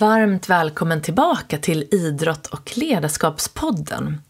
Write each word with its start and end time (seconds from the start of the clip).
Varmt 0.00 0.48
välkommen 0.48 1.02
tillbaka 1.02 1.58
till 1.58 1.88
Idrott 1.90 2.46
och 2.46 2.78
ledarskapspodden. 2.78 4.20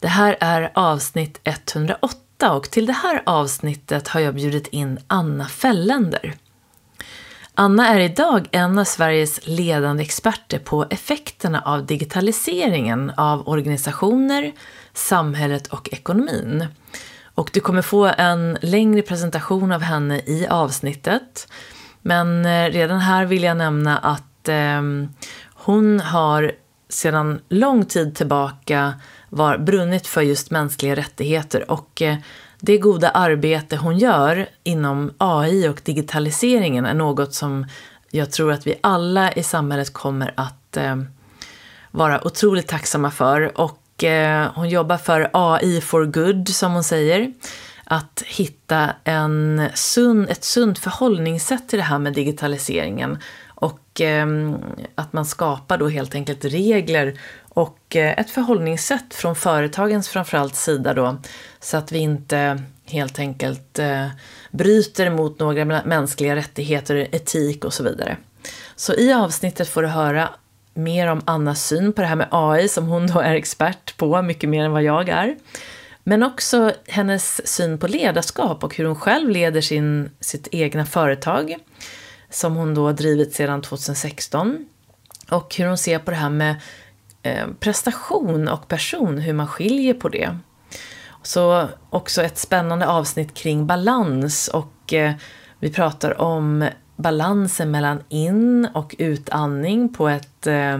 Det 0.00 0.08
här 0.08 0.36
är 0.40 0.72
avsnitt 0.74 1.40
108 1.44 2.52
och 2.52 2.70
till 2.70 2.86
det 2.86 2.92
här 2.92 3.22
avsnittet 3.26 4.08
har 4.08 4.20
jag 4.20 4.34
bjudit 4.34 4.66
in 4.66 4.98
Anna 5.06 5.48
Fällender. 5.48 6.34
Anna 7.54 7.88
är 7.88 8.00
idag 8.00 8.48
en 8.52 8.78
av 8.78 8.84
Sveriges 8.84 9.46
ledande 9.46 10.02
experter 10.02 10.58
på 10.58 10.86
effekterna 10.90 11.60
av 11.60 11.86
digitaliseringen 11.86 13.12
av 13.16 13.48
organisationer, 13.48 14.52
samhället 14.92 15.66
och 15.66 15.88
ekonomin. 15.92 16.66
Och 17.34 17.50
du 17.52 17.60
kommer 17.60 17.82
få 17.82 18.12
en 18.18 18.58
längre 18.60 19.02
presentation 19.02 19.72
av 19.72 19.80
henne 19.80 20.18
i 20.18 20.46
avsnittet. 20.50 21.48
Men 22.02 22.46
eh, 22.46 22.70
redan 22.70 23.00
här 23.00 23.24
vill 23.24 23.42
jag 23.42 23.56
nämna 23.56 23.98
att 23.98 24.22
eh, 24.48 24.82
hon 25.54 26.00
har 26.00 26.52
sedan 26.88 27.40
lång 27.48 27.84
tid 27.84 28.14
tillbaka 28.14 28.94
var 29.28 29.58
brunnit 29.58 30.06
för 30.06 30.22
just 30.22 30.50
mänskliga 30.50 30.96
rättigheter 30.96 31.70
och 31.70 32.02
eh, 32.02 32.16
det 32.60 32.78
goda 32.78 33.10
arbete 33.10 33.76
hon 33.76 33.98
gör 33.98 34.46
inom 34.62 35.12
AI 35.18 35.68
och 35.68 35.80
digitaliseringen 35.84 36.86
är 36.86 36.94
något 36.94 37.34
som 37.34 37.66
jag 38.10 38.30
tror 38.30 38.52
att 38.52 38.66
vi 38.66 38.74
alla 38.80 39.32
i 39.32 39.42
samhället 39.42 39.92
kommer 39.92 40.32
att 40.36 40.76
eh, 40.76 40.96
vara 41.90 42.26
otroligt 42.26 42.68
tacksamma 42.68 43.10
för. 43.10 43.60
Och 43.60 44.04
eh, 44.04 44.50
hon 44.54 44.68
jobbar 44.68 44.96
för 44.96 45.30
AI 45.32 45.80
for 45.80 46.04
good, 46.04 46.48
som 46.48 46.72
hon 46.72 46.84
säger. 46.84 47.32
Att 47.84 48.22
hitta 48.26 48.90
en 49.04 49.68
sund, 49.74 50.30
ett 50.30 50.44
sunt 50.44 50.78
förhållningssätt 50.78 51.68
till 51.68 51.78
det 51.78 51.84
här 51.84 51.98
med 51.98 52.12
digitaliseringen. 52.12 53.18
Och 53.54 54.00
eh, 54.00 54.26
att 54.94 55.12
man 55.12 55.26
skapar 55.26 55.78
då 55.78 55.88
helt 55.88 56.14
enkelt 56.14 56.44
regler 56.44 57.20
och 57.48 57.96
eh, 57.96 58.18
ett 58.18 58.30
förhållningssätt 58.30 59.14
från 59.14 59.36
företagens 59.36 60.08
framförallt 60.08 60.54
sida 60.54 60.94
då. 60.94 61.16
Så 61.60 61.76
att 61.76 61.92
vi 61.92 61.98
inte 61.98 62.62
helt 62.84 63.18
enkelt 63.18 63.78
eh, 63.78 64.06
bryter 64.50 65.10
mot 65.10 65.38
några 65.38 65.64
mänskliga 65.64 66.36
rättigheter, 66.36 66.96
etik 67.12 67.64
och 67.64 67.74
så 67.74 67.82
vidare. 67.82 68.16
Så 68.76 68.94
i 68.94 69.12
avsnittet 69.12 69.68
får 69.68 69.82
du 69.82 69.88
höra 69.88 70.28
mer 70.74 71.06
om 71.06 71.22
Annas 71.24 71.66
syn 71.66 71.92
på 71.92 72.00
det 72.00 72.06
här 72.06 72.16
med 72.16 72.28
AI 72.30 72.68
som 72.68 72.86
hon 72.86 73.06
då 73.06 73.20
är 73.20 73.34
expert 73.34 73.96
på, 73.96 74.22
mycket 74.22 74.50
mer 74.50 74.64
än 74.64 74.72
vad 74.72 74.82
jag 74.82 75.08
är. 75.08 75.36
Men 76.04 76.22
också 76.22 76.72
hennes 76.86 77.48
syn 77.48 77.78
på 77.78 77.86
ledarskap 77.86 78.64
och 78.64 78.76
hur 78.76 78.84
hon 78.84 78.96
själv 78.96 79.30
leder 79.30 79.60
sin, 79.60 80.10
sitt 80.20 80.48
egna 80.52 80.86
företag 80.86 81.56
som 82.34 82.56
hon 82.56 82.74
då 82.74 82.92
drivit 82.92 83.34
sedan 83.34 83.62
2016. 83.62 84.66
Och 85.30 85.54
hur 85.56 85.66
hon 85.66 85.78
ser 85.78 85.98
på 85.98 86.10
det 86.10 86.16
här 86.16 86.30
med 86.30 86.56
eh, 87.22 87.46
prestation 87.60 88.48
och 88.48 88.68
person, 88.68 89.18
hur 89.18 89.32
man 89.32 89.48
skiljer 89.48 89.94
på 89.94 90.08
det. 90.08 90.38
Så 91.22 91.68
också 91.90 92.22
ett 92.22 92.38
spännande 92.38 92.86
avsnitt 92.86 93.34
kring 93.34 93.66
balans 93.66 94.48
och 94.48 94.92
eh, 94.92 95.12
vi 95.58 95.72
pratar 95.72 96.20
om 96.20 96.68
balansen 96.96 97.70
mellan 97.70 98.02
in 98.08 98.68
och 98.74 98.94
utandning 98.98 99.94
på 99.94 100.08
ett 100.08 100.46
eh, 100.46 100.78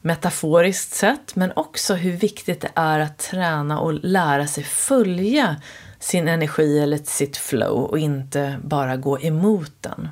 metaforiskt 0.00 0.94
sätt 0.94 1.36
men 1.36 1.52
också 1.56 1.94
hur 1.94 2.12
viktigt 2.12 2.60
det 2.60 2.70
är 2.74 2.98
att 2.98 3.18
träna 3.18 3.78
och 3.80 3.94
lära 3.94 4.46
sig 4.46 4.64
följa 4.64 5.56
sin 5.98 6.28
energi 6.28 6.78
eller 6.78 6.98
sitt 6.98 7.36
flow 7.36 7.84
och 7.84 7.98
inte 7.98 8.58
bara 8.62 8.96
gå 8.96 9.20
emot 9.20 9.72
den. 9.80 10.08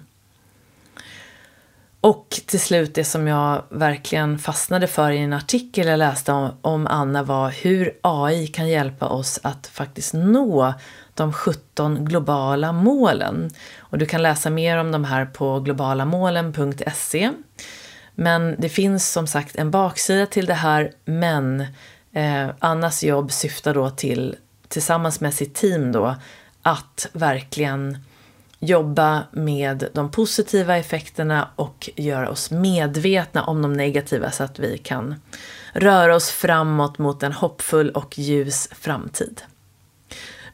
Och 2.02 2.40
till 2.46 2.60
slut 2.60 2.94
det 2.94 3.04
som 3.04 3.28
jag 3.28 3.62
verkligen 3.68 4.38
fastnade 4.38 4.86
för 4.86 5.10
i 5.10 5.18
en 5.18 5.32
artikel 5.32 5.86
jag 5.86 5.98
läste 5.98 6.32
om, 6.32 6.50
om, 6.60 6.86
Anna 6.86 7.22
var 7.22 7.50
hur 7.50 7.92
AI 8.00 8.46
kan 8.46 8.68
hjälpa 8.68 9.08
oss 9.08 9.40
att 9.42 9.66
faktiskt 9.66 10.14
nå 10.14 10.74
de 11.14 11.32
17 11.32 12.04
globala 12.04 12.72
målen. 12.72 13.50
Och 13.78 13.98
du 13.98 14.06
kan 14.06 14.22
läsa 14.22 14.50
mer 14.50 14.78
om 14.78 14.92
de 14.92 15.04
här 15.04 15.24
på 15.24 15.60
globalamålen.se. 15.60 17.30
Men 18.14 18.56
det 18.58 18.68
finns 18.68 19.12
som 19.12 19.26
sagt 19.26 19.56
en 19.56 19.70
baksida 19.70 20.26
till 20.26 20.46
det 20.46 20.54
här 20.54 20.92
men 21.04 21.60
eh, 22.12 22.48
Annas 22.58 23.04
jobb 23.04 23.32
syftar 23.32 23.74
då 23.74 23.90
till, 23.90 24.36
tillsammans 24.68 25.20
med 25.20 25.34
sitt 25.34 25.54
team 25.54 25.92
då, 25.92 26.16
att 26.62 27.06
verkligen 27.12 27.98
jobba 28.62 29.22
med 29.32 29.88
de 29.92 30.10
positiva 30.10 30.76
effekterna 30.76 31.48
och 31.56 31.90
göra 31.96 32.30
oss 32.30 32.50
medvetna 32.50 33.44
om 33.44 33.62
de 33.62 33.72
negativa 33.72 34.30
så 34.30 34.44
att 34.44 34.58
vi 34.58 34.78
kan 34.78 35.14
röra 35.72 36.14
oss 36.14 36.30
framåt 36.30 36.98
mot 36.98 37.22
en 37.22 37.32
hoppfull 37.32 37.90
och 37.90 38.18
ljus 38.18 38.68
framtid. 38.72 39.42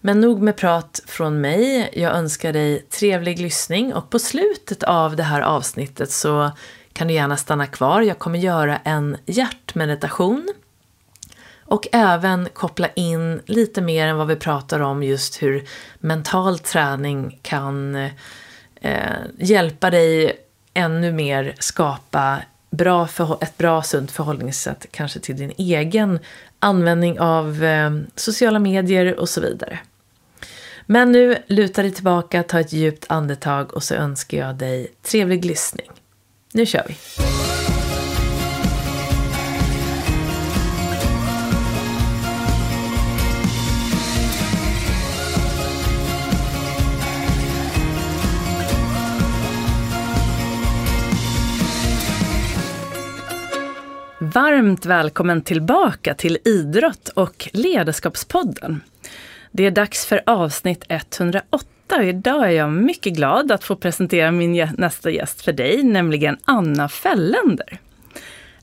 Men 0.00 0.20
nog 0.20 0.42
med 0.42 0.56
prat 0.56 1.00
från 1.06 1.41
mig. 1.41 1.91
Jag 1.92 2.16
önskar 2.16 2.52
dig 2.52 2.80
trevlig 2.80 3.38
lyssning 3.38 3.94
och 3.94 4.10
på 4.10 4.19
slutet 4.19 4.82
av 4.82 5.16
det 5.16 5.22
här 5.22 5.40
avsnittet 5.40 6.10
så 6.10 6.50
kan 6.92 7.08
du 7.08 7.14
gärna 7.14 7.36
stanna 7.36 7.66
kvar. 7.66 8.02
Jag 8.02 8.19
kommer 8.19 8.38
göra 8.38 8.76
en 8.76 9.16
hjärtmeditation 9.26 10.48
och 11.68 11.88
även 11.92 12.48
koppla 12.52 12.88
in 12.88 13.40
lite 13.46 13.80
mer 13.80 14.06
än 14.06 14.16
vad 14.16 14.26
vi 14.26 14.36
pratar 14.36 14.80
om 14.80 15.02
just 15.02 15.42
hur 15.42 15.64
mental 15.98 16.58
träning 16.58 17.38
kan 17.42 17.94
eh, 18.80 19.16
hjälpa 19.38 19.90
dig 19.90 20.36
ännu 20.74 21.12
mer 21.12 21.54
skapa 21.58 22.38
bra 22.70 23.06
för, 23.06 23.38
ett 23.40 23.58
bra 23.58 23.82
sunt 23.82 24.10
förhållningssätt 24.10 24.86
kanske 24.90 25.20
till 25.20 25.36
din 25.36 25.52
egen 25.58 26.18
användning 26.58 27.20
av 27.20 27.64
eh, 27.64 27.90
sociala 28.14 28.58
medier 28.58 29.20
och 29.20 29.28
så 29.28 29.40
vidare. 29.40 29.78
Men 30.86 31.12
nu 31.12 31.36
luta 31.46 31.82
dig 31.82 31.90
tillbaka, 31.90 32.42
ta 32.42 32.60
ett 32.60 32.72
djupt 32.72 33.04
andetag 33.08 33.74
och 33.74 33.82
så 33.82 33.94
önskar 33.94 34.38
jag 34.38 34.54
dig 34.54 34.92
trevlig 35.02 35.44
lyssning. 35.44 35.90
Nu 36.52 36.66
kör 36.66 36.84
vi! 36.88 36.96
Varmt 54.34 54.86
välkommen 54.86 55.42
tillbaka 55.42 56.14
till 56.14 56.38
Idrott 56.44 57.08
och 57.08 57.48
ledarskapspodden. 57.52 58.80
Det 59.50 59.66
är 59.66 59.70
dags 59.70 60.06
för 60.06 60.22
avsnitt 60.26 60.84
108 60.88 61.66
och 61.96 62.04
idag 62.04 62.46
är 62.46 62.50
jag 62.50 62.72
mycket 62.72 63.12
glad 63.12 63.52
att 63.52 63.64
få 63.64 63.76
presentera 63.76 64.30
min 64.30 64.68
nästa 64.76 65.10
gäst 65.10 65.42
för 65.42 65.52
dig, 65.52 65.82
nämligen 65.82 66.36
Anna 66.44 66.88
Fällender. 66.88 67.78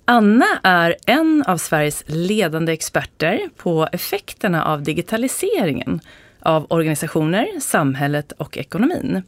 Anna 0.06 0.46
är 0.64 0.96
en 1.06 1.44
av 1.48 1.58
Sveriges 1.58 2.04
ledande 2.08 2.74
experter 2.74 3.40
på 3.58 3.90
effekterna 3.92 4.66
av 4.66 4.84
digitaliseringen 4.84 6.02
av 6.40 6.66
organisationer, 6.70 7.48
samhället 7.60 8.32
och 8.32 8.58
ekonomin. 8.58 9.24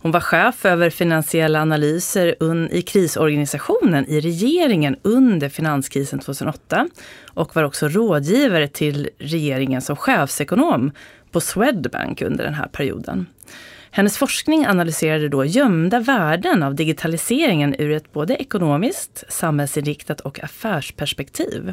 Hon 0.00 0.10
var 0.10 0.20
chef 0.20 0.64
över 0.66 0.90
finansiella 0.90 1.62
analyser 1.62 2.34
i 2.74 2.82
krisorganisationen 2.82 4.06
i 4.06 4.20
regeringen 4.20 4.96
under 5.02 5.48
finanskrisen 5.48 6.18
2008 6.18 6.88
och 7.28 7.56
var 7.56 7.62
också 7.62 7.88
rådgivare 7.88 8.68
till 8.68 9.08
regeringen 9.18 9.80
som 9.80 9.96
chefsekonom 9.96 10.90
på 11.32 11.40
Swedbank 11.40 12.22
under 12.22 12.44
den 12.44 12.54
här 12.54 12.68
perioden. 12.68 13.26
Hennes 13.90 14.18
forskning 14.18 14.66
analyserade 14.66 15.28
då 15.28 15.44
gömda 15.44 16.00
värden 16.00 16.62
av 16.62 16.74
digitaliseringen 16.74 17.74
ur 17.78 17.92
ett 17.92 18.12
både 18.12 18.36
ekonomiskt, 18.36 19.24
samhällsinriktat 19.28 20.20
och 20.20 20.44
affärsperspektiv. 20.44 21.72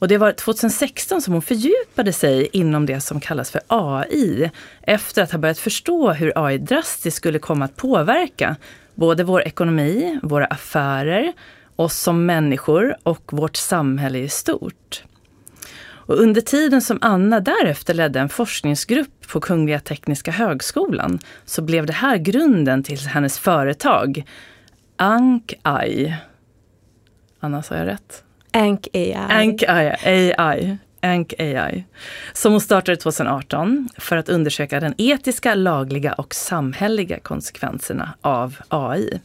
Och 0.00 0.08
det 0.08 0.18
var 0.18 0.32
2016 0.32 1.22
som 1.22 1.32
hon 1.32 1.42
fördjupade 1.42 2.12
sig 2.12 2.48
inom 2.52 2.86
det 2.86 3.00
som 3.00 3.20
kallas 3.20 3.50
för 3.50 3.60
AI 3.66 4.50
efter 4.82 5.22
att 5.22 5.32
ha 5.32 5.38
börjat 5.38 5.58
förstå 5.58 6.12
hur 6.12 6.32
AI 6.46 6.58
drastiskt 6.58 7.16
skulle 7.16 7.38
komma 7.38 7.64
att 7.64 7.76
påverka 7.76 8.56
både 8.94 9.24
vår 9.24 9.42
ekonomi, 9.42 10.20
våra 10.22 10.46
affärer, 10.46 11.32
oss 11.76 11.98
som 11.98 12.26
människor 12.26 12.96
och 13.02 13.32
vårt 13.32 13.56
samhälle 13.56 14.18
i 14.18 14.28
stort. 14.28 15.02
Och 15.82 16.18
under 16.18 16.40
tiden 16.40 16.82
som 16.82 16.98
Anna 17.00 17.40
därefter 17.40 17.94
ledde 17.94 18.20
en 18.20 18.28
forskningsgrupp 18.28 19.28
på 19.28 19.40
Kungliga 19.40 19.80
Tekniska 19.80 20.30
Högskolan 20.30 21.18
så 21.44 21.62
blev 21.62 21.86
det 21.86 21.92
här 21.92 22.16
grunden 22.16 22.82
till 22.82 22.98
hennes 22.98 23.38
företag 23.38 24.24
Ank-AI. 24.96 26.16
Anna, 27.40 27.62
sa 27.62 27.76
jag 27.76 27.86
rätt? 27.86 28.24
Ank 28.52 28.88
AI. 28.92 29.14
Ank 29.14 29.62
AI. 29.68 30.78
Ank 31.02 31.34
AI. 31.38 31.84
Som 32.32 32.52
hon 32.52 32.60
startade 32.60 32.96
2018 32.96 33.88
för 33.98 34.16
att 34.16 34.28
undersöka 34.28 34.80
den 34.80 34.94
etiska, 34.98 35.54
lagliga 35.54 36.12
och 36.12 36.34
samhälleliga 36.34 37.18
konsekvenserna 37.20 38.14
av 38.20 38.56
AI. 38.68 39.20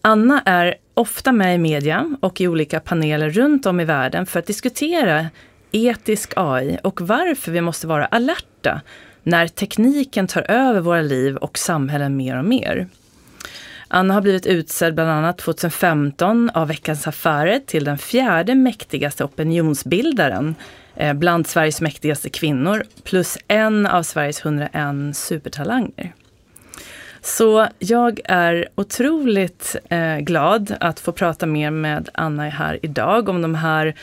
Anna 0.00 0.42
är 0.46 0.74
ofta 0.94 1.32
med 1.32 1.54
i 1.54 1.58
media 1.58 2.16
och 2.20 2.40
i 2.40 2.48
olika 2.48 2.80
paneler 2.80 3.30
runt 3.30 3.66
om 3.66 3.80
i 3.80 3.84
världen 3.84 4.26
för 4.26 4.38
att 4.38 4.46
diskutera 4.46 5.26
etisk 5.72 6.32
AI 6.36 6.78
och 6.82 7.00
varför 7.00 7.52
vi 7.52 7.60
måste 7.60 7.86
vara 7.86 8.06
alerta 8.06 8.80
när 9.22 9.48
tekniken 9.48 10.26
tar 10.26 10.50
över 10.50 10.80
våra 10.80 11.02
liv 11.02 11.36
och 11.36 11.58
samhällen 11.58 12.16
mer 12.16 12.38
och 12.38 12.44
mer. 12.44 12.88
Anna 13.94 14.14
har 14.14 14.20
blivit 14.20 14.46
utsedd 14.46 14.94
bland 14.94 15.10
annat 15.10 15.38
2015 15.38 16.50
av 16.50 16.68
Veckans 16.68 17.06
Affärer 17.06 17.60
till 17.66 17.84
den 17.84 17.98
fjärde 17.98 18.54
mäktigaste 18.54 19.24
opinionsbildaren 19.24 20.54
eh, 20.96 21.14
bland 21.14 21.46
Sveriges 21.46 21.80
mäktigaste 21.80 22.30
kvinnor 22.30 22.84
plus 23.04 23.38
en 23.48 23.86
av 23.86 24.02
Sveriges 24.02 24.44
101 24.44 25.16
supertalanger. 25.16 26.12
Så 27.20 27.68
jag 27.78 28.20
är 28.24 28.68
otroligt 28.74 29.76
eh, 29.88 30.18
glad 30.18 30.76
att 30.80 31.00
få 31.00 31.12
prata 31.12 31.46
mer 31.46 31.70
med 31.70 32.08
Anna 32.14 32.48
här 32.48 32.78
idag 32.82 33.28
om 33.28 33.42
de 33.42 33.54
här 33.54 33.94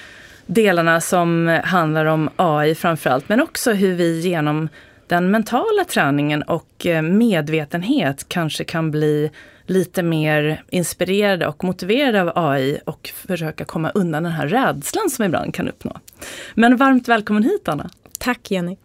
delarna 0.46 1.02
som 1.02 1.60
handlar 1.64 2.06
om 2.06 2.30
AI 2.36 2.76
framförallt, 2.76 3.30
men 3.30 3.42
också 3.42 3.72
hur 3.72 3.96
vi 3.96 4.20
genom 4.20 4.70
den 5.08 5.32
mentala 5.32 5.84
träningen 5.88 6.44
och 6.44 6.86
eh, 6.86 7.02
medvetenhet 7.02 8.26
kanske 8.28 8.64
kan 8.64 8.92
bli 8.92 9.32
lite 9.70 10.04
mer 10.04 10.64
inspirerade 10.70 11.48
och 11.48 11.64
motiverade 11.64 12.22
av 12.22 12.32
AI 12.36 12.80
och 12.86 13.10
försöka 13.28 13.66
komma 13.66 13.90
undan 13.90 14.24
den 14.24 14.32
här 14.32 14.48
rädslan 14.48 15.10
som 15.10 15.26
ibland 15.26 15.54
kan 15.54 15.68
uppnå. 15.68 16.00
Men 16.54 16.78
varmt 16.78 17.08
välkommen 17.08 17.44
hit 17.44 17.68
Anna! 17.68 17.90
Tack 18.20 18.52
Jenny! 18.52 18.78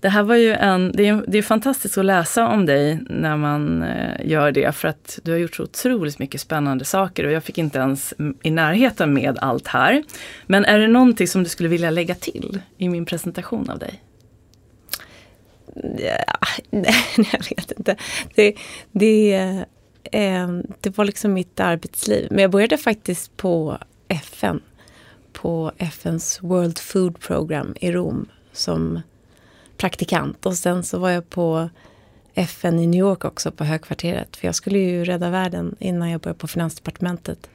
Det 0.00 0.08
här 0.08 0.22
var 0.22 0.34
ju 0.34 0.52
en, 0.52 0.92
det 0.92 1.06
är, 1.06 1.24
det 1.28 1.38
är 1.38 1.42
fantastiskt 1.42 1.98
att 1.98 2.04
läsa 2.04 2.48
om 2.48 2.66
dig 2.66 2.98
när 3.10 3.36
man 3.36 3.82
eh, 3.82 4.26
gör 4.26 4.52
det 4.52 4.72
för 4.72 4.88
att 4.88 5.18
du 5.22 5.30
har 5.30 5.38
gjort 5.38 5.54
så 5.54 5.62
otroligt 5.62 6.18
mycket 6.18 6.40
spännande 6.40 6.84
saker 6.84 7.26
och 7.26 7.32
jag 7.32 7.44
fick 7.44 7.58
inte 7.58 7.78
ens 7.78 8.14
i 8.42 8.50
närheten 8.50 9.14
med 9.14 9.38
allt 9.38 9.66
här. 9.66 10.02
Men 10.46 10.64
är 10.64 10.78
det 10.78 10.88
någonting 10.88 11.28
som 11.28 11.42
du 11.42 11.48
skulle 11.48 11.68
vilja 11.68 11.90
lägga 11.90 12.14
till 12.14 12.60
i 12.78 12.88
min 12.88 13.06
presentation 13.06 13.70
av 13.70 13.78
dig? 13.78 14.02
Ja, 15.98 16.38
nej, 16.70 16.94
jag 17.32 17.56
vet 17.56 17.72
inte. 17.72 17.96
Det, 18.34 18.54
det, 18.92 19.64
eh, 20.12 20.48
det 20.80 20.98
var 20.98 21.04
liksom 21.04 21.32
mitt 21.32 21.60
arbetsliv. 21.60 22.26
Men 22.30 22.38
jag 22.38 22.50
började 22.50 22.78
faktiskt 22.78 23.36
på 23.36 23.78
FN. 24.08 24.60
På 25.32 25.72
FNs 25.78 26.42
World 26.42 26.78
Food 26.78 27.20
Program 27.20 27.74
i 27.80 27.92
Rom 27.92 28.28
som 28.52 29.00
praktikant. 29.76 30.46
Och 30.46 30.54
sen 30.54 30.82
så 30.82 30.98
var 30.98 31.10
jag 31.10 31.30
på 31.30 31.68
FN 32.34 32.78
i 32.78 32.86
New 32.86 33.00
York 33.00 33.24
också 33.24 33.50
på 33.50 33.64
högkvarteret. 33.64 34.36
För 34.36 34.48
jag 34.48 34.54
skulle 34.54 34.78
ju 34.78 35.04
rädda 35.04 35.30
världen 35.30 35.76
innan 35.78 36.10
jag 36.10 36.20
började 36.20 36.38
på 36.38 36.48
Finansdepartementet. 36.48 37.50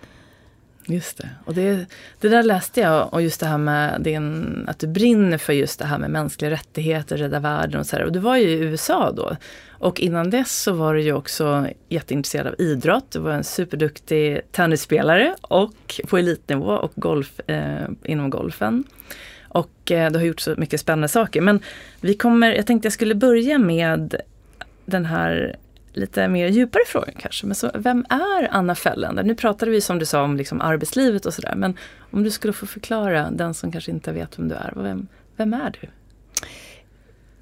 Just 0.86 1.18
det. 1.18 1.30
Och 1.46 1.54
det, 1.54 1.86
det 2.20 2.30
där 2.30 2.44
läste 2.44 2.82
jag 2.82 3.14
och 3.14 3.22
just 3.22 3.40
det 3.40 3.46
här 3.46 3.58
med 3.58 4.02
din, 4.02 4.66
att 4.68 4.80
du 4.80 4.88
brinner 4.88 5.38
för 5.38 5.54
just 5.54 5.80
det 5.80 5.86
här 5.86 5.98
med 5.98 6.10
mänskliga 6.10 6.52
rättigheter, 6.52 7.18
rädda 7.18 7.40
världen 7.40 7.80
och 7.80 7.86
så 7.86 7.96
här. 7.96 8.04
Och 8.04 8.12
du 8.12 8.20
var 8.20 8.38
ju 8.38 8.50
i 8.50 8.60
USA 8.60 9.12
då. 9.12 9.36
Och 9.70 10.00
innan 10.00 10.30
dess 10.30 10.62
så 10.62 10.74
var 10.74 10.94
du 10.94 11.02
ju 11.02 11.14
också 11.14 11.68
jätteintresserad 11.90 12.48
av 12.48 12.56
idrott. 12.58 13.12
Du 13.12 13.20
var 13.20 13.32
en 13.32 13.44
superduktig 13.44 14.42
tennisspelare 14.52 15.36
och 15.42 16.02
på 16.08 16.18
elitnivå 16.18 16.72
och 16.72 16.92
golf, 16.96 17.40
eh, 17.48 17.88
inom 18.04 18.30
golfen. 18.30 18.84
Och 19.48 19.92
eh, 19.92 20.12
du 20.12 20.20
har 20.20 20.26
gjort 20.26 20.40
så 20.40 20.54
mycket 20.58 20.80
spännande 20.80 21.08
saker. 21.08 21.42
Men 21.42 21.60
vi 22.02 22.14
kommer, 22.14 22.54
jag 22.54 22.68
tänkte 22.68 22.86
jag 22.86 22.94
skulle 22.94 23.16
börja 23.16 23.58
med 23.58 24.16
den 24.86 25.06
här 25.06 25.56
lite 25.94 26.28
mer 26.28 26.48
djupare 26.48 26.84
frågan 26.88 27.16
kanske. 27.20 27.46
Men 27.46 27.56
så, 27.56 27.72
vem 27.74 28.06
är 28.10 28.48
Anna 28.52 28.76
Fällander? 28.76 29.24
Nu 29.24 29.36
pratade 29.36 29.72
vi 29.72 29.82
som 29.82 30.00
du 30.00 30.06
sa 30.06 30.24
om 30.24 30.38
liksom 30.38 30.62
arbetslivet 30.62 31.26
och 31.26 31.34
sådär. 31.34 31.56
Men 31.56 31.78
om 32.12 32.24
du 32.24 32.32
skulle 32.32 32.54
få 32.54 32.66
förklara 32.66 33.32
den 33.32 33.54
som 33.54 33.72
kanske 33.72 33.92
inte 33.92 34.12
vet 34.12 34.40
vem 34.40 34.48
du 34.48 34.56
är. 34.56 34.74
Vem, 34.76 35.08
vem 35.36 35.54
är 35.54 35.78
du? 35.82 35.88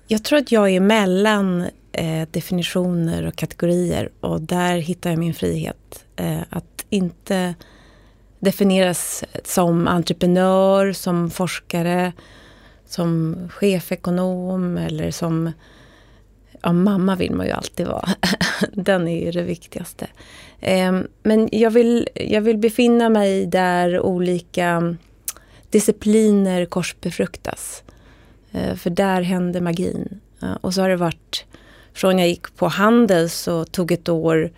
Jag 0.07 0.24
tror 0.24 0.40
att 0.40 0.51
jag 0.51 0.69
är 0.69 0.80
mellan 0.80 1.62
eh, 1.92 2.28
definitioner 2.31 3.28
och 3.28 3.36
kategorier 3.36 4.10
och 4.19 4.42
där 4.42 4.78
hittar 4.78 5.10
jag 5.10 5.19
min 5.19 5.34
frihet. 5.34 6.06
Eh, 6.16 6.42
att 6.50 6.86
inte 6.90 7.56
definieras 8.40 9.24
som 9.44 9.88
entreprenör, 9.88 10.94
som 10.94 11.30
forskare, 11.30 12.13
som 12.86 13.36
chefekonom 13.51 14.78
eller 14.78 15.12
som 15.12 15.51
Ja, 16.62 16.74
mamma 16.74 17.16
vill 17.16 17.32
man 17.32 17.46
ju 17.46 17.52
alltid 17.52 17.88
vara. 17.88 18.10
Den 18.74 19.08
är 19.08 19.26
ju 19.26 19.32
det 19.32 19.44
viktigaste. 19.44 20.08
Ehm, 20.62 21.08
men 21.24 21.50
jag 21.52 21.72
vill, 21.72 22.08
jag 22.14 22.42
vill 22.42 22.58
befinna 22.58 23.10
mig 23.10 23.46
där 23.46 24.00
olika 24.00 24.96
discipliner 25.70 26.66
korsbefruktas. 26.66 27.84
Eh, 28.52 28.76
för 28.76 28.90
där 28.90 29.22
händer 29.22 29.62
magin. 29.62 30.20
Och 30.62 30.74
så 30.74 30.82
har 30.82 30.90
det 30.90 30.96
varit 30.96 31.46
från 31.94 32.20
jag 32.20 32.28
gick 32.28 32.56
på 32.56 32.68
Handels 32.68 33.48
och 33.48 33.72
tog 33.72 33.92
ett 33.92 34.10
år 34.10 34.52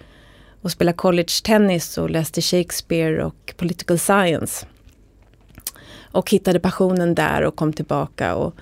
och 0.62 0.72
spelade 0.72 0.98
college 0.98 1.34
tennis 1.44 1.98
och 1.98 2.10
läste 2.10 2.42
Shakespeare 2.42 3.24
och 3.24 3.54
political 3.58 4.00
science. 4.00 4.66
Och 6.12 6.30
hittade 6.30 6.60
passionen 6.60 7.16
där 7.16 7.42
och 7.42 7.56
kom 7.56 7.74
tillbaka 7.74 8.36
och 8.36 8.56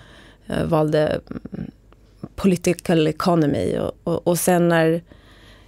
eh, 0.48 0.66
valde 0.66 1.22
mm, 1.54 1.72
political 2.40 3.08
economy. 3.08 3.78
Och, 3.78 3.92
och, 4.04 4.28
och, 4.28 4.40
sen 4.40 4.70
när 4.70 5.02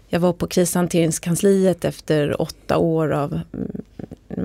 jag 0.08 0.20
var 0.20 0.34
på 0.34 0.48
krishanteringskansliet 0.48 1.86
efter 1.86 2.42
åtta 2.42 2.78
år 2.78 3.12
av 3.12 3.40
mm, 3.54 3.72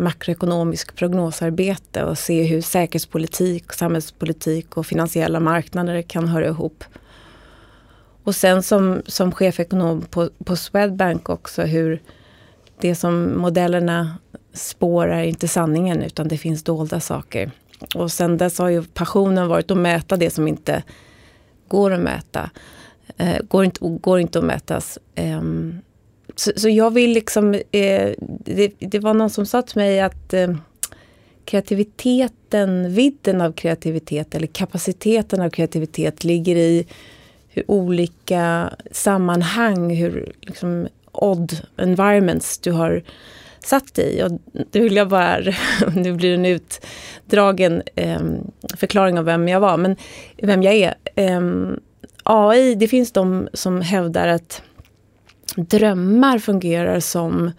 makroekonomisk 0.02 0.96
prognosarbete 0.96 2.04
och 2.04 2.18
se 2.18 2.42
hur 2.42 2.60
säkerhetspolitik, 2.60 3.72
samhällspolitik 3.72 4.76
och 4.76 4.86
finansiella 4.86 5.40
marknader 5.40 6.02
kan 6.02 6.28
höra 6.28 6.46
ihop. 6.46 6.84
Och 8.24 8.34
sen 8.34 8.62
som, 8.62 9.02
som 9.06 9.32
chefekonom 9.32 10.02
på, 10.02 10.30
på 10.44 10.56
Swedbank 10.56 11.28
också 11.28 11.62
hur 11.62 12.02
det 12.80 12.94
som 12.94 13.40
modellerna 13.40 14.18
spår 14.52 15.08
är 15.08 15.22
inte 15.22 15.48
sanningen 15.48 16.02
utan 16.02 16.28
det 16.28 16.38
finns 16.38 16.62
dolda 16.62 17.00
saker. 17.00 17.50
Och 17.94 18.12
sen 18.12 18.36
dess 18.36 18.58
har 18.58 18.68
ju 18.68 18.82
passionen 18.82 19.48
varit 19.48 19.70
att 19.70 19.78
mäta 19.78 20.16
det 20.16 20.30
som 20.30 20.48
inte 20.48 20.82
går 21.68 21.90
att 21.90 22.00
mäta. 22.00 22.50
Eh, 23.16 23.42
går, 23.48 23.64
inte, 23.64 23.80
går 24.00 24.20
inte 24.20 24.38
att 24.38 24.44
mätas. 24.44 24.98
Eh, 25.14 25.42
så, 26.36 26.52
så, 26.56 26.68
jag 26.68 26.90
vill 26.90 27.12
liksom, 27.12 27.54
eh, 27.54 28.12
det, 28.44 28.72
det, 28.78 28.98
var 28.98 29.14
någon 29.14 29.30
som 29.30 29.46
sa 29.46 29.62
till 29.62 29.78
mig 29.78 30.00
att 30.00 30.34
eh, 30.34 30.54
kreativiteten, 31.44 32.92
vidden 32.94 33.40
av 33.40 33.52
kreativitet 33.52 34.34
eller 34.34 34.46
kapaciteten 34.46 35.40
av 35.40 35.50
kreativitet 35.50 36.24
ligger 36.24 36.56
i 36.56 36.86
hur 37.48 37.70
olika 37.70 38.72
sammanhang, 38.90 39.96
hur 39.96 40.32
liksom 40.40 40.88
odd 41.12 41.62
environments 41.76 42.58
du 42.58 42.72
har 42.72 43.02
satt 43.66 43.98
i. 43.98 44.22
Och 44.22 44.32
nu 44.72 44.80
vill 44.80 44.96
jag 44.96 45.08
bara, 45.08 45.38
nu 45.94 46.12
blir 46.12 46.28
det 46.28 46.34
en 46.34 46.46
utdragen 46.46 47.82
eh, 47.94 48.20
förklaring 48.76 49.18
av 49.18 49.24
vem 49.24 49.48
jag 49.48 49.60
var, 49.60 49.76
men 49.76 49.96
vem 50.42 50.62
jag 50.62 50.74
är. 50.74 50.94
Eh, 51.14 51.40
AI, 52.22 52.74
det 52.74 52.88
finns 52.88 53.12
de 53.12 53.48
som 53.52 53.80
hävdar 53.80 54.28
att 54.28 54.62
drömmar 55.56 56.38
fungerar 56.38 57.00
som 57.00 57.50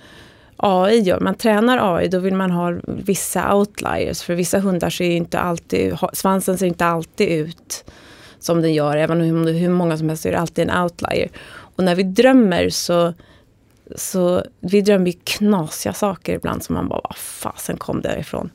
AI 0.58 1.00
gör. 1.00 1.20
Man 1.20 1.36
tränar 1.36 1.96
AI, 1.96 2.08
då 2.08 2.20
vill 2.20 2.34
man 2.34 2.52
ha 2.52 2.78
vissa 2.86 3.56
outliers. 3.56 4.22
För 4.22 4.36
vissa 4.36 4.60
hundar 4.60 4.90
ser 4.90 5.12
inte 5.12 5.40
alltid, 5.40 5.98
svansen 6.14 6.58
ser 6.58 6.66
inte 6.66 6.86
alltid 6.86 7.30
ut 7.30 7.86
som 8.40 8.62
den 8.62 8.74
gör. 8.74 8.98
Även 8.98 9.22
om 9.22 9.46
det 9.46 9.52
är 9.52 9.54
hur 9.54 9.70
många 9.70 9.98
som 9.98 10.10
helst 10.10 10.24
så 10.24 10.30
är 10.30 10.34
det 10.34 10.40
alltid 10.40 10.70
en 10.70 10.84
outlier. 10.84 11.30
Och 11.76 11.84
när 11.84 11.96
vi 11.96 12.04
drömmer 12.04 12.70
så, 12.70 13.14
så 13.96 14.44
vi 14.60 14.82
drömmer 14.82 15.14
knasiga 15.24 15.94
saker 15.94 16.36
ibland 16.36 16.64
som 16.64 16.76
man 16.76 16.88
bara, 16.88 17.02
vad 17.04 17.18
fasen 17.18 17.78
kom 17.78 18.02
därifrån? 18.02 18.50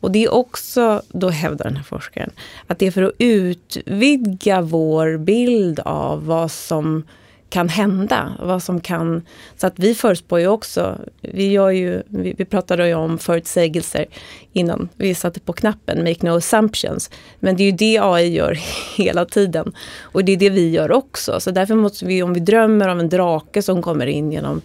Och 0.00 0.10
det 0.10 0.24
är 0.24 0.34
också, 0.34 1.02
då 1.08 1.28
hävdar 1.28 1.64
den 1.64 1.76
här 1.76 1.84
forskaren, 1.84 2.30
att 2.66 2.78
det 2.78 2.86
är 2.86 2.90
för 2.90 3.02
att 3.02 3.12
utvidga 3.18 4.60
vår 4.60 5.18
bild 5.18 5.80
av 5.80 6.26
vad 6.26 6.50
som 6.50 7.04
kan 7.56 7.68
hända. 7.68 8.32
Vad 8.40 8.62
som 8.62 8.80
kan, 8.80 9.22
så 9.56 9.66
att 9.66 9.78
vi 9.78 9.94
förutspår 9.94 10.40
ju 10.40 10.46
också, 10.46 10.98
vi, 11.20 11.50
gör 11.50 11.70
ju, 11.70 12.02
vi, 12.08 12.34
vi 12.38 12.44
pratade 12.44 12.88
ju 12.88 12.94
om 12.94 13.18
förutsägelser 13.18 14.06
innan 14.52 14.88
vi 14.96 15.14
satte 15.14 15.40
på 15.40 15.52
knappen, 15.52 15.98
make 15.98 16.26
no 16.26 16.36
assumptions. 16.36 17.10
Men 17.40 17.56
det 17.56 17.62
är 17.62 17.64
ju 17.64 17.72
det 17.72 17.98
AI 18.02 18.34
gör 18.34 18.58
hela 18.96 19.24
tiden. 19.24 19.72
Och 20.00 20.24
det 20.24 20.32
är 20.32 20.36
det 20.36 20.50
vi 20.50 20.70
gör 20.70 20.92
också. 20.92 21.40
Så 21.40 21.50
därför 21.50 21.74
måste 21.74 22.06
vi, 22.06 22.22
om 22.22 22.34
vi 22.34 22.40
drömmer 22.40 22.88
om 22.88 23.00
en 23.00 23.08
drake 23.08 23.62
som 23.62 23.82
kommer 23.82 24.06
in 24.06 24.32
genom 24.32 24.62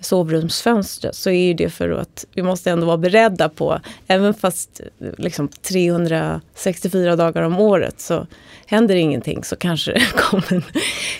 sovrumsfönstret 0.00 1.16
så 1.16 1.30
är 1.30 1.54
det 1.54 1.70
för 1.70 1.90
att 1.90 2.24
vi 2.34 2.42
måste 2.42 2.70
ändå 2.70 2.86
vara 2.86 2.96
beredda 2.96 3.48
på, 3.48 3.80
även 4.06 4.34
fast 4.34 4.80
liksom 5.18 5.48
364 5.48 7.16
dagar 7.16 7.42
om 7.42 7.60
året 7.60 8.00
så 8.00 8.26
händer 8.66 8.94
ingenting 8.94 9.44
så 9.44 9.56
kanske 9.56 9.92
det 9.92 10.12
kommer 10.16 10.64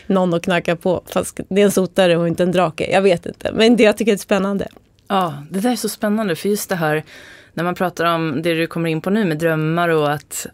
någon 0.06 0.34
och 0.34 0.42
knackar 0.42 0.76
på. 0.76 1.02
Fast 1.06 1.40
det 1.48 1.60
är 1.60 1.64
en 1.64 1.70
sotare 1.70 2.16
och 2.16 2.28
inte 2.28 2.42
en 2.42 2.52
drake. 2.52 2.90
Jag 2.92 3.02
vet 3.02 3.26
inte. 3.26 3.52
Men 3.52 3.76
det 3.76 3.82
jag 3.82 3.96
tycker 3.96 4.12
är 4.12 4.16
spännande. 4.16 4.68
Ja, 5.08 5.34
det 5.50 5.60
där 5.60 5.72
är 5.72 5.76
så 5.76 5.88
spännande 5.88 6.36
för 6.36 6.48
just 6.48 6.68
det 6.68 6.76
här 6.76 7.04
när 7.52 7.64
man 7.64 7.74
pratar 7.74 8.14
om 8.14 8.42
det 8.42 8.54
du 8.54 8.66
kommer 8.66 8.90
in 8.90 9.00
på 9.00 9.10
nu 9.10 9.24
med 9.24 9.38
drömmar 9.38 9.88
och 9.88 10.12
att 10.12 10.46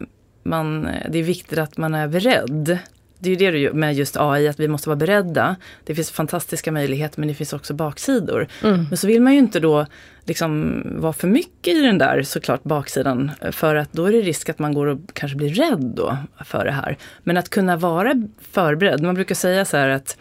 man, 0.43 0.89
det 1.11 1.19
är 1.19 1.23
viktigt 1.23 1.59
att 1.59 1.77
man 1.77 1.95
är 1.95 2.09
beredd. 2.09 2.79
Det 3.21 3.29
är 3.29 3.31
ju 3.31 3.51
det 3.51 3.51
du 3.51 3.73
med 3.73 3.95
just 3.95 4.17
AI, 4.17 4.49
att 4.49 4.61
vi 4.61 4.69
måste 4.69 4.89
vara 4.89 4.97
beredda. 4.97 5.57
Det 5.85 5.95
finns 5.95 6.11
fantastiska 6.11 6.73
möjligheter 6.73 7.21
men 7.21 7.29
det 7.29 7.35
finns 7.35 7.53
också 7.53 7.75
baksidor. 7.75 8.47
Mm. 8.63 8.87
Men 8.89 8.99
så 8.99 9.07
vill 9.07 9.23
man 9.23 9.33
ju 9.33 9.39
inte 9.39 9.61
då 9.61 9.87
liksom 10.25 10.83
vara 10.97 11.13
för 11.13 11.29
mycket 11.29 11.75
i 11.75 11.81
den 11.81 11.99
där 11.99 12.23
såklart 12.23 12.63
baksidan. 12.63 13.31
För 13.53 13.75
att 13.75 13.93
då 13.93 14.05
är 14.05 14.13
det 14.13 14.21
risk 14.21 14.49
att 14.49 14.59
man 14.59 14.75
går 14.75 14.87
och 14.87 14.99
kanske 15.13 15.37
blir 15.37 15.55
rädd 15.55 15.93
då 15.97 16.17
för 16.45 16.65
det 16.65 16.71
här. 16.71 16.97
Men 17.23 17.37
att 17.37 17.49
kunna 17.49 17.77
vara 17.77 18.15
förberedd. 18.53 19.03
Man 19.03 19.15
brukar 19.15 19.35
säga 19.35 19.65
så 19.65 19.77
här 19.77 19.89
att 19.89 20.17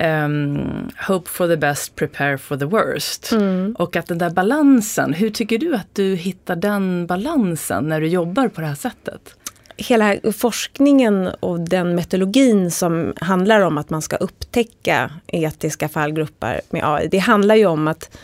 um, 0.00 0.90
hope 1.08 1.30
for 1.30 1.48
the 1.48 1.56
best, 1.56 1.96
prepare 1.96 2.38
for 2.38 2.56
the 2.56 2.64
worst. 2.64 3.32
Mm. 3.32 3.76
Och 3.78 3.96
att 3.96 4.06
den 4.06 4.18
där 4.18 4.30
balansen, 4.30 5.12
hur 5.12 5.30
tycker 5.30 5.58
du 5.58 5.74
att 5.74 5.94
du 5.94 6.14
hittar 6.14 6.56
den 6.56 7.06
balansen 7.06 7.88
när 7.88 8.00
du 8.00 8.06
jobbar 8.06 8.48
på 8.48 8.60
det 8.60 8.66
här 8.66 8.74
sättet? 8.74 9.36
Hela 9.76 10.16
forskningen 10.32 11.28
och 11.40 11.60
den 11.60 11.94
metodologin 11.94 12.70
som 12.70 13.12
handlar 13.16 13.60
om 13.60 13.78
att 13.78 13.90
man 13.90 14.02
ska 14.02 14.16
upptäcka 14.16 15.10
etiska 15.26 15.88
fallgrupper 15.88 16.60
med 16.70 16.82
AI. 16.84 17.08
Det 17.08 17.18
handlar 17.18 17.54
ju 17.54 17.66
om 17.66 17.88
att 17.88 18.16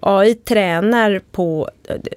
AI 0.00 0.34
tränar 0.34 1.20
på, 1.32 1.70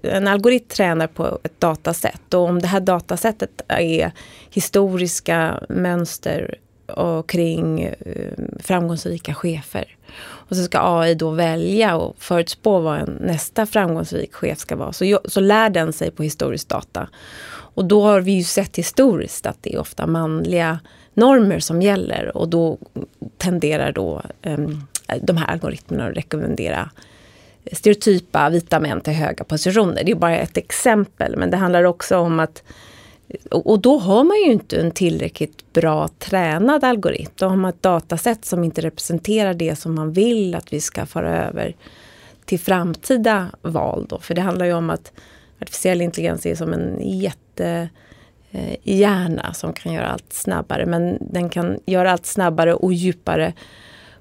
en 0.03 0.27
algoritm 0.27 0.67
tränar 0.67 1.07
på 1.07 1.39
ett 1.43 1.59
datasätt 1.59 2.33
och 2.33 2.41
om 2.41 2.61
det 2.61 2.67
här 2.67 2.79
datasättet 2.79 3.61
är 3.67 4.11
historiska 4.49 5.63
mönster 5.69 6.55
och 6.87 7.29
kring 7.29 7.81
eh, 7.81 8.33
framgångsrika 8.59 9.33
chefer. 9.33 9.95
Och 10.21 10.55
så 10.55 10.63
ska 10.63 10.99
AI 10.99 11.15
då 11.15 11.31
välja 11.31 11.95
och 11.95 12.15
förutspå 12.19 12.79
vad 12.79 12.99
en 12.99 13.17
nästa 13.21 13.65
framgångsrik 13.65 14.33
chef 14.33 14.59
ska 14.59 14.75
vara. 14.75 14.93
Så, 14.93 15.19
så 15.25 15.39
lär 15.39 15.69
den 15.69 15.93
sig 15.93 16.11
på 16.11 16.23
historisk 16.23 16.67
data. 16.67 17.09
Och 17.79 17.85
då 17.85 18.01
har 18.01 18.21
vi 18.21 18.31
ju 18.31 18.43
sett 18.43 18.75
historiskt 18.75 19.45
att 19.45 19.57
det 19.61 19.73
är 19.73 19.79
ofta 19.79 20.07
manliga 20.07 20.79
normer 21.13 21.59
som 21.59 21.81
gäller 21.81 22.37
och 22.37 22.49
då 22.49 22.77
tenderar 23.37 23.91
då 23.91 24.21
um, 24.43 24.87
de 25.21 25.37
här 25.37 25.47
algoritmerna 25.47 26.07
att 26.07 26.17
rekommendera 26.17 26.89
stereotypa 27.71 28.49
vita 28.49 28.79
män 28.79 29.01
till 29.01 29.13
höga 29.13 29.43
positioner. 29.43 30.03
Det 30.03 30.11
är 30.11 30.15
bara 30.15 30.37
ett 30.37 30.57
exempel 30.57 31.37
men 31.37 31.49
det 31.49 31.57
handlar 31.57 31.83
också 31.83 32.17
om 32.17 32.39
att 32.39 32.63
och 33.51 33.79
då 33.79 33.97
har 33.97 34.23
man 34.23 34.37
ju 34.37 34.51
inte 34.51 34.77
en 34.77 34.91
tillräckligt 34.91 35.73
bra 35.73 36.07
tränad 36.07 36.83
algoritm. 36.83 37.31
Då 37.35 37.47
har 37.47 37.55
man 37.55 37.69
ett 37.69 37.81
datasätt 37.81 38.45
som 38.45 38.63
inte 38.63 38.81
representerar 38.81 39.53
det 39.53 39.75
som 39.75 39.95
man 39.95 40.13
vill 40.13 40.55
att 40.55 40.73
vi 40.73 40.81
ska 40.81 41.05
föra 41.05 41.47
över 41.47 41.75
till 42.45 42.59
framtida 42.59 43.47
val. 43.61 44.05
Då. 44.09 44.19
För 44.19 44.33
det 44.33 44.41
handlar 44.41 44.65
ju 44.65 44.73
om 44.73 44.89
att 44.89 45.11
artificiell 45.61 46.01
intelligens 46.01 46.45
är 46.45 46.55
som 46.55 46.73
en 46.73 46.97
jättehjärna 47.01 49.47
eh, 49.47 49.53
som 49.53 49.73
kan 49.73 49.93
göra 49.93 50.07
allt 50.07 50.33
snabbare. 50.33 50.85
Men 50.85 51.17
den 51.21 51.49
kan 51.49 51.79
göra 51.85 52.11
allt 52.11 52.25
snabbare 52.25 52.73
och 52.73 52.93
djupare 52.93 53.53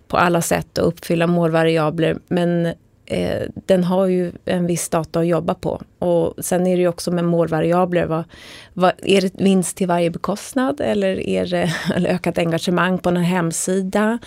på 0.08 0.16
alla 0.16 0.42
sätt 0.42 0.78
och 0.78 0.88
uppfylla 0.88 1.26
målvariabler. 1.26 2.18
Men 2.28 2.66
eh, 3.06 3.42
den 3.66 3.84
har 3.84 4.06
ju 4.06 4.32
en 4.44 4.66
viss 4.66 4.88
data 4.88 5.20
att 5.20 5.26
jobba 5.26 5.54
på. 5.54 5.82
Och 5.98 6.44
sen 6.44 6.66
är 6.66 6.76
det 6.76 6.82
ju 6.82 6.88
också 6.88 7.10
med 7.10 7.24
målvariabler. 7.24 8.06
Vad, 8.06 8.24
vad, 8.72 8.92
är 9.02 9.20
det 9.20 9.34
vinst 9.34 9.76
till 9.76 9.86
varje 9.86 10.10
bekostnad 10.10 10.80
eller 10.80 11.20
är 11.20 11.46
det 11.46 11.74
eller 11.94 12.10
ökat 12.10 12.38
engagemang 12.38 12.98
på 12.98 13.08
en 13.08 13.16
hemsida? 13.16 14.18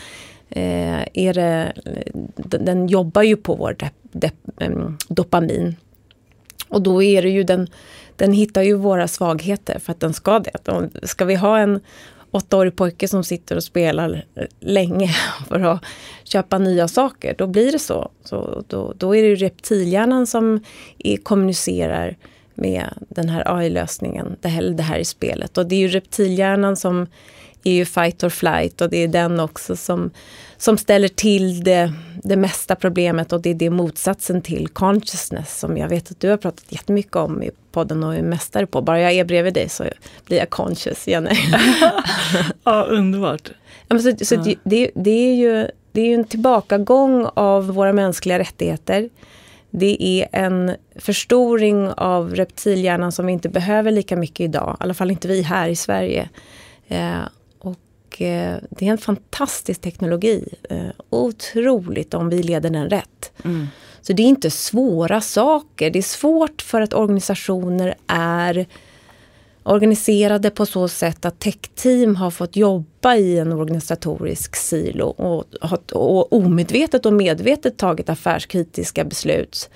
Eh, 0.50 1.02
är 1.14 1.34
det, 1.34 1.74
den 2.36 2.88
jobbar 2.88 3.22
ju 3.22 3.38
på 3.38 3.56
vår 3.56 3.76
dep, 3.80 3.94
dep, 4.12 4.36
dopamin. 5.08 5.76
Och 6.72 6.82
då 6.82 7.04
är 7.04 7.22
det 7.22 7.30
ju 7.30 7.44
den, 7.44 7.68
den 8.16 8.34
hittar 8.34 8.62
ju 8.62 8.76
våra 8.76 9.08
svagheter 9.08 9.80
för 9.80 9.92
att 9.92 10.00
den 10.00 10.14
ska 10.14 10.40
det. 10.40 10.52
Ska 11.04 11.26
vi 11.26 11.36
ha 11.36 11.60
en 11.60 11.80
åttaårig 12.32 12.76
pojke 12.76 13.08
som 13.08 13.24
sitter 13.24 13.56
och 13.56 13.64
spelar 13.64 14.26
länge 14.60 15.10
för 15.48 15.60
att 15.60 15.84
köpa 16.24 16.58
nya 16.58 16.88
saker, 16.88 17.36
då 17.38 17.48
blir 17.48 17.72
det 17.72 17.80
så. 17.80 18.12
så 18.24 18.64
då, 18.68 18.94
då 18.98 19.16
är 19.16 19.22
det 19.22 19.28
ju 19.28 19.36
reptilhjärnan 19.36 20.28
som 20.28 20.64
är, 20.98 21.18
kommunicerar 21.18 22.18
med 22.56 22.90
den 23.10 23.30
här 23.30 23.58
AI-lösningen, 23.58 24.36
det 24.42 24.48
här, 24.48 24.64
det 24.64 24.84
här 24.84 24.98
i 24.98 25.06
spelet. 25.06 25.58
Och 25.58 25.66
det 25.66 25.76
är 25.76 25.80
ju 25.80 25.88
reptilhjärnan 25.88 26.76
som 26.76 27.08
är 27.64 27.72
ju 27.74 27.86
fight 27.86 28.24
or 28.24 28.30
flight 28.30 28.82
och 28.82 28.90
det 28.90 28.98
är 28.98 29.08
den 29.08 29.40
också 29.40 29.76
som, 29.76 30.12
som 30.62 30.78
ställer 30.78 31.08
till 31.08 31.64
det, 31.64 31.94
det 32.24 32.36
mesta 32.36 32.76
problemet 32.76 33.34
och 33.34 33.42
det 33.42 33.50
är 33.50 33.54
det 33.54 33.70
motsatsen 33.70 34.42
till 34.42 34.68
consciousness 34.68 35.60
som 35.60 35.78
jag 35.78 35.90
vet 35.90 36.12
att 36.12 36.20
du 36.20 36.30
har 36.30 36.38
pratat 36.38 36.66
jättemycket 36.70 37.16
om 37.16 37.44
i 37.44 37.52
podden 37.72 38.04
och 38.04 38.16
är 38.16 38.22
mästare 38.22 38.66
på. 38.66 38.82
Bara 38.82 39.02
jag 39.02 39.14
är 39.14 39.26
bredvid 39.26 39.54
dig 39.54 39.70
så 39.70 39.84
blir 40.26 40.38
jag 40.38 40.50
conscious, 40.50 41.08
Jenny. 41.08 41.30
ja, 42.64 42.84
underbart. 42.84 43.52
Ja, 43.88 43.96
men 43.96 44.04
så, 44.04 44.26
så 44.26 44.36
ja. 44.36 44.56
det, 44.64 44.92
det, 44.96 45.12
är 45.12 45.36
ju, 45.36 45.68
det 45.92 46.02
är 46.02 46.06
ju 46.06 46.14
en 46.14 46.26
tillbakagång 46.26 47.28
av 47.34 47.68
våra 47.68 47.94
mänskliga 47.94 48.40
rättigheter. 48.40 49.10
Det 49.70 50.04
är 50.04 50.28
en 50.32 50.76
förstoring 50.96 51.90
av 51.90 52.36
reptilhjärnan 52.36 53.12
som 53.12 53.26
vi 53.26 53.34
inte 53.34 53.50
behöver 53.50 53.92
lika 53.92 54.16
mycket 54.16 54.40
idag. 54.40 54.78
I 54.80 54.84
alla 54.84 54.94
fall 54.94 55.12
inte 55.12 55.28
vi 55.28 55.42
här 55.42 55.70
i 55.70 55.76
Sverige. 55.76 56.30
Eh, 56.88 57.22
det 58.18 58.82
är 58.82 58.92
en 58.92 58.98
fantastisk 58.98 59.82
teknologi. 59.82 60.48
Eh, 60.70 60.90
otroligt 61.10 62.14
om 62.14 62.30
vi 62.30 62.44
leder 62.44 62.70
den 62.70 62.90
rätt. 62.90 63.32
Mm. 63.44 63.68
Så 64.02 64.14
det 64.14 64.24
är 64.24 64.28
inte 64.28 64.52
svåra 64.52 65.22
saker. 65.22 65.90
Det 65.90 66.00
är 66.00 66.04
svårt 66.04 66.62
för 66.62 66.82
att 66.82 66.94
organisationer 66.94 67.96
är 68.08 68.66
organiserade 69.64 70.50
på 70.50 70.66
så 70.66 70.88
sätt 70.88 71.26
att 71.26 71.40
techteam 71.40 72.16
har 72.16 72.32
fått 72.32 72.56
jobba 72.56 73.16
i 73.16 73.38
en 73.38 73.52
organisatorisk 73.52 74.56
silo 74.56 75.06
och, 75.06 75.46
och 75.92 76.34
omedvetet 76.34 77.06
och 77.06 77.14
medvetet 77.14 77.78
tagit 77.78 78.10
affärskritiska 78.10 79.04
beslut. 79.04 79.70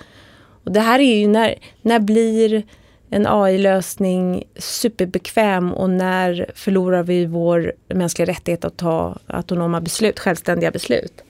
Och 0.64 0.72
det 0.72 0.80
här 0.80 0.98
är 0.98 1.16
ju 1.16 1.26
när, 1.26 1.54
när 1.82 1.98
blir 1.98 2.62
en 3.10 3.26
AI-lösning 3.26 4.44
superbekväm 4.56 5.72
och 5.72 5.90
när 5.90 6.50
förlorar 6.54 7.02
vi 7.02 7.26
vår 7.26 7.72
mänskliga 7.88 8.28
rättighet 8.28 8.64
att 8.64 8.76
ta 8.76 9.18
autonoma 9.26 9.80
beslut, 9.80 10.18
självständiga 10.18 10.70
beslut? 10.70 11.22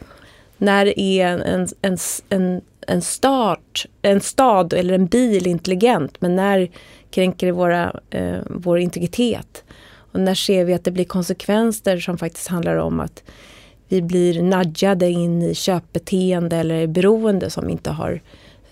När 0.59 0.99
är 0.99 1.26
en, 1.26 1.68
en, 1.83 1.99
en, 2.28 2.61
en, 2.87 3.02
start, 3.02 3.87
en 4.02 4.21
stad 4.21 4.73
eller 4.73 4.95
en 4.95 5.06
bil 5.06 5.47
intelligent 5.47 6.21
men 6.21 6.37
när 6.37 6.71
kränker 7.11 7.47
det 7.47 7.52
våra, 7.52 8.00
eh, 8.11 8.38
vår 8.47 8.78
integritet? 8.78 9.64
Och 10.12 10.21
när 10.21 10.35
ser 10.35 10.64
vi 10.64 10.75
att 10.75 10.85
det 10.85 10.90
blir 10.90 11.04
konsekvenser 11.04 11.99
som 11.99 12.18
faktiskt 12.18 12.49
handlar 12.49 12.76
om 12.76 13.00
att 13.00 13.23
vi 13.88 14.02
blir 14.02 14.42
nudgade 14.42 15.11
in 15.11 15.42
i 15.42 15.54
köpbeteende 15.54 16.56
eller 16.56 16.87
beroende 16.87 17.50
som 17.50 17.66
vi 17.66 17.73
inte 17.73 17.90
har 17.90 18.21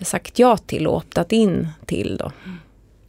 sagt 0.01 0.39
ja 0.39 0.57
till 0.57 0.87
och 0.87 0.97
optat 0.97 1.31
in 1.31 1.67
till. 1.85 2.17
Då. 2.17 2.31
Mm. 2.45 2.57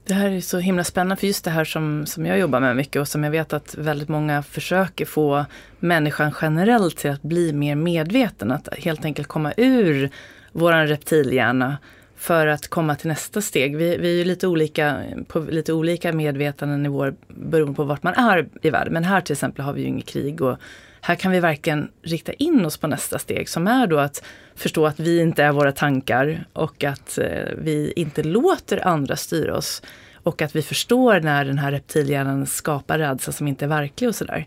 Det 0.06 0.14
här 0.14 0.30
är 0.30 0.40
så 0.40 0.58
himla 0.58 0.84
spännande 0.84 1.16
för 1.16 1.26
just 1.26 1.44
det 1.44 1.50
här 1.50 1.64
som, 1.64 2.06
som 2.06 2.26
jag 2.26 2.38
jobbar 2.38 2.60
med 2.60 2.76
mycket 2.76 3.00
och 3.00 3.08
som 3.08 3.24
jag 3.24 3.30
vet 3.30 3.52
att 3.52 3.74
väldigt 3.74 4.08
många 4.08 4.42
försöker 4.42 5.04
få 5.04 5.44
människan 5.80 6.32
generellt 6.42 6.96
till 6.96 7.10
att 7.10 7.22
bli 7.22 7.52
mer 7.52 7.74
medveten. 7.74 8.52
Att 8.52 8.68
helt 8.78 9.04
enkelt 9.04 9.28
komma 9.28 9.52
ur 9.56 10.10
våran 10.52 10.86
reptilhjärna 10.86 11.78
för 12.16 12.46
att 12.46 12.68
komma 12.68 12.94
till 12.94 13.08
nästa 13.08 13.40
steg. 13.40 13.76
Vi, 13.76 13.96
vi 13.96 14.08
är 14.08 14.18
ju 14.18 14.24
lite 14.24 14.46
olika 14.46 15.00
på 15.28 15.38
lite 15.38 15.72
olika 15.72 16.12
medvetandenivåer 16.12 17.14
beroende 17.28 17.74
på 17.74 17.84
vart 17.84 18.02
man 18.02 18.14
är 18.14 18.48
i 18.62 18.70
världen. 18.70 18.92
Men 18.92 19.04
här 19.04 19.20
till 19.20 19.32
exempel 19.32 19.64
har 19.64 19.72
vi 19.72 19.80
ju 19.80 19.86
inget 19.86 20.06
krig 20.06 20.42
och 20.42 20.58
här 21.06 21.14
kan 21.14 21.32
vi 21.32 21.40
verkligen 21.40 21.88
rikta 22.02 22.32
in 22.32 22.64
oss 22.64 22.76
på 22.76 22.86
nästa 22.86 23.18
steg 23.18 23.48
som 23.48 23.66
är 23.66 23.86
då 23.86 23.98
att 23.98 24.22
förstå 24.54 24.86
att 24.86 25.00
vi 25.00 25.20
inte 25.20 25.44
är 25.44 25.52
våra 25.52 25.72
tankar 25.72 26.46
och 26.52 26.84
att 26.84 27.18
eh, 27.18 27.26
vi 27.58 27.92
inte 27.96 28.22
låter 28.22 28.86
andra 28.86 29.16
styra 29.16 29.56
oss. 29.56 29.82
Och 30.14 30.42
att 30.42 30.56
vi 30.56 30.62
förstår 30.62 31.20
när 31.20 31.44
den 31.44 31.58
här 31.58 31.72
reptilhjärnan 31.72 32.46
skapar 32.46 32.98
rädsla 32.98 33.32
som 33.32 33.48
inte 33.48 33.64
är 33.64 33.68
verklig 33.68 34.08
och 34.08 34.14
sådär. 34.14 34.46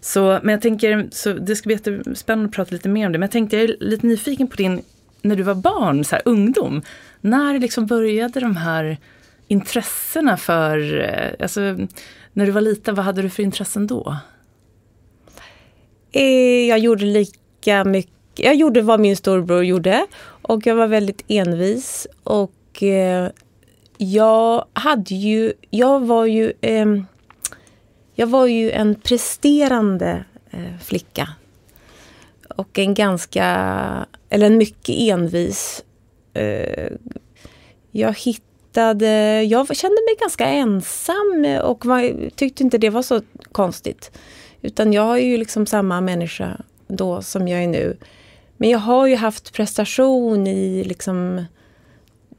Så, 0.00 0.40
men 0.42 0.52
jag 0.52 0.62
tänker, 0.62 1.08
så 1.12 1.32
det 1.32 1.56
ska 1.56 1.66
bli 1.66 1.74
jättespännande 1.74 2.48
att 2.48 2.54
prata 2.54 2.70
lite 2.72 2.88
mer 2.88 3.06
om 3.06 3.12
det. 3.12 3.18
Men 3.18 3.26
jag 3.26 3.32
tänkte, 3.32 3.56
jag 3.56 3.64
är 3.64 3.76
lite 3.80 4.06
nyfiken 4.06 4.48
på 4.48 4.56
din, 4.56 4.82
när 5.22 5.36
du 5.36 5.42
var 5.42 5.54
barn, 5.54 6.04
så 6.04 6.16
här, 6.16 6.22
ungdom. 6.24 6.82
När 7.20 7.58
liksom 7.58 7.86
började 7.86 8.40
de 8.40 8.56
här 8.56 8.96
intressena 9.48 10.36
för, 10.36 11.00
eh, 11.00 11.42
alltså 11.42 11.60
när 12.32 12.46
du 12.46 12.52
var 12.52 12.60
liten, 12.60 12.94
vad 12.94 13.04
hade 13.04 13.22
du 13.22 13.30
för 13.30 13.42
intressen 13.42 13.86
då? 13.86 14.16
Eh, 16.12 16.68
jag 16.68 16.78
gjorde 16.78 17.04
lika 17.04 17.84
mycket. 17.84 18.14
Jag 18.34 18.54
gjorde 18.54 18.82
vad 18.82 19.00
min 19.00 19.16
storbror 19.16 19.64
gjorde 19.64 20.06
och 20.42 20.66
jag 20.66 20.74
var 20.74 20.86
väldigt 20.86 21.24
envis. 21.28 22.06
Och 22.24 22.82
eh, 22.82 23.30
jag 23.98 24.64
hade 24.72 25.14
ju, 25.14 25.52
jag 25.70 26.00
var 26.00 26.26
ju, 26.26 26.52
eh, 26.60 26.86
jag 28.14 28.26
var 28.26 28.46
ju 28.46 28.70
en 28.70 28.94
presterande 28.94 30.24
eh, 30.50 30.78
flicka. 30.82 31.28
Och 32.56 32.78
en 32.78 32.94
ganska, 32.94 33.46
eller 34.30 34.46
en 34.46 34.56
mycket 34.56 34.96
envis 34.98 35.84
eh, 36.34 36.92
jag 37.90 38.18
hittade, 38.18 39.42
jag 39.42 39.76
kände 39.76 39.96
mig 39.96 40.16
ganska 40.20 40.46
ensam 40.46 41.58
och 41.62 41.86
var, 41.86 42.30
tyckte 42.30 42.62
inte 42.62 42.78
det 42.78 42.90
var 42.90 43.02
så 43.02 43.20
konstigt. 43.52 44.12
Utan 44.62 44.92
jag 44.92 45.18
är 45.18 45.24
ju 45.24 45.36
liksom 45.36 45.66
samma 45.66 46.00
människa 46.00 46.56
då 46.86 47.22
som 47.22 47.48
jag 47.48 47.62
är 47.62 47.68
nu. 47.68 47.96
Men 48.56 48.70
jag 48.70 48.78
har 48.78 49.06
ju 49.06 49.16
haft 49.16 49.52
prestation 49.52 50.46
i 50.46 50.84
liksom 50.84 51.44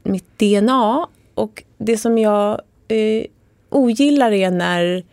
mitt 0.02 0.38
DNA. 0.38 1.06
Och 1.34 1.62
det 1.78 1.96
som 1.98 2.18
jag 2.18 2.60
eh, 2.88 3.24
ogillar 3.68 4.32
är 4.32 4.50
när, 4.50 5.04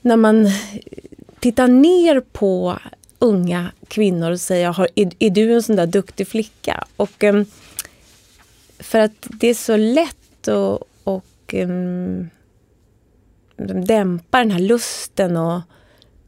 när 0.00 0.16
man 0.16 0.46
tittar 1.40 1.68
ner 1.68 2.20
på 2.20 2.78
unga 3.18 3.70
kvinnor 3.88 4.30
och 4.30 4.40
säger 4.40 4.86
är, 4.94 5.10
är 5.18 5.30
du 5.30 5.54
en 5.54 5.62
sån 5.62 5.76
där 5.76 5.86
duktig 5.86 6.28
flicka? 6.28 6.84
Och, 6.96 7.24
eh, 7.24 7.42
för 8.78 8.98
att 8.98 9.26
det 9.30 9.48
är 9.48 9.54
så 9.54 9.76
lätt 9.76 10.48
att 10.48 10.82
och, 11.04 11.54
eh, 11.54 11.68
dämpa 13.56 14.38
den 14.38 14.50
här 14.50 14.58
lusten 14.58 15.36
och 15.36 15.60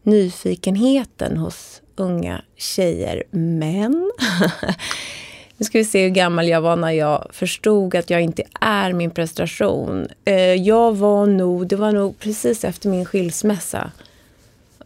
nyfikenheten 0.03 1.37
hos 1.37 1.83
unga 1.97 2.43
tjejer. 2.57 3.23
Men 3.31 4.13
nu 5.57 5.65
ska 5.65 5.79
vi 5.79 5.85
se 5.85 6.03
hur 6.03 6.11
gammal 6.11 6.49
jag 6.49 6.61
var 6.61 6.77
när 6.77 6.91
jag 6.91 7.27
förstod 7.31 7.95
att 7.95 8.11
jag 8.11 8.21
inte 8.21 8.43
är 8.61 8.93
min 8.93 9.11
prestation. 9.11 10.09
Eh, 10.25 10.55
jag 10.55 10.97
var 10.97 11.27
nog, 11.27 11.67
det 11.67 11.77
var 11.77 11.93
nog 11.93 12.19
precis 12.19 12.65
efter 12.65 12.89
min 12.89 13.05
skilsmässa. 13.05 13.91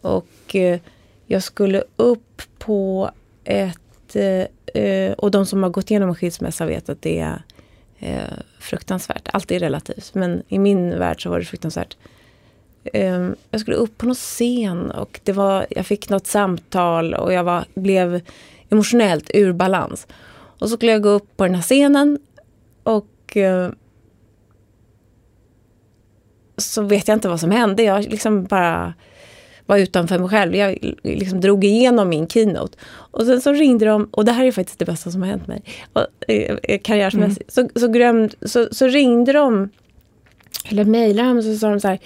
Och 0.01 0.55
eh, 0.55 0.79
jag 1.27 1.43
skulle 1.43 1.83
upp 1.95 2.41
på 2.59 3.11
ett... 3.43 4.15
Eh, 4.15 5.11
och 5.17 5.31
de 5.31 5.45
som 5.45 5.63
har 5.63 5.69
gått 5.69 5.91
igenom 5.91 6.09
en 6.09 6.15
skilsmässa 6.15 6.65
vet 6.65 6.89
att 6.89 7.01
det 7.01 7.19
är 7.19 7.41
fruktansvärt. 8.59 9.29
Allt 9.33 9.51
är 9.51 9.59
relativt, 9.59 10.13
men 10.13 10.43
i 10.47 10.59
min 10.59 10.99
värld 10.99 11.23
så 11.23 11.29
var 11.29 11.39
det 11.39 11.45
fruktansvärt. 11.45 11.97
Ehm, 12.93 13.35
jag 13.51 13.61
skulle 13.61 13.77
upp 13.77 13.97
på 13.97 14.05
någon 14.05 14.15
scen 14.15 14.91
och 14.91 15.19
det 15.23 15.31
var, 15.31 15.65
jag 15.69 15.85
fick 15.85 16.09
något 16.09 16.27
samtal 16.27 17.13
och 17.13 17.33
jag 17.33 17.43
var, 17.43 17.65
blev 17.73 18.21
emotionellt 18.69 19.31
ur 19.33 19.53
balans. 19.53 20.07
Och 20.59 20.69
så 20.69 20.75
skulle 20.75 20.91
jag 20.91 21.01
gå 21.01 21.09
upp 21.09 21.37
på 21.37 21.43
den 21.43 21.55
här 21.55 21.61
scenen 21.61 22.19
och 22.83 23.37
eh, 23.37 23.69
så 26.57 26.81
vet 26.81 27.07
jag 27.07 27.15
inte 27.15 27.29
vad 27.29 27.39
som 27.39 27.51
hände. 27.51 27.83
Jag 27.83 28.03
liksom 28.03 28.43
bara 28.43 28.93
var 29.65 29.77
utanför 29.77 30.19
mig 30.19 30.29
själv. 30.29 30.55
Jag 30.55 30.95
liksom 31.03 31.41
drog 31.41 31.63
igenom 31.63 32.09
min 32.09 32.27
keynote. 32.27 32.77
Och 32.87 33.25
sen 33.25 33.41
så 33.41 33.53
ringde 33.53 33.85
de, 33.85 34.09
och 34.11 34.25
det 34.25 34.31
här 34.31 34.45
är 34.45 34.51
faktiskt 34.51 34.79
det 34.79 34.85
bästa 34.85 35.11
som 35.11 35.21
har 35.21 35.29
hänt 35.29 35.47
mig, 35.47 35.63
och, 35.93 36.07
eh, 36.27 36.57
eh 36.63 36.79
karriärsmässigt. 36.81 37.57
Mm. 37.57 37.69
Så, 37.73 37.79
så, 37.79 37.87
glömd, 37.87 38.35
så, 38.41 38.67
så 38.71 38.87
ringde 38.87 39.33
de, 39.33 39.69
eller 40.65 40.85
mejlade 40.85 41.29
de 41.29 41.37
och 41.37 41.43
så 41.43 41.55
sa 41.55 41.69
de 41.69 41.79
så 41.79 41.87
här, 41.87 41.99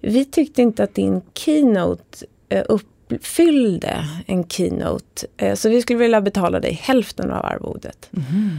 vi 0.00 0.24
tyckte 0.24 0.62
inte 0.62 0.84
att 0.84 0.94
din 0.94 1.22
keynote 1.34 2.26
eh, 2.48 2.64
uppfyllde 2.68 4.04
en 4.26 4.48
keynote. 4.48 5.26
Eh, 5.36 5.54
så 5.54 5.68
vi 5.68 5.82
skulle 5.82 5.98
vilja 5.98 6.20
betala 6.20 6.60
dig 6.60 6.72
hälften 6.72 7.30
av 7.30 7.44
arvodet. 7.44 8.10
Mm. 8.12 8.58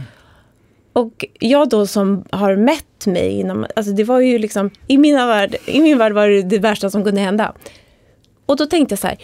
Och 0.92 1.24
jag 1.40 1.68
då 1.68 1.86
som 1.86 2.24
har 2.30 2.56
mätt 2.56 3.06
mig 3.06 3.40
inom, 3.40 3.66
alltså 3.76 3.92
det 3.92 4.04
var 4.04 4.20
ju 4.20 4.38
liksom, 4.38 4.70
i, 4.86 4.98
mina 4.98 5.26
värld, 5.26 5.56
i 5.66 5.80
min 5.80 5.98
värld 5.98 6.12
var 6.12 6.28
det 6.28 6.42
det 6.42 6.58
värsta 6.58 6.90
som 6.90 7.04
kunde 7.04 7.20
hända. 7.20 7.54
Och 8.46 8.56
då 8.56 8.66
tänkte 8.66 8.92
jag 8.92 8.98
så 8.98 9.06
här, 9.06 9.18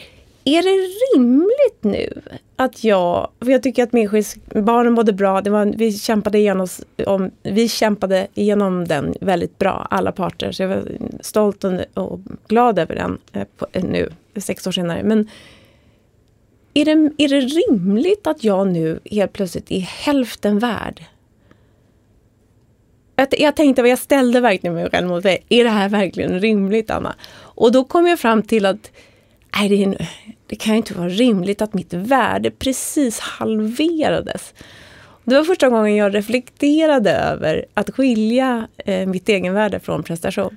är 0.48 0.62
det 0.62 0.88
rimligt 1.16 1.84
nu 1.84 2.22
att 2.56 2.84
jag, 2.84 3.30
för 3.40 3.50
jag 3.50 3.62
tycker 3.62 3.82
att 3.82 4.64
barnen 4.64 4.92
mådde 4.92 5.12
bra, 5.12 5.40
det 5.40 5.50
var, 5.50 5.64
vi, 5.76 5.92
kämpade 5.92 6.38
igenom, 6.38 6.68
om, 7.06 7.30
vi 7.42 7.68
kämpade 7.68 8.26
igenom 8.34 8.88
den 8.88 9.14
väldigt 9.20 9.58
bra, 9.58 9.86
alla 9.90 10.12
parter. 10.12 10.52
Så 10.52 10.62
jag 10.62 10.68
var 10.68 10.82
stolt 11.20 11.64
och, 11.64 11.72
och 11.94 12.20
glad 12.48 12.78
över 12.78 12.94
den 12.94 13.18
eh, 13.32 13.46
på, 13.56 13.66
eh, 13.72 13.84
nu, 13.84 14.10
sex 14.36 14.66
år 14.66 14.72
senare. 14.72 15.02
Men 15.02 15.30
är 16.74 16.84
det, 16.84 17.24
är 17.24 17.28
det 17.28 17.40
rimligt 17.40 18.26
att 18.26 18.44
jag 18.44 18.66
nu 18.66 19.00
helt 19.04 19.32
plötsligt 19.32 19.70
är 19.70 19.80
hälften 19.80 20.58
värd? 20.58 21.04
Jag, 23.16 23.28
jag 23.38 23.56
tänkte, 23.56 23.82
jag 23.82 23.98
ställde 23.98 24.40
verkligen 24.40 24.74
mig 24.74 24.90
själv 24.90 25.08
mot 25.08 25.24
mig. 25.24 25.44
Är 25.48 25.64
det 25.64 25.70
här 25.70 25.88
verkligen 25.88 26.40
rimligt, 26.40 26.90
Anna? 26.90 27.14
Och 27.38 27.72
då 27.72 27.84
kom 27.84 28.06
jag 28.06 28.18
fram 28.18 28.42
till 28.42 28.66
att 28.66 28.90
nej, 29.56 29.68
det, 29.68 29.84
är, 29.84 30.08
det 30.46 30.56
kan 30.56 30.72
ju 30.72 30.76
inte 30.76 30.94
vara 30.94 31.08
rimligt 31.08 31.62
att 31.62 31.74
mitt 31.74 31.94
värde 31.94 32.50
precis 32.50 33.18
halverades. 33.18 34.54
Det 35.24 35.34
var 35.34 35.44
första 35.44 35.68
gången 35.68 35.96
jag 35.96 36.14
reflekterade 36.14 37.12
över 37.12 37.66
att 37.74 37.90
skilja 37.90 38.68
eh, 38.76 39.06
mitt 39.06 39.28
egenvärde 39.28 39.80
från 39.80 40.02
prestation. 40.02 40.56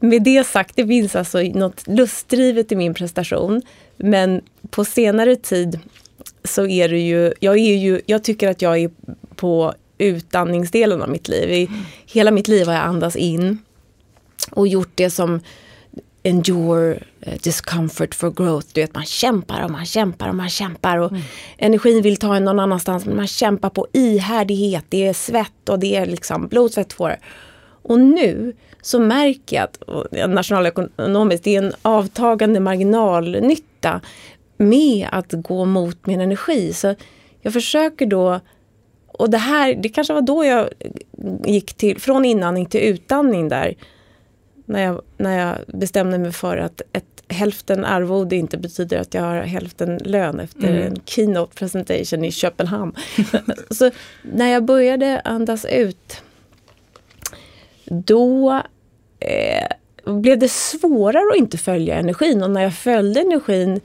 Med 0.00 0.22
det 0.22 0.46
sagt, 0.46 0.76
det 0.76 0.86
finns 0.86 1.16
alltså 1.16 1.38
något 1.38 1.88
lustdrivet 1.88 2.72
i 2.72 2.76
min 2.76 2.94
prestation. 2.94 3.62
Men 3.96 4.40
på 4.70 4.84
senare 4.84 5.36
tid 5.36 5.80
så 6.44 6.66
är 6.66 6.88
det 6.88 7.00
ju, 7.00 7.32
jag 7.40 7.58
är 7.58 7.76
ju, 7.76 8.00
jag 8.06 8.24
tycker 8.24 8.48
att 8.48 8.62
jag 8.62 8.78
är 8.78 8.90
på 9.36 9.74
utandningsdelen 9.98 11.02
av 11.02 11.08
mitt 11.08 11.28
liv. 11.28 11.50
I 11.50 11.68
hela 12.06 12.30
mitt 12.30 12.48
liv 12.48 12.66
har 12.66 12.74
jag 12.74 12.82
andats 12.82 13.16
in 13.16 13.58
och 14.50 14.68
gjort 14.68 14.92
det 14.94 15.10
som 15.10 15.40
endure 16.24 16.98
eh, 17.20 17.38
discomfort 17.42 18.14
for 18.14 18.30
growth. 18.30 18.66
Du 18.72 18.80
vet, 18.80 18.94
man 18.94 19.04
kämpar 19.04 19.64
och 19.64 19.70
man 19.70 19.84
kämpar 19.84 20.28
och 20.28 20.34
man 20.34 20.48
kämpar. 20.48 20.98
Och 20.98 21.10
mm. 21.10 21.22
Energin 21.58 22.02
vill 22.02 22.16
ta 22.16 22.36
en 22.36 22.44
någon 22.44 22.58
annanstans 22.58 23.06
men 23.06 23.16
man 23.16 23.26
kämpar 23.26 23.70
på 23.70 23.86
ihärdighet. 23.92 24.84
Det 24.88 25.06
är 25.06 25.12
svett 25.12 25.68
och 25.68 25.78
det 25.78 25.96
är 25.96 26.06
liksom 26.06 26.48
blod, 26.48 26.72
svett, 26.72 26.88
tårar. 26.88 27.18
Och 27.82 28.00
nu 28.00 28.52
så 28.82 29.00
märker 29.00 29.56
jag 29.56 29.64
att 29.64 30.30
nationalekonomiskt, 30.30 31.44
det 31.44 31.56
är 31.56 31.62
en 31.62 31.72
avtagande 31.82 32.60
marginalnytta 32.60 34.00
med 34.56 35.08
att 35.12 35.32
gå 35.32 35.64
mot 35.64 36.06
min 36.06 36.20
energi. 36.20 36.72
Så 36.72 36.94
jag 37.42 37.52
försöker 37.52 38.06
då 38.06 38.40
och 39.06 39.30
det 39.30 39.38
här, 39.38 39.74
det 39.74 39.88
kanske 39.88 40.12
var 40.12 40.22
då 40.22 40.44
jag 40.44 40.68
gick 41.44 41.74
till, 41.74 42.00
från 42.00 42.24
inandning 42.24 42.66
till 42.66 42.80
utandning 42.80 43.48
där 43.48 43.74
när 44.66 44.82
jag, 44.82 45.00
när 45.16 45.38
jag 45.38 45.78
bestämde 45.78 46.18
mig 46.18 46.32
för 46.32 46.56
att 46.56 46.82
ett 46.92 47.04
hälften 47.28 47.84
arvode 47.84 48.36
inte 48.36 48.58
betyder 48.58 48.98
att 48.98 49.14
jag 49.14 49.22
har 49.22 49.42
hälften 49.42 49.98
lön 49.98 50.40
efter 50.40 50.68
mm. 50.68 50.82
en 50.82 51.00
keynote 51.04 51.54
presentation 51.54 52.24
i 52.24 52.32
Köpenhamn. 52.32 52.94
så 53.70 53.90
när 54.22 54.52
jag 54.52 54.64
började 54.64 55.20
andas 55.20 55.64
ut 55.64 56.22
då 57.84 58.62
eh, 59.20 59.66
blev 60.14 60.38
det 60.38 60.48
svårare 60.48 61.30
att 61.32 61.38
inte 61.38 61.58
följa 61.58 61.94
energin 61.94 62.42
och 62.42 62.50
när 62.50 62.62
jag 62.62 62.74
följde 62.74 63.20
energin 63.20 63.80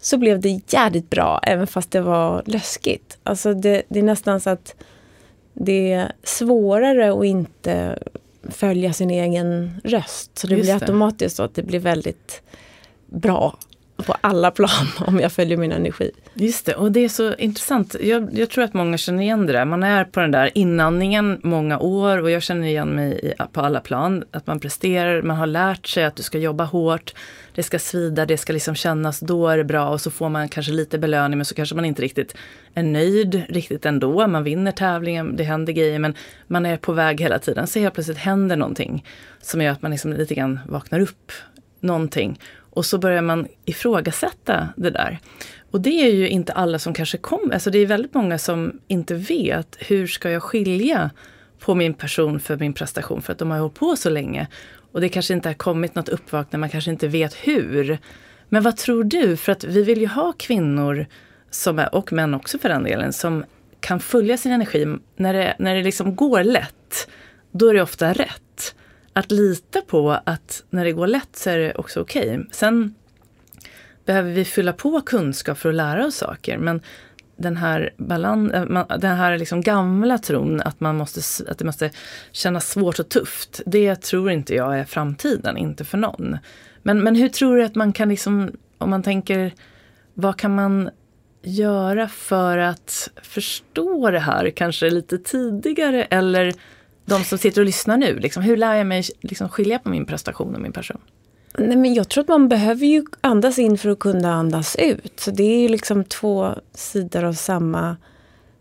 så 0.00 0.18
blev 0.18 0.40
det 0.40 0.60
jävligt 0.72 1.10
bra 1.10 1.40
även 1.42 1.66
fast 1.66 1.90
det 1.90 2.00
var 2.00 2.42
läskigt. 2.46 3.18
Alltså 3.22 3.54
det, 3.54 3.82
det 3.88 3.98
är 3.98 4.02
nästan 4.02 4.40
så 4.40 4.50
att 4.50 4.74
det 5.52 5.92
är 5.92 6.12
svårare 6.22 7.12
att 7.12 7.24
inte 7.24 7.98
följa 8.48 8.92
sin 8.92 9.10
egen 9.10 9.80
röst. 9.84 10.38
Så 10.38 10.46
det 10.46 10.54
Just 10.54 10.64
blir 10.64 10.74
automatiskt 10.74 11.36
så 11.36 11.42
att 11.42 11.54
det 11.54 11.62
blir 11.62 11.80
väldigt 11.80 12.42
bra 13.06 13.58
på 14.02 14.14
alla 14.20 14.50
plan 14.50 14.86
om 15.06 15.20
jag 15.20 15.32
följer 15.32 15.56
min 15.56 15.72
energi. 15.72 16.10
Just 16.34 16.66
det, 16.66 16.74
och 16.74 16.92
det 16.92 17.00
är 17.00 17.08
så 17.08 17.34
intressant. 17.34 17.96
Jag, 18.00 18.28
jag, 18.32 18.50
tror 18.50 18.64
att 18.64 18.74
många 18.74 18.98
känner 18.98 19.22
igen 19.22 19.46
det 19.46 19.52
där. 19.52 19.64
Man 19.64 19.82
är 19.82 20.04
på 20.04 20.20
den 20.20 20.30
där 20.30 20.50
inandningen 20.54 21.40
många 21.42 21.78
år 21.78 22.22
och 22.22 22.30
jag 22.30 22.42
känner 22.42 22.68
igen 22.68 22.88
mig 22.88 23.20
i, 23.22 23.34
på 23.52 23.60
alla 23.60 23.80
plan. 23.80 24.24
Att 24.30 24.46
man 24.46 24.60
presterar, 24.60 25.22
man 25.22 25.36
har 25.36 25.46
lärt 25.46 25.86
sig 25.86 26.04
att 26.04 26.16
du 26.16 26.22
ska 26.22 26.38
jobba 26.38 26.64
hårt, 26.64 27.14
det 27.54 27.62
ska 27.62 27.78
svida, 27.78 28.26
det 28.26 28.36
ska 28.36 28.52
liksom 28.52 28.74
kännas, 28.74 29.20
då 29.20 29.48
är 29.48 29.56
det 29.56 29.64
bra 29.64 29.88
och 29.88 30.00
så 30.00 30.10
får 30.10 30.28
man 30.28 30.48
kanske 30.48 30.72
lite 30.72 30.98
belöning 30.98 31.38
men 31.38 31.44
så 31.44 31.54
kanske 31.54 31.74
man 31.74 31.84
inte 31.84 32.02
riktigt 32.02 32.36
är 32.74 32.82
nöjd 32.82 33.42
riktigt 33.48 33.86
ändå. 33.86 34.26
Man 34.26 34.44
vinner 34.44 34.72
tävlingen, 34.72 35.36
det 35.36 35.44
händer 35.44 35.72
grejer 35.72 35.98
men 35.98 36.14
man 36.46 36.66
är 36.66 36.76
på 36.76 36.92
väg 36.92 37.20
hela 37.20 37.38
tiden. 37.38 37.66
Så 37.66 37.78
helt 37.78 37.94
plötsligt 37.94 38.18
händer 38.18 38.56
någonting 38.56 39.04
som 39.42 39.62
gör 39.62 39.72
att 39.72 39.82
man 39.82 39.90
liksom 39.90 40.12
lite 40.12 40.34
grann 40.34 40.60
vaknar 40.68 41.00
upp 41.00 41.32
någonting. 41.80 42.38
Och 42.70 42.86
så 42.86 42.98
börjar 42.98 43.22
man 43.22 43.48
ifrågasätta 43.64 44.68
det 44.76 44.90
där. 44.90 45.18
Och 45.70 45.80
det 45.80 46.06
är 46.06 46.14
ju 46.14 46.28
inte 46.28 46.52
alla 46.52 46.78
som 46.78 46.94
kanske 46.94 47.18
kommer, 47.18 47.54
alltså 47.54 47.70
det 47.70 47.78
är 47.78 47.86
väldigt 47.86 48.14
många 48.14 48.38
som 48.38 48.80
inte 48.88 49.14
vet 49.14 49.76
hur 49.78 50.06
ska 50.06 50.30
jag 50.30 50.42
skilja 50.42 51.10
på 51.58 51.74
min 51.74 51.94
person 51.94 52.40
för 52.40 52.56
min 52.56 52.72
prestation 52.72 53.22
för 53.22 53.32
att 53.32 53.38
de 53.38 53.50
har 53.50 53.58
hållit 53.58 53.74
på 53.74 53.96
så 53.96 54.10
länge. 54.10 54.46
Och 54.92 55.00
det 55.00 55.08
kanske 55.08 55.34
inte 55.34 55.48
har 55.48 55.54
kommit 55.54 55.94
något 55.94 56.08
uppvaknande, 56.08 56.58
man 56.58 56.70
kanske 56.70 56.90
inte 56.90 57.08
vet 57.08 57.34
hur. 57.34 57.98
Men 58.48 58.62
vad 58.62 58.76
tror 58.76 59.04
du? 59.04 59.36
För 59.36 59.52
att 59.52 59.64
vi 59.64 59.82
vill 59.82 60.00
ju 60.00 60.06
ha 60.06 60.32
kvinnor, 60.32 61.06
som 61.50 61.78
är, 61.78 61.94
och 61.94 62.12
män 62.12 62.34
också 62.34 62.58
för 62.58 62.68
den 62.68 62.82
delen, 62.82 63.12
som 63.12 63.44
kan 63.80 64.00
följa 64.00 64.36
sin 64.36 64.52
energi. 64.52 64.96
När 65.16 65.32
det, 65.32 65.56
när 65.58 65.74
det 65.74 65.82
liksom 65.82 66.16
går 66.16 66.44
lätt, 66.44 67.08
då 67.50 67.68
är 67.68 67.74
det 67.74 67.82
ofta 67.82 68.12
rätt 68.12 68.42
att 69.20 69.30
lita 69.30 69.80
på 69.80 70.10
att 70.24 70.64
när 70.70 70.84
det 70.84 70.92
går 70.92 71.06
lätt 71.06 71.36
så 71.36 71.50
är 71.50 71.58
det 71.58 71.74
också 71.74 72.00
okej. 72.00 72.30
Okay. 72.30 72.44
Sen 72.50 72.94
behöver 74.04 74.32
vi 74.32 74.44
fylla 74.44 74.72
på 74.72 75.00
kunskap 75.00 75.58
för 75.58 75.68
att 75.68 75.74
lära 75.74 76.06
oss 76.06 76.16
saker. 76.16 76.58
Men 76.58 76.80
den 77.36 77.56
här, 77.56 77.90
balans, 77.96 78.52
eh, 78.52 78.86
den 78.98 79.16
här 79.16 79.38
liksom 79.38 79.60
gamla 79.60 80.18
tron 80.18 80.60
att, 80.60 80.80
man 80.80 80.96
måste, 80.96 81.50
att 81.50 81.58
det 81.58 81.64
måste 81.64 81.90
kännas 82.32 82.70
svårt 82.70 82.98
och 82.98 83.08
tufft. 83.08 83.60
Det 83.66 83.96
tror 83.96 84.30
inte 84.30 84.54
jag 84.54 84.78
är 84.78 84.84
framtiden, 84.84 85.56
inte 85.56 85.84
för 85.84 85.98
någon. 85.98 86.38
Men, 86.82 87.02
men 87.02 87.14
hur 87.16 87.28
tror 87.28 87.56
du 87.56 87.64
att 87.64 87.74
man 87.74 87.92
kan, 87.92 88.08
liksom, 88.08 88.52
om 88.78 88.90
man 88.90 89.02
tänker, 89.02 89.52
vad 90.14 90.36
kan 90.36 90.54
man 90.54 90.90
göra 91.42 92.08
för 92.08 92.58
att 92.58 93.10
förstå 93.22 94.10
det 94.10 94.18
här 94.18 94.50
kanske 94.50 94.90
lite 94.90 95.18
tidigare? 95.18 96.04
Eller 96.04 96.52
de 97.10 97.24
som 97.24 97.38
sitter 97.38 97.60
och 97.60 97.66
lyssnar 97.66 97.96
nu, 97.96 98.18
liksom, 98.18 98.42
hur 98.42 98.56
lär 98.56 98.74
jag 98.74 98.86
mig 98.86 99.04
liksom, 99.20 99.48
skilja 99.48 99.78
på 99.78 99.88
min 99.88 100.06
prestation 100.06 100.54
och 100.54 100.60
min 100.60 100.72
person? 100.72 101.00
Nej, 101.58 101.76
men 101.76 101.94
jag 101.94 102.08
tror 102.08 102.22
att 102.22 102.28
man 102.28 102.48
behöver 102.48 102.86
ju 102.86 103.04
andas 103.20 103.58
in 103.58 103.78
för 103.78 103.88
att 103.88 103.98
kunna 103.98 104.34
andas 104.34 104.76
ut. 104.76 105.20
Så 105.20 105.30
det 105.30 105.42
är 105.42 105.58
ju 105.58 105.68
liksom 105.68 106.04
två 106.04 106.54
sidor 106.74 107.24
av 107.24 107.32
samma 107.32 107.96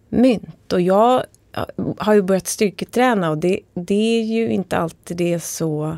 mynt. 0.09 0.73
Och 0.73 0.81
jag 0.81 1.23
har 1.97 2.13
ju 2.13 2.21
börjat 2.21 2.47
styrketräna 2.47 3.29
och 3.29 3.37
det, 3.37 3.59
det 3.73 4.19
är 4.19 4.23
ju 4.23 4.49
inte 4.49 4.77
alltid 4.77 5.17
det 5.17 5.33
är 5.33 5.39
så 5.39 5.97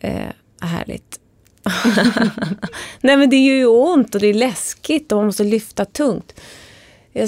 eh, 0.00 0.30
härligt. 0.60 1.20
Nej 3.00 3.16
men 3.16 3.30
det 3.30 3.36
gör 3.36 3.54
ju 3.54 3.66
ont 3.66 4.14
och 4.14 4.20
det 4.20 4.26
är 4.26 4.34
läskigt 4.34 5.12
och 5.12 5.18
man 5.18 5.26
måste 5.26 5.44
lyfta 5.44 5.84
tungt. 5.84 6.40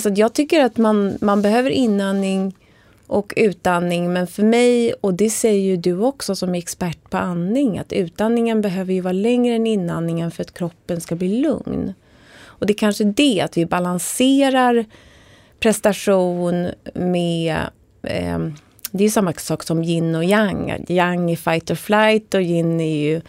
Så 0.03 0.13
jag 0.17 0.33
tycker 0.33 0.65
att 0.65 0.77
man, 0.77 1.19
man 1.21 1.43
behöver 1.43 1.71
inandning 1.71 2.55
och 3.07 3.33
utandning. 3.37 4.13
Men 4.13 4.27
för 4.27 4.43
mig, 4.43 4.93
och 4.93 5.15
det 5.15 5.31
säger 5.31 5.61
ju 5.61 5.77
du 5.77 5.99
också 5.99 6.37
som 6.37 6.55
är 6.55 6.59
expert 6.59 7.11
på 7.11 7.17
andning, 7.17 7.79
att 7.79 7.93
utandningen 7.93 8.61
behöver 8.61 8.93
ju 8.93 9.01
vara 9.01 9.13
längre 9.13 9.55
än 9.55 9.67
inandningen 9.67 10.31
för 10.31 10.43
att 10.43 10.55
kroppen 10.55 11.01
ska 11.01 11.15
bli 11.15 11.41
lugn. 11.41 11.95
Och 12.43 12.67
det 12.67 12.73
är 12.73 12.79
kanske 12.79 13.05
det, 13.05 13.41
att 13.41 13.57
vi 13.57 13.67
balanserar 13.67 14.85
prestation 15.61 16.69
med 16.95 17.57
eh, 18.03 18.39
det 18.91 19.05
är 19.05 19.09
samma 19.09 19.33
sak 19.33 19.63
som 19.63 19.83
yin 19.83 20.15
och 20.15 20.25
yang. 20.25 20.85
Yang 20.89 21.31
är 21.31 21.37
fight 21.37 21.71
or 21.71 21.75
flight 21.75 22.35
och 22.35 22.43
yin 22.43 22.81
är 22.81 22.97
ju 22.97 23.21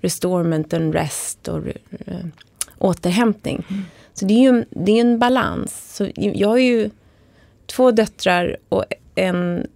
restorement 0.00 0.74
and 0.74 0.94
rest 0.94 1.48
och 1.48 1.62
äh, 2.06 2.26
återhämtning. 2.78 3.66
Mm. 3.70 3.82
Så 4.14 4.24
det 4.24 4.34
är 4.34 4.52
ju 4.52 4.64
det 4.70 4.92
är 4.92 5.00
en 5.00 5.18
balans. 5.18 5.96
Så 5.96 6.08
jag 6.14 6.48
har 6.48 6.58
ju 6.58 6.90
två 7.66 7.90
döttrar 7.90 8.56
och 8.68 8.84
en 9.14 9.66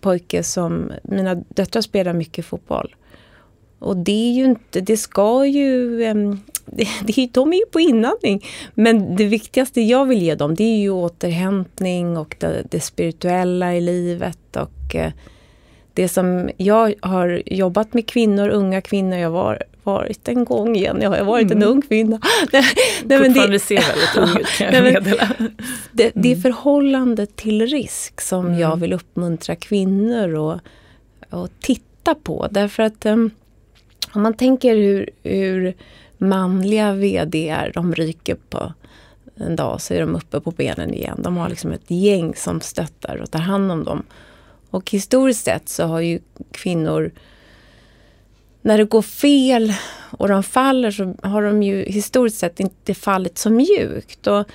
pojke 0.00 0.42
som... 0.42 0.92
Mina 1.02 1.34
döttrar 1.34 1.82
spelar 1.82 2.12
mycket 2.12 2.44
fotboll. 2.44 2.94
Och 3.78 3.96
det 3.96 4.30
är 4.30 4.32
ju 4.32 4.44
inte, 4.44 4.80
det 4.80 4.96
ska 4.96 5.46
ju... 5.46 5.98
Det, 6.64 6.88
det, 7.06 7.28
de 7.32 7.52
är 7.52 7.56
ju 7.56 7.66
på 7.66 7.80
inandning. 7.80 8.44
Men 8.74 9.16
det 9.16 9.24
viktigaste 9.24 9.80
jag 9.80 10.06
vill 10.06 10.22
ge 10.22 10.34
dem 10.34 10.54
det 10.54 10.64
är 10.64 10.76
ju 10.76 10.90
återhämtning 10.90 12.16
och 12.16 12.36
det, 12.38 12.62
det 12.70 12.80
spirituella 12.80 13.74
i 13.74 13.80
livet. 13.80 14.56
Och 14.56 14.94
eh, 14.94 15.12
det 15.94 16.08
som 16.08 16.50
jag 16.56 16.94
har 17.00 17.42
jobbat 17.46 17.94
med 17.94 18.06
kvinnor, 18.06 18.48
unga 18.48 18.80
kvinnor. 18.80 19.18
Jag 19.18 19.30
var 19.30 19.62
varit 19.82 20.28
en 20.28 20.44
gång 20.44 20.76
igen. 20.76 20.98
Jag 21.02 21.10
har 21.10 21.24
varit 21.24 21.50
mm. 21.50 21.62
en 21.62 21.68
ung 21.68 21.82
kvinna. 21.82 22.20
Nej, 22.52 22.64
nej, 23.04 23.18
men 23.18 23.50
det 23.50 23.58
ser 23.58 23.80
väldigt 23.88 24.16
ung 24.16 24.40
ut 24.40 24.46
kan 24.46 24.74
jag 24.74 24.84
meddela. 24.92 25.28
Det, 25.92 26.10
det 26.14 26.28
är 26.28 26.32
mm. 26.32 26.42
förhållandet 26.42 27.36
till 27.36 27.66
risk 27.66 28.20
som 28.20 28.46
mm. 28.46 28.58
jag 28.58 28.76
vill 28.76 28.92
uppmuntra 28.92 29.56
kvinnor 29.56 30.52
att, 30.52 30.60
att 31.30 31.60
titta 31.60 32.14
på. 32.14 32.48
Därför 32.50 32.82
att 32.82 33.06
um, 33.06 33.30
om 34.12 34.22
man 34.22 34.34
tänker 34.34 34.76
hur, 34.76 35.10
hur 35.22 35.74
manliga 36.18 36.92
VD 36.92 37.56
de 37.74 37.94
ryker 37.94 38.36
på 38.50 38.72
en 39.36 39.56
dag 39.56 39.80
så 39.80 39.94
är 39.94 40.00
de 40.00 40.16
uppe 40.16 40.40
på 40.40 40.50
benen 40.50 40.94
igen. 40.94 41.20
De 41.22 41.36
har 41.36 41.48
liksom 41.48 41.72
ett 41.72 41.90
gäng 41.90 42.34
som 42.34 42.60
stöttar 42.60 43.16
och 43.16 43.30
tar 43.30 43.38
hand 43.38 43.72
om 43.72 43.84
dem. 43.84 44.02
Och 44.72 44.90
historiskt 44.90 45.44
sett 45.44 45.68
så 45.68 45.84
har 45.84 46.00
ju 46.00 46.20
kvinnor 46.50 47.10
när 48.62 48.78
det 48.78 48.84
går 48.84 49.02
fel 49.02 49.74
och 50.10 50.28
de 50.28 50.42
faller 50.42 50.90
så 50.90 51.14
har 51.22 51.42
de 51.42 51.62
ju 51.62 51.84
historiskt 51.84 52.38
sett 52.38 52.60
inte 52.60 52.94
fallit 52.94 53.38
så 53.38 53.50
mjukt. 53.50 54.26
Och 54.26 54.46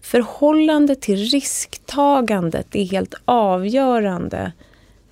förhållandet 0.00 1.00
till 1.00 1.16
risktagandet 1.16 2.76
är 2.76 2.84
helt 2.84 3.14
avgörande 3.24 4.52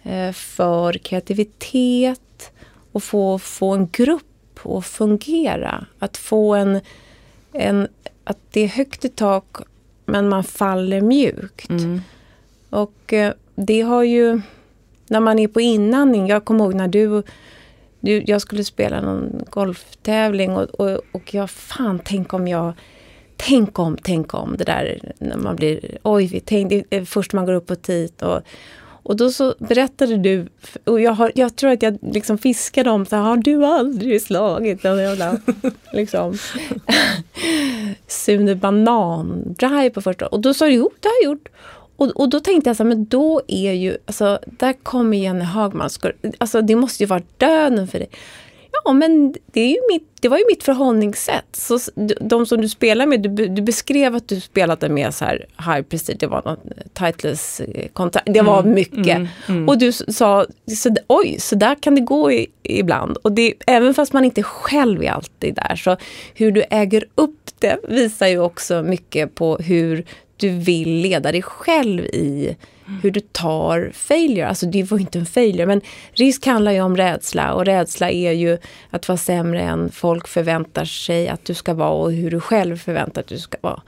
eh, 0.02 0.32
för 0.32 0.92
kreativitet 0.92 2.52
och 2.92 3.02
få, 3.02 3.38
få 3.38 3.74
en 3.74 3.88
grupp 3.92 4.60
att 4.64 4.86
fungera. 4.86 5.86
Att 5.98 6.16
få 6.16 6.54
en, 6.54 6.80
en... 7.52 7.88
Att 8.24 8.38
det 8.50 8.60
är 8.60 8.68
högt 8.68 9.04
i 9.04 9.08
tak 9.08 9.56
men 10.06 10.28
man 10.28 10.44
faller 10.44 11.00
mjukt. 11.00 11.70
Mm. 11.70 12.00
Och 12.70 13.12
eh, 13.12 13.32
det 13.54 13.80
har 13.80 14.02
ju... 14.02 14.40
När 15.08 15.20
man 15.20 15.38
är 15.38 15.48
på 15.48 15.60
inandning, 15.60 16.26
jag 16.26 16.44
kommer 16.44 16.64
ihåg 16.64 16.74
när 16.74 16.88
du 16.88 17.22
jag 18.06 18.40
skulle 18.40 18.64
spela 18.64 19.00
någon 19.00 19.44
golftävling 19.50 20.56
och, 20.56 20.62
och, 20.62 21.00
och 21.12 21.34
jag, 21.34 21.50
fan 21.50 22.00
tänk 22.04 22.32
om 22.32 22.48
jag 22.48 22.72
Tänk 23.36 23.78
om, 23.78 23.96
tänk 24.02 24.34
om 24.34 24.56
det 24.58 24.64
där 24.64 25.12
när 25.18 25.36
man 25.36 25.56
blir, 25.56 25.98
oj, 26.02 26.42
tänk, 26.44 26.70
det 26.70 26.84
är 26.90 27.04
först 27.04 27.32
man 27.32 27.46
går 27.46 27.52
upp 27.52 27.66
på 27.66 27.74
tit 27.74 28.22
och, 28.22 28.40
och 28.80 29.16
då 29.16 29.30
så 29.30 29.54
berättade 29.58 30.16
du, 30.16 30.46
och 30.84 31.00
jag, 31.00 31.12
har, 31.12 31.32
jag 31.34 31.56
tror 31.56 31.70
att 31.70 31.82
jag 31.82 31.98
liksom 32.02 32.38
fiskade 32.38 32.90
om, 32.90 33.06
så 33.06 33.16
här, 33.16 33.22
har 33.22 33.36
du 33.36 33.64
aldrig 33.64 34.22
slagit 34.22 34.84
en 34.84 34.98
jävla 34.98 35.38
liksom, 35.92 36.38
Sune 38.06 38.54
Banan-drive 38.54 39.90
på 39.90 40.00
första? 40.00 40.26
Och 40.26 40.40
då 40.40 40.54
sa 40.54 40.66
du, 40.66 40.72
jo 40.72 40.90
det 41.00 41.08
har 41.08 41.14
jag 41.22 41.30
gjort. 41.32 41.48
Och, 41.96 42.06
och 42.06 42.28
då 42.28 42.40
tänkte 42.40 42.70
jag 42.70 42.76
så 42.76 42.82
här, 42.82 42.88
men 42.88 43.04
då 43.04 43.40
är 43.48 43.72
ju, 43.72 43.96
alltså 44.06 44.38
där 44.46 44.72
kommer 44.72 45.16
Jenny 45.16 45.44
Hagman, 45.44 45.90
alltså 46.38 46.62
det 46.62 46.76
måste 46.76 47.02
ju 47.02 47.06
vara 47.06 47.22
döden 47.38 47.88
för 47.88 47.98
dig. 47.98 48.08
Ja, 48.84 48.92
men 48.92 49.34
det, 49.52 49.60
är 49.60 49.68
ju 49.68 49.78
mitt, 49.92 50.08
det 50.20 50.28
var 50.28 50.38
ju 50.38 50.44
mitt 50.48 50.62
förhållningssätt. 50.62 51.56
Så 51.56 51.78
de 52.20 52.46
som 52.46 52.60
du 52.60 52.68
spelar 52.68 53.06
med, 53.06 53.20
du, 53.20 53.48
du 53.48 53.62
beskrev 53.62 54.14
att 54.14 54.28
du 54.28 54.40
spelade 54.40 54.88
med 54.88 55.14
så 55.14 55.24
här 55.24 55.46
high 55.58 55.82
prestige, 55.82 56.16
det 56.20 56.26
var 56.26 56.42
något 56.44 56.62
titles 56.94 57.60
kontrakt, 57.92 58.28
det 58.34 58.42
var 58.42 58.60
mm, 58.60 58.74
mycket. 58.74 59.16
Mm, 59.16 59.28
mm. 59.48 59.68
Och 59.68 59.78
du 59.78 59.92
sa, 59.92 60.46
så, 60.76 60.94
oj, 61.06 61.36
så 61.40 61.54
där 61.54 61.74
kan 61.74 61.94
det 61.94 62.00
gå 62.00 62.32
i, 62.32 62.46
ibland. 62.62 63.16
Och 63.16 63.32
det, 63.32 63.54
även 63.66 63.94
fast 63.94 64.12
man 64.12 64.24
inte 64.24 64.42
själv 64.42 65.02
är 65.02 65.10
alltid 65.10 65.54
där, 65.54 65.76
så 65.76 65.96
hur 66.34 66.52
du 66.52 66.64
äger 66.70 67.04
upp 67.14 67.43
det 67.58 67.78
visar 67.88 68.26
ju 68.26 68.38
också 68.38 68.82
mycket 68.82 69.34
på 69.34 69.56
hur 69.56 70.04
du 70.36 70.50
vill 70.50 70.88
leda 70.88 71.32
dig 71.32 71.42
själv 71.42 72.04
i 72.04 72.56
hur 73.02 73.10
du 73.10 73.20
tar 73.20 73.90
failure. 73.94 74.48
Alltså 74.48 74.66
det 74.66 74.82
var 74.82 74.98
inte 74.98 75.18
en 75.18 75.26
failure, 75.26 75.66
men 75.66 75.80
risk 76.12 76.46
handlar 76.46 76.72
ju 76.72 76.80
om 76.80 76.96
rädsla 76.96 77.54
och 77.54 77.64
rädsla 77.64 78.10
är 78.10 78.32
ju 78.32 78.58
att 78.90 79.08
vara 79.08 79.18
sämre 79.18 79.60
än 79.60 79.90
folk 79.90 80.28
förväntar 80.28 80.84
sig 80.84 81.28
att 81.28 81.44
du 81.44 81.54
ska 81.54 81.74
vara 81.74 81.90
och 81.90 82.12
hur 82.12 82.30
du 82.30 82.40
själv 82.40 82.76
förväntar 82.76 83.20
att 83.20 83.26
du 83.26 83.38
ska 83.38 83.58
vara. 83.60 83.82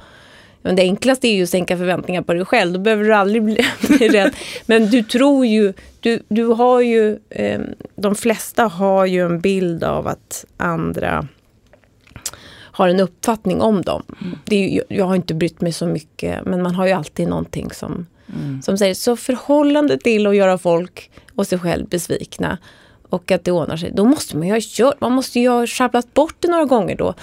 Men 0.62 0.76
det 0.76 0.82
enklaste 0.82 1.28
är 1.28 1.34
ju 1.34 1.42
att 1.42 1.48
sänka 1.48 1.76
förväntningar 1.76 2.22
på 2.22 2.34
dig 2.34 2.44
själv. 2.44 2.72
Då 2.72 2.78
behöver 2.78 3.04
du 3.04 3.14
aldrig 3.14 3.42
bli, 3.42 3.66
bli 3.88 4.08
rädd. 4.08 4.34
Men 4.66 4.90
du 4.90 5.02
tror 5.02 5.46
ju, 5.46 5.72
du, 6.00 6.22
du 6.28 6.44
har 6.44 6.80
ju, 6.80 7.18
eh, 7.30 7.60
de 7.96 8.14
flesta 8.14 8.64
har 8.64 9.06
ju 9.06 9.26
en 9.26 9.40
bild 9.40 9.84
av 9.84 10.06
att 10.06 10.44
andra 10.56 11.28
har 12.76 12.88
en 12.88 13.00
uppfattning 13.00 13.60
om 13.60 13.82
dem. 13.82 14.02
Mm. 14.20 14.38
Det 14.44 14.56
är, 14.78 14.84
jag 14.88 15.04
har 15.04 15.14
inte 15.14 15.34
brytt 15.34 15.60
mig 15.60 15.72
så 15.72 15.86
mycket, 15.86 16.44
men 16.44 16.62
man 16.62 16.74
har 16.74 16.86
ju 16.86 16.92
alltid 16.92 17.28
någonting 17.28 17.70
som, 17.70 18.06
mm. 18.34 18.62
som 18.62 18.78
säger 18.78 18.94
så 18.94 19.16
förhållande 19.16 19.98
till 19.98 20.26
att 20.26 20.36
göra 20.36 20.58
folk 20.58 21.10
och 21.34 21.46
sig 21.46 21.58
själv 21.58 21.88
besvikna 21.88 22.58
och 23.08 23.30
att 23.30 23.44
det 23.44 23.52
ordnar 23.52 23.76
sig. 23.76 23.90
Då 23.94 24.04
måste 24.04 24.36
man 24.36 24.46
ju 24.46 24.52
ha 24.52 24.60
kört, 24.62 25.00
man 25.00 25.12
måste 25.12 25.40
ju 25.40 25.48
ha 25.48 25.66
sjabblat 25.66 26.14
bort 26.14 26.36
det 26.40 26.48
några 26.48 26.64
gånger 26.64 26.96
då 26.96 27.14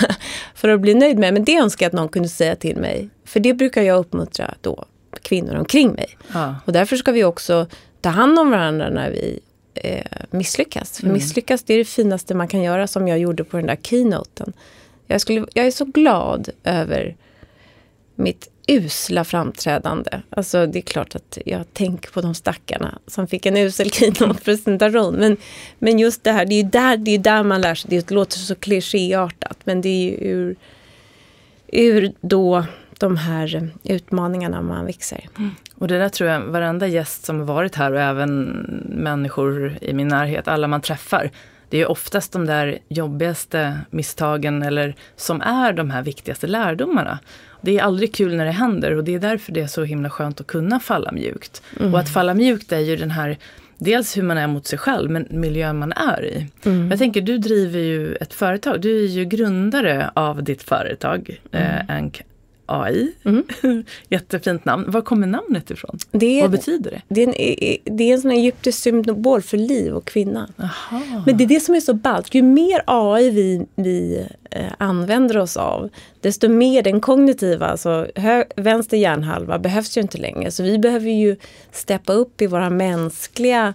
för 0.54 0.68
att 0.68 0.80
bli 0.80 0.94
nöjd 0.94 1.18
med. 1.18 1.34
Men 1.34 1.44
det 1.44 1.56
önskar 1.56 1.86
jag 1.86 1.90
att 1.90 1.96
någon 1.96 2.08
kunde 2.08 2.28
säga 2.28 2.56
till 2.56 2.76
mig. 2.76 3.08
För 3.24 3.40
det 3.40 3.54
brukar 3.54 3.82
jag 3.82 3.98
uppmuntra 3.98 4.54
då 4.60 4.84
kvinnor 5.22 5.54
omkring 5.54 5.92
mig. 5.92 6.18
Ja. 6.34 6.54
Och 6.64 6.72
därför 6.72 6.96
ska 6.96 7.12
vi 7.12 7.24
också 7.24 7.66
ta 8.00 8.08
hand 8.08 8.38
om 8.38 8.50
varandra 8.50 8.90
när 8.90 9.10
vi 9.10 9.40
eh, 9.74 10.06
misslyckas. 10.30 10.96
För 10.96 11.04
mm. 11.04 11.14
misslyckas 11.14 11.62
det 11.62 11.74
är 11.74 11.78
det 11.78 11.84
finaste 11.84 12.34
man 12.34 12.48
kan 12.48 12.62
göra 12.62 12.86
som 12.86 13.08
jag 13.08 13.18
gjorde 13.18 13.44
på 13.44 13.56
den 13.56 13.66
där 13.66 13.78
keynoten. 13.82 14.52
Jag, 15.08 15.20
skulle, 15.20 15.46
jag 15.54 15.66
är 15.66 15.70
så 15.70 15.84
glad 15.84 16.48
över 16.64 17.16
mitt 18.14 18.50
usla 18.68 19.24
framträdande. 19.24 20.10
Alltså 20.30 20.66
det 20.66 20.78
är 20.78 20.82
klart 20.82 21.14
att 21.14 21.38
jag 21.46 21.74
tänker 21.74 22.10
på 22.10 22.20
de 22.20 22.34
stackarna 22.34 22.98
som 23.06 23.26
fick 23.26 23.46
en 23.46 23.56
usel 23.56 23.90
keynote-presentation. 23.92 25.14
Men, 25.14 25.36
men 25.78 25.98
just 25.98 26.24
det 26.24 26.32
här, 26.32 26.44
det 26.44 26.54
är 26.54 26.62
ju 26.62 26.68
där, 26.68 26.96
det 26.96 27.10
är 27.10 27.18
där 27.18 27.42
man 27.42 27.60
lär 27.60 27.74
sig. 27.74 27.90
Det 27.90 28.10
låter 28.10 28.38
så 28.38 28.54
klichéartat 28.54 29.58
men 29.64 29.80
det 29.80 29.88
är 29.88 30.02
ju 30.04 30.16
ur, 30.20 30.56
ur 31.68 32.12
då 32.20 32.64
de 32.98 33.16
här 33.16 33.70
utmaningarna 33.84 34.62
man 34.62 34.86
växer. 34.86 35.28
Mm. 35.38 35.50
Och 35.74 35.88
det 35.88 35.98
där 35.98 36.08
tror 36.08 36.30
jag 36.30 36.40
varenda 36.40 36.86
gäst 36.86 37.24
som 37.24 37.46
varit 37.46 37.74
här 37.74 37.92
och 37.92 38.00
även 38.00 38.44
människor 38.88 39.78
i 39.80 39.92
min 39.92 40.08
närhet, 40.08 40.48
alla 40.48 40.68
man 40.68 40.80
träffar, 40.80 41.30
det 41.70 41.80
är 41.80 41.90
oftast 41.90 42.32
de 42.32 42.46
där 42.46 42.78
jobbigaste 42.88 43.80
misstagen 43.90 44.62
eller 44.62 44.94
som 45.16 45.40
är 45.40 45.72
de 45.72 45.90
här 45.90 46.02
viktigaste 46.02 46.46
lärdomarna. 46.46 47.18
Det 47.60 47.78
är 47.78 47.82
aldrig 47.82 48.14
kul 48.14 48.36
när 48.36 48.44
det 48.44 48.50
händer 48.50 48.96
och 48.96 49.04
det 49.04 49.14
är 49.14 49.18
därför 49.18 49.52
det 49.52 49.60
är 49.60 49.66
så 49.66 49.84
himla 49.84 50.10
skönt 50.10 50.40
att 50.40 50.46
kunna 50.46 50.80
falla 50.80 51.12
mjukt. 51.12 51.62
Mm. 51.80 51.94
Och 51.94 52.00
att 52.00 52.12
falla 52.12 52.34
mjukt 52.34 52.72
är 52.72 52.78
ju 52.78 52.96
den 52.96 53.10
här 53.10 53.38
dels 53.78 54.16
hur 54.16 54.22
man 54.22 54.38
är 54.38 54.46
mot 54.46 54.66
sig 54.66 54.78
själv, 54.78 55.10
men 55.10 55.26
miljön 55.30 55.78
man 55.78 55.92
är 55.92 56.24
i. 56.24 56.46
Mm. 56.64 56.90
Jag 56.90 56.98
tänker, 56.98 57.20
du 57.20 57.38
driver 57.38 57.80
ju 57.80 58.14
ett 58.14 58.34
företag. 58.34 58.80
Du 58.80 59.04
är 59.04 59.08
ju 59.08 59.24
grundare 59.24 60.10
av 60.14 60.42
ditt 60.42 60.62
företag, 60.62 61.40
mm. 61.52 61.66
eh, 61.66 61.96
AI. 62.68 63.12
Mm. 63.24 63.44
Jättefint 64.08 64.64
namn. 64.64 64.84
Var 64.88 65.00
kommer 65.00 65.26
namnet 65.26 65.70
ifrån? 65.70 65.98
Är, 66.12 66.42
Vad 66.42 66.50
betyder 66.50 66.90
det? 66.90 67.02
Det 67.08 67.22
är 67.22 67.26
en, 67.26 67.96
det 67.96 68.04
är 68.04 68.14
en 68.14 68.20
sån 68.20 68.30
egyptisk 68.30 68.78
symbol 68.78 69.42
för 69.42 69.56
liv 69.56 69.92
och 69.92 70.04
kvinna. 70.04 70.48
Aha. 70.58 71.22
Men 71.26 71.36
det 71.36 71.44
är 71.44 71.48
det 71.48 71.60
som 71.60 71.74
är 71.74 71.80
så 71.80 71.94
ballt. 71.94 72.34
Ju 72.34 72.42
mer 72.42 72.82
AI 72.86 73.30
vi, 73.30 73.66
vi 73.74 74.26
eh, 74.50 74.72
använder 74.78 75.38
oss 75.38 75.56
av, 75.56 75.90
desto 76.20 76.48
mer 76.48 76.82
den 76.82 77.00
kognitiva, 77.00 77.66
alltså 77.66 78.06
hö, 78.14 78.44
vänster 78.56 78.96
hjärnhalva, 78.96 79.58
behövs 79.58 79.96
ju 79.96 80.00
inte 80.00 80.18
längre. 80.18 80.50
Så 80.50 80.62
vi 80.62 80.78
behöver 80.78 81.10
ju 81.10 81.36
steppa 81.72 82.12
upp 82.12 82.42
i 82.42 82.46
våra 82.46 82.70
mänskliga 82.70 83.74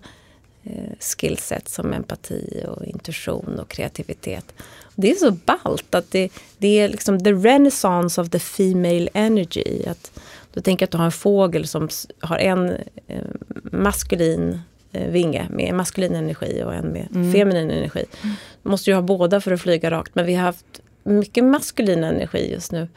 eh, 0.64 0.98
skillset 1.18 1.70
som 1.70 1.94
empati 1.94 2.66
och 2.68 2.86
intuition 2.86 3.60
och 3.60 3.70
kreativitet. 3.70 4.54
Det 4.96 5.12
är 5.12 5.16
så 5.16 5.32
ballt 5.32 5.96
att 5.96 6.12
det, 6.12 6.30
det 6.58 6.80
är 6.80 6.88
liksom 6.88 7.24
the 7.24 7.34
renaissance 7.34 8.22
of 8.22 8.30
the 8.30 8.40
female 8.40 9.10
energy. 9.14 9.86
Att, 9.88 10.20
du 10.54 10.62
tänker 10.62 10.86
att 10.86 10.92
du 10.92 10.98
har 10.98 11.06
en 11.06 11.12
fågel 11.12 11.68
som 11.68 11.90
har 12.20 12.38
en 12.38 12.70
eh, 13.08 13.24
maskulin 13.64 14.60
eh, 14.92 15.10
vinge 15.10 15.48
med 15.50 15.74
maskulin 15.74 16.16
energi 16.16 16.64
och 16.66 16.74
en 16.74 16.88
med 16.88 17.08
mm. 17.16 17.34
feminin 17.34 17.72
energi. 17.72 18.06
Mm. 18.24 18.36
måste 18.64 18.90
ju 18.90 18.96
ha 18.96 19.02
båda 19.02 19.42
för 19.42 19.52
att 19.52 19.62
flyga 19.62 19.92
rakt 19.92 20.16
men 20.16 20.26
vi 20.26 20.34
har 20.34 20.44
haft 20.44 20.82
mycket 21.04 21.44
maskulin 21.44 22.04
energi 22.04 22.52
just 22.52 22.72
nu. 22.72 22.88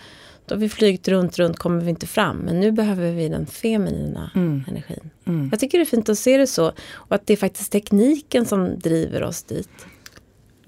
Då 0.47 0.55
har 0.55 0.61
vi 0.61 0.69
flygit 0.69 1.09
runt, 1.09 1.39
runt 1.39 1.59
kommer 1.59 1.81
vi 1.81 1.91
inte 1.91 2.07
fram. 2.07 2.37
Men 2.37 2.61
nu 2.61 2.73
behöver 2.73 3.13
vi 3.13 3.29
den 3.29 3.47
feminina 3.47 4.31
mm. 4.35 4.65
energin. 4.69 5.11
Mm. 5.25 5.49
Jag 5.51 5.61
tycker 5.61 5.79
det 5.79 5.83
är 5.83 5.87
fint 5.87 6.09
att 6.09 6.19
se 6.19 6.37
det 6.37 6.47
så. 6.47 6.73
Och 6.93 7.15
att 7.15 7.27
det 7.27 7.33
är 7.33 7.37
faktiskt 7.37 7.73
tekniken 7.73 8.47
som 8.47 8.79
driver 8.79 9.23
oss 9.23 9.43
dit. 9.43 9.87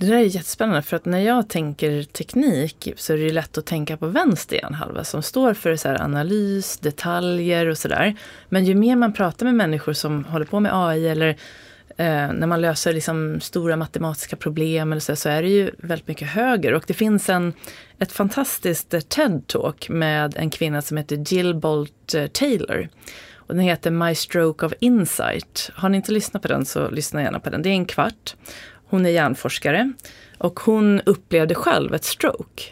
Det 0.01 0.07
där 0.07 0.17
är 0.17 0.23
jättespännande 0.23 0.83
för 0.83 0.97
att 0.97 1.05
när 1.05 1.19
jag 1.19 1.49
tänker 1.49 2.03
teknik 2.03 2.93
så 2.97 3.13
är 3.13 3.17
det 3.17 3.33
lätt 3.33 3.59
att 3.59 3.67
tänka 3.67 3.97
på 3.97 4.07
vänster 4.07 4.57
hjärnhalva 4.57 5.05
som 5.05 5.23
står 5.23 5.55
för 5.55 5.77
så 5.77 5.89
analys, 5.89 6.79
detaljer 6.79 7.67
och 7.67 7.79
sådär. 7.79 8.17
Men 8.49 8.65
ju 8.65 8.75
mer 8.75 8.97
man 8.97 9.13
pratar 9.13 9.47
med 9.47 9.55
människor 9.55 9.93
som 9.93 10.25
håller 10.25 10.47
på 10.47 10.61
med 10.61 10.73
AI 10.75 11.09
eller 11.09 11.29
eh, 11.97 12.33
när 12.33 12.47
man 12.47 12.61
löser 12.61 12.93
liksom 12.93 13.41
stora 13.41 13.77
matematiska 13.77 14.37
problem 14.37 14.93
eller 14.93 15.01
så, 15.01 15.17
så 15.17 15.29
är 15.29 15.43
det 15.43 15.49
ju 15.49 15.71
väldigt 15.79 16.09
mycket 16.09 16.29
höger. 16.29 16.75
Och 16.75 16.85
det 16.87 16.95
finns 16.95 17.29
en, 17.29 17.53
ett 17.99 18.13
fantastiskt 18.13 18.95
eh, 18.95 19.01
TED-talk 19.01 19.91
med 19.91 20.37
en 20.37 20.51
kvinna 20.51 20.83
som 20.83 20.97
heter 20.97 21.25
Jill 21.35 21.55
Bolt 21.55 22.15
eh, 22.15 22.27
Taylor. 22.27 22.89
Och 23.35 23.55
den 23.55 23.65
heter 23.65 23.91
My 23.91 24.15
Stroke 24.15 24.67
of 24.67 24.73
Insight. 24.81 25.71
Har 25.75 25.89
ni 25.89 25.97
inte 25.97 26.13
lyssnat 26.13 26.43
på 26.43 26.49
den 26.49 26.65
så 26.65 26.91
lyssna 26.91 27.23
gärna 27.23 27.41
på 27.41 27.51
den. 27.51 27.63
Det 27.63 27.69
är 27.69 27.73
en 27.73 27.87
kvart. 27.87 28.35
Hon 28.89 29.07
är 29.07 29.11
hjärnforskare 29.11 29.93
och 30.39 30.61
hon 30.61 31.01
upplevde 31.01 31.55
själv 31.55 31.95
ett 31.95 32.05
stroke. 32.05 32.63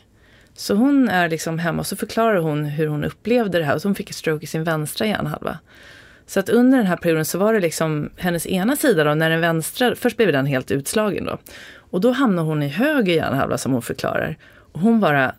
Så 0.55 0.74
hon 0.74 1.09
är 1.09 1.29
liksom 1.29 1.59
hemma 1.59 1.81
och 1.81 1.87
så 1.87 1.96
förklarar 1.96 2.40
hon 2.40 2.64
hur 2.64 2.87
hon 2.87 3.05
upplevde 3.05 3.59
det 3.59 3.64
här. 3.64 3.74
Och 3.74 3.83
hon 3.83 3.94
fick 3.94 4.11
ett 4.11 4.16
stroke 4.16 4.44
i 4.44 4.46
sin 4.46 4.64
vänstra 4.64 5.07
hjärnhalva. 5.07 5.59
Så 6.26 6.40
att 6.40 6.48
under 6.48 6.79
den 6.79 6.87
här 6.87 6.96
perioden 6.96 7.24
så 7.24 7.38
var 7.38 7.55
det 7.55 7.61
liksom 7.61 8.11
hennes 8.16 8.46
ena 8.46 8.76
sida 8.76 9.05
då, 9.05 9.14
när 9.14 9.31
den 9.31 9.40
vänstra, 9.40 9.94
först 9.94 10.16
blev 10.16 10.33
den 10.33 10.46
helt 10.46 10.70
utslagen 10.70 11.24
då. 11.24 11.38
Och 11.76 12.00
då 12.00 12.11
hamnar 12.11 12.42
hon 12.42 12.62
i 12.62 12.68
höger 12.68 13.12
hjärnhalva 13.14 13.59
som 13.59 13.72
hon 13.72 13.83
förklarar. 13.83 14.37
Och 14.72 14.81
hon 14.81 15.00
bara, 15.00 15.35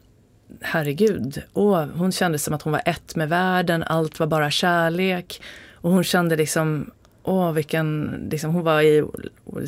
herregud, 0.61 1.43
åh, 1.53 1.85
hon 1.95 2.11
kände 2.11 2.39
som 2.39 2.53
att 2.53 2.61
hon 2.61 2.73
var 2.73 2.81
ett 2.85 3.15
med 3.15 3.29
världen, 3.29 3.83
allt 3.83 4.19
var 4.19 4.27
bara 4.27 4.51
kärlek. 4.51 5.41
Och 5.73 5.91
hon 5.91 6.03
kände 6.03 6.35
liksom, 6.35 6.91
åh 7.27 7.51
vilken, 7.51 8.11
liksom, 8.31 8.53
hon 8.53 8.63
var 8.63 8.81
i 8.81 9.01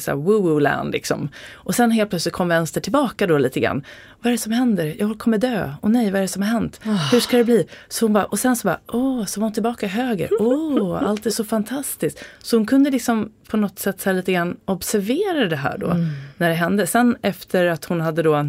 woo-woo 0.08 0.60
land 0.60 0.91
liksom. 0.91 1.30
Och 1.54 1.76
sen 1.76 1.91
helt 1.91 2.10
plötsligt 2.10 2.34
kom 2.34 2.48
vänster 2.48 2.82
tillbaka 2.82 3.28
då 3.28 3.38
lite 3.38 3.60
grann. 3.60 3.84
Vad 4.19 4.28
är 4.28 4.32
det 4.32 4.38
som 4.38 4.52
händer? 4.52 4.95
Jag 5.00 5.19
kommer 5.19 5.38
dö. 5.38 5.74
Och 5.82 5.91
nej, 5.91 6.12
vad 6.12 6.17
är 6.17 6.22
det 6.22 6.28
som 6.28 6.41
har 6.41 6.50
hänt? 6.50 6.80
Oh. 6.86 7.12
Hur 7.12 7.19
ska 7.19 7.38
det 7.38 7.43
bli? 7.43 7.67
Så 7.88 8.06
hon 8.06 8.13
bara, 8.13 8.26
och 8.26 8.39
sen 8.39 8.56
så 8.56 8.67
bara, 8.67 8.80
åh, 8.88 9.26
så 9.26 9.39
var 9.39 9.45
hon 9.45 9.54
tillbaka 9.54 9.88
höger. 9.88 10.30
Åh, 10.39 11.04
allt 11.04 11.26
är 11.26 11.30
så 11.30 11.43
fantastiskt. 11.43 12.24
Så 12.39 12.58
hon 12.58 12.65
kunde 12.65 12.89
liksom 12.89 13.32
på 13.48 13.58
något 13.58 13.80
sätt 13.80 14.02
så 14.02 14.12
lite 14.12 14.34
grann 14.34 14.58
observera 14.65 15.45
det 15.45 15.56
här 15.56 15.78
då, 15.78 15.89
mm. 15.89 16.08
när 16.38 16.50
det 16.50 16.56
hände. 16.56 16.88
Sen 16.88 17.17
efter 17.22 17.65
att 17.65 17.86
hon 17.86 18.02
hade 18.02 18.24
då 18.24 18.45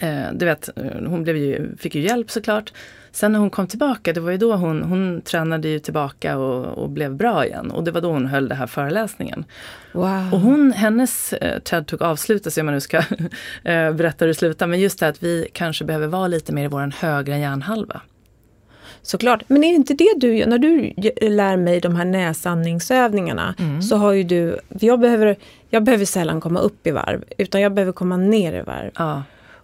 Eh, 0.00 0.32
du 0.32 0.44
vet, 0.44 0.68
hon 1.06 1.22
blev 1.22 1.36
ju, 1.36 1.76
fick 1.76 1.94
ju 1.94 2.00
hjälp 2.00 2.30
såklart. 2.30 2.72
Sen 3.12 3.32
när 3.32 3.38
hon 3.38 3.50
kom 3.50 3.66
tillbaka, 3.66 4.12
det 4.12 4.20
var 4.20 4.30
ju 4.30 4.36
då 4.36 4.54
hon, 4.54 4.82
hon 4.82 5.20
tränade 5.20 5.68
ju 5.68 5.78
tillbaka 5.78 6.38
och, 6.38 6.78
och 6.82 6.90
blev 6.90 7.14
bra 7.16 7.46
igen. 7.46 7.70
Och 7.70 7.84
det 7.84 7.90
var 7.90 8.00
då 8.00 8.12
hon 8.12 8.26
höll 8.26 8.48
den 8.48 8.58
här 8.58 8.66
föreläsningen. 8.66 9.44
Wow. 9.92 10.28
Och 10.32 10.40
hon, 10.40 10.72
hennes 10.72 11.32
eh, 11.32 11.60
TED-talk 11.60 12.02
avslutas, 12.02 12.58
om 12.58 12.66
man 12.66 12.74
nu 12.74 12.80
ska 12.80 12.96
eh, 13.64 13.92
berätta 13.92 14.24
hur 14.24 14.26
det 14.26 14.34
slutar, 14.34 14.66
men 14.66 14.80
just 14.80 15.00
det 15.00 15.08
att 15.08 15.22
vi 15.22 15.48
kanske 15.52 15.84
behöver 15.84 16.06
vara 16.06 16.26
lite 16.26 16.52
mer 16.52 16.64
i 16.64 16.68
vår 16.68 16.92
högra 17.00 17.38
hjärnhalva. 17.38 18.00
Såklart. 19.02 19.42
Men 19.46 19.64
är 19.64 19.74
inte 19.74 19.94
det 19.94 20.14
du? 20.16 20.46
När 20.46 20.58
du 20.58 20.92
lär 21.28 21.56
mig 21.56 21.80
de 21.80 21.96
här 21.96 22.04
näsandningsövningarna 22.04 23.54
mm. 23.58 23.82
så 23.82 23.96
har 23.96 24.12
ju 24.12 24.22
du... 24.22 24.58
Jag 24.68 25.00
behöver, 25.00 25.36
jag 25.70 25.84
behöver 25.84 26.04
sällan 26.04 26.40
komma 26.40 26.60
upp 26.60 26.86
i 26.86 26.90
varv, 26.90 27.24
utan 27.38 27.60
jag 27.60 27.74
behöver 27.74 27.92
komma 27.92 28.16
ner 28.16 28.52
i 28.52 28.62
varv. 28.62 28.90
Ja. 28.96 29.22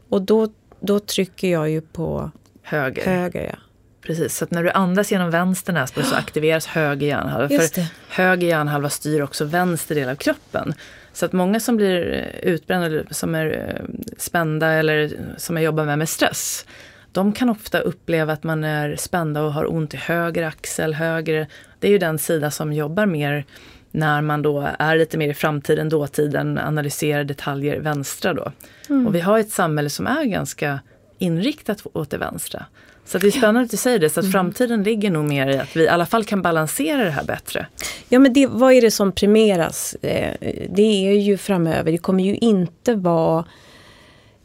Och 0.08 0.22
då, 0.22 0.48
då 0.80 0.98
trycker 0.98 1.48
jag 1.48 1.70
ju 1.70 1.80
på 1.80 2.30
höger. 2.66 3.04
höger 3.04 3.42
ja. 3.52 3.58
Precis, 4.00 4.36
så 4.36 4.44
att 4.44 4.50
när 4.50 4.62
du 4.62 4.70
andas 4.70 5.12
genom 5.12 5.30
vänster 5.30 5.72
näsborre 5.72 6.04
så 6.04 6.14
aktiveras 6.16 6.66
höger 6.66 7.06
hjärnhalva. 7.06 7.48
För 7.48 7.84
höger 8.08 8.46
hjärnhalva 8.46 8.90
styr 8.90 9.22
också 9.22 9.44
vänster 9.44 9.94
del 9.94 10.08
av 10.08 10.14
kroppen. 10.14 10.74
Så 11.12 11.26
att 11.26 11.32
många 11.32 11.60
som 11.60 11.76
blir 11.76 12.14
eh, 12.14 12.48
utbrända 12.48 12.86
eller 12.86 13.06
som 13.10 13.34
är 13.34 13.46
eh, 13.46 13.84
spända 14.18 14.68
eller 14.68 15.12
som 15.36 15.56
jag 15.56 15.64
jobbar 15.64 15.84
med 15.84 15.98
med 15.98 16.08
stress. 16.08 16.66
De 17.12 17.32
kan 17.32 17.48
ofta 17.48 17.78
uppleva 17.78 18.32
att 18.32 18.44
man 18.44 18.64
är 18.64 18.96
spända 18.96 19.42
och 19.42 19.52
har 19.52 19.72
ont 19.72 19.94
i 19.94 19.96
höger 19.96 20.42
axel, 20.42 20.94
höger. 20.94 21.46
Det 21.80 21.86
är 21.86 21.90
ju 21.90 21.98
den 21.98 22.18
sida 22.18 22.50
som 22.50 22.72
jobbar 22.72 23.06
mer 23.06 23.44
när 23.90 24.22
man 24.22 24.42
då 24.42 24.68
är 24.78 24.96
lite 24.96 25.18
mer 25.18 25.28
i 25.28 25.34
framtiden, 25.34 25.88
dåtiden, 25.88 26.58
analyserar 26.58 27.24
detaljer 27.24 27.80
vänstra 27.80 28.34
då. 28.34 28.52
Mm. 28.88 29.06
Och 29.06 29.14
vi 29.14 29.20
har 29.20 29.38
ett 29.38 29.50
samhälle 29.50 29.90
som 29.90 30.06
är 30.06 30.24
ganska 30.24 30.80
inriktat 31.18 31.86
åt 31.92 32.10
det 32.10 32.18
vänstra. 32.18 32.66
Så 33.04 33.18
det 33.18 33.26
är 33.26 33.30
spännande 33.30 33.60
att 33.60 33.70
du 33.70 33.76
säger 33.76 33.98
det, 33.98 34.10
så 34.10 34.20
att 34.20 34.24
mm. 34.24 34.32
framtiden 34.32 34.82
ligger 34.82 35.10
nog 35.10 35.24
mer 35.24 35.46
i 35.46 35.58
att 35.58 35.76
vi 35.76 35.84
i 35.84 35.88
alla 35.88 36.06
fall 36.06 36.24
kan 36.24 36.42
balansera 36.42 37.04
det 37.04 37.10
här 37.10 37.24
bättre. 37.24 37.66
Ja 38.08 38.18
men 38.18 38.32
det, 38.32 38.46
vad 38.46 38.72
är 38.72 38.80
det 38.80 38.90
som 38.90 39.12
primeras? 39.12 39.94
Eh, 39.94 40.34
det 40.68 41.08
är 41.08 41.12
ju 41.12 41.36
framöver, 41.36 41.92
det 41.92 41.98
kommer 41.98 42.24
ju 42.24 42.36
inte 42.36 42.94
vara 42.94 43.44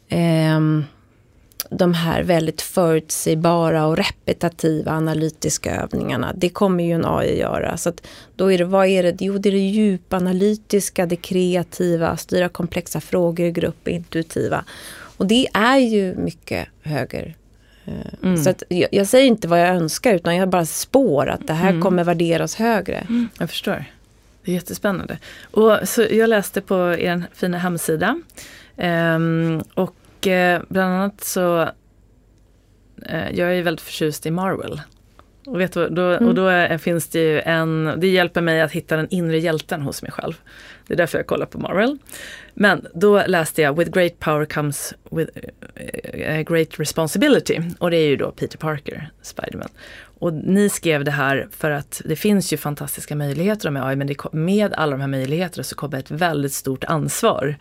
eh, 0.08 0.60
de 1.70 1.94
här 1.94 2.22
väldigt 2.22 2.62
förutsägbara 2.62 3.86
och 3.86 3.96
repetitiva 3.96 4.92
analytiska 4.92 5.76
övningarna. 5.82 6.32
Det 6.36 6.48
kommer 6.48 6.84
ju 6.84 6.92
en 6.92 7.04
AI 7.06 7.38
göra. 7.38 7.76
Så 7.76 7.92
då 8.36 8.52
är 8.52 8.58
det, 8.58 8.64
vad 8.64 8.86
är 8.86 9.02
det? 9.02 9.16
Jo, 9.20 9.38
det 9.38 9.48
är 9.48 9.52
det 9.52 9.58
djupanalytiska, 9.58 11.06
det 11.06 11.16
kreativa, 11.16 12.16
styra 12.16 12.48
komplexa 12.48 13.00
frågor 13.00 13.46
i 13.46 13.50
grupp, 13.50 13.88
intuitiva. 13.88 14.64
Och 15.22 15.28
det 15.28 15.46
är 15.54 15.78
ju 15.78 16.14
mycket 16.14 16.68
höger. 16.82 17.34
Eh, 17.84 17.94
mm. 18.22 18.36
Så 18.36 18.50
att 18.50 18.62
jag, 18.68 18.88
jag, 18.92 19.06
säger 19.06 19.26
inte 19.26 19.48
vad 19.48 19.60
jag 19.60 19.68
önskar 19.68 20.14
utan 20.14 20.36
jag 20.36 20.48
bara 20.48 20.66
spår 20.66 21.28
att 21.28 21.46
det 21.46 21.52
här 21.52 21.70
mm. 21.70 21.82
kommer 21.82 22.04
värderas 22.04 22.54
högre. 22.54 22.96
Mm. 22.96 23.28
Jag 23.38 23.50
förstår. 23.50 23.84
Det 24.44 24.50
är 24.50 24.54
jättespännande. 24.54 25.18
Och 25.50 25.78
så 25.84 26.06
jag 26.10 26.30
läste 26.30 26.60
på 26.60 26.94
er 26.98 27.22
fina 27.32 27.58
hemsida. 27.58 28.20
Um, 28.76 29.62
och 29.74 29.94
Eh, 30.26 30.62
bland 30.68 30.94
annat 30.94 31.24
så, 31.24 31.62
eh, 33.06 33.30
jag 33.32 33.58
är 33.58 33.62
väldigt 33.62 33.84
förtjust 33.84 34.26
i 34.26 34.30
Marvel. 34.30 34.80
Och, 35.46 35.60
vet 35.60 35.72
du, 35.72 35.88
då, 35.88 36.02
mm. 36.02 36.28
och 36.28 36.34
då 36.34 36.46
är, 36.46 36.78
finns 36.78 37.08
det 37.08 37.18
ju 37.20 37.40
en, 37.40 37.94
det 37.96 38.08
hjälper 38.08 38.40
mig 38.40 38.60
att 38.60 38.72
hitta 38.72 38.96
den 38.96 39.08
inre 39.10 39.38
hjälten 39.38 39.82
hos 39.82 40.02
mig 40.02 40.10
själv. 40.10 40.34
Det 40.92 40.94
är 40.94 40.96
därför 40.96 41.18
jag 41.18 41.26
kollar 41.26 41.46
på 41.46 41.58
Marvel. 41.58 41.98
Men 42.54 42.86
då 42.94 43.22
läste 43.26 43.62
jag 43.62 43.78
With 43.78 43.90
great 43.90 44.18
power 44.18 44.44
comes 44.44 44.94
with 45.10 45.30
eh, 45.74 46.36
eh, 46.36 46.42
great 46.42 46.80
responsibility. 46.80 47.60
Och 47.78 47.90
det 47.90 47.96
är 47.96 48.06
ju 48.06 48.16
då 48.16 48.30
Peter 48.30 48.58
Parker, 48.58 49.10
Spiderman. 49.22 49.68
Och 50.18 50.32
ni 50.32 50.68
skrev 50.68 51.04
det 51.04 51.10
här 51.10 51.48
för 51.50 51.70
att 51.70 52.02
det 52.04 52.16
finns 52.16 52.52
ju 52.52 52.56
fantastiska 52.56 53.16
möjligheter 53.16 53.70
med 53.70 53.86
AI 53.86 53.96
men 53.96 54.06
det, 54.06 54.32
med 54.32 54.74
alla 54.74 54.90
de 54.90 55.00
här 55.00 55.08
möjligheterna 55.08 55.64
så 55.64 55.74
kommer 55.74 55.98
ett 55.98 56.10
väldigt 56.10 56.52
stort 56.52 56.84
ansvar. 56.84 57.56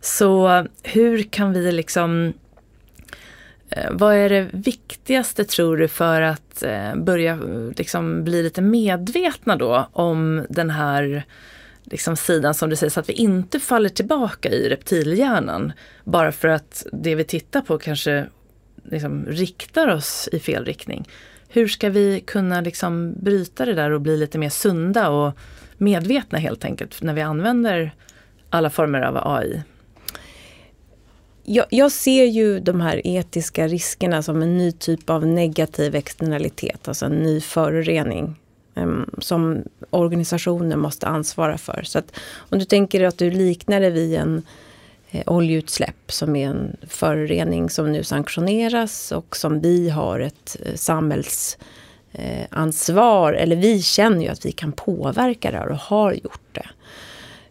Så 0.00 0.66
hur 0.82 1.22
kan 1.22 1.52
vi 1.52 1.72
liksom 1.72 2.32
eh, 3.70 3.90
vad 3.90 4.14
är 4.14 4.28
det 4.28 4.48
viktigaste 4.52 5.44
tror 5.44 5.76
du 5.76 5.88
för 5.88 6.22
att 6.22 6.64
börja 6.94 7.38
liksom 7.76 8.24
bli 8.24 8.42
lite 8.42 8.62
medvetna 8.62 9.56
då 9.56 9.88
om 9.92 10.46
den 10.48 10.70
här 10.70 11.24
liksom 11.84 12.16
sidan 12.16 12.54
som 12.54 12.70
du 12.70 12.76
säger, 12.76 12.90
så 12.90 13.00
att 13.00 13.08
vi 13.08 13.12
inte 13.12 13.60
faller 13.60 13.88
tillbaka 13.88 14.48
i 14.48 14.68
reptilhjärnan. 14.68 15.72
Bara 16.04 16.32
för 16.32 16.48
att 16.48 16.86
det 16.92 17.14
vi 17.14 17.24
tittar 17.24 17.60
på 17.60 17.78
kanske 17.78 18.26
liksom 18.84 19.26
riktar 19.26 19.88
oss 19.88 20.28
i 20.32 20.38
fel 20.38 20.64
riktning. 20.64 21.08
Hur 21.48 21.68
ska 21.68 21.90
vi 21.90 22.20
kunna 22.20 22.60
liksom 22.60 23.14
bryta 23.20 23.64
det 23.64 23.74
där 23.74 23.90
och 23.90 24.00
bli 24.00 24.16
lite 24.16 24.38
mer 24.38 24.48
sunda 24.48 25.10
och 25.10 25.32
medvetna 25.78 26.38
helt 26.38 26.64
enkelt 26.64 27.02
när 27.02 27.14
vi 27.14 27.20
använder 27.20 27.94
alla 28.50 28.70
former 28.70 29.00
av 29.00 29.16
AI? 29.36 29.62
Jag, 31.44 31.66
jag, 31.70 31.92
ser 31.92 32.24
ju 32.24 32.60
de 32.60 32.80
här 32.80 33.06
etiska 33.06 33.68
riskerna 33.68 34.22
som 34.22 34.42
en 34.42 34.56
ny 34.56 34.72
typ 34.72 35.10
av 35.10 35.26
negativ 35.26 35.94
externalitet, 35.94 36.88
alltså 36.88 37.06
en 37.06 37.22
ny 37.22 37.40
förorening 37.40 38.36
Ehm, 38.80 39.10
som 39.18 39.62
organisationer 39.90 40.76
måste 40.76 41.06
ansvara 41.06 41.58
för. 41.58 41.82
Så 41.84 41.98
att 41.98 42.12
om 42.38 42.58
du 42.58 42.64
tänker 42.64 43.04
att 43.04 43.18
du 43.18 43.30
liknar 43.30 43.80
det 43.80 43.90
vid 43.90 44.14
en 44.14 44.42
eh, 45.10 45.22
oljeutsläpp 45.26 46.12
som 46.12 46.36
är 46.36 46.48
en 46.48 46.76
förorening 46.88 47.70
som 47.70 47.92
nu 47.92 48.04
sanktioneras 48.04 49.12
och 49.12 49.36
som 49.36 49.60
vi 49.60 49.88
har 49.88 50.20
ett 50.20 50.56
eh, 50.66 50.74
samhällsansvar, 50.74 53.32
eh, 53.32 53.42
eller 53.42 53.56
vi 53.56 53.82
känner 53.82 54.22
ju 54.22 54.28
att 54.28 54.46
vi 54.46 54.52
kan 54.52 54.72
påverka 54.72 55.50
det 55.50 55.56
här 55.56 55.68
och 55.68 55.78
har 55.78 56.12
gjort 56.12 56.48
det. 56.52 56.68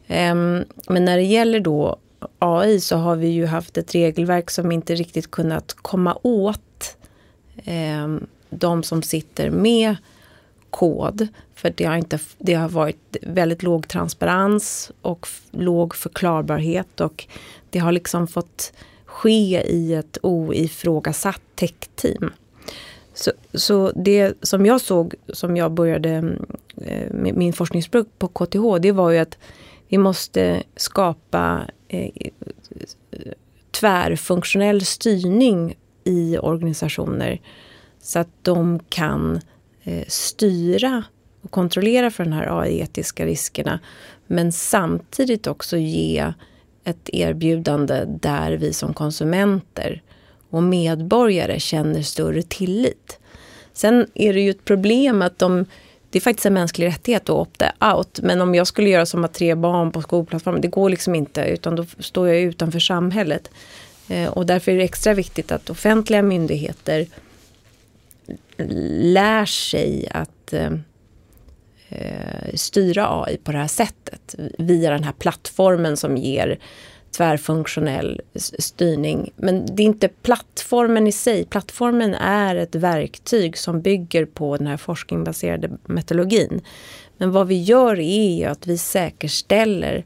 Ehm, 0.08 0.64
men 0.88 1.06
när 1.06 1.18
det 1.18 1.24
gäller 1.24 1.60
då 1.60 1.98
AI 2.40 2.80
så 2.80 2.98
har 2.98 3.16
vi 3.16 3.28
ju 3.28 3.46
haft 3.46 3.78
ett 3.78 3.96
regelverk 3.96 4.50
som 4.50 4.72
inte 4.72 4.96
riktigt 4.96 5.32
kunnat 5.32 5.74
komma 5.74 6.18
åt 6.24 6.98
ehm, 7.64 8.28
de 8.50 8.84
som 8.84 9.04
sitter 9.04 9.50
med 9.50 9.96
kod. 10.70 11.28
För 11.56 11.74
det 11.76 11.86
har, 11.86 11.96
inte, 11.96 12.20
det 12.38 12.54
har 12.54 12.70
varit 12.70 13.18
väldigt 13.22 13.64
låg 13.64 13.88
transparens 13.88 14.92
och 15.02 15.28
låg 15.52 15.96
förklarbarhet 15.96 17.02
och 17.02 17.28
det 17.70 17.80
har 17.80 17.92
liksom 17.92 18.28
fått 18.28 18.74
ske 19.06 19.62
i 19.68 19.94
ett 19.94 20.18
oifrågasatt 20.24 21.42
tech-team. 21.56 22.32
Så, 23.14 23.32
så 23.54 23.92
det 23.92 24.34
som 24.42 24.66
jag 24.66 24.82
såg, 24.82 25.16
som 25.34 25.58
jag 25.58 25.72
började 25.72 26.10
mm, 26.10 26.46
eh, 26.82 27.14
med 27.14 27.36
min 27.36 27.54
forskningsprojekt 27.54 28.20
på 28.20 28.28
KTH, 28.28 28.82
det 28.82 28.92
var 28.92 29.12
ju 29.12 29.18
att 29.18 29.38
vi 29.88 29.98
måste 29.98 30.64
skapa 30.76 31.62
eh, 31.88 32.32
tvärfunktionell 33.72 34.86
styrning 34.86 35.78
i 36.04 36.38
organisationer 36.38 37.42
så 38.02 38.20
att 38.20 38.30
de 38.42 38.80
kan 38.90 39.40
Eh, 39.84 40.04
styra 40.08 41.04
och 41.42 41.52
kontrollera 41.52 42.12
för 42.12 42.24
de 42.24 42.34
här 42.34 42.62
AI-etiska 42.62 43.26
riskerna 43.26 43.80
men 44.28 44.52
samtidigt 44.52 45.48
också 45.48 45.78
ge 45.78 46.34
ett 46.84 47.10
erbjudande 47.14 48.06
där 48.08 48.52
vi 48.52 48.74
som 48.74 48.94
konsumenter 48.94 50.02
och 50.50 50.64
medborgare 50.64 51.60
känner 51.60 52.02
större 52.02 52.42
tillit. 52.42 53.20
Sen 53.74 54.08
är 54.14 54.34
det 54.34 54.42
ju 54.42 54.50
ett 54.50 54.66
problem 54.66 55.22
att 55.22 55.40
de 55.40 55.66
det 56.10 56.20
är 56.20 56.22
faktiskt 56.22 56.46
en 56.46 56.54
mänsklig 56.54 56.88
rättighet 56.88 57.24
att 57.24 57.30
opta 57.30 57.72
out. 57.96 58.20
Men 58.24 58.42
om 58.42 58.56
jag 58.56 58.68
skulle 58.68 58.90
göra 58.90 59.06
som 59.06 59.24
att 59.24 59.34
tre 59.34 59.56
barn 59.56 59.92
på 59.92 60.02
skolplattformen, 60.02 60.62
det 60.62 60.68
går 60.68 60.90
liksom 60.90 61.16
inte. 61.16 61.42
Utan 61.42 61.76
då 61.76 61.86
står 62.00 62.28
jag 62.28 62.42
utanför 62.42 62.80
samhället. 62.80 63.52
Eh, 64.08 64.30
och 64.30 64.46
därför 64.46 64.72
är 64.72 64.78
det 64.78 64.84
extra 64.84 65.14
viktigt 65.14 65.52
att 65.52 65.70
offentliga 65.70 66.22
myndigheter 66.22 67.08
lär 69.14 69.46
sig 69.46 70.08
att 70.12 70.54
eh, 70.54 70.72
eh 71.90 72.54
styra 72.54 73.24
AI 73.24 73.38
på 73.38 73.52
det 73.52 73.58
här 73.58 73.68
sättet. 73.68 74.36
Via 74.58 74.92
den 74.92 75.04
här 75.04 75.14
plattformen 75.14 75.98
som 75.98 76.18
ger 76.18 76.60
tvärfunktionell 77.18 78.22
styrning. 78.60 79.32
Men 79.36 79.76
det 79.76 79.84
är 79.84 79.86
inte 79.86 80.08
plattformen 80.08 81.08
i 81.08 81.12
sig. 81.12 81.46
Plattformen 81.46 82.14
är 82.16 82.56
ett 82.56 82.76
verktyg 82.76 83.58
som 83.58 83.82
bygger 83.82 84.26
på 84.26 84.58
den 84.58 84.68
här 84.68 84.78
forskningsbaserade 84.78 85.70
metodologin. 85.86 86.62
Men 87.18 87.32
vad 87.32 87.48
vi 87.48 87.62
gör 87.64 88.00
är 88.00 88.48
att 88.48 88.68
vi 88.68 88.78
säkerställer 88.78 90.06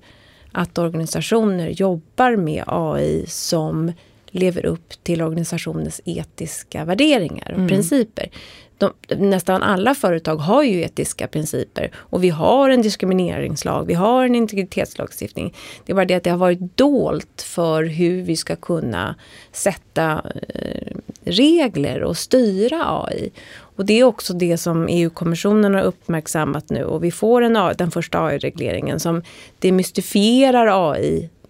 att 0.51 0.77
organisationer 0.77 1.67
jobbar 1.67 2.35
med 2.35 2.63
AI 2.67 3.25
som 3.27 3.91
lever 4.33 4.65
upp 4.65 5.03
till 5.03 5.21
organisationens 5.21 6.01
etiska 6.05 6.85
värderingar 6.85 7.51
och 7.51 7.57
mm. 7.57 7.67
principer 7.67 8.29
de, 8.77 9.15
nästan 9.15 9.63
alla 9.63 9.95
företag 9.95 10.35
har 10.35 10.63
ju 10.63 10.81
etiska 10.81 11.27
principer 11.27 11.91
och 11.95 12.23
vi 12.23 12.29
har 12.29 12.69
en 12.69 12.81
diskrimineringslag, 12.81 13.85
vi 13.85 13.93
har 13.93 14.25
en 14.25 14.35
integritetslagstiftning. 14.35 15.53
Det 15.85 15.91
är 15.91 15.95
bara 15.95 16.05
det 16.05 16.15
att 16.15 16.23
det 16.23 16.29
har 16.29 16.37
varit 16.37 16.77
dolt 16.77 17.41
för 17.41 17.83
hur 17.83 18.21
vi 18.21 18.35
ska 18.35 18.55
kunna 18.55 19.15
sätta 19.51 20.21
eh, 20.49 20.97
regler 21.23 22.03
och 22.03 22.17
styra 22.17 23.03
AI. 23.05 23.31
Och 23.75 23.85
det 23.85 23.99
är 23.99 24.03
också 24.03 24.33
det 24.33 24.57
som 24.57 24.87
EU-kommissionen 24.89 25.73
har 25.73 25.81
uppmärksammat 25.81 26.69
nu 26.69 26.83
och 26.83 27.03
vi 27.03 27.11
får 27.11 27.41
en, 27.41 27.53
den 27.77 27.91
första 27.91 28.25
AI-regleringen 28.25 28.99
som 28.99 29.23
demystifierar 29.59 30.93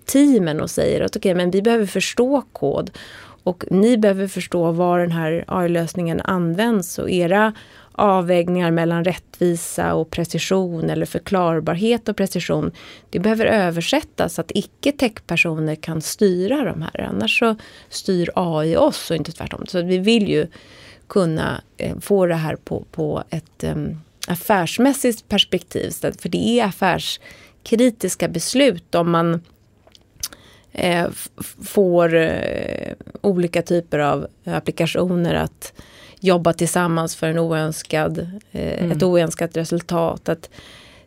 teamen 0.06 0.62
och 0.62 0.70
säger 0.70 1.02
att 1.02 1.16
okej, 1.16 1.32
okay, 1.32 1.44
men 1.44 1.52
vi 1.52 1.62
behöver 1.62 1.86
förstå 1.86 2.44
kod 2.54 2.92
och 3.44 3.64
ni 3.70 3.98
behöver 3.98 4.28
förstå 4.28 4.72
var 4.72 5.00
den 5.00 5.12
här 5.12 5.44
AI-lösningen 5.48 6.22
används 6.22 7.00
och 7.00 7.10
era 7.10 7.54
avvägningar 7.92 8.72
mellan 8.72 9.04
rättvisa 9.04 9.94
och 9.94 10.10
precision 10.10 10.90
eller 10.90 11.06
förklarbarhet 11.06 12.10
och 12.10 12.18
precision. 12.18 12.72
Det 13.10 13.20
behöver 13.20 13.46
översättas 13.46 14.34
så 14.34 14.42
att 14.42 14.52
icke-tech-personer 14.56 15.76
kan 15.76 16.02
styra 16.02 16.64
de 16.64 16.82
här. 16.82 17.02
Annars 17.02 17.40
så 17.40 17.56
styr 17.90 18.30
AI 18.36 18.78
oss 18.78 19.12
och 19.12 19.18
inte 19.18 19.32
tvärtom. 19.32 19.66
Så 19.68 19.82
vi 19.82 19.98
vill 19.98 20.30
ju 20.30 20.48
kunna 21.08 21.62
eh, 21.78 22.00
få 22.00 22.26
det 22.26 22.36
här 22.36 22.56
på, 22.56 22.86
på 22.92 23.24
ett 23.30 23.64
um, 23.64 24.02
affärsmässigt 24.28 25.30
perspektiv. 25.30 25.92
För 25.92 26.30
det 26.30 26.60
är 26.60 26.66
affärskritiska 26.66 28.28
beslut 28.28 28.96
om 28.96 29.12
man 29.12 29.42
eh, 30.74 31.08
får 31.64 32.16
eh, 32.16 32.94
olika 33.22 33.62
typer 33.62 34.00
av 34.00 34.28
applikationer 34.46 35.36
att 35.36 35.74
jobba 36.20 36.54
tillsammans 36.54 37.16
för 37.16 37.28
en 37.28 37.40
oönskad, 37.40 38.20
eh, 38.52 38.84
mm. 38.84 38.92
ett 38.92 39.04
oönskat 39.04 39.58
resultat. 39.58 40.30
Att 40.30 40.50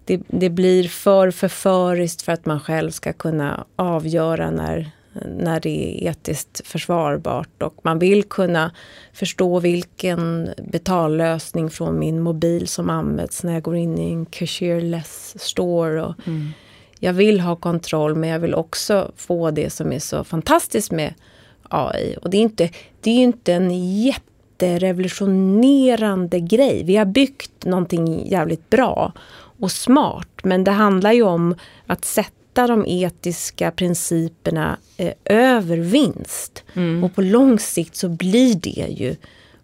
det, 0.05 0.20
det, 0.29 0.50
blir 0.50 0.88
för 0.88 1.31
förföriskt 1.31 2.22
för 2.22 2.33
att 2.33 2.46
man 2.46 2.61
själv 2.61 2.90
ska 2.90 3.12
kunna 3.12 3.64
avgöra 3.76 4.50
när, 4.50 4.90
när 5.38 5.61
det 5.61 5.68
är 6.07 6.11
etiskt 6.11 6.66
försvarbart. 6.66 7.62
Och 7.62 7.74
man 7.83 7.98
vill 7.98 8.24
kunna 8.24 8.70
förstå 9.12 9.61
vilken 9.61 10.50
betallösning 10.72 11.70
från 11.70 11.98
min 11.98 12.20
mobil 12.20 12.66
som 12.68 12.90
används 12.90 13.42
när 13.42 13.52
jag 13.52 13.62
går 13.62 13.76
in 13.76 13.98
i 13.98 14.12
en 14.12 14.26
cashierless 14.26 15.35
store. 15.38 16.02
Och, 16.02 16.14
mm 16.26 16.52
jag 17.00 17.12
vill 17.12 17.40
ha 17.40 17.56
kontroll 17.56 18.14
men 18.14 18.30
jag 18.30 18.38
vill 18.38 18.54
också 18.54 19.12
få 19.16 19.50
det 19.50 19.70
som 19.70 19.92
är 19.92 19.98
så 19.98 20.24
fantastiskt 20.24 20.92
med 20.92 21.14
AI. 21.62 22.16
Och 22.22 22.30
det 22.30 22.37
är 22.37 22.42
inte, 22.42 22.70
det 23.00 23.11
är 23.11 23.22
inte 23.22 23.52
en 23.52 23.70
jätterevolutionerande 24.02 26.40
grej. 26.40 26.82
Vi 26.85 26.96
har 26.96 27.04
byggt 27.04 27.64
någonting 27.64 28.28
jävligt 28.28 28.70
bra 28.70 29.12
och 29.61 29.72
smart. 29.72 30.28
Men 30.42 30.64
det 30.64 30.70
handlar 30.70 31.12
ju 31.12 31.22
om 31.22 31.54
att 31.87 32.04
sätta 32.04 32.66
de 32.66 32.85
etiska 32.87 33.70
principerna 33.70 34.77
eh, 34.96 35.12
över 35.25 35.77
vinst. 35.77 36.64
Mm. 36.75 37.04
Och 37.04 37.14
på 37.14 37.23
lång 37.23 37.58
sikt 37.58 37.96
så 37.96 38.08
blir 38.08 38.54
det 38.54 38.87
ju 38.90 39.16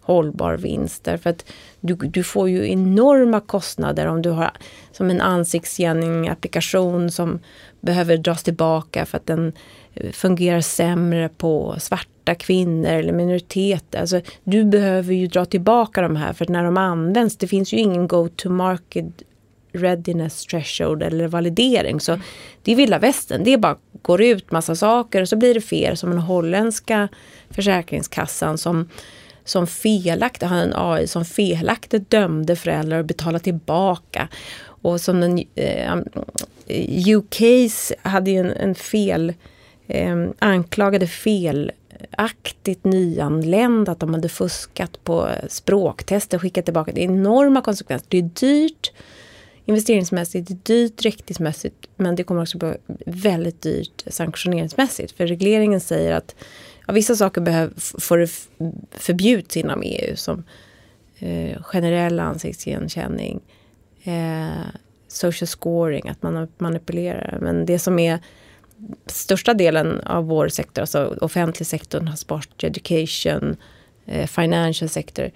hållbar 0.02 0.56
vinst. 0.56 1.04
Därför 1.04 1.30
att 1.30 1.44
du, 1.80 1.94
du 1.94 2.22
får 2.22 2.48
ju 2.48 2.70
enorma 2.70 3.40
kostnader 3.40 4.06
om 4.06 4.22
du 4.22 4.30
har 4.30 4.50
som 4.92 5.10
en 5.10 5.20
ansiktsigenkänning-applikation 5.20 7.10
som 7.10 7.40
behöver 7.80 8.16
dras 8.16 8.42
tillbaka 8.42 9.06
för 9.06 9.16
att 9.16 9.26
den 9.26 9.52
eh, 9.94 10.12
fungerar 10.12 10.60
sämre 10.60 11.28
på 11.28 11.74
svarta 11.78 12.34
kvinnor 12.34 12.90
eller 12.90 13.12
minoriteter. 13.12 14.00
Alltså, 14.00 14.20
du 14.44 14.64
behöver 14.64 15.14
ju 15.14 15.26
dra 15.26 15.44
tillbaka 15.44 16.02
de 16.02 16.16
här 16.16 16.32
för 16.32 16.44
att 16.44 16.48
när 16.48 16.64
de 16.64 16.76
används, 16.76 17.36
det 17.36 17.46
finns 17.46 17.72
ju 17.72 17.76
ingen 17.76 18.08
go-to-market 18.08 19.22
readiness 19.72 20.46
threshold 20.46 21.02
eller 21.02 21.28
validering. 21.28 22.00
Så 22.00 22.18
det 22.62 22.72
är 22.72 22.76
vilda 22.76 22.98
västern. 22.98 23.44
Det 23.44 23.58
bara 23.58 23.76
går 24.02 24.22
ut 24.22 24.50
massa 24.50 24.76
saker 24.76 25.22
och 25.22 25.28
så 25.28 25.36
blir 25.36 25.54
det 25.54 25.60
fel 25.60 25.96
som 25.96 26.10
den 26.10 26.18
holländska 26.18 27.08
försäkringskassan 27.50 28.58
som 28.58 28.88
som 29.44 29.66
felaktigt, 29.66 30.48
har 30.48 30.56
en 30.56 30.72
AI 30.76 31.06
som 31.06 31.24
felaktigt 31.24 32.10
dömde 32.10 32.56
föräldrar 32.56 33.00
att 33.00 33.06
betala 33.06 33.38
tillbaka. 33.38 34.28
Och 34.64 35.00
som 35.00 35.20
den, 35.20 35.38
eh, 35.54 35.92
eh 35.92 37.08
UKs 37.08 37.92
hade 38.02 38.30
ju 38.30 38.38
en, 38.38 38.50
en 38.50 38.74
fel, 38.74 39.32
eh, 39.86 40.16
anklagade 40.38 41.06
felaktigt 41.06 42.84
nyanlända 42.84 43.92
att 43.92 44.00
de 44.00 44.14
hade 44.14 44.28
fuskat 44.28 45.04
på 45.04 45.28
språktester 45.48 46.36
och 46.36 46.42
skickat 46.42 46.64
tillbaka. 46.64 46.92
Det 46.92 47.00
är 47.00 47.08
enorma 47.08 47.60
konsekvenser. 47.60 48.06
Det 48.10 48.18
är 48.18 48.30
dyrt. 48.40 48.92
investeringsmässigt, 49.64 50.48
det 50.48 50.54
är 50.54 50.58
dyrt 50.76 51.04
rättighetsmässigt. 51.04 51.88
men 51.96 52.16
det 52.16 52.24
kommer 52.24 52.42
också 52.42 52.58
bli 52.58 52.74
väldigt 53.06 53.62
dyrt 53.62 54.04
sanktioneringsmässigt. 54.06 55.12
För 55.12 55.26
regleringen 55.26 55.80
säger 55.80 56.12
att 56.12 56.34
ja, 56.86 56.92
vissa 56.92 57.16
saker 57.16 57.40
behöv, 57.40 57.72
får 57.78 58.26
förbjuds 58.90 59.56
inom 59.56 59.82
EU 59.82 60.16
som 60.16 60.44
eh, 61.18 61.62
generell 61.62 62.20
ansiktsigenkänning, 62.20 63.40
eh, 64.04 64.66
social 65.08 65.48
scoring, 65.48 66.08
att 66.08 66.22
man 66.22 66.48
manipulerar. 66.58 67.38
Men 67.40 67.66
det 67.66 67.78
som 67.78 67.98
är 67.98 68.18
största 69.06 69.54
delen 69.54 70.00
av 70.00 70.26
vår 70.26 70.48
sektor, 70.48 70.82
alltså 70.82 71.16
offentlig 71.20 71.66
sektor, 71.66 72.00
transport, 72.00 72.64
education, 72.64 73.56
eh, 74.06 74.26
financial 74.26 74.88
sector, 74.88 75.30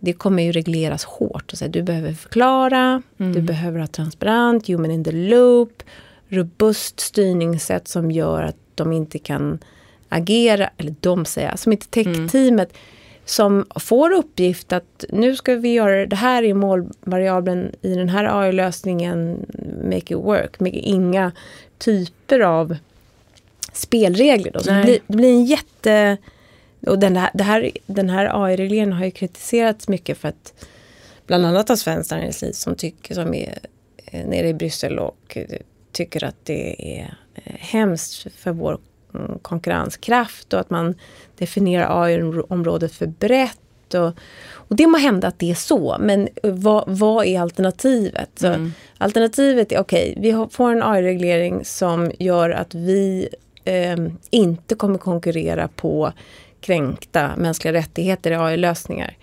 det 0.00 0.12
kommer 0.12 0.42
ju 0.42 0.52
regleras 0.52 1.04
hårt. 1.04 1.52
Och 1.52 1.58
så 1.58 1.66
du 1.66 1.82
behöver 1.82 2.12
förklara, 2.12 3.02
mm. 3.18 3.32
du 3.32 3.42
behöver 3.42 3.80
ha 3.80 3.86
transparent, 3.86 4.68
human 4.68 4.90
in 4.90 5.04
the 5.04 5.12
loop, 5.12 5.82
robust 6.28 7.00
styrningssätt 7.00 7.88
som 7.88 8.10
gör 8.10 8.42
att 8.42 8.56
de 8.74 8.92
inte 8.92 9.18
kan 9.18 9.58
agera, 10.08 10.70
eller 10.76 10.94
de 11.00 11.24
säger, 11.24 11.56
som 11.56 11.72
inte 11.72 11.86
tech-teamet 11.86 12.70
mm. 12.70 12.82
som 13.24 13.66
får 13.76 14.10
uppgift 14.10 14.72
att 14.72 15.04
nu 15.08 15.36
ska 15.36 15.54
vi 15.54 15.72
göra 15.72 16.06
det 16.06 16.16
här 16.16 16.42
i 16.42 16.54
målvariabeln 16.54 17.72
i 17.82 17.94
den 17.94 18.08
här 18.08 18.40
AI-lösningen, 18.40 19.46
make 19.84 19.96
it 19.96 20.12
work, 20.12 20.60
med 20.60 20.74
inga 20.74 21.32
typer 21.78 22.40
av 22.40 22.76
spelregler. 23.72 24.50
Då. 24.50 24.60
Så 24.60 24.70
det 24.70 24.82
blir, 24.82 24.98
det 25.06 25.16
blir 25.16 25.28
en 25.28 25.44
jätte 25.44 26.16
och 26.86 26.98
den 26.98 27.16
här, 27.16 27.30
här, 27.38 27.70
den 27.86 28.10
här 28.10 28.44
AI-regleringen 28.44 28.92
har 28.92 29.04
ju 29.04 29.10
kritiserats 29.10 29.88
mycket 29.88 30.18
för 30.18 30.28
att 30.28 30.66
bland 31.26 31.46
annat 31.46 31.70
av 31.70 31.76
Svenskt 31.76 32.10
Näringsliv 32.10 32.52
som, 32.52 32.74
tycker, 32.74 33.14
som 33.14 33.34
är 33.34 33.58
eh, 34.04 34.26
nere 34.26 34.48
i 34.48 34.54
Bryssel 34.54 34.98
och 34.98 35.36
eh, 35.36 35.58
tycker 35.92 36.24
att 36.24 36.44
det 36.44 36.98
är 36.98 37.16
eh, 37.34 37.54
hemskt 37.58 38.26
för 38.36 38.52
vår 38.52 38.78
konkurrenskraft 39.42 40.52
och 40.52 40.60
att 40.60 40.70
man 40.70 40.94
definierar 41.38 42.04
AI-området 42.04 42.92
för 42.92 43.06
brett. 43.06 43.94
Och, 43.94 44.12
och 44.52 44.76
det 44.76 44.86
må 44.86 44.98
hända 44.98 45.28
att 45.28 45.38
det 45.38 45.50
är 45.50 45.54
så, 45.54 45.96
men 46.00 46.28
vad, 46.42 46.84
vad 46.86 47.26
är 47.26 47.40
alternativet? 47.40 48.42
Mm. 48.42 48.72
alternativet 48.98 49.72
är 49.72 49.80
okej, 49.80 50.10
okay, 50.10 50.22
vi 50.22 50.46
får 50.50 50.72
en 50.72 50.82
AI-reglering 50.82 51.64
som 51.64 52.10
gör 52.18 52.50
att 52.50 52.74
vi 52.74 53.28
eh, 53.64 53.96
inte 54.30 54.74
kommer 54.74 54.98
konkurrera 54.98 55.68
på 55.68 56.12
kränkta 56.60 57.30
mänskliga 57.36 57.72
rättigheter 57.72 58.30
i 58.30 58.34
AI-lösningar. 58.34 59.16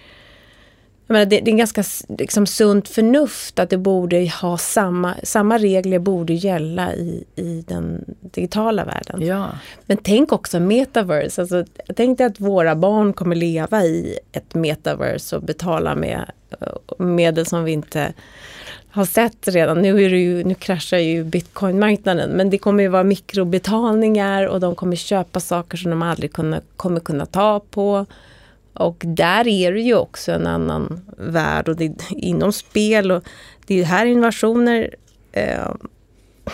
Det, 1.07 1.25
det, 1.25 1.35
är 1.35 1.49
en 1.49 1.57
ganska 1.57 1.83
liksom, 2.07 2.47
sunt 2.47 2.87
förnuft 2.87 3.59
att 3.59 3.69
det 3.69 3.77
borde 3.77 4.31
ha 4.41 4.57
samma, 4.57 5.15
samma 5.23 5.57
regler 5.57 5.99
borde 5.99 6.33
gälla 6.33 6.93
i, 6.95 7.23
i 7.35 7.63
den 7.67 8.05
digitala 8.21 8.85
världen. 8.85 9.21
Ja. 9.21 9.49
Men 9.85 9.97
tänk 9.97 10.31
också 10.31 10.59
metaverse. 10.59 11.41
Alltså, 11.41 11.65
tänk 11.95 12.17
dig 12.17 12.27
att 12.27 12.39
våra 12.39 12.75
barn 12.75 13.13
kommer 13.13 13.35
leva 13.35 13.83
i 13.83 14.19
ett 14.31 14.53
metaverse 14.53 15.35
och 15.35 15.41
betala 15.41 15.95
med 15.95 16.31
eh, 16.61 17.05
medel 17.05 17.45
som 17.45 17.63
vi 17.63 17.71
inte 17.71 18.13
har 18.95 19.05
sett 19.05 19.47
redan. 19.47 19.81
Nu, 19.81 20.03
är 20.03 20.09
det 20.09 20.17
ju, 20.17 20.43
nu 20.43 20.55
kraschar 20.55 20.97
ju 20.97 21.23
bitcoinmarknaden 21.23 22.29
men 22.29 22.49
det 22.49 22.57
kommer 22.57 22.83
ju 22.83 22.89
vara 22.89 23.03
mikrobetalningar 23.03 24.47
och 24.47 24.59
de 24.59 24.75
kommer 24.75 24.95
köpa 24.95 25.39
saker 25.39 25.77
som 25.77 25.91
de 25.91 26.01
aldrig 26.01 26.33
kunna, 26.33 26.61
kommer 26.75 26.99
kunna 26.99 27.25
ta 27.25 27.59
på. 27.59 28.05
Och 28.76 29.03
där 29.07 29.47
är 29.47 29.71
det 29.71 29.82
ju 29.82 29.95
också 29.95 30.32
en 30.32 30.47
annan 30.47 31.01
värld 31.17 31.69
och 31.69 31.76
det, 31.76 31.86
är 31.86 31.95
inom 32.11 32.53
spel 32.53 33.11
och 33.11 33.23
det 33.65 33.80
är 33.80 33.84
här 33.84 34.05
innovationer 34.05 34.95
eh, 35.32 35.71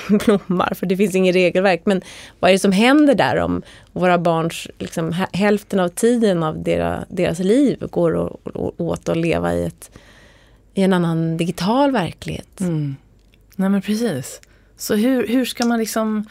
blommar 0.25 0.73
för 0.75 0.85
det 0.85 0.97
finns 0.97 1.15
inget 1.15 1.35
regelverk. 1.35 1.81
Men 1.85 2.01
vad 2.39 2.49
är 2.49 2.53
det 2.53 2.59
som 2.59 2.71
händer 2.71 3.15
där 3.15 3.37
om 3.37 3.61
våra 3.91 4.17
barns, 4.17 4.67
liksom, 4.79 5.15
hälften 5.33 5.79
av 5.79 5.89
tiden 5.89 6.43
av 6.43 6.63
deras, 6.63 7.05
deras 7.09 7.39
liv 7.39 7.87
går 7.89 8.37
åt 8.81 9.09
att 9.09 9.17
leva 9.17 9.53
i 9.53 9.65
ett 9.65 9.91
i 10.73 10.81
en 10.81 10.93
annan 10.93 11.37
digital 11.37 11.91
verklighet. 11.91 12.59
Mm. 12.59 12.95
Nej 13.55 13.69
men 13.69 13.81
precis. 13.81 14.41
Så 14.77 14.95
hur, 14.95 15.27
hur 15.27 15.45
ska 15.45 15.65
man 15.65 15.79
liksom 15.79 16.17
eh, 16.17 16.23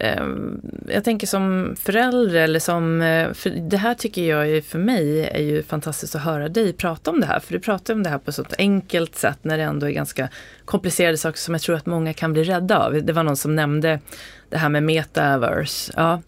Ehm, 0.00 0.60
jag 0.88 1.04
tänker 1.04 1.26
som 1.26 1.76
förälder 1.80 2.40
eller 2.40 2.60
som, 2.60 3.02
eh, 3.02 3.32
för 3.32 3.50
det 3.50 3.76
här 3.76 3.94
tycker 3.94 4.22
jag 4.22 4.50
är, 4.50 4.60
för 4.60 4.78
mig 4.78 5.24
är 5.24 5.42
ju 5.42 5.62
fantastiskt 5.62 6.14
att 6.14 6.22
höra 6.22 6.48
dig 6.48 6.72
prata 6.72 7.10
om 7.10 7.20
det 7.20 7.26
här. 7.26 7.40
För 7.40 7.52
du 7.52 7.60
pratar 7.60 7.94
om 7.94 8.02
det 8.02 8.10
här 8.10 8.18
på 8.18 8.30
ett 8.30 8.34
så 8.34 8.44
enkelt 8.58 9.16
sätt 9.16 9.38
när 9.42 9.58
det 9.58 9.64
ändå 9.64 9.86
är 9.86 9.90
ganska 9.90 10.28
komplicerade 10.64 11.16
saker 11.16 11.38
som 11.38 11.54
jag 11.54 11.62
tror 11.62 11.76
att 11.76 11.86
många 11.86 12.12
kan 12.12 12.32
bli 12.32 12.44
rädda 12.44 12.78
av. 12.78 13.04
Det 13.04 13.12
var 13.12 13.22
någon 13.22 13.36
som 13.36 13.56
nämnde 13.56 14.00
det 14.48 14.56
här 14.56 14.68
med 14.68 14.82
metaverse. 14.82 15.92
Ja. 15.96 16.22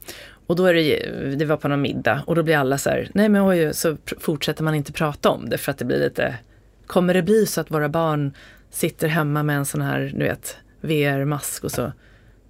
Och 0.46 0.56
då 0.56 0.66
är 0.66 0.74
det, 0.74 1.06
det 1.36 1.44
var 1.44 1.56
på 1.56 1.68
någon 1.68 1.82
middag 1.82 2.22
och 2.26 2.34
då 2.34 2.42
blir 2.42 2.56
alla 2.56 2.78
så 2.78 2.90
här, 2.90 3.08
nej 3.14 3.28
men 3.28 3.42
oj, 3.42 3.74
så 3.74 3.96
fortsätter 4.18 4.64
man 4.64 4.74
inte 4.74 4.92
prata 4.92 5.30
om 5.30 5.48
det 5.48 5.58
för 5.58 5.70
att 5.70 5.78
det 5.78 5.84
blir 5.84 5.98
lite 5.98 6.34
Kommer 6.86 7.14
det 7.14 7.22
bli 7.22 7.46
så 7.46 7.60
att 7.60 7.70
våra 7.70 7.88
barn 7.88 8.32
sitter 8.70 9.08
hemma 9.08 9.42
med 9.42 9.56
en 9.56 9.66
sån 9.66 9.82
här, 9.82 10.12
du 10.14 10.24
vet, 10.24 10.56
VR-mask 10.80 11.64
och 11.64 11.70
så 11.70 11.92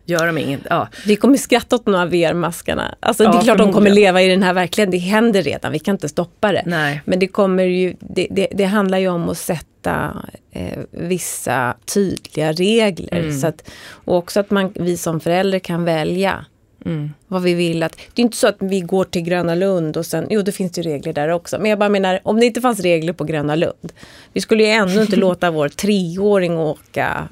gör 0.05 0.27
de 0.27 0.39
inget. 0.39 0.61
Ja. 0.71 0.89
Vi 1.07 1.17
kommer 1.17 1.39
skratta 1.39 1.77
åt 1.77 1.87
här 1.87 2.07
VR-maskarna. 2.07 2.95
Alltså, 3.01 3.25
ja, 3.25 3.33
det 3.33 3.39
är 3.39 3.43
klart 3.43 3.59
de 3.59 3.73
kommer 3.73 3.91
leva 3.91 4.23
i 4.23 4.29
den 4.29 4.43
här 4.43 4.55
verkligheten. 4.55 4.91
Det 4.91 4.99
händer 4.99 5.43
redan, 5.43 5.73
vi 5.73 5.79
kan 5.79 5.95
inte 5.95 6.09
stoppa 6.09 6.53
det. 6.53 6.63
Nej. 6.67 7.01
Men 7.05 7.19
det 7.19 7.29
kommer 7.29 7.65
ju, 7.65 7.95
det, 8.01 8.27
det, 8.31 8.49
det 8.53 8.65
handlar 8.65 8.99
ju 8.99 9.09
om 9.09 9.29
att 9.29 9.39
sätta 9.39 10.17
eh, 10.53 10.79
vissa 10.91 11.75
tydliga 11.95 12.53
regler. 12.53 13.21
Mm. 13.21 13.41
Så 13.41 13.47
att, 13.47 13.69
och 14.05 14.17
också 14.17 14.41
att 14.41 14.51
man, 14.51 14.73
vi 14.75 14.97
som 14.97 15.21
förälder 15.21 15.59
kan 15.59 15.85
välja. 15.85 16.45
Mm. 16.85 17.11
Vad 17.29 17.43
vi 17.43 17.55
vill 17.55 17.83
att, 17.83 17.97
det 18.15 18.23
är 18.23 18.25
inte 18.25 18.37
så 18.37 18.49
att 18.49 18.57
vi 18.59 18.81
går 18.81 19.05
till 19.05 19.23
Gröna 19.23 19.55
Lund 19.55 19.97
och 19.97 20.07
sen, 20.07 20.27
jo 20.31 20.43
det 20.43 20.53
finns 20.53 20.79
ju 20.79 20.83
regler 20.83 21.13
där 21.13 21.29
också. 21.29 21.59
Men 21.59 21.71
jag 21.71 21.79
bara 21.79 21.89
menar, 21.89 22.21
om 22.23 22.41
det 22.41 22.47
inte 22.47 22.61
fanns 22.61 22.81
regler 22.81 23.13
på 23.13 23.25
Gröna 23.25 23.55
Lund. 23.55 23.93
Vi 24.33 24.41
skulle 24.41 24.63
ju 24.63 24.69
ändå 24.69 25.01
inte 25.01 25.17
låta 25.27 25.51
vår 25.51 25.69
treåring 25.69 26.59
åka 26.59 27.29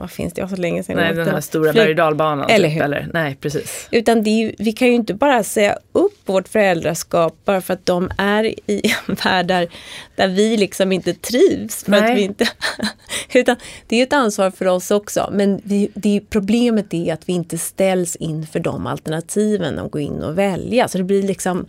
vad 0.00 0.10
finns 0.10 0.32
det, 0.32 0.40
jag 0.40 0.46
har 0.46 0.56
så 0.56 0.62
länge 0.62 0.82
sedan 0.82 0.96
Nej, 0.96 1.14
den 1.14 1.28
här 1.28 1.40
stora 1.40 1.72
berg 1.72 1.94
dalbanan 1.94 2.50
Eller 2.50 2.68
typ, 2.68 2.76
hur? 2.76 2.82
eller? 2.82 3.08
Nej, 3.12 3.36
precis. 3.40 3.88
Utan 3.90 4.26
är, 4.26 4.54
vi 4.58 4.72
kan 4.72 4.88
ju 4.88 4.94
inte 4.94 5.14
bara 5.14 5.44
säga 5.44 5.78
upp 5.92 6.28
vårt 6.28 6.48
föräldraskap 6.48 7.36
bara 7.44 7.60
för 7.60 7.74
att 7.74 7.86
de 7.86 8.10
är 8.18 8.44
i 8.44 8.82
en 9.08 9.14
värld 9.24 9.46
där, 9.46 9.68
där 10.16 10.28
vi 10.28 10.56
liksom 10.56 10.92
inte 10.92 11.14
trivs. 11.14 11.84
För 11.84 11.92
att 11.92 12.16
vi 12.16 12.22
inte, 12.22 12.48
utan 13.34 13.56
det 13.86 13.96
är 13.96 14.02
ett 14.02 14.12
ansvar 14.12 14.50
för 14.50 14.66
oss 14.66 14.90
också. 14.90 15.30
Men 15.32 15.60
vi, 15.64 15.90
det, 15.94 16.20
problemet 16.30 16.94
är 16.94 17.12
att 17.12 17.28
vi 17.28 17.32
inte 17.32 17.58
ställs 17.58 18.16
inför 18.16 18.60
de 18.60 18.86
alternativen 18.86 19.78
och 19.78 19.92
gå 19.92 19.98
in 19.98 20.22
och 20.22 20.38
välja. 20.38 20.88
Så 20.88 20.98
det 20.98 21.04
blir 21.04 21.22
liksom 21.22 21.66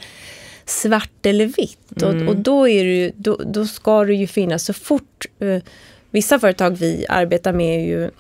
svart 0.66 1.26
eller 1.26 1.46
vitt. 1.46 2.02
Mm. 2.02 2.28
Och, 2.28 2.34
och, 2.34 2.40
då, 2.40 2.68
är 2.68 2.84
ju, 2.84 3.12
då, 3.16 3.42
då 3.46 3.66
ska 3.66 4.04
det 4.04 4.14
ju 4.14 4.28
finnas 4.28 4.66
så 4.66 4.74
fort 4.74 5.26
uh, 5.42 5.62
Vissa 6.12 6.40
företag 6.40 6.78
vi 6.78 7.06
arbetar 7.10 7.54
med 7.54 7.80
är 7.80 7.86
ju 7.86 8.12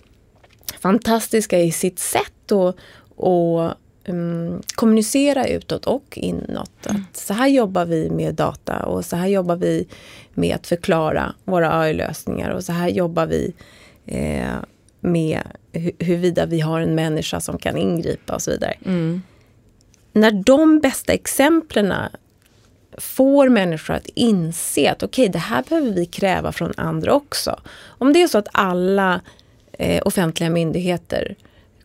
fantastiska 0.80 1.60
i 1.60 1.72
sitt 1.72 2.00
sätt 2.00 2.52
att 2.52 2.76
och, 3.16 3.74
um, 4.08 4.62
kommunicera 4.76 5.48
utåt 5.48 5.86
och 5.86 6.18
inåt. 6.18 6.86
Mm. 6.86 7.02
Att 7.02 7.18
så 7.18 7.34
här 7.34 7.48
jobbar 7.48 7.86
vi 7.86 8.10
med 8.10 8.36
data 8.36 8.86
och 8.86 9.06
så 9.06 9.16
här 9.16 9.28
jobbar 9.28 9.56
vi 9.56 9.88
med 10.34 10.56
att 10.56 10.68
förklara 10.68 11.34
våra 11.44 11.80
AI-lösningar 11.80 12.50
och 12.50 12.64
så 12.64 12.72
här 12.72 12.90
jobbar 12.90 13.26
vi 13.26 13.54
eh, 14.06 14.56
med 15.00 15.42
hu 15.74 15.92
huruvida 16.00 16.46
vi 16.46 16.60
har 16.60 16.82
en 16.82 16.96
människa 16.96 17.40
som 17.40 17.58
kan 17.58 17.78
ingripa 17.78 18.34
och 18.34 18.42
så 18.42 18.52
vidare. 18.52 18.74
Mm. 18.86 19.22
När 20.14 20.32
de 20.32 20.80
bästa 20.80 21.14
exemplen 21.14 21.94
får 23.02 23.50
människor 23.50 23.94
att 23.94 24.08
inse 24.16 24.92
att 24.92 25.04
okej, 25.04 25.24
okay, 25.24 25.32
det 25.32 25.40
här 25.40 25.64
behöver 25.70 25.92
vi 25.92 26.06
kräva 26.06 26.52
från 26.52 26.74
andra 26.78 27.14
också. 27.14 27.60
Om 27.84 28.14
det 28.14 28.22
är 28.22 28.28
så 28.28 28.38
att 28.38 28.48
alla 28.52 29.22
eh, 29.72 30.02
offentliga 30.06 30.50
myndigheter 30.50 31.36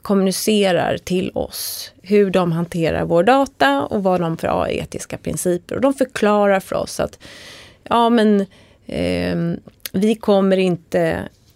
kommunicerar 0.02 0.98
till 0.98 1.30
oss 1.34 1.92
hur 2.02 2.30
de 2.30 2.52
hanterar 2.52 3.04
vår 3.04 3.22
data 3.22 3.82
och 3.82 4.02
vad 4.02 4.20
de 4.20 4.36
för 4.36 4.68
etiska 4.70 5.18
principer. 5.18 5.74
Och 5.74 5.80
de 5.80 5.94
förklarar 5.94 6.60
för 6.60 6.76
oss 6.76 7.00
att 7.00 7.18
ja 7.82 8.10
men 8.10 8.40
eh, 8.86 9.36
vi 9.92 10.14
kommer 10.14 10.56
inte 10.56 11.00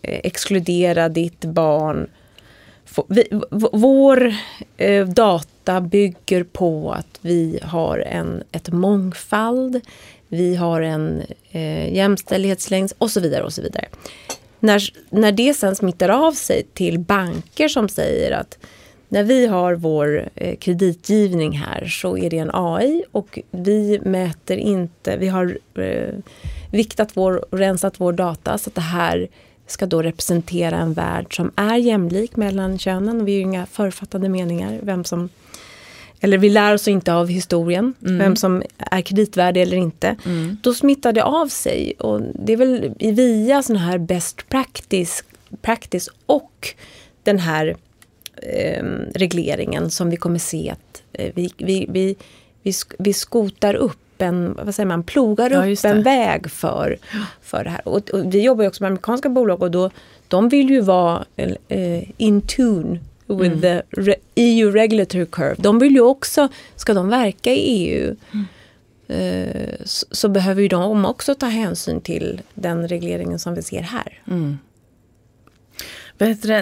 eh, 0.03 0.21
exkludera 0.25 1.09
ditt 1.09 1.45
barn. 1.45 2.11
Vi, 3.09 3.25
vår 3.73 4.35
eh, 4.77 5.07
data 5.07 5.60
ofta 5.71 5.81
bygger 5.81 6.45
på 6.45 6.93
att 6.93 7.19
vi 7.21 7.59
har 7.63 7.99
en 7.99 8.43
ett 8.53 8.73
mångfald, 8.73 9.81
vi 10.29 10.57
har 10.57 10.81
en 10.81 11.23
eh, 11.51 11.95
jämställdhetslängd 11.95 12.93
och 12.99 13.11
så 13.11 13.21
vidare. 13.21 13.43
och 13.45 13.53
så 13.53 13.63
vidare. 13.63 13.89
När, 14.61 14.83
när 15.11 15.33
det 15.33 15.55
sen 15.55 15.77
smittar 15.77 16.09
av 16.09 16.33
sig 16.33 16.67
till 16.75 16.99
banker 16.99 17.69
som 17.69 17.89
säger 17.89 18.33
att 18.33 18.59
när 19.09 19.25
vi 19.25 19.47
har 19.47 19.75
vår 19.75 20.29
eh, 20.35 20.57
kreditgivning 20.57 21.53
här 21.53 21.87
så 21.87 22.17
är 22.17 22.31
det 22.31 22.39
en 22.39 22.51
AI 22.53 23.05
och 23.13 23.39
vi 23.51 24.01
mäter 24.05 24.57
inte, 24.57 25.17
vi 25.17 25.29
har 25.29 25.59
eh, 25.75 26.15
viktat 26.71 27.17
vår, 27.17 27.45
rensat 27.51 28.01
vår 28.01 28.13
data 28.13 28.59
så 28.59 28.71
att 28.71 28.75
det 28.75 28.81
här 28.81 29.29
ska 29.67 29.87
då 29.87 30.03
representera 30.03 30.77
en 30.77 30.93
värld 30.93 31.37
som 31.37 31.53
är 31.57 31.77
jämlik 31.77 32.37
mellan 32.37 32.79
könen. 32.79 33.25
Vi 33.25 33.33
har 33.33 33.37
ju 33.37 33.43
inga 33.43 33.67
författade 33.67 34.29
meningar 34.29 34.79
vem 34.83 35.05
som 35.05 35.29
eller 36.21 36.39
vi 36.39 36.49
lär 36.49 36.75
oss 36.75 36.89
inte 36.89 37.15
av 37.15 37.29
historien, 37.29 37.95
mm. 38.03 38.19
vem 38.19 38.37
som 38.37 38.63
är 38.79 39.01
kreditvärdig 39.01 39.63
eller 39.63 39.77
inte. 39.77 40.17
Mm. 40.27 40.57
Då 40.63 40.75
smittar 40.75 41.13
det 41.13 41.25
av 41.25 41.47
sig. 41.49 41.93
Och 41.99 42.21
det 42.35 42.53
är 42.53 42.57
väl 42.57 42.95
via 42.99 43.63
sån 43.63 43.77
här 43.77 43.99
best 43.99 44.49
practice, 44.49 45.25
practice 45.63 46.09
och 46.27 46.69
den 47.23 47.39
här 47.39 47.77
eh, 48.37 48.85
regleringen 49.15 49.91
som 49.91 50.11
vi 50.11 50.17
kommer 50.17 50.39
se 50.39 50.71
att 50.71 51.03
eh, 51.13 51.33
vi, 51.35 51.51
vi, 51.57 51.87
vi, 51.89 52.17
vi, 52.63 52.73
vi 52.99 53.13
skotar 53.13 53.75
upp 53.75 53.99
en, 54.23 54.59
vad 54.63 54.75
säger 54.75 54.87
man, 54.87 55.03
plogar 55.03 55.51
ja, 55.51 55.73
upp 55.73 55.85
en 55.85 56.03
väg 56.03 56.51
för, 56.51 56.99
för 57.43 57.65
det 57.65 57.71
här. 57.71 57.89
Och, 57.89 58.11
och, 58.11 58.35
vi 58.35 58.43
jobbar 58.43 58.63
ju 58.65 58.69
också 58.69 58.83
med 58.83 58.89
amerikanska 58.89 59.29
bolag 59.29 59.63
och 59.63 59.71
då, 59.71 59.91
de 60.29 60.49
vill 60.49 60.71
ju 60.71 60.81
vara 60.81 61.25
eh, 61.69 62.21
in 62.21 62.41
tune 62.41 62.99
with 63.31 63.53
mm. 63.53 63.61
the 63.61 63.83
re 63.91 64.15
EU 64.35 64.71
regulatory 64.71 65.27
curve. 65.27 65.55
De 65.59 65.79
vill 65.79 65.93
ju 65.93 66.01
också, 66.01 66.49
ska 66.77 66.95
de 66.95 67.09
verka 67.09 67.53
i 67.53 67.59
EU, 67.59 68.17
mm. 68.33 68.47
eh, 69.09 69.77
så, 69.85 70.07
så, 70.11 70.29
behöver 70.29 70.63
ju 70.63 70.69
de 70.69 71.05
också 71.05 71.35
ta 71.35 71.47
hänsyn 71.47 72.01
till 72.01 72.43
den 72.55 72.89
regleringen 72.89 73.39
som 73.39 73.55
vi 73.55 73.63
ser 73.63 73.83
här. 73.83 74.23
Mm. 74.27 74.59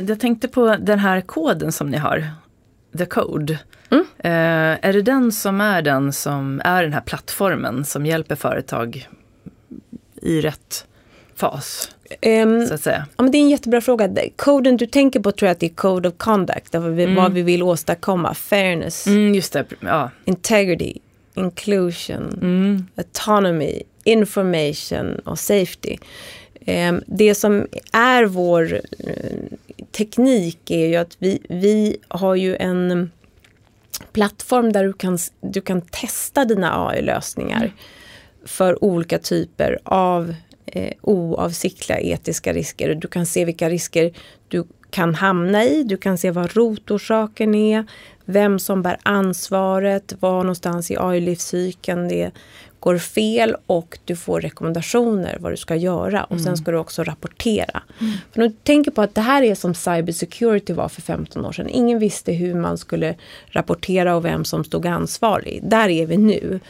Jag 0.08 0.20
tänkte 0.20 0.48
på 0.48 0.76
den 0.76 0.98
här 0.98 1.20
koden 1.20 1.72
som 1.72 1.90
ni 1.90 1.96
har, 1.96 2.30
the 2.98 3.06
code. 3.06 3.58
Mm. 3.90 4.04
Eh, 4.18 4.88
är 4.88 4.92
det 4.92 5.02
den 5.02 5.32
som 5.32 5.60
är 5.60 5.82
den 5.82 6.12
som 6.12 6.60
är 6.64 6.82
den 6.82 6.92
här 6.92 7.00
plattformen 7.00 7.84
som 7.84 8.06
hjälper 8.06 8.36
företag 8.36 9.08
i 10.22 10.40
rätt 10.40 10.86
fas? 11.34 11.94
Um, 12.22 12.66
så 12.66 12.74
att 12.74 12.80
säga. 12.80 13.06
Ja, 13.16 13.22
men 13.22 13.32
det 13.32 13.38
är 13.38 13.42
en 13.42 13.50
jättebra 13.50 13.80
fråga. 13.80 14.10
Koden 14.36 14.76
du 14.76 14.86
tänker 14.86 15.20
på 15.20 15.32
tror 15.32 15.46
jag 15.46 15.52
att 15.52 15.60
det 15.60 15.66
är 15.66 15.74
Code 15.74 16.08
of 16.08 16.14
Conduct, 16.16 16.74
vi, 16.74 17.04
mm. 17.04 17.14
vad 17.14 17.32
vi 17.32 17.42
vill 17.42 17.62
åstadkomma. 17.62 18.34
Fairness, 18.34 19.06
mm, 19.06 19.34
just 19.34 19.52
det. 19.52 19.64
Ja. 19.80 20.10
integrity, 20.24 20.98
inclusion, 21.34 22.38
mm. 22.42 22.86
autonomy, 22.96 23.82
information 24.04 25.18
och 25.24 25.38
safety. 25.38 25.96
Um, 26.66 27.02
det 27.06 27.34
som 27.34 27.66
är 27.92 28.24
vår 28.24 28.74
uh, 28.74 29.58
teknik 29.92 30.70
är 30.70 30.86
ju 30.86 30.96
att 30.96 31.16
vi, 31.18 31.38
vi 31.48 31.96
har 32.08 32.34
ju 32.34 32.56
en 32.56 33.10
plattform 34.12 34.72
där 34.72 34.84
du 34.84 34.92
kan, 34.92 35.18
du 35.40 35.60
kan 35.60 35.80
testa 35.80 36.44
dina 36.44 36.88
AI-lösningar 36.88 37.56
mm. 37.56 37.70
för 38.44 38.84
olika 38.84 39.18
typer 39.18 39.78
av 39.84 40.34
eh, 40.72 40.92
oavsiktliga 41.00 41.98
etiska 41.98 42.52
risker. 42.52 42.94
Du 42.94 43.08
kan 43.08 43.26
se 43.26 43.44
vilka 43.44 43.70
risker 43.70 44.12
du 44.48 44.64
kan 44.90 45.14
hamna 45.14 45.64
i. 45.64 45.82
Du 45.82 45.96
kan 45.96 46.18
se 46.18 46.30
vad 46.30 46.56
rotorsaken 46.56 47.54
är, 47.54 47.86
vem 48.24 48.58
som 48.58 48.82
bär 48.82 48.98
ansvaret, 49.02 50.14
var 50.20 50.42
någonstans 50.42 50.90
i 50.90 50.96
AI-livscykeln 50.96 52.08
det 52.08 52.30
går 52.80 52.98
fel 52.98 53.56
och 53.66 53.98
du 54.04 54.16
får 54.16 54.40
rekommendationer 54.40 55.36
vad 55.40 55.52
du 55.52 55.56
ska 55.56 55.76
göra 55.76 56.24
och 56.24 56.32
mm. 56.32 56.44
sen 56.44 56.56
ska 56.56 56.70
du 56.70 56.78
också 56.78 57.04
rapportera. 57.04 57.82
Mm. 58.00 58.12
För 58.32 58.40
du 58.40 58.50
tänker 58.50 58.90
på 58.90 59.02
att 59.02 59.14
det 59.14 59.20
här 59.20 59.42
är 59.42 59.54
som 59.54 59.74
cybersecurity 59.74 60.72
var 60.72 60.88
för 60.88 61.02
15 61.02 61.44
år 61.44 61.52
sedan. 61.52 61.68
Ingen 61.68 61.98
visste 61.98 62.32
hur 62.32 62.54
man 62.54 62.78
skulle 62.78 63.14
rapportera 63.46 64.16
och 64.16 64.24
vem 64.24 64.44
som 64.44 64.64
stod 64.64 64.86
ansvarig. 64.86 65.60
Där 65.62 65.88
är 65.88 66.06
vi 66.06 66.16
nu. 66.16 66.60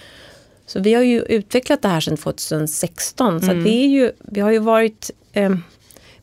Så 0.69 0.81
vi 0.81 0.95
har 0.95 1.03
ju 1.03 1.23
utvecklat 1.23 1.83
det 1.83 1.89
här 1.89 2.01
sedan 2.01 2.17
2016. 2.17 3.29
Mm. 3.29 3.41
Så 3.41 3.55
vi, 3.55 3.85
är 3.85 3.89
ju, 3.89 4.13
vi 4.19 4.41
har 4.41 4.51
ju 4.51 4.59
varit... 4.59 5.11
Eh, 5.33 5.51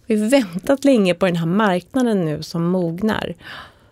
vi 0.05 0.19
har 0.19 0.29
väntat 0.29 0.85
länge 0.85 1.13
på 1.13 1.25
den 1.25 1.35
här 1.35 1.45
marknaden 1.45 2.25
nu 2.25 2.43
som 2.43 2.65
mognar. 2.65 3.35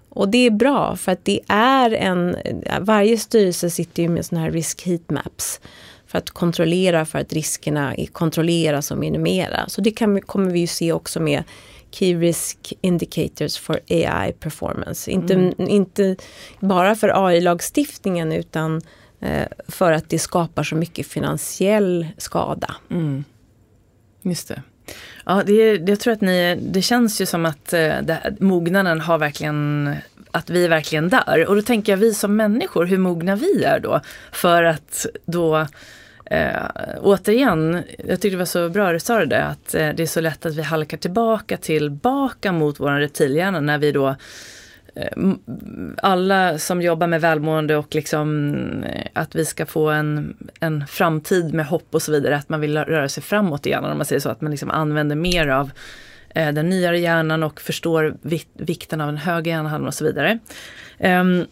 Och 0.10 0.30
det 0.30 0.38
är 0.38 0.52
bra 0.52 0.96
för 0.96 1.12
att 1.12 1.26
det 1.26 1.40
är 1.48 1.92
en... 1.92 2.36
Varje 2.80 3.18
styrelse 3.18 3.70
sitter 3.70 4.04
ju 4.04 4.10
med 4.10 4.26
såna 4.26 4.42
här 4.42 4.52
risk 4.52 4.86
heatmaps. 4.86 5.60
För 6.08 6.18
att 6.18 6.30
kontrollera 6.30 7.06
för 7.06 7.20
att 7.20 7.34
riskerna 7.34 7.96
kontrolleras 8.12 8.92
och 8.92 8.98
minimeras. 8.98 9.74
Så 9.74 9.82
det 9.82 9.92
kan, 9.92 10.22
kommer 10.22 10.52
vi 10.52 10.60
ju 10.60 10.68
se 10.68 10.92
också 10.94 11.20
med 11.20 11.44
Key 11.92 12.16
Risk 12.16 12.74
Indicators 12.82 13.58
for 13.58 13.80
AI 13.90 14.34
Performance. 14.40 15.12
Inte, 15.12 15.34
mm. 15.34 15.54
inte 15.58 16.16
bara 16.60 16.96
för 16.96 17.28
AI-lagstiftningen 17.28 18.32
utan 18.32 18.82
Eh, 19.24 19.48
för 19.68 19.92
att 19.92 20.10
det 20.10 20.20
skapar 20.20 20.64
så 20.64 20.76
mycket 20.76 21.08
finansiell 21.08 22.08
skada. 22.18 22.76
Mm. 22.92 23.24
Just 24.22 24.48
det. 24.48 24.62
Ja, 25.26 25.44
det, 25.46 25.90
jag 25.90 26.00
tror 26.00 26.14
att 26.14 26.22
ni, 26.22 26.56
det 26.62 26.82
känns 26.82 27.22
ju 27.22 27.26
som 27.26 27.46
att 27.46 27.74
eh, 27.74 28.02
det, 28.02 28.38
mognaden 28.40 29.02
har 29.02 29.18
verkligen, 29.18 29.96
att 30.32 30.50
vi 30.50 30.66
är 30.66 30.70
verkligen 30.70 31.10
där. 31.10 31.46
Och 31.48 31.56
då 31.56 31.62
tänker 31.62 31.92
jag 31.92 31.98
vi 31.98 32.14
som 32.14 32.36
människor, 32.36 32.86
hur 32.86 32.98
mogna 32.98 33.36
vi 33.36 33.64
är 33.64 33.80
då. 33.80 34.02
För 34.32 34.64
att 34.64 35.06
då 35.26 35.68
Eh, 36.26 36.64
återigen, 37.02 37.84
jag 37.98 38.22
tyckte 38.22 38.30
det 38.30 38.38
var 38.38 38.46
så 38.46 38.70
bra 38.70 38.92
du 38.92 39.00
sa 39.00 39.26
det 39.26 39.44
att 39.44 39.76
eh, 39.76 39.90
det 39.90 40.04
är 40.04 40.08
så 40.08 40.22
lätt 40.22 40.46
att 40.46 40.56
vi 40.56 40.62
halkar 40.62 40.98
tillbaka 40.98 41.58
tillbaka 41.58 42.52
mot 42.52 42.80
vår 42.80 42.92
reptilhjärna 42.92 43.60
när 43.60 43.78
vi 43.78 43.92
då 43.92 44.16
Eh, 44.96 45.34
alla 45.98 46.58
som 46.58 46.82
jobbar 46.82 47.08
med 47.08 47.22
välmående 47.22 47.78
och 47.78 47.96
liksom 47.96 48.54
eh, 48.84 49.08
att 49.14 49.36
vi 49.36 49.46
ska 49.46 49.66
få 49.66 49.90
en, 49.90 50.38
en 50.60 50.88
framtid 50.88 51.54
med 51.54 51.66
hopp 51.66 51.88
och 51.92 52.02
så 52.02 52.12
vidare, 52.12 52.38
att 52.38 52.50
man 52.50 52.62
vill 52.62 52.78
röra 52.78 53.10
sig 53.10 53.24
framåt 53.24 53.68
i 53.68 53.70
hjärnan 53.70 53.92
om 53.92 53.98
man 53.98 54.06
säger 54.06 54.20
så, 54.20 54.30
att 54.30 54.42
man 54.42 54.52
liksom 54.52 54.72
använder 54.72 55.16
mer 55.16 55.48
av 55.48 55.72
eh, 56.36 56.52
den 56.52 56.70
nyare 56.70 57.00
hjärnan 57.00 57.44
och 57.44 57.62
förstår 57.62 58.16
vikten 58.54 59.02
av 59.02 59.10
en 59.10 59.18
hög 59.18 59.48
hjärnhalva 59.48 59.88
och 59.88 59.94
så 59.94 60.06
vidare. 60.06 60.40
Ehm, 61.00 61.46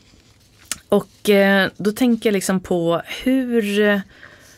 och 0.89 1.29
då 1.77 1.91
tänker 1.91 2.29
jag 2.29 2.33
liksom 2.33 2.59
på 2.59 3.01
hur, 3.23 4.01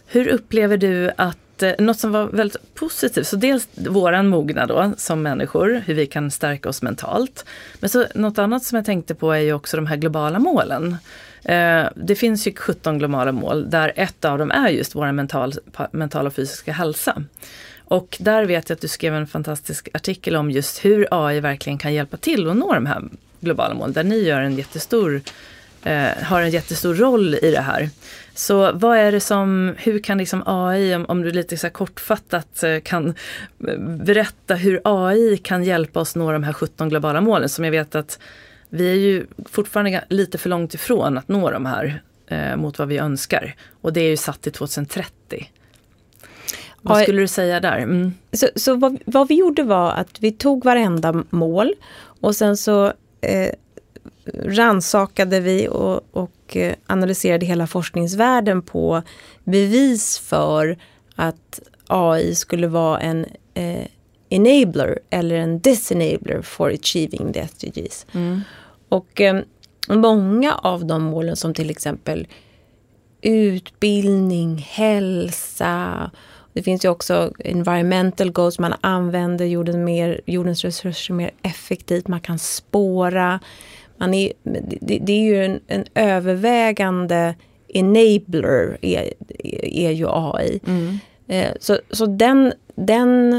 hur 0.08 0.28
upplever 0.28 0.78
du 0.78 1.12
att 1.18 1.43
Eh, 1.62 1.74
något 1.80 2.00
som 2.00 2.12
var 2.12 2.28
väldigt 2.28 2.76
positivt, 2.76 3.28
så 3.28 3.36
dels 3.36 3.68
våran 3.76 4.28
mognad 4.28 4.68
då 4.68 4.94
som 4.98 5.22
människor, 5.22 5.84
hur 5.86 5.94
vi 5.94 6.06
kan 6.06 6.32
stärka 6.32 6.70
oss 6.70 6.82
mentalt. 6.82 7.46
Men 7.80 7.90
så 7.90 8.06
något 8.16 8.38
annat 8.38 8.64
som 8.64 8.76
jag 8.76 8.86
tänkte 8.86 9.16
på 9.16 9.32
är 9.32 9.40
ju 9.40 9.54
också 9.54 9.78
de 9.78 9.88
här 9.88 9.98
globala 9.98 10.40
målen. 10.40 10.98
Eh, 11.44 11.86
det 11.96 12.16
finns 12.16 12.48
ju 12.48 12.54
17 12.56 12.98
globala 12.98 13.32
mål 13.32 13.70
där 13.70 13.94
ett 13.96 14.26
av 14.26 14.38
dem 14.38 14.52
är 14.52 14.70
just 14.70 14.96
vår 14.96 15.12
mental, 15.12 15.54
mentala 15.92 16.28
och 16.28 16.34
fysiska 16.34 16.72
hälsa. 16.72 17.24
Och 17.86 18.18
där 18.20 18.46
vet 18.46 18.70
jag 18.70 18.76
att 18.76 18.82
du 18.82 18.88
skrev 18.88 19.16
en 19.16 19.28
fantastisk 19.28 19.90
artikel 19.94 20.36
om 20.36 20.52
just 20.52 20.86
hur 20.86 21.08
AI 21.12 21.40
verkligen 21.40 21.78
kan 21.78 21.94
hjälpa 21.94 22.18
till 22.18 22.50
att 22.50 22.56
nå 22.56 22.74
de 22.74 22.86
här 22.86 23.04
globala 23.40 23.74
målen, 23.74 23.94
där 23.94 24.04
ni 24.04 24.18
gör 24.18 24.42
en 24.42 24.56
jättestor, 24.56 25.22
eh, 25.84 26.08
har 26.24 26.42
en 26.42 26.50
jättestor 26.50 26.94
roll 26.94 27.36
i 27.36 27.52
det 27.52 27.62
här. 27.62 27.90
Så 28.36 28.72
vad 28.72 28.98
är 28.98 29.12
det 29.12 29.20
som, 29.20 29.76
hur 29.78 30.00
kan 30.00 30.18
liksom 30.18 30.44
AI, 30.46 30.96
om, 30.96 31.06
om 31.06 31.22
du 31.22 31.32
lite 31.32 31.58
så 31.58 31.70
kortfattat 31.70 32.64
eh, 32.64 32.80
kan 32.80 33.08
eh, 33.68 33.80
berätta 33.80 34.56
hur 34.56 34.82
AI 34.84 35.38
kan 35.38 35.64
hjälpa 35.64 36.00
oss 36.00 36.16
nå 36.16 36.32
de 36.32 36.44
här 36.44 36.54
17 36.54 36.90
globala 36.90 37.22
målen 37.22 37.50
som 37.50 37.66
jag 37.66 37.72
vet 37.72 37.96
att 37.96 38.20
vi 38.70 38.92
är 38.92 38.96
ju 38.96 39.26
fortfarande 39.46 40.04
lite 40.10 40.38
för 40.38 40.50
långt 40.50 40.74
ifrån 40.74 41.18
att 41.18 41.28
nå 41.28 41.52
de 41.52 41.66
här 41.66 42.02
eh, 42.28 42.56
mot 42.56 42.80
vad 42.80 42.88
vi 42.88 42.98
önskar. 42.98 43.56
Och 43.82 43.94
det 43.94 44.02
är 44.02 44.10
ju 44.10 44.18
satt 44.18 44.42
till 44.42 44.52
2030. 44.52 45.50
Vad 46.82 47.04
skulle 47.04 47.22
du 47.22 47.28
säga 47.28 47.60
där? 47.60 47.78
Mm. 47.78 48.14
Så, 48.32 48.48
så 48.56 48.76
vad, 48.76 48.98
vad, 49.06 49.28
vi 49.28 49.36
gjorde 49.36 49.64
var 49.64 49.92
att 49.92 50.18
vi 50.20 50.32
tog 50.32 50.64
varenda 50.64 51.24
mål 51.30 51.74
och 52.22 52.36
sen 52.36 52.58
så 52.58 52.94
eh, 53.22 53.50
ransakade 54.34 55.40
vi 55.40 55.68
och, 55.68 56.02
och 56.12 56.32
eh, 56.58 56.76
analyserade 56.88 57.46
hela 57.46 57.68
forskningsvärlden 57.68 58.62
på 58.62 59.02
bevis 59.44 60.20
för 60.20 60.78
att 61.16 61.60
AI 61.88 62.36
skulle 62.36 62.68
vara 62.68 63.00
en 63.00 63.26
eh, 63.54 63.88
enabler 64.30 65.00
eller 65.10 65.36
en 65.36 65.60
disenabler 65.60 66.42
for 66.42 66.74
achieving 66.74 67.34
the 67.34 67.48
SDGs. 67.48 68.06
Mm. 68.12 68.42
Och 68.90 69.22
eh, 69.22 69.42
många 69.88 70.56
av 70.56 70.86
de 70.86 71.04
målen 71.04 71.36
som 71.36 71.54
till 71.54 71.70
exempel 71.70 72.28
utbildning, 73.22 74.58
hälsa, 74.58 76.12
det 76.54 76.64
finns 76.64 76.86
ju 76.86 76.90
också 76.90 77.32
environmental 77.40 78.32
goals, 78.32 78.60
man 78.60 78.74
använder 78.82 79.46
jorden 79.46 79.84
mer, 79.84 80.22
jordens 80.26 80.64
resurser 80.64 81.14
mer 81.14 81.32
effektivt, 81.42 82.08
man 82.08 82.22
kan 82.22 82.40
spåra 82.40 83.40
man 84.04 84.14
är, 84.14 84.34
det, 84.82 85.00
det 85.02 85.14
är 85.14 85.24
ju 85.24 85.46
en, 85.46 85.60
en, 85.68 85.86
övervägande 85.96 87.36
enabler 87.68 88.78
är, 88.82 89.14
är 89.64 89.92
ju 89.92 90.06
AI. 90.10 90.60
Mm. 90.68 91.00
Eh, 91.28 91.54
så, 91.60 91.80
så 91.92 92.06
den, 92.06 92.54
den 92.76 93.34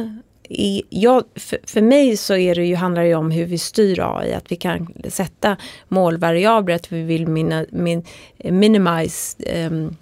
är, 0.49 0.83
ja, 0.89 1.23
för, 1.35 1.59
för 1.65 1.83
mig 1.83 2.17
så 2.17 2.35
är 2.35 2.55
det 2.55 2.67
ju, 2.67 2.75
handlar 2.75 3.03
det 3.03 3.09
ju 3.09 3.15
om 3.15 3.31
hur 3.31 3.45
vi 3.45 3.59
styr 3.59 4.01
AI, 4.01 4.33
att 4.33 4.53
vi 4.53 4.57
kan 4.57 4.95
sätta 5.09 5.57
målvariabler, 5.89 6.75
att 6.75 6.93
vi 6.93 7.03
vill 7.03 7.27
mina, 7.27 7.67
min, 7.71 8.05
minimize 8.39 9.37
um, 9.67 9.97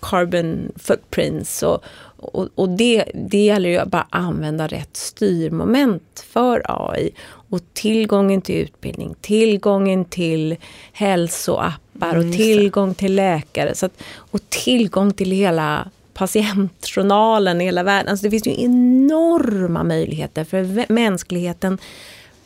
carbon 0.00 0.72
footprints 0.76 1.62
och, 1.62 1.84
och, 2.16 2.48
och 2.54 2.68
det, 2.68 3.04
det 3.14 3.44
gäller 3.44 3.68
ju 3.68 3.76
att 3.76 3.88
bara 3.88 4.06
använda 4.10 4.66
rätt 4.66 4.96
styrmoment 4.96 6.26
för 6.28 6.62
AI. 6.64 7.10
Och 7.54 7.60
tillgången 7.72 8.40
till 8.40 8.54
utbildning, 8.54 9.14
tillgången 9.20 10.04
till 10.04 10.56
hälsoappar 10.92 12.14
mm, 12.14 12.28
och 12.28 12.36
tillgång 12.36 12.94
till 12.94 13.14
läkare. 13.14 13.74
Så 13.74 13.86
att, 13.86 14.02
och 14.16 14.40
tillgång 14.48 15.12
till 15.12 15.30
hela 15.30 15.90
patientjournalen 16.14 17.60
i 17.60 17.64
hela 17.64 17.82
världen. 17.82 18.10
Alltså 18.10 18.24
det 18.24 18.30
finns 18.30 18.46
ju 18.46 18.64
enorma 18.64 19.84
möjligheter 19.84 20.44
för 20.44 20.92
mänskligheten, 20.92 21.78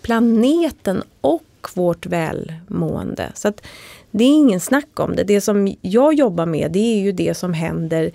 planeten 0.03 1.03
och 1.21 1.69
vårt 1.75 2.07
välmående. 2.07 3.33
Så 3.35 3.49
att 3.49 3.63
det 4.11 4.25
är 4.25 4.29
ingen 4.29 4.61
snack 4.61 5.01
om 5.01 5.17
det. 5.17 5.25
Det 5.25 5.41
som 5.41 5.75
jag 5.81 6.15
jobbar 6.15 6.47
med 6.47 6.73
det 6.73 6.99
är 6.99 7.01
ju 7.01 7.13
det 7.13 7.35
som 7.37 7.53
händer 7.53 8.11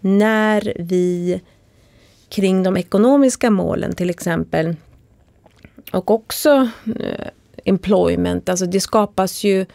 när 0.00 0.72
vi 0.78 1.40
kring 2.28 2.62
de 2.62 2.76
ekonomiska 2.76 3.50
målen 3.50 3.94
till 3.94 4.10
exempel 4.10 4.76
och 5.92 6.10
också 6.10 6.68
eh, 7.00 7.28
employment, 7.64 8.48
alltså 8.48 8.66
det 8.66 8.80
skapas 8.80 9.44
ju 9.44 9.66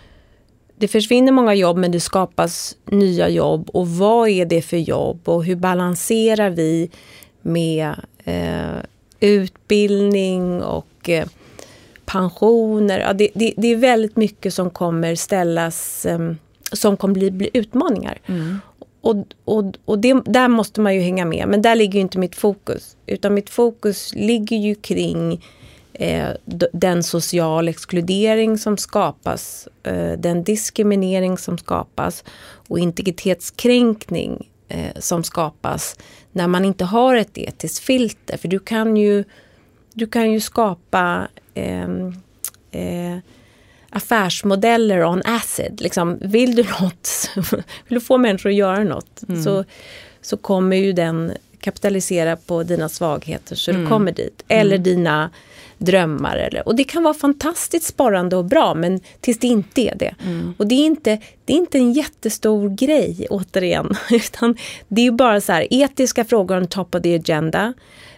det 0.82 0.88
försvinner 0.88 1.32
många 1.32 1.54
jobb 1.54 1.78
men 1.78 1.92
det 1.92 2.00
skapas 2.00 2.76
nya 2.86 3.30
jobb 3.30 3.70
och 3.74 3.88
vad 3.88 4.30
är 4.30 4.46
det 4.46 4.62
för 4.62 4.78
jobb 4.78 5.30
och 5.30 5.46
hur 5.46 5.56
balanserar 5.56 6.50
vi 6.50 6.90
med 7.42 7.96
eh, 8.24 8.78
utbildning 9.20 10.64
och 10.64 11.10
eh, 11.10 11.28
pensioner. 12.06 13.00
Ja, 13.00 13.14
det, 13.14 13.30
det, 13.34 13.54
det, 13.58 13.68
är 13.68 13.76
väldigt 13.76 14.16
mycket 14.16 14.54
som 14.54 14.70
kommer 14.70 15.16
ställas, 15.16 16.06
eh, 16.06 16.34
som 16.72 16.98
kommer 16.98 17.14
bli, 17.14 17.32
bli 17.32 17.50
utmaningar. 17.54 18.18
Mm. 18.26 18.60
Och, 19.02 19.16
och, 19.46 19.64
och 19.86 20.00
det, 20.00 20.22
där 20.26 20.48
måste 20.48 20.82
man 20.82 20.96
ju 20.96 21.02
hänga 21.02 21.26
med, 21.26 21.48
men 21.48 21.62
där 21.62 21.76
ligger 21.76 22.00
inte 22.00 22.20
mitt 22.20 22.36
fokus. 22.36 22.98
Utan 23.06 23.34
mitt 23.34 23.50
fokus 23.50 24.14
ligger 24.16 24.58
ju 24.58 24.76
kring 24.76 25.46
eh, 25.94 26.30
den 26.74 27.04
social 27.04 27.68
exkludering 27.68 28.58
som 28.58 28.78
skapas, 28.78 29.68
eh, 29.84 30.12
den 30.12 30.44
diskriminering 30.44 31.38
som 31.38 31.58
skapas 31.58 32.24
och 32.68 32.80
integritetskränkning 32.80 34.50
eh, 34.68 35.00
som 35.00 35.24
skapas 35.24 35.96
när 36.32 36.48
man 36.48 36.66
inte 36.66 36.86
har 36.86 37.16
ett 37.16 37.38
etiskt 37.38 37.80
filter. 37.80 38.38
För 38.38 38.48
du 38.48 38.60
kan 38.60 38.98
ju, 38.98 39.24
du 39.94 40.08
kan 40.08 40.32
ju 40.32 40.40
skapa 40.40 41.28
ehm, 41.54 42.16
eh, 42.72 43.18
affärsmodeller 43.90 45.04
on 45.04 45.22
acid. 45.26 45.82
Liksom, 45.82 46.18
vill 46.22 46.56
du 46.56 46.64
något, 46.64 47.30
vill 47.88 48.00
du 48.00 48.02
få 48.02 48.18
människor 48.18 48.50
att 48.50 48.56
göra 48.56 48.84
något 48.84 49.24
mm. 49.30 49.44
så, 49.44 49.64
så 50.22 50.38
kommer 50.38 50.78
ju 50.78 50.94
den 50.94 51.34
kapitalisera 51.60 52.36
på 52.36 52.64
dina 52.64 52.90
svagheter 52.90 53.56
så 53.56 53.72
mm. 53.72 53.84
du 53.84 53.90
kommer 53.90 54.12
dit. 54.12 54.44
Eller 54.48 54.76
mm. 54.76 54.84
dina 54.84 55.30
drömmar. 55.82 56.38
Eller, 56.38 56.68
och 56.68 56.76
det 56.76 56.84
kan 56.84 57.04
vara 57.04 57.14
fantastiskt 57.14 57.86
sparande 57.86 58.36
och 58.36 58.46
bra 58.46 58.74
men 58.74 59.00
tills 59.20 59.40
det 59.40 59.48
inte 59.48 59.82
är 59.82 59.96
det. 59.96 60.16
Mm. 60.26 60.54
Och 60.58 60.68
det 60.68 60.76
är 60.76 60.86
inte, 60.86 61.20
det 61.46 61.54
är 61.54 61.58
inte 61.58 61.78
en 61.78 61.94
jättestor 61.94 62.70
grej 62.70 63.28
återigen. 63.30 63.96
Utan 64.12 64.58
det 64.88 65.08
är 65.08 65.12
bara 65.12 65.42
så 65.42 65.52
här, 65.52 65.68
etiska 65.70 66.26
frågor 66.26 66.58
on 66.58 66.68
top 66.68 66.96
of 66.96 67.02
the 67.02 67.16
agenda. 67.16 67.74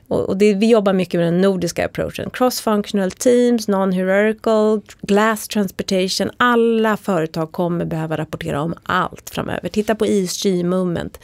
Och, 0.08 0.38
det, 0.38 0.54
vi 0.54 0.70
jobbar 0.70 0.94
mycket 0.94 1.20
med 1.20 1.28
den 1.28 1.42
nordiska 1.42 1.86
approachen. 1.86 2.30
Cross-functional 2.30 3.12
teams, 3.12 3.68
non-hierarchical, 3.68 4.82
glass 5.02 5.48
transportation. 5.48 6.32
Alla 6.38 6.98
företag 6.98 7.52
kommer 7.52 7.86
behöva 7.86 8.18
rapportera 8.18 8.62
om 8.62 8.74
allt 8.84 9.30
framöver. 9.30 9.70
Titta 9.70 9.96
på 9.96 10.06
ESG 10.06 10.66
movement. 10.66 11.20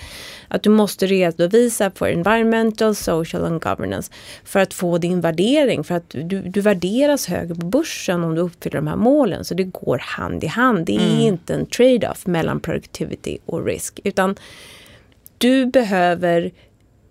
Att 0.47 0.63
du 0.63 0.69
måste 0.69 1.05
redovisa 1.05 1.91
för 1.91 2.09
environmental, 2.09 2.95
social 2.95 3.45
and 3.45 3.61
governance 3.61 4.11
för 4.43 4.59
att 4.59 4.73
få 4.73 4.97
din 4.97 5.21
värdering. 5.21 5.83
För 5.83 5.95
att 5.95 6.09
du, 6.09 6.41
du 6.41 6.61
värderas 6.61 7.27
högre 7.27 7.55
på 7.55 7.65
börsen 7.65 8.23
om 8.23 8.35
du 8.35 8.41
uppfyller 8.41 8.75
de 8.75 8.87
här 8.87 8.95
målen. 8.95 9.45
Så 9.45 9.53
det 9.53 9.63
går 9.63 9.97
hand 9.97 10.43
i 10.43 10.47
hand. 10.47 10.85
Det 10.85 10.95
är 10.95 11.09
mm. 11.09 11.19
inte 11.19 11.53
en 11.53 11.65
trade-off 11.65 12.27
mellan 12.27 12.59
productivity 12.59 13.37
och 13.45 13.65
risk. 13.65 13.99
Utan 14.03 14.35
du 15.37 15.65
behöver 15.65 16.51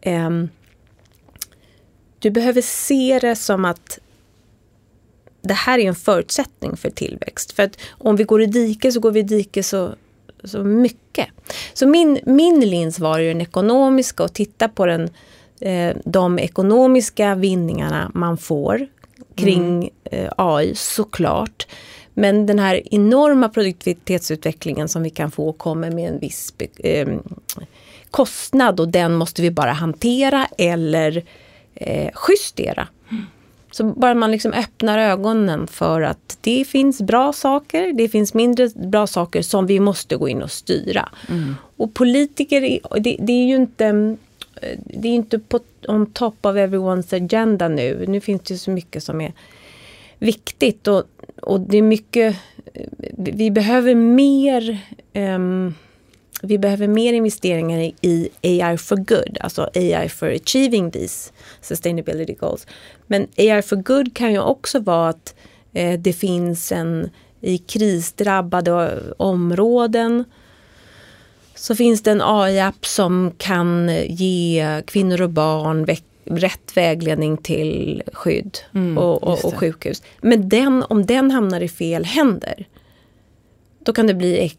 um, 0.06 0.48
du 2.18 2.30
behöver 2.30 2.62
se 2.62 3.18
det 3.22 3.36
som 3.36 3.64
att 3.64 3.98
det 5.42 5.54
här 5.54 5.78
är 5.78 5.88
en 5.88 5.94
förutsättning 5.94 6.76
för 6.76 6.90
tillväxt. 6.90 7.52
För 7.52 7.62
att 7.62 7.78
om 7.90 8.16
vi 8.16 8.24
går 8.24 8.42
i 8.42 8.46
dike 8.46 8.92
så 8.92 9.00
går 9.00 9.10
vi 9.10 9.20
i 9.20 9.22
dike 9.22 9.62
så, 9.62 9.94
så 10.44 10.64
mycket. 10.64 11.26
Så 11.74 11.86
min, 11.86 12.18
min 12.26 12.60
lins 12.60 12.98
var 12.98 13.18
ju 13.18 13.28
den 13.28 13.40
ekonomiska 13.40 14.22
och 14.24 14.32
titta 14.32 14.68
på 14.68 14.86
den, 14.86 15.10
eh, 15.60 15.96
de 16.04 16.38
ekonomiska 16.38 17.34
vinningarna 17.34 18.10
man 18.14 18.38
får 18.38 18.86
kring 19.34 19.76
mm. 19.76 19.90
eh, 20.04 20.32
AI 20.36 20.74
såklart. 20.74 21.66
Men 22.14 22.46
den 22.46 22.58
här 22.58 22.82
enorma 22.94 23.48
produktivitetsutvecklingen 23.48 24.88
som 24.88 25.02
vi 25.02 25.10
kan 25.10 25.30
få 25.30 25.52
kommer 25.52 25.90
med 25.90 26.08
en 26.08 26.18
viss 26.18 26.54
eh, 26.78 27.08
kostnad 28.10 28.80
och 28.80 28.88
den 28.88 29.14
måste 29.14 29.42
vi 29.42 29.50
bara 29.50 29.72
hantera 29.72 30.46
eller 30.58 31.24
eh, 31.80 32.10
justera. 32.28 32.88
Så 33.70 33.84
bara 33.84 34.14
man 34.14 34.30
liksom 34.30 34.52
öppnar 34.52 34.98
ögonen 34.98 35.66
för 35.66 36.00
att 36.00 36.38
det 36.40 36.64
finns 36.64 37.02
bra 37.02 37.32
saker, 37.32 37.92
det 37.92 38.08
finns 38.08 38.34
mindre 38.34 38.68
bra 38.74 39.06
saker 39.06 39.42
som 39.42 39.66
vi 39.66 39.80
måste 39.80 40.16
gå 40.16 40.28
in 40.28 40.42
och 40.42 40.50
styra. 40.50 41.08
Mm. 41.28 41.54
Och 41.76 41.94
politiker, 41.94 42.60
det, 43.00 43.16
det, 43.18 43.32
är 43.32 43.46
ju 43.46 43.56
inte 43.56 44.16
det 44.84 45.08
är 45.08 45.12
inte 45.12 45.38
på 45.38 45.60
on 45.88 46.06
top 46.06 46.46
of 46.46 46.56
everyone's 46.56 47.16
agenda 47.16 47.68
nu. 47.68 48.04
Nu 48.08 48.20
finns 48.20 48.42
det 48.42 48.58
så 48.58 48.70
mycket 48.70 49.02
som 49.02 49.20
är 49.20 49.32
viktigt 50.18 50.88
och, 50.88 51.02
och 51.42 51.60
det 51.60 51.78
är 51.78 51.82
mycket, 51.82 52.36
vi 53.16 53.50
behöver 53.50 53.94
mer 53.94 54.78
um, 55.14 55.74
vi 56.42 56.58
behöver 56.58 56.86
mer 56.86 57.12
investeringar 57.12 57.92
i 58.00 58.28
AI 58.42 58.76
for 58.76 58.96
good, 58.96 59.38
alltså 59.40 59.70
AI 59.74 60.08
for 60.08 60.34
achieving 60.34 60.90
these 60.90 61.32
sustainability 61.68 62.34
goals. 62.34 62.66
Men 63.06 63.28
AI 63.36 63.62
for 63.62 63.76
good 63.76 64.16
kan 64.16 64.32
ju 64.32 64.40
också 64.40 64.80
vara 64.80 65.08
att 65.08 65.34
eh, 65.72 66.00
det 66.00 66.12
finns 66.12 66.72
en 66.72 67.10
i 67.40 67.58
krisdrabbade 67.58 69.02
områden 69.16 70.24
så 71.54 71.74
finns 71.74 72.02
det 72.02 72.10
en 72.10 72.22
AI-app 72.22 72.86
som 72.86 73.32
kan 73.38 73.90
ge 74.06 74.82
kvinnor 74.86 75.22
och 75.22 75.30
barn 75.30 75.86
rätt 76.24 76.76
vägledning 76.76 77.36
till 77.36 78.02
skydd 78.12 78.58
mm, 78.74 78.98
och, 78.98 79.22
och, 79.22 79.44
och, 79.44 79.54
sjukhus. 79.54 80.02
Men 80.20 80.48
den, 80.48 80.84
om 80.88 81.06
den 81.06 81.30
hamnar 81.30 81.60
i 81.60 81.68
fel 81.68 82.04
händer, 82.04 82.66
då 83.80 83.92
kan 83.92 84.06
det 84.06 84.14
bli 84.14 84.52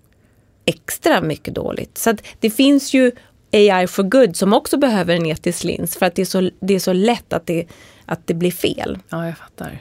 extra 0.66 1.22
mycket 1.22 1.56
dåligt. 1.56 1.98
Så 1.98 2.14
det 2.40 2.50
finns 2.50 2.94
ju 2.94 3.12
AI 3.52 3.88
for 3.88 4.04
good 4.04 4.36
som 4.36 4.54
också 4.54 4.78
behöver 4.78 5.16
en 5.16 5.26
etisk 5.26 5.64
lins 5.64 5.98
för 5.98 6.06
att 6.06 6.16
det 6.16 6.22
är 6.22 6.26
så, 6.26 6.50
det 6.60 6.74
är 6.74 6.80
så 6.80 6.94
lätt 6.94 7.34
att 7.34 7.46
det, 7.46 7.66
att 8.06 8.28
det 8.28 8.34
blir 8.34 8.52
fel. 8.52 8.98
Ja, 9.10 9.26
jag 9.26 9.38
fattar. 9.38 9.80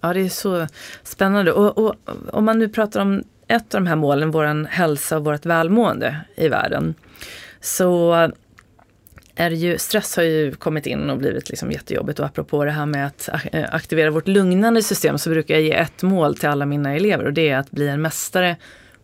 Ja, 0.00 0.12
det 0.12 0.20
är 0.20 0.28
så 0.28 0.66
spännande. 1.02 1.52
Och, 1.52 1.78
och 1.78 1.94
om 2.32 2.44
man 2.44 2.58
nu 2.58 2.68
pratar 2.68 3.00
om 3.00 3.22
ett 3.48 3.74
av 3.74 3.80
de 3.80 3.86
här 3.86 3.96
målen, 3.96 4.30
vår 4.30 4.66
hälsa 4.66 5.16
och 5.16 5.24
vårt 5.24 5.46
välmående 5.46 6.20
i 6.36 6.48
världen. 6.48 6.94
Så 7.60 8.14
är 9.34 9.50
ju, 9.50 9.78
stress 9.78 10.16
har 10.16 10.22
ju 10.22 10.54
kommit 10.54 10.86
in 10.86 11.10
och 11.10 11.18
blivit 11.18 11.48
liksom 11.48 11.72
jättejobbigt. 11.72 12.18
Och 12.18 12.26
apropå 12.26 12.64
det 12.64 12.70
här 12.70 12.86
med 12.86 13.06
att 13.06 13.28
aktivera 13.70 14.10
vårt 14.10 14.28
lugnande 14.28 14.82
system 14.82 15.18
så 15.18 15.30
brukar 15.30 15.54
jag 15.54 15.62
ge 15.62 15.72
ett 15.72 16.02
mål 16.02 16.36
till 16.36 16.48
alla 16.48 16.66
mina 16.66 16.94
elever 16.94 17.24
och 17.24 17.32
det 17.32 17.48
är 17.48 17.58
att 17.58 17.70
bli 17.70 17.88
en 17.88 18.02
mästare 18.02 18.56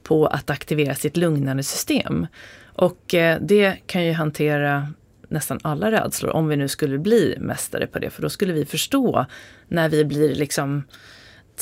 på 0.02 0.26
att 0.26 0.50
aktivera 0.50 0.94
sitt 0.94 1.16
lugnande 1.16 1.62
system. 1.62 2.26
Och 2.74 3.14
eh, 3.14 3.38
det 3.40 3.76
kan 3.86 4.04
ju 4.04 4.12
hantera 4.12 4.88
nästan 5.28 5.58
alla 5.62 5.90
rädslor 5.90 6.30
om 6.30 6.48
vi 6.48 6.56
nu 6.56 6.68
skulle 6.68 6.98
bli 6.98 7.36
mästare 7.40 7.86
på 7.86 7.98
det. 7.98 8.10
För 8.10 8.22
då 8.22 8.30
skulle 8.30 8.52
vi 8.52 8.64
förstå 8.64 9.26
när 9.68 9.88
vi 9.88 10.04
blir 10.04 10.34
liksom 10.34 10.82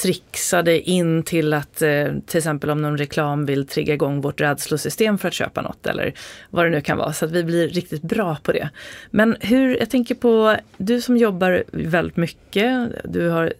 trixade 0.02 0.90
in 0.90 1.22
till 1.22 1.52
att 1.52 1.82
eh, 1.82 2.06
till 2.26 2.38
exempel 2.38 2.70
om 2.70 2.82
någon 2.82 2.98
reklam 2.98 3.46
vill 3.46 3.66
trigga 3.66 3.94
igång 3.94 4.20
vårt 4.20 4.40
rädslosystem 4.40 5.18
för 5.18 5.28
att 5.28 5.34
köpa 5.34 5.62
något 5.62 5.86
eller 5.86 6.14
vad 6.50 6.64
det 6.64 6.70
nu 6.70 6.80
kan 6.80 6.98
vara. 6.98 7.12
Så 7.12 7.24
att 7.24 7.30
vi 7.30 7.44
blir 7.44 7.68
riktigt 7.68 8.02
bra 8.02 8.36
på 8.42 8.52
det. 8.52 8.68
Men 9.10 9.36
hur, 9.40 9.78
jag 9.78 9.90
tänker 9.90 10.14
på, 10.14 10.56
du 10.76 11.00
som 11.00 11.16
jobbar 11.16 11.64
väldigt 11.72 12.16
mycket, 12.16 12.90
du 13.04 13.28
har 13.28 13.52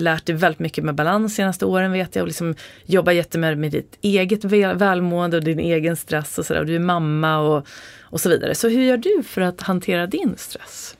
lärt 0.00 0.26
dig 0.26 0.34
väldigt 0.34 0.58
mycket 0.58 0.84
med 0.84 0.94
balans 0.94 1.34
senaste 1.34 1.66
åren 1.66 1.92
vet 1.92 2.16
jag 2.16 2.22
och 2.22 2.28
liksom 2.28 2.54
jobbar 2.84 3.12
jättemycket 3.12 3.58
med 3.58 3.70
ditt 3.70 3.98
eget 4.00 4.44
välmående 4.44 5.36
och 5.36 5.44
din 5.44 5.60
egen 5.60 5.96
stress 5.96 6.38
och 6.38 6.46
sådär. 6.46 6.64
Du 6.64 6.74
är 6.74 6.78
mamma 6.78 7.38
och, 7.38 7.66
och 8.00 8.20
så 8.20 8.28
vidare. 8.28 8.54
Så 8.54 8.68
hur 8.68 8.82
gör 8.82 8.96
du 8.96 9.22
för 9.22 9.40
att 9.40 9.60
hantera 9.60 10.06
din 10.06 10.34
stress? 10.36 10.96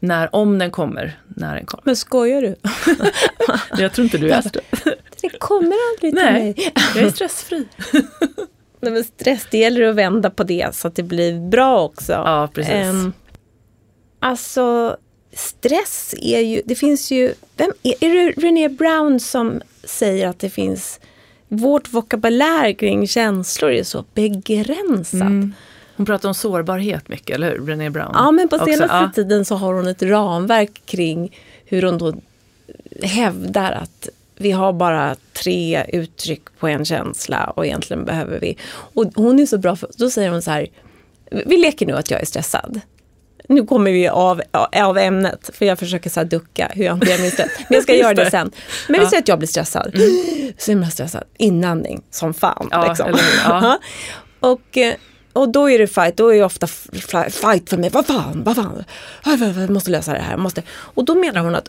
När, 0.00 0.34
om 0.34 0.58
den 0.58 0.70
kommer, 0.70 1.20
när 1.28 1.54
den 1.54 1.66
kommer. 1.66 1.82
Men 1.86 1.96
skojar 1.96 2.42
du? 2.42 2.56
jag 3.82 3.92
tror 3.92 4.04
inte 4.04 4.18
du 4.18 4.30
är 4.30 4.40
stressad. 4.40 4.94
Det 5.20 5.38
kommer 5.38 5.76
aldrig 5.90 6.12
till 6.12 6.24
Nej, 6.24 6.42
mig. 6.42 6.72
jag 6.94 7.04
är 7.04 7.10
stressfri. 7.10 7.68
Nej, 8.80 8.92
men 8.92 9.04
stress, 9.04 9.46
det 9.50 9.58
gäller 9.58 9.82
att 9.82 9.94
vända 9.94 10.30
på 10.30 10.44
det 10.44 10.74
så 10.74 10.88
att 10.88 10.94
det 10.94 11.02
blir 11.02 11.48
bra 11.48 11.84
också. 11.84 12.12
Ja, 12.12 12.48
precis. 12.54 12.86
Um, 12.86 13.12
alltså, 14.20 14.96
stress 15.38 16.14
är 16.22 16.40
ju, 16.40 16.62
det 16.64 16.74
finns 16.74 17.10
ju, 17.10 17.34
vem 17.56 17.72
är, 17.82 17.94
är 18.00 18.14
det 18.14 18.30
René 18.30 18.68
Brown 18.68 19.20
som 19.20 19.60
säger 19.84 20.28
att 20.28 20.38
det 20.38 20.50
finns, 20.50 21.00
vårt 21.48 21.92
vokabulär 21.92 22.72
kring 22.72 23.06
känslor 23.06 23.70
är 23.70 23.82
så 23.82 24.04
begränsat. 24.14 25.20
Mm. 25.20 25.54
Hon 25.96 26.06
pratar 26.06 26.28
om 26.28 26.34
sårbarhet 26.34 27.08
mycket, 27.08 27.34
eller 27.34 27.50
hur? 27.50 27.60
Brené 27.60 27.90
Brown. 27.90 28.10
Ja, 28.14 28.30
men 28.30 28.48
på 28.48 28.58
senaste 28.58 28.96
ja. 28.96 29.10
tiden 29.14 29.44
så 29.44 29.54
har 29.54 29.74
hon 29.74 29.86
ett 29.86 30.02
ramverk 30.02 30.82
kring 30.86 31.36
hur 31.64 31.82
hon 31.82 31.98
då 31.98 32.14
hävdar 33.02 33.72
att 33.72 34.08
vi 34.36 34.50
har 34.50 34.72
bara 34.72 35.16
tre 35.32 35.84
uttryck 35.88 36.42
på 36.58 36.68
en 36.68 36.84
känsla 36.84 37.52
och 37.56 37.66
egentligen 37.66 38.04
behöver 38.04 38.40
vi... 38.40 38.56
Och 38.70 39.04
hon 39.14 39.38
är 39.38 39.46
så 39.46 39.58
bra, 39.58 39.76
för, 39.76 39.90
då 39.96 40.10
säger 40.10 40.30
hon 40.30 40.42
så 40.42 40.50
här, 40.50 40.66
vi 41.30 41.56
leker 41.56 41.86
nu 41.86 41.92
att 41.92 42.10
jag 42.10 42.20
är 42.20 42.26
stressad. 42.26 42.80
Nu 43.50 43.64
kommer 43.64 43.90
vi 43.90 44.08
av, 44.08 44.42
av 44.76 44.98
ämnet, 44.98 45.50
för 45.52 45.66
jag 45.66 45.78
försöker 45.78 46.10
så 46.10 46.24
ducka 46.24 46.70
hur 46.74 46.84
jag 46.84 46.92
hanterar 46.92 47.18
min 47.18 47.30
stress. 47.30 47.50
Men 47.56 47.74
jag 47.74 47.82
ska 47.82 47.94
göra 47.96 48.14
det 48.14 48.30
sen. 48.30 48.50
Men 48.88 49.00
vi 49.00 49.06
säger 49.06 49.22
att 49.22 49.28
jag 49.28 49.38
blir 49.38 49.48
stressad. 49.48 49.94
Mm. 49.94 50.52
Så 50.58 50.70
himla 50.70 50.90
stressad. 50.90 51.24
Inandning 51.36 52.02
som 52.10 52.34
fan. 52.34 52.68
Ja, 52.70 52.88
liksom. 52.88 53.18
ja. 53.44 53.78
och, 54.40 54.76
eh, 54.76 54.94
och 55.32 55.48
då 55.48 55.70
är 55.70 55.78
det 55.78 55.86
fight, 55.86 56.16
då 56.16 56.28
är 56.34 56.38
det 56.38 56.44
ofta 56.44 56.66
fight 57.30 57.70
för 57.70 57.76
mig. 57.76 57.90
Vad 57.90 58.06
fan, 58.06 58.42
vad 58.44 58.56
fan. 58.56 58.84
Jag 59.24 59.70
måste 59.70 59.90
lösa 59.90 60.12
det 60.12 60.18
här. 60.18 60.36
Måste. 60.36 60.62
Och 60.70 61.04
då 61.04 61.14
menar 61.14 61.40
hon 61.40 61.54
att 61.54 61.68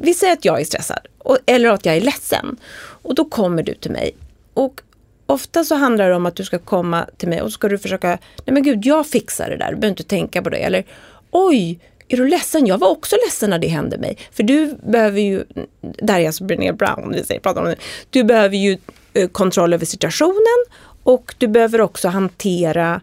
vi 0.00 0.14
säger 0.14 0.32
att 0.32 0.44
jag 0.44 0.60
är 0.60 0.64
stressad 0.64 1.06
och, 1.18 1.38
eller 1.46 1.68
att 1.68 1.86
jag 1.86 1.96
är 1.96 2.00
ledsen. 2.00 2.56
Och 3.02 3.14
då 3.14 3.24
kommer 3.24 3.62
du 3.62 3.74
till 3.74 3.90
mig. 3.90 4.16
Och 4.54 4.82
ofta 5.26 5.64
så 5.64 5.74
handlar 5.74 6.08
det 6.08 6.14
om 6.14 6.26
att 6.26 6.36
du 6.36 6.44
ska 6.44 6.58
komma 6.58 7.06
till 7.16 7.28
mig 7.28 7.42
och 7.42 7.48
så 7.48 7.54
ska 7.54 7.68
du 7.68 7.78
försöka, 7.78 8.08
nej 8.08 8.54
men 8.54 8.62
gud 8.62 8.86
jag 8.86 9.06
fixar 9.06 9.50
det 9.50 9.56
där, 9.56 9.70
du 9.70 9.76
behöver 9.76 9.88
inte 9.88 10.02
tänka 10.02 10.42
på 10.42 10.50
det. 10.50 10.56
Eller 10.56 10.84
oj, 11.30 11.78
är 12.08 12.16
du 12.16 12.28
ledsen? 12.28 12.66
Jag 12.66 12.78
var 12.78 12.88
också 12.88 13.16
ledsen 13.26 13.50
när 13.50 13.58
det 13.58 13.68
hände 13.68 13.98
mig. 13.98 14.18
För 14.32 14.42
du 14.42 14.76
behöver 14.82 15.20
ju, 15.20 15.44
där 15.80 16.20
är 16.20 16.26
alltså 16.26 16.44
Brené 16.44 16.72
Brown, 16.72 17.12
vi 17.12 17.24
säger, 17.24 17.40
pratar 17.40 17.60
om 17.60 17.66
det. 17.66 17.76
Du 18.10 18.24
behöver 18.24 18.56
ju 18.56 18.78
eh, 19.14 19.28
kontroll 19.28 19.72
över 19.72 19.86
situationen 19.86 20.64
och 21.02 21.34
du 21.38 21.48
behöver 21.48 21.80
också 21.80 22.08
hantera 22.08 23.00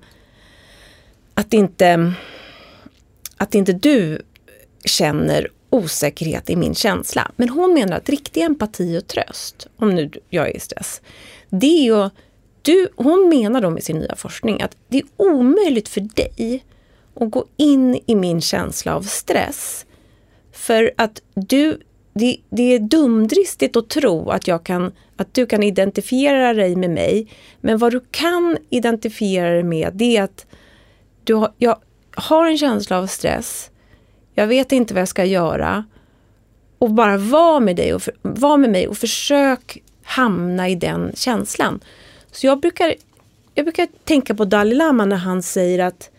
att 1.33 1.53
inte, 1.53 2.13
att 3.37 3.55
inte 3.55 3.73
du 3.73 4.21
känner 4.85 5.47
osäkerhet 5.69 6.49
i 6.49 6.55
min 6.55 6.75
känsla. 6.75 7.31
Men 7.35 7.49
hon 7.49 7.73
menar 7.73 7.97
att 7.97 8.09
riktig 8.09 8.41
empati 8.41 8.97
och 8.97 9.07
tröst, 9.07 9.67
om 9.77 9.95
nu 9.95 10.11
jag 10.29 10.47
är 10.47 10.55
i 10.55 10.59
stress, 10.59 11.01
det 11.49 11.67
är 11.67 11.83
ju... 11.83 12.09
Du, 12.61 12.89
hon 12.95 13.29
menar 13.29 13.61
då 13.61 13.69
med 13.69 13.83
sin 13.83 13.99
nya 13.99 14.15
forskning 14.15 14.61
att 14.61 14.77
det 14.87 14.97
är 14.97 15.05
omöjligt 15.17 15.89
för 15.89 16.01
dig 16.01 16.63
och 17.17 17.31
gå 17.31 17.45
in 17.57 17.99
i 18.05 18.15
min 18.15 18.41
känsla 18.41 18.95
av 18.95 19.01
stress. 19.01 19.85
För 20.51 20.91
att 20.97 21.21
du, 21.33 21.79
det, 22.13 22.37
det 22.49 22.73
är 22.73 22.79
dumdristigt 22.79 23.75
att 23.75 23.89
tro 23.89 24.29
att, 24.29 24.47
jag 24.47 24.63
kan, 24.63 24.91
att 25.15 25.33
du 25.33 25.45
kan 25.45 25.63
identifiera 25.63 26.53
dig 26.53 26.75
med 26.75 26.89
mig. 26.89 27.27
Men 27.61 27.77
vad 27.77 27.91
du 27.91 28.05
kan 28.11 28.57
identifiera 28.69 29.49
dig 29.49 29.63
med 29.63 29.91
det 29.93 30.17
är 30.17 30.23
att 30.23 30.45
du 31.23 31.33
har, 31.33 31.53
jag 31.57 31.77
har 32.15 32.47
en 32.47 32.57
känsla 32.57 32.97
av 32.97 33.07
stress 33.07 33.71
jag 34.39 34.47
vet 34.47 34.71
inte 34.71 34.93
vad 34.93 35.01
jag 35.01 35.07
ska 35.07 35.25
göra. 35.25 35.85
Och 36.79 36.91
bara 36.91 37.17
vara 37.17 37.59
med 37.59 37.75
dig 37.75 37.93
och 37.93 38.01
för, 38.01 38.13
var 38.21 38.57
med 38.57 38.69
mig 38.69 38.87
och 38.87 38.97
försök 38.97 39.83
hamna 40.03 40.69
i 40.69 40.75
den 40.75 41.11
känslan. 41.15 41.79
Så 42.31 42.47
jag 42.47 42.59
brukar, 42.59 42.95
jag 43.53 43.65
brukar 43.65 43.87
tänka 44.03 44.35
på 44.35 44.45
Dalai 44.45 44.73
Lama 44.73 45.05
när 45.05 45.15
han 45.15 45.43
säger 45.43 45.79
att 45.79 46.09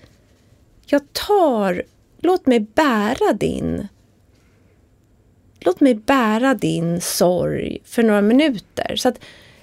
jag 0.93 1.13
tar, 1.13 1.83
låt 2.19 2.47
mig 2.47 2.61
bära 2.61 3.33
din 3.33 3.89
Låt 5.61 5.81
mig 5.81 5.95
bära 5.95 6.55
din 6.55 7.01
sorg 7.01 7.79
för 7.85 8.03
några 8.03 8.21
minuter. 8.21 8.97
Så 8.97 9.09
att 9.09 9.21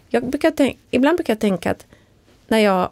jag 0.09 0.30
brukar 0.30 0.51
tänka, 0.51 0.80
ibland 0.91 1.17
brukar 1.17 1.34
jag 1.34 1.39
tänka 1.39 1.71
att 1.71 1.86
när 2.47 2.59
jag 2.59 2.89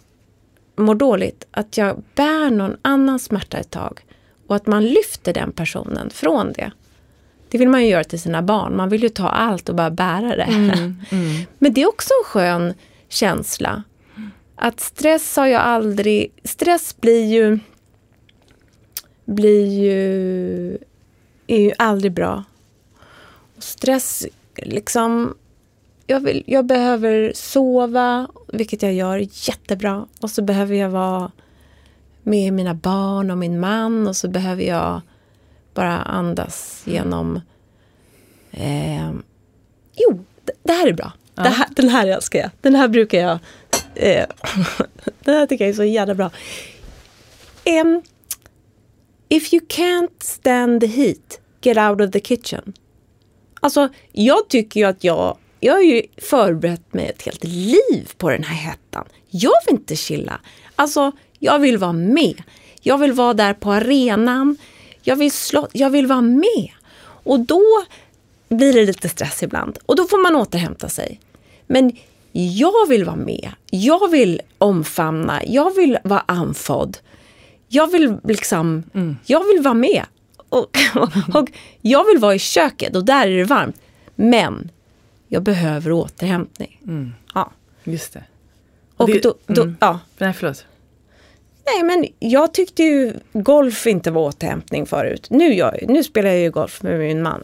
mår 0.76 0.96
dåligt, 0.96 1.48
att 1.52 1.78
jag 1.78 2.04
bär 2.16 2.50
någon 2.50 2.78
annans 2.82 3.24
smärta 3.24 3.58
ett 3.58 3.72
tag. 3.72 4.00
Och 4.48 4.56
att 4.56 4.68
man 4.68 4.86
lyfter 4.86 5.34
den 5.34 5.52
personen 5.52 6.10
från 6.10 6.54
det. 6.54 6.72
Det 7.50 7.58
vill 7.58 7.70
man 7.70 7.84
ju 7.84 7.90
göra 7.90 8.04
till 8.04 8.22
sina 8.22 8.42
barn. 8.42 8.76
Man 8.76 8.90
vill 8.90 9.04
ju 9.04 9.10
ta 9.10 9.30
allt 9.30 9.70
och 9.70 9.76
bara 9.76 9.92
bära 9.92 10.36
det. 10.36 10.44
Mm, 10.44 10.72
mm. 10.72 10.96
Men 11.58 11.74
det 11.74 11.82
är 11.82 11.88
också 11.88 12.10
en 12.14 12.26
skön 12.26 12.74
känsla. 13.10 13.84
Att 14.56 14.80
stress 14.80 15.36
har 15.36 15.48
jag 15.48 15.62
aldrig... 15.62 16.32
Stress 16.44 17.02
blir 17.02 17.26
ju... 17.26 17.60
Blir 19.26 19.66
ju... 19.66 20.78
Är 21.48 21.62
ju 21.62 21.72
aldrig 21.78 22.12
bra. 22.12 22.44
Och 23.58 23.64
stress, 23.64 24.26
liksom... 24.56 25.38
Jag, 26.08 26.20
vill, 26.20 26.44
jag 26.48 26.66
behöver 26.66 27.32
sova, 27.36 28.28
vilket 28.48 28.82
jag 28.82 28.94
gör 28.94 29.28
jättebra. 29.48 30.08
Och 30.22 30.30
så 30.30 30.42
behöver 30.42 30.76
jag 30.76 30.90
vara 30.90 31.32
med 32.24 32.54
mina 32.54 32.74
barn 32.74 33.32
och 33.32 33.38
min 33.38 33.60
man 33.60 34.08
och 34.08 34.16
så 34.16 34.28
behöver 34.28 34.64
jag 34.64 35.02
bara 35.74 36.02
andas 36.02 36.84
genom... 36.86 37.42
Eh, 38.52 39.12
jo, 39.96 40.24
det 40.64 40.72
här 40.72 40.88
är 40.88 40.94
bra. 40.94 41.12
Ja. 41.36 41.44
Här, 41.44 41.68
den 41.76 41.90
här 41.90 42.08
älskar 42.08 42.40
jag. 42.40 42.50
Den 42.62 42.76
här 42.76 42.88
brukar 42.88 43.20
jag... 43.20 43.40
Eh, 43.96 44.26
den 45.24 45.36
här 45.36 45.46
tycker 45.46 45.66
jag 45.66 45.70
är 45.70 45.76
så 45.76 45.84
jävla 45.84 46.16
bra. 46.16 46.32
Um, 47.66 48.02
if 49.36 49.54
you 49.54 49.62
can't 49.68 50.24
stand 50.24 50.82
the 50.82 50.88
heat, 50.88 51.40
get 51.62 51.78
out 51.78 52.02
of 52.02 52.12
the 52.12 52.20
kitchen. 52.20 52.74
Alltså, 53.60 53.90
jag 54.12 54.50
tycker 54.50 54.80
ju 54.80 54.86
att 54.86 55.04
jag... 55.04 55.38
Jag 55.60 55.74
har 55.74 55.82
ju 55.82 56.02
förberett 56.18 56.94
mig 56.94 57.10
ett 57.10 57.22
helt 57.22 57.44
liv 57.44 58.12
på 58.18 58.30
den 58.30 58.44
här 58.44 58.56
hettan. 58.56 59.06
Jag 59.30 59.52
vill 59.66 59.76
inte 59.76 59.96
chilla. 59.96 60.40
Alltså, 60.76 61.12
jag 61.40 61.60
vill 61.60 61.78
vara 61.78 61.94
med. 61.94 62.44
Jag 62.82 62.98
vill 62.98 63.12
vara 63.12 63.34
där 63.34 63.54
på 63.54 63.72
arenan. 63.72 64.58
Jag 65.02 65.16
vill, 65.16 65.32
slå, 65.32 65.68
jag 65.72 65.90
vill 65.90 66.08
vara 66.08 66.22
med. 66.22 66.70
Och 67.04 67.40
då 67.40 67.62
blir 68.50 68.74
det 68.74 68.86
lite 68.86 69.10
stress 69.10 69.44
ibland. 69.44 69.78
Och 69.86 69.96
då 69.96 70.08
får 70.08 70.18
man 70.24 70.36
återhämta 70.36 70.90
sig. 70.90 71.20
Men 71.68 71.92
jag 72.32 72.88
vill 72.88 73.06
vara 73.06 73.16
med. 73.16 73.52
Jag 73.70 74.12
vill 74.12 74.42
omfamna. 74.58 75.42
Jag 75.46 75.76
vill 75.76 75.98
vara 76.04 76.24
andfådd. 76.28 76.98
Jag 77.74 77.92
vill 77.92 78.18
liksom, 78.24 78.84
mm. 78.94 79.18
jag 79.26 79.44
vill 79.48 79.64
vara 79.64 79.74
med. 79.74 80.06
Och, 80.50 80.78
och, 80.96 81.36
och, 81.36 81.50
jag 81.82 82.06
vill 82.06 82.18
vara 82.18 82.36
i 82.36 82.40
köket 82.40 82.96
och 82.96 83.06
där 83.06 83.28
är 83.28 83.38
det 83.38 83.44
varmt. 83.44 83.82
Men 84.16 84.72
jag 85.28 85.44
behöver 85.44 85.92
återhämtning. 85.92 86.80
Mm. 86.88 87.14
Ja. 87.34 87.52
Just 87.84 88.14
det. 88.14 88.24
Och, 88.96 89.02
och 89.02 89.08
det, 89.08 89.24
då, 89.24 89.36
då 89.48 89.62
mm. 89.62 89.78
ja. 89.80 90.00
Nej, 90.18 90.34
förlåt. 90.34 90.66
Nej, 91.66 91.84
men 91.84 92.08
jag 92.20 92.54
tyckte 92.54 92.84
ju 92.84 93.14
golf 93.34 93.88
inte 93.88 94.12
var 94.12 94.22
återhämtning 94.22 94.86
förut. 94.86 95.28
Nu, 95.30 95.54
jag, 95.54 95.84
nu 95.88 96.04
spelar 96.04 96.30
jag 96.30 96.40
ju 96.40 96.52
golf 96.52 96.84
med 96.84 97.00
min 97.00 97.22
man. 97.22 97.44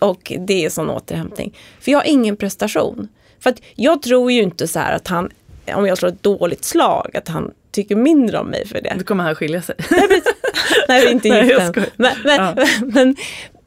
Och 0.00 0.32
det 0.38 0.64
är 0.64 0.70
sån 0.70 0.90
återhämtning. 0.90 1.56
För 1.80 1.92
jag 1.92 1.98
har 1.98 2.06
ingen 2.06 2.36
prestation. 2.36 3.08
För 3.40 3.50
att 3.50 3.60
jag 3.74 4.02
tror 4.02 4.32
ju 4.32 4.42
inte 4.42 4.68
så 4.68 4.78
här 4.78 4.96
att 4.96 5.08
han, 5.08 5.30
om 5.74 5.86
jag 5.86 5.98
slår 5.98 6.08
ett 6.08 6.22
dåligt 6.22 6.64
slag, 6.64 7.16
att 7.16 7.28
han 7.28 7.50
tycker 7.70 7.96
mindre 7.96 8.38
om 8.38 8.46
mig 8.46 8.66
för 8.66 8.80
det. 8.80 8.94
Då 8.98 9.04
kommer 9.04 9.24
han 9.24 9.34
skilja 9.34 9.62
sig. 9.62 9.74
Nej, 9.90 10.08
vi 11.00 11.06
är 11.06 11.10
inte 11.10 11.28
gift 11.28 11.60
än. 11.60 11.84
Men, 11.96 12.12
men, 12.24 12.36
ja. 12.36 12.66
men, 12.86 13.16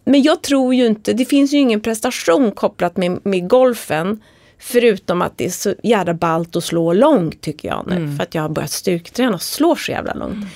men 0.06 0.22
jag 0.22 0.41
tror 0.41 0.76
ju 0.76 0.86
inte, 0.86 1.14
det 1.14 1.26
finns 1.26 1.54
ju 1.54 1.58
ingen 1.58 1.82
prestation 1.82 2.52
kopplat 2.52 2.97
med, 2.97 3.20
med 3.24 3.49
golfen. 3.49 4.22
Förutom 4.60 5.22
att 5.22 5.38
det 5.38 5.45
är 5.45 5.49
så 5.49 5.74
jävla 5.84 6.14
ballt 6.14 6.56
att 6.56 6.64
slå 6.64 6.93
långt 6.93 7.41
tycker 7.41 7.68
jag 7.68 7.86
nu. 7.88 7.95
Mm. 7.95 8.18
För 8.18 8.24
att 8.24 8.36
jag 8.36 8.41
har 8.41 8.49
börjat 8.49 8.72
styrketräna 8.72 9.34
och 9.34 9.41
slår 9.41 9.76
så 9.76 9.91
jävla 9.91 10.14
långt. 10.14 10.34
Mm. 10.34 10.47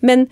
Men 0.00 0.28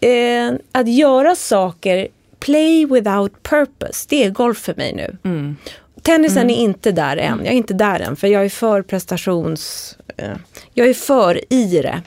eh, 0.00 0.60
att 0.72 0.88
göra 0.88 1.36
saker, 1.36 2.08
play 2.40 2.86
without 2.86 3.42
purpose, 3.42 4.06
det 4.08 4.24
är 4.24 4.30
golf 4.30 4.58
för 4.58 4.74
mig 4.74 4.94
nu. 4.94 5.16
Mm. 5.24 5.56
Tennisen 6.04 6.42
mm. 6.42 6.50
är 6.50 6.58
inte 6.58 6.92
där 6.92 7.16
än. 7.16 7.38
Jag 7.38 7.52
är 7.52 7.56
inte 7.56 7.74
där 7.74 8.00
än 8.00 8.16
för 8.16 8.26
jag 8.26 8.44
är 8.44 8.48
för 8.48 8.82
prestations... 8.82 9.96
Eh, 10.16 10.36
jag 10.74 10.88
är 10.88 10.94
för 10.94 11.52
i 11.52 11.82
det. 11.82 12.02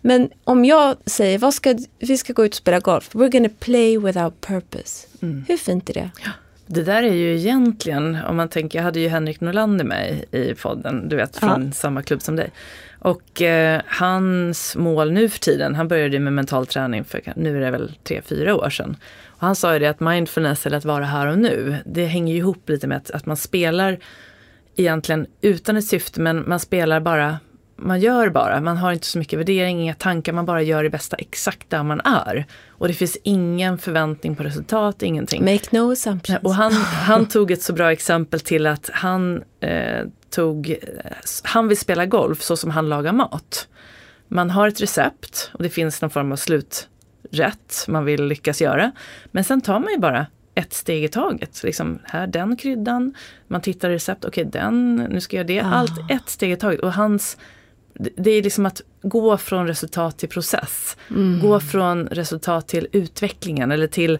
Men 0.00 0.30
om 0.44 0.64
jag 0.64 0.96
säger, 1.06 1.38
vad 1.38 1.54
ska, 1.54 1.78
vi 1.98 2.18
ska 2.18 2.32
gå 2.32 2.44
ut 2.44 2.52
och 2.52 2.56
spela 2.56 2.80
golf. 2.80 3.14
We're 3.14 3.30
gonna 3.30 3.48
play 3.58 3.98
without 3.98 4.40
purpose. 4.40 5.06
Mm. 5.22 5.44
Hur 5.48 5.56
fint 5.56 5.90
är 5.90 5.94
det? 5.94 6.10
Ja. 6.24 6.30
Det 6.66 6.82
där 6.82 7.02
är 7.02 7.14
ju 7.14 7.36
egentligen, 7.36 8.18
om 8.28 8.36
man 8.36 8.48
tänker, 8.48 8.78
jag 8.78 8.84
hade 8.84 9.00
ju 9.00 9.08
Henrik 9.08 9.40
Norlander 9.40 9.84
med 9.84 10.24
i 10.30 10.54
podden, 10.54 11.08
du 11.08 11.16
vet 11.16 11.36
från 11.36 11.66
ja. 11.66 11.72
samma 11.72 12.02
klubb 12.02 12.22
som 12.22 12.36
dig. 12.36 12.50
Och 12.98 13.42
eh, 13.42 13.80
hans 13.86 14.76
mål 14.76 15.12
nu 15.12 15.28
för 15.28 15.38
tiden, 15.38 15.74
han 15.74 15.88
började 15.88 16.18
med 16.18 16.32
mental 16.32 16.66
träning 16.66 17.04
för 17.04 17.32
nu 17.36 17.56
är 17.56 17.60
det 17.60 17.70
väl 17.70 17.92
tre, 18.04 18.22
fyra 18.22 18.54
år 18.54 18.70
sedan. 18.70 18.96
Och 19.38 19.46
han 19.46 19.56
sa 19.56 19.72
ju 19.72 19.78
det 19.78 19.86
att 19.86 20.00
mindfulness 20.00 20.66
eller 20.66 20.76
att 20.76 20.84
vara 20.84 21.04
här 21.04 21.26
och 21.26 21.38
nu, 21.38 21.76
det 21.86 22.06
hänger 22.06 22.32
ju 22.32 22.38
ihop 22.38 22.68
lite 22.68 22.86
med 22.86 22.96
att, 22.96 23.10
att 23.10 23.26
man 23.26 23.36
spelar 23.36 23.98
egentligen 24.76 25.26
utan 25.40 25.76
ett 25.76 25.84
syfte 25.84 26.20
men 26.20 26.48
man 26.48 26.60
spelar 26.60 27.00
bara 27.00 27.38
man 27.80 28.00
gör 28.00 28.28
bara. 28.28 28.60
Man 28.60 28.76
har 28.76 28.92
inte 28.92 29.06
så 29.06 29.18
mycket 29.18 29.38
värdering, 29.38 29.80
inga 29.82 29.94
tankar, 29.94 30.32
man 30.32 30.46
bara 30.46 30.62
gör 30.62 30.82
det 30.82 30.90
bästa 30.90 31.16
exakt 31.16 31.70
där 31.70 31.82
man 31.82 32.00
är. 32.00 32.46
Och 32.68 32.88
det 32.88 32.94
finns 32.94 33.16
ingen 33.22 33.78
förväntning 33.78 34.36
på 34.36 34.42
resultat, 34.42 35.02
ingenting. 35.02 35.44
Make 35.44 35.66
no 35.70 35.92
assumptions. 35.92 36.40
Och 36.42 36.54
han, 36.54 36.72
han 37.06 37.26
tog 37.28 37.50
ett 37.50 37.62
så 37.62 37.72
bra 37.72 37.92
exempel 37.92 38.40
till 38.40 38.66
att 38.66 38.90
han 38.92 39.42
eh, 39.60 40.06
tog, 40.30 40.76
han 41.42 41.68
vill 41.68 41.78
spela 41.78 42.06
golf 42.06 42.42
så 42.42 42.56
som 42.56 42.70
han 42.70 42.88
lagar 42.88 43.12
mat. 43.12 43.68
Man 44.28 44.50
har 44.50 44.68
ett 44.68 44.80
recept 44.80 45.50
och 45.52 45.62
det 45.62 45.70
finns 45.70 46.02
någon 46.02 46.10
form 46.10 46.32
av 46.32 46.36
sluträtt 47.28 47.84
man 47.88 48.04
vill 48.04 48.24
lyckas 48.24 48.60
göra. 48.60 48.92
Men 49.30 49.44
sen 49.44 49.60
tar 49.60 49.80
man 49.80 49.92
ju 49.92 49.98
bara 49.98 50.26
ett 50.54 50.72
steg 50.72 51.04
i 51.04 51.08
taget. 51.08 51.62
Liksom, 51.62 51.98
här 52.04 52.26
den 52.26 52.56
kryddan, 52.56 53.14
man 53.48 53.60
tittar 53.60 53.90
i 53.90 53.94
recept, 53.94 54.24
okej 54.24 54.46
okay, 54.46 54.60
den, 54.60 54.96
nu 54.96 55.20
ska 55.20 55.36
jag 55.36 55.50
göra 55.50 55.62
det. 55.62 55.68
Ah. 55.68 55.74
Allt 55.74 56.10
ett 56.10 56.28
steg 56.28 56.52
i 56.52 56.56
taget. 56.56 56.80
Och 56.80 56.92
hans, 56.92 57.36
det 58.16 58.30
är 58.30 58.42
liksom 58.42 58.66
att 58.66 58.82
gå 59.02 59.36
från 59.36 59.66
resultat 59.66 60.18
till 60.18 60.28
process. 60.28 60.96
Mm. 61.10 61.40
Gå 61.40 61.60
från 61.60 62.06
resultat 62.06 62.68
till 62.68 62.88
utvecklingen 62.92 63.72
eller 63.72 63.86
till 63.86 64.18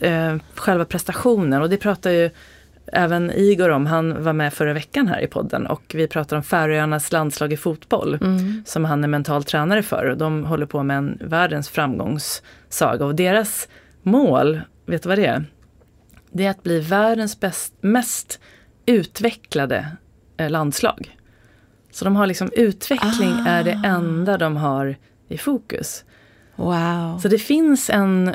eh, 0.00 0.36
själva 0.54 0.84
prestationen. 0.84 1.62
Och 1.62 1.70
det 1.70 1.76
pratar 1.76 2.10
ju 2.10 2.30
även 2.86 3.30
Igor 3.30 3.70
om. 3.70 3.86
Han 3.86 4.22
var 4.22 4.32
med 4.32 4.52
förra 4.52 4.72
veckan 4.72 5.08
här 5.08 5.20
i 5.20 5.26
podden 5.26 5.66
och 5.66 5.82
vi 5.94 6.08
pratar 6.08 6.36
om 6.36 6.42
Färöarnas 6.42 7.12
landslag 7.12 7.52
i 7.52 7.56
fotboll 7.56 8.18
mm. 8.22 8.62
som 8.66 8.84
han 8.84 9.04
är 9.04 9.08
mental 9.08 9.44
tränare 9.44 9.82
för. 9.82 10.04
Och 10.10 10.18
de 10.18 10.44
håller 10.44 10.66
på 10.66 10.82
med 10.82 10.98
en 10.98 11.18
världens 11.20 11.68
framgångssaga 11.68 13.04
och 13.04 13.14
deras 13.14 13.68
mål 14.02 14.60
vet 14.86 15.02
du 15.02 15.08
vad 15.08 15.18
det 15.18 15.26
är? 15.26 15.44
Det 16.32 16.46
är 16.46 16.50
att 16.50 16.62
bli 16.62 16.80
världens 16.80 17.40
bäst, 17.40 17.74
mest 17.80 18.40
utvecklade 18.86 19.86
eh, 20.36 20.50
landslag. 20.50 21.16
Så 21.90 22.04
de 22.04 22.16
har 22.16 22.26
liksom 22.26 22.50
utveckling 22.52 23.32
ah. 23.32 23.48
är 23.48 23.64
det 23.64 23.82
enda 23.84 24.38
de 24.38 24.56
har 24.56 24.96
i 25.28 25.38
fokus. 25.38 26.04
Wow. 26.56 27.18
Så 27.22 27.28
det 27.28 27.38
finns 27.38 27.90
en, 27.90 28.34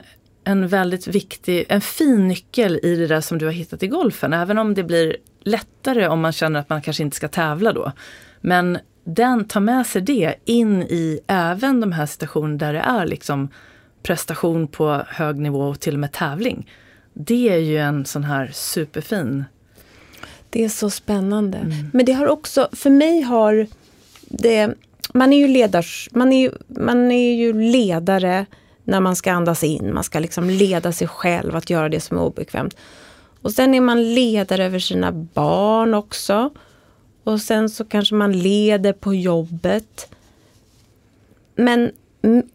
en 0.49 0.67
väldigt 0.67 1.07
viktig, 1.07 1.65
en 1.69 1.81
fin 1.81 2.27
nyckel 2.27 2.79
i 2.83 2.95
det 2.95 3.07
där 3.07 3.21
som 3.21 3.37
du 3.37 3.45
har 3.45 3.51
hittat 3.51 3.83
i 3.83 3.87
golfen. 3.87 4.33
Även 4.33 4.57
om 4.57 4.73
det 4.73 4.83
blir 4.83 5.17
lättare 5.43 6.07
om 6.07 6.21
man 6.21 6.31
känner 6.31 6.59
att 6.59 6.69
man 6.69 6.81
kanske 6.81 7.03
inte 7.03 7.15
ska 7.15 7.27
tävla 7.27 7.73
då. 7.73 7.91
Men 8.41 8.77
den, 9.03 9.45
ta 9.45 9.59
med 9.59 9.87
sig 9.87 10.01
det 10.01 10.35
in 10.45 10.83
i 10.83 11.19
även 11.27 11.79
de 11.79 11.91
här 11.91 12.05
situationerna 12.05 12.57
där 12.57 12.73
det 12.73 12.79
är 12.79 13.05
liksom 13.05 13.49
prestation 14.03 14.67
på 14.67 15.03
hög 15.07 15.37
nivå 15.37 15.61
och 15.61 15.79
till 15.79 15.93
och 15.93 15.99
med 15.99 16.11
tävling. 16.11 16.71
Det 17.13 17.49
är 17.49 17.57
ju 17.57 17.77
en 17.77 18.05
sån 18.05 18.23
här 18.23 18.49
superfin... 18.53 19.45
Det 20.49 20.63
är 20.63 20.69
så 20.69 20.89
spännande. 20.89 21.57
Mm. 21.57 21.89
Men 21.93 22.05
det 22.05 22.13
har 22.13 22.27
också, 22.27 22.69
för 22.71 22.89
mig 22.89 23.21
har 23.21 23.67
det... 24.21 24.73
Man 25.13 25.33
är 25.33 25.37
ju, 25.37 25.47
ledars, 25.47 26.09
man 26.11 26.33
är, 26.33 26.51
man 26.67 27.11
är 27.11 27.35
ju 27.35 27.53
ledare 27.53 28.45
när 28.83 28.99
man 28.99 29.15
ska 29.15 29.31
andas 29.31 29.63
in. 29.63 29.93
Man 29.93 30.03
ska 30.03 30.19
liksom 30.19 30.49
leda 30.49 30.91
sig 30.91 31.07
själv 31.07 31.55
att 31.55 31.69
göra 31.69 31.89
det 31.89 31.99
som 31.99 32.17
är 32.17 32.21
obekvämt. 32.21 32.75
Och 33.41 33.51
sen 33.51 33.73
är 33.73 33.81
man 33.81 34.13
ledare 34.13 34.65
över 34.65 34.79
sina 34.79 35.11
barn 35.11 35.93
också. 35.93 36.49
Och 37.23 37.41
sen 37.41 37.69
så 37.69 37.85
kanske 37.85 38.15
man 38.15 38.39
leder 38.39 38.93
på 38.93 39.13
jobbet. 39.13 40.09
Men 41.55 41.91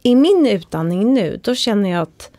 i 0.02 0.14
min 0.14 0.46
utandning 0.46 1.14
nu, 1.14 1.40
då 1.42 1.54
känner 1.54 1.90
jag 1.90 2.02
att 2.02 2.30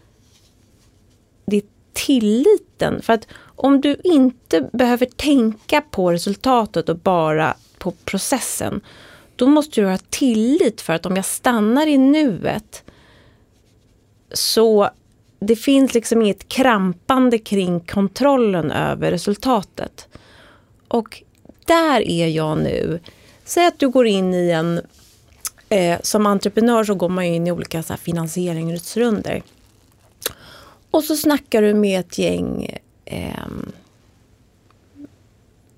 det 1.45 1.57
är 1.57 1.63
tilliten. 1.93 3.01
För 3.01 3.13
att 3.13 3.27
om 3.41 3.81
du 3.81 3.97
inte 4.03 4.69
behöver 4.73 5.05
tänka 5.05 5.81
på 5.81 6.11
resultatet 6.11 6.89
och 6.89 6.97
bara 6.97 7.55
på 7.77 7.91
processen, 7.91 8.81
då 9.35 9.47
måste 9.47 9.81
du 9.81 9.87
ha 9.87 9.97
tillit 10.09 10.81
för 10.81 10.93
att 10.93 11.05
om 11.05 11.15
jag 11.15 11.25
stannar 11.25 11.87
i 11.87 11.97
nuet 11.97 12.83
så 14.37 14.89
det 15.39 15.55
finns 15.55 15.93
liksom 15.93 16.21
inget 16.21 16.47
krampande 16.47 17.37
kring 17.37 17.79
kontrollen 17.79 18.71
över 18.71 19.11
resultatet. 19.11 20.07
Och 20.87 21.23
där 21.65 22.01
är 22.01 22.27
jag 22.27 22.57
nu. 22.57 22.99
Säg 23.43 23.65
att 23.65 23.79
du 23.79 23.89
går 23.89 24.07
in 24.07 24.33
i 24.33 24.51
en 24.51 24.81
Eh, 25.69 25.99
som 26.01 26.25
entreprenör 26.25 26.83
så 26.83 26.95
går 26.95 27.09
man 27.09 27.23
in 27.23 27.47
i 27.47 27.51
olika 27.51 27.83
så 27.83 27.93
här, 27.93 27.97
finansieringsrunder. 27.97 29.43
Och 30.91 31.03
så 31.03 31.15
snackar 31.15 31.61
du 31.61 31.73
med 31.73 31.99
ett 31.99 32.17
gäng 32.17 32.77
eh, 33.05 33.47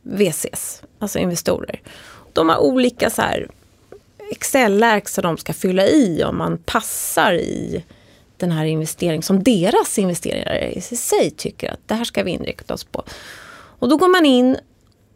VCs, 0.02 0.82
alltså 1.00 1.20
investorer. 1.20 1.82
De 2.34 2.50
har 2.50 2.58
olika 2.58 3.10
så 3.10 3.22
här 3.22 3.48
Excel-ark 4.32 5.10
som 5.10 5.24
de 5.24 5.38
ska 5.38 5.54
fylla 5.54 5.88
i 5.88 6.24
om 6.24 6.38
man 6.38 6.58
passar 6.58 7.34
i 7.34 7.84
den 8.40 8.52
här 8.52 8.66
investeringen 8.66 9.24
som 9.24 9.44
deras 9.44 10.00
investerare 10.00 10.72
i 10.72 10.82
sig 10.82 11.32
tycker 11.32 11.72
att 11.72 11.80
det 11.86 11.94
här 11.96 12.04
ska 12.04 12.24
vi 12.24 12.32
inrikta 12.32 12.74
oss 12.74 12.84
på. 12.84 13.04
Och 13.80 13.90
då 13.90 13.98
går 13.98 14.08
man 14.08 14.26
in 14.26 14.58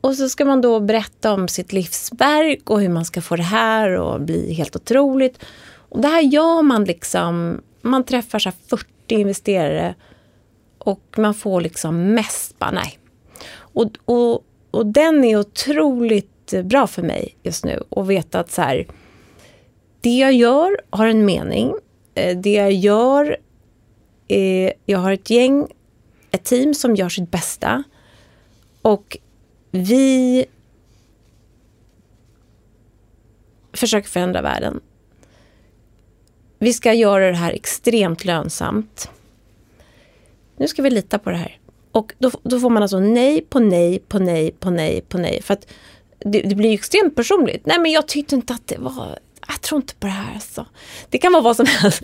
och 0.01 0.15
så 0.15 0.29
ska 0.29 0.45
man 0.45 0.61
då 0.61 0.79
berätta 0.79 1.33
om 1.33 1.47
sitt 1.47 1.73
livsverk 1.73 2.69
och 2.69 2.81
hur 2.81 2.89
man 2.89 3.05
ska 3.05 3.21
få 3.21 3.35
det 3.35 3.43
här 3.43 3.91
och 3.91 4.21
bli 4.21 4.53
helt 4.53 4.75
otroligt. 4.75 5.39
Och 5.89 6.01
det 6.01 6.07
här 6.07 6.21
gör 6.21 6.61
man 6.61 6.83
liksom, 6.83 7.61
man 7.81 8.03
träffar 8.03 8.39
så 8.39 8.51
40 8.69 8.85
investerare 9.07 9.95
och 10.77 11.03
man 11.17 11.33
får 11.33 11.61
liksom 11.61 12.13
mest 12.13 12.59
bara 12.59 12.71
nej. 12.71 12.99
Och, 13.53 13.91
och, 14.05 14.43
och 14.71 14.85
den 14.85 15.23
är 15.23 15.39
otroligt 15.39 16.53
bra 16.63 16.87
för 16.87 17.01
mig 17.01 17.35
just 17.43 17.65
nu 17.65 17.83
och 17.89 18.09
veta 18.09 18.39
att 18.39 18.51
så 18.51 18.61
här, 18.61 18.87
det 20.01 20.17
jag 20.17 20.33
gör 20.33 20.77
har 20.89 21.07
en 21.07 21.25
mening. 21.25 21.73
Eh, 22.15 22.37
det 22.37 22.51
jag 22.51 22.71
gör, 22.71 23.37
är, 24.27 24.73
jag 24.85 24.99
har 24.99 25.11
ett 25.11 25.29
gäng, 25.29 25.67
ett 26.31 26.43
team 26.43 26.73
som 26.73 26.95
gör 26.95 27.09
sitt 27.09 27.31
bästa. 27.31 27.83
Och 28.81 29.17
vi 29.71 30.45
försöker 33.73 34.09
förändra 34.09 34.41
världen. 34.41 34.79
Vi 36.59 36.73
ska 36.73 36.93
göra 36.93 37.27
det 37.27 37.37
här 37.37 37.51
extremt 37.51 38.25
lönsamt. 38.25 39.09
Nu 40.57 40.67
ska 40.67 40.81
vi 40.81 40.89
lita 40.89 41.19
på 41.19 41.29
det 41.29 41.37
här. 41.37 41.59
Och 41.91 42.13
då, 42.19 42.31
då 42.43 42.59
får 42.59 42.69
man 42.69 42.83
alltså 42.83 42.99
nej 42.99 43.41
på 43.41 43.59
nej 43.59 43.99
på 43.99 44.19
nej 44.19 44.51
på 44.51 44.69
nej 44.69 45.01
på 45.01 45.17
nej. 45.17 45.41
För 45.41 45.53
att 45.53 45.67
det, 46.19 46.41
det 46.41 46.55
blir 46.55 46.73
extremt 46.73 47.15
personligt. 47.15 47.65
Nej 47.65 47.79
men 47.79 47.91
jag 47.91 48.07
tyckte 48.07 48.35
inte 48.35 48.53
att 48.53 48.67
det 48.67 48.77
var 48.77 49.19
jag 49.51 49.61
tror 49.61 49.81
inte 49.81 49.95
på 49.95 50.07
det 50.07 50.13
här. 50.13 50.33
Alltså. 50.33 50.65
Det 51.09 51.17
kan 51.17 51.31
vara 51.31 51.43
vad 51.43 51.55
som 51.55 51.65
helst. 51.65 52.01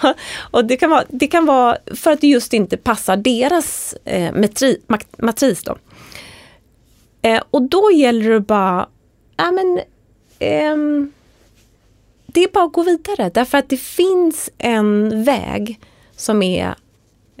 och 0.50 0.64
det 0.64 0.76
kan, 0.76 0.90
vara, 0.90 1.04
det 1.08 1.26
kan 1.26 1.46
vara 1.46 1.76
för 1.94 2.12
att 2.12 2.20
det 2.20 2.26
just 2.26 2.52
inte 2.52 2.76
passar 2.76 3.16
deras 3.16 3.94
eh, 4.04 4.32
metri, 4.32 4.80
matris. 5.18 5.62
Då. 5.62 5.76
Eh, 7.22 7.42
och 7.50 7.62
då 7.62 7.90
gäller 7.94 8.30
det 8.30 8.40
bara, 8.40 8.88
ja 9.36 9.50
men, 9.50 9.78
eh, 10.38 10.76
det 12.26 12.44
är 12.44 12.52
bara 12.52 12.64
att 12.64 12.72
gå 12.72 12.82
vidare. 12.82 13.30
Därför 13.34 13.58
att 13.58 13.68
det 13.68 13.76
finns 13.76 14.50
en 14.58 15.24
väg 15.24 15.80
som 16.16 16.42
är 16.42 16.74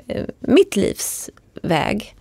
eh, 0.08 0.26
mitt 0.40 0.76
livs 0.76 1.30
väg. 1.62 2.16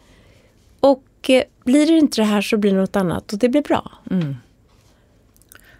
Och 0.80 1.30
eh, 1.30 1.44
blir 1.64 1.88
det 1.88 1.98
inte 1.98 2.22
det 2.22 2.26
här 2.26 2.42
så 2.42 2.58
blir 2.58 2.72
det 2.72 2.78
något 2.78 2.96
annat 2.96 3.34
och 3.34 3.40
det 3.40 3.50
blir 3.50 3.62
bra. 3.62 3.92
Mm. 4.12 4.36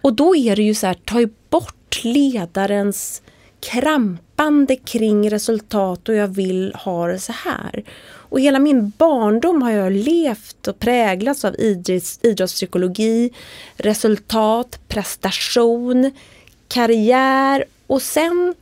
Och 0.02 0.14
då 0.14 0.36
är 0.36 0.56
det 0.56 0.62
ju 0.62 0.74
så 0.74 0.86
här, 0.86 0.94
ta 0.94 1.20
ju 1.20 1.28
bort 1.50 2.04
ledarens 2.04 3.22
krampande 3.60 4.76
kring 4.76 5.30
resultat 5.30 6.08
och 6.08 6.14
jag 6.14 6.28
vill 6.28 6.74
ha 6.74 7.06
det 7.06 7.18
så 7.18 7.32
här. 7.32 7.84
Och 8.04 8.40
hela 8.40 8.58
min 8.58 8.92
barndom 8.98 9.62
har 9.62 9.70
jag 9.70 9.92
levt 9.92 10.68
och 10.68 10.78
präglats 10.78 11.44
av 11.44 11.54
idrotts, 11.58 12.20
idrottspsykologi, 12.22 13.30
resultat, 13.76 14.78
prestation, 14.88 16.10
karriär 16.68 17.64
och 17.86 18.02
sen 18.02 18.54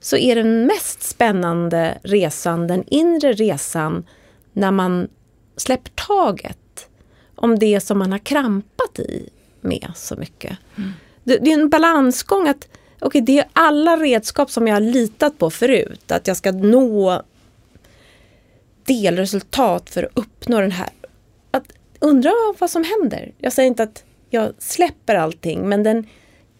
så 0.00 0.16
är 0.16 0.34
den 0.34 0.66
mest 0.66 1.02
spännande 1.02 1.98
resan, 2.02 2.66
den 2.66 2.84
inre 2.86 3.32
resan, 3.32 4.06
när 4.52 4.70
man 4.70 5.08
släpper 5.56 5.90
taget 5.90 6.88
om 7.34 7.58
det 7.58 7.80
som 7.80 7.98
man 7.98 8.12
har 8.12 8.18
krampat 8.18 8.98
i 8.98 9.28
med 9.60 9.90
så 9.94 10.16
mycket. 10.16 10.58
Mm. 10.76 10.90
Det, 11.24 11.36
det, 11.38 11.50
är 11.50 11.60
en 11.60 11.68
balansgång 11.68 12.48
att 12.48 12.68
okay, 13.00 13.20
det 13.20 13.38
är 13.38 13.46
alla 13.52 13.96
redskap 13.96 14.50
som 14.50 14.66
jag 14.66 14.74
har 14.74 14.80
litat 14.80 15.38
på 15.38 15.50
förut, 15.50 16.12
att 16.12 16.26
jag 16.26 16.36
ska 16.36 16.52
nå 16.52 17.22
delresultat 18.84 19.90
för 19.90 20.02
att 20.02 20.18
uppnå 20.18 20.60
den 20.60 20.70
här. 20.70 20.90
Att 21.50 21.72
undra 21.98 22.30
vad 22.58 22.70
som 22.70 22.84
händer. 22.84 23.32
Jag 23.38 23.52
säger 23.52 23.66
inte 23.66 23.82
att 23.82 24.04
jag 24.30 24.52
släpper 24.58 25.14
allting 25.14 25.68
men 25.68 25.82
den 25.82 26.06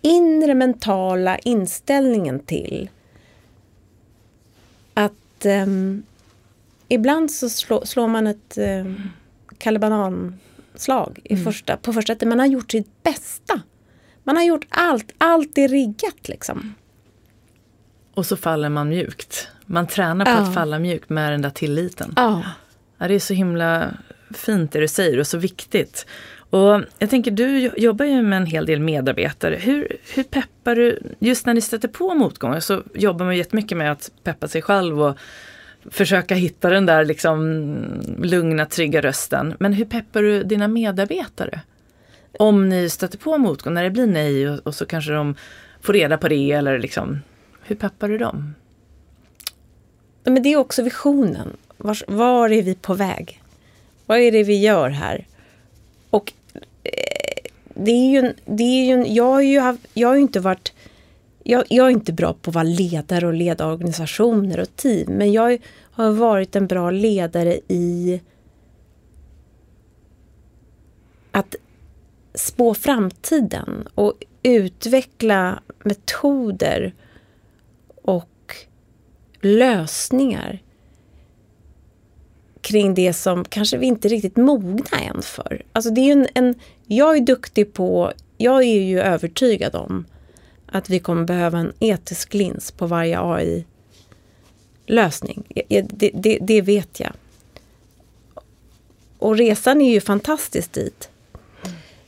inre 0.02 0.54
mentala 0.54 1.38
inställningen 1.38 2.40
till 2.40 2.90
att 4.94 5.44
um, 5.44 6.02
ibland 6.88 7.30
så 7.30 7.48
slå, 7.48 7.86
slår 7.86 8.08
man 8.08 8.26
ett 8.26 8.58
um, 8.58 9.10
kalebananslag 10.78 11.20
i 11.24 11.32
mm. 11.32 11.44
första, 11.44 11.76
på 11.76 11.92
första 11.92 12.12
att 12.12 12.22
man 12.22 12.38
har 12.38 12.46
gjort 12.46 12.70
sitt 12.70 13.02
bästa. 13.02 13.60
Man 14.24 14.36
har 14.36 14.44
gjort 14.44 14.66
allt, 14.68 15.12
allt 15.18 15.58
är 15.58 15.68
riggat 15.68 16.28
liksom. 16.28 16.74
Och 18.14 18.26
så 18.26 18.36
faller 18.36 18.68
man 18.68 18.88
mjukt. 18.88 19.48
Man 19.66 19.86
tränar 19.86 20.24
på 20.24 20.30
Ja. 20.30 20.36
att 20.38 20.54
falla 20.54 20.78
mjukt 20.78 21.10
med 21.10 21.32
den 21.32 21.42
där 21.42 21.50
tilliten. 21.50 22.12
Ja. 22.16 22.42
Ja, 22.98 23.08
det 23.08 23.14
är 23.14 23.20
så 23.20 23.34
himla 23.34 23.94
fint 24.34 24.72
det 24.72 24.80
du 24.80 24.88
säger 24.88 25.18
och 25.20 25.26
så 25.26 25.38
viktigt. 25.38 26.06
Och 26.50 26.82
jag 26.98 27.10
tänker, 27.10 27.30
du 27.30 27.58
jo- 27.60 27.72
jobbar 27.76 28.04
ju 28.04 28.22
med 28.22 28.36
en 28.36 28.46
hel 28.46 28.66
del 28.66 28.80
medarbetare. 28.80 29.56
Hur, 29.56 29.96
hur 30.14 30.22
peppar 30.22 30.74
du, 30.74 31.02
just 31.18 31.46
när 31.46 31.54
ni 31.54 31.60
stöter 31.60 31.88
på 31.88 32.14
motgångar 32.14 32.60
så 32.60 32.82
jobbar 32.94 33.24
man 33.24 33.36
jättemycket 33.36 33.78
med 33.78 33.92
att 33.92 34.10
peppa 34.24 34.48
sig 34.48 34.62
själv 34.62 35.02
och 35.02 35.18
försöka 35.90 36.34
hitta 36.34 36.70
den 36.70 36.86
där 36.86 37.04
liksom 37.04 37.84
lugna, 38.18 38.66
trygga 38.66 39.00
rösten. 39.00 39.54
Men 39.60 39.72
hur 39.72 39.84
peppar 39.84 40.22
du 40.22 40.42
dina 40.44 40.68
medarbetare? 40.68 41.60
Om 42.38 42.68
ni 42.68 42.90
stöter 42.90 43.18
på 43.18 43.38
motgång, 43.38 43.74
när 43.74 43.82
det 43.84 43.90
blir 43.90 44.06
nej 44.06 44.48
och, 44.48 44.58
och 44.66 44.74
så 44.74 44.86
kanske 44.86 45.12
de 45.12 45.34
får 45.80 45.92
reda 45.92 46.18
på 46.18 46.28
det 46.28 46.52
eller 46.52 46.78
liksom, 46.78 47.18
hur 47.62 47.76
peppar 47.76 48.08
du 48.08 48.18
dem? 48.18 48.54
Men 50.24 50.42
det 50.42 50.52
är 50.52 50.56
också 50.56 50.82
visionen. 50.82 51.56
Var, 51.76 51.98
var 52.08 52.48
är 52.50 52.62
vi 52.62 52.74
på 52.74 52.94
väg? 52.94 53.42
Vad 54.06 54.18
är 54.18 54.32
det 54.32 54.42
vi 54.42 54.60
gör 54.60 54.88
här? 54.90 55.26
Och 56.10 56.32
eh, 56.84 56.92
det 57.74 57.90
är 57.90 58.10
ju, 58.10 58.18
en- 58.18 58.34
det 58.44 58.62
är 58.62 58.84
ju 58.86 58.92
en, 58.92 59.14
jag, 59.14 59.24
har 59.24 59.40
ju 59.40 59.60
haft, 59.60 59.80
jag 59.94 60.08
har 60.08 60.14
ju 60.14 60.20
inte 60.22 60.40
varit... 60.40 60.72
Jag, 61.50 61.64
jag 61.68 61.86
är 61.86 61.90
inte 61.90 62.12
bra 62.12 62.32
på 62.32 62.50
att 62.50 62.54
vara 62.54 62.64
ledare 62.64 63.26
och 63.26 63.34
leda 63.34 63.66
organisationer 63.66 64.60
och 64.60 64.76
team. 64.76 65.12
Men 65.12 65.32
jag 65.32 65.58
har 65.90 66.12
varit 66.12 66.56
en 66.56 66.66
bra 66.66 66.90
ledare 66.90 67.60
i 67.68 68.20
att 71.30 71.54
spå 72.34 72.74
framtiden 72.74 73.88
och 73.94 74.14
utveckla 74.42 75.62
metoder 75.84 76.94
och 78.02 78.54
lösningar 79.40 80.62
kring 82.60 82.94
det 82.94 83.12
som 83.12 83.44
kanske 83.44 83.78
vi 83.78 83.86
inte 83.86 84.08
riktigt 84.08 84.36
mogna 84.36 84.98
än 85.00 85.22
för. 85.22 85.62
Alltså 85.72 85.90
det 85.90 86.00
är 86.00 86.12
en, 86.12 86.26
en, 86.34 86.54
jag 86.86 87.16
är 87.16 87.20
duktig 87.20 87.72
på, 87.72 88.12
jag 88.36 88.62
är 88.62 88.82
ju 88.82 89.00
övertygad 89.00 89.74
om 89.74 90.04
att 90.72 90.90
vi 90.90 90.98
kommer 90.98 91.24
behöva 91.24 91.58
en 91.58 91.72
etisk 91.80 92.34
lins 92.34 92.70
på 92.70 92.86
varje 92.86 93.20
AI-lösning. 94.86 95.42
Det, 95.90 96.10
det, 96.14 96.38
det 96.40 96.62
vet 96.62 97.00
jag. 97.00 97.12
Och 99.18 99.36
resan 99.36 99.80
är 99.80 99.92
ju 99.92 100.00
fantastisk 100.00 100.72
dit. 100.72 101.08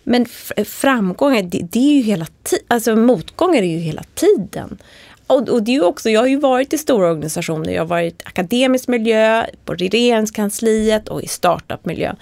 Men 0.03 0.27
framgångar, 0.65 1.43
det, 1.43 1.59
det 1.59 1.79
är 1.79 1.93
ju 1.93 2.03
hela 2.03 2.27
tiden, 2.43 2.65
alltså 2.69 2.97
motgångar 2.97 3.63
är 3.63 3.67
ju 3.67 3.79
hela 3.79 4.03
tiden. 4.15 4.79
Och, 5.27 5.49
och 5.49 5.63
det 5.63 5.71
är 5.71 5.75
ju 5.75 5.83
också, 5.83 6.11
jag 6.11 6.21
har 6.21 6.27
ju 6.27 6.37
varit 6.37 6.73
i 6.73 6.79
stora 6.79 7.11
organisationer, 7.11 7.73
jag 7.73 7.83
har 7.83 7.87
varit 7.87 8.23
i 8.23 8.25
akademisk 8.25 8.89
miljö, 8.89 9.47
på 9.65 9.75
regeringskansliet 9.75 11.09
och 11.09 11.23
i 11.23 11.29
startupmiljö. 11.29 12.15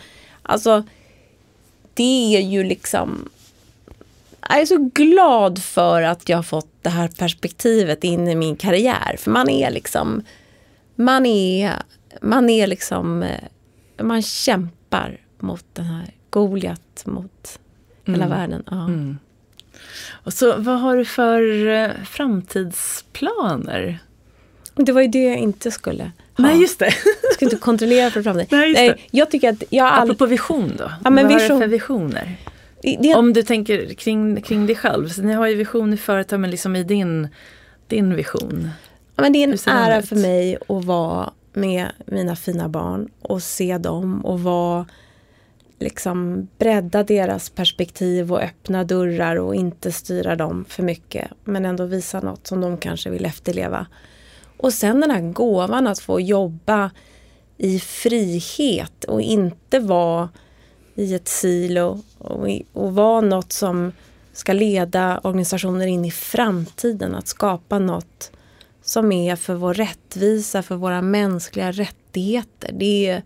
Alltså, 0.42 0.84
det 1.94 2.36
är 2.36 2.40
ju 2.40 2.64
liksom... 2.64 3.28
Jag 4.48 4.60
är 4.60 4.66
så 4.66 4.90
glad 4.94 5.62
för 5.62 6.02
att 6.02 6.28
jag 6.28 6.38
har 6.38 6.42
fått 6.42 6.68
det 6.82 6.90
här 6.90 7.08
perspektivet 7.08 8.04
in 8.04 8.28
i 8.28 8.34
min 8.34 8.56
karriär. 8.56 9.16
För 9.18 9.30
man 9.30 9.48
är 9.48 9.70
liksom... 9.70 10.22
Man 10.96 11.26
är, 11.26 11.72
man 12.22 12.50
är 12.50 12.66
liksom... 12.66 13.22
eh, 13.22 14.04
Man 14.04 14.22
kämpar 14.22 15.20
mot 15.40 15.64
den 15.72 15.84
här 15.84 16.04
Goliat, 16.30 17.02
mot 17.06 17.58
hela 18.06 18.28
världen. 18.28 18.62
Ja. 18.70 18.88
Och 20.10 20.32
så 20.32 20.56
vad 20.56 20.80
har 20.80 20.96
du 20.96 21.04
för 21.04 21.66
eh, 21.66 21.90
framtidsplaner? 22.04 23.98
Det 24.74 24.92
var 24.92 25.00
ju 25.00 25.08
det 25.08 25.22
jag 25.22 25.36
inte 25.38 25.70
skulle 25.70 26.02
ha. 26.02 26.10
Nej, 26.36 26.60
just 26.60 26.78
det. 26.78 26.94
Jag 27.22 27.32
skulle 27.34 27.50
inte 27.50 27.62
kontrollera 27.62 28.10
för 28.10 28.22
framtiden. 28.22 28.46
Nej, 28.58 28.68
just 28.68 28.78
det. 28.78 28.96
jag 29.18 29.30
tycker 29.30 29.50
att 29.50 29.62
jag 29.70 29.84
har 29.84 29.90
all... 29.90 30.02
Apropå 30.10 30.26
vision 30.26 30.72
då. 30.78 30.92
Ja, 31.04 31.10
men 31.10 31.24
vad 31.24 31.32
har 31.32 31.40
vision- 31.40 31.58
du 31.58 31.64
för 31.64 31.68
visioner? 31.68 32.36
Det, 32.82 33.14
Om 33.14 33.32
du 33.32 33.42
tänker 33.42 33.94
kring, 33.94 34.42
kring 34.42 34.66
dig 34.66 34.76
själv. 34.76 35.08
Så 35.08 35.22
ni 35.22 35.32
har 35.32 35.46
ju 35.46 35.54
vision 35.54 35.92
i 35.92 35.96
företag, 35.96 36.40
men 36.40 36.50
liksom 36.50 36.76
i 36.76 36.84
din, 36.84 37.28
din 37.86 38.14
vision. 38.14 38.70
Ja, 39.16 39.22
men 39.22 39.32
det 39.32 39.44
är 39.44 39.48
en 39.48 39.74
ära 39.74 40.02
för 40.02 40.16
mig 40.16 40.58
att 40.68 40.84
vara 40.84 41.32
med 41.52 41.88
mina 42.06 42.36
fina 42.36 42.68
barn 42.68 43.08
och 43.22 43.42
se 43.42 43.78
dem 43.78 44.24
och 44.24 44.40
vara 44.40 44.86
liksom 45.78 46.48
bredda 46.58 47.02
deras 47.02 47.50
perspektiv 47.50 48.32
och 48.32 48.40
öppna 48.40 48.84
dörrar 48.84 49.36
och 49.36 49.54
inte 49.54 49.92
styra 49.92 50.36
dem 50.36 50.64
för 50.68 50.82
mycket. 50.82 51.30
Men 51.44 51.64
ändå 51.64 51.84
visa 51.84 52.20
något 52.20 52.46
som 52.46 52.60
de 52.60 52.76
kanske 52.76 53.10
vill 53.10 53.24
efterleva. 53.24 53.86
Och 54.56 54.72
sen 54.72 55.00
den 55.00 55.10
här 55.10 55.20
gåvan 55.20 55.86
att 55.86 56.00
få 56.00 56.20
jobba 56.20 56.90
i 57.56 57.78
frihet 57.78 59.04
och 59.04 59.20
inte 59.20 59.78
vara 59.78 60.28
i 60.98 61.14
ett 61.14 61.28
silo 61.28 62.02
och, 62.18 62.48
och 62.72 62.94
vara 62.94 63.20
något 63.20 63.52
som 63.52 63.92
ska 64.32 64.52
leda 64.52 65.18
organisationer 65.18 65.86
in 65.86 66.04
i 66.04 66.10
framtiden. 66.10 67.14
Att 67.14 67.28
skapa 67.28 67.78
något 67.78 68.32
som 68.82 69.12
är 69.12 69.36
för 69.36 69.54
vår 69.54 69.74
rättvisa, 69.74 70.62
för 70.62 70.74
våra 70.74 71.02
mänskliga 71.02 71.72
rättigheter. 71.72 72.70
Det 72.72 73.06
är, 73.06 73.22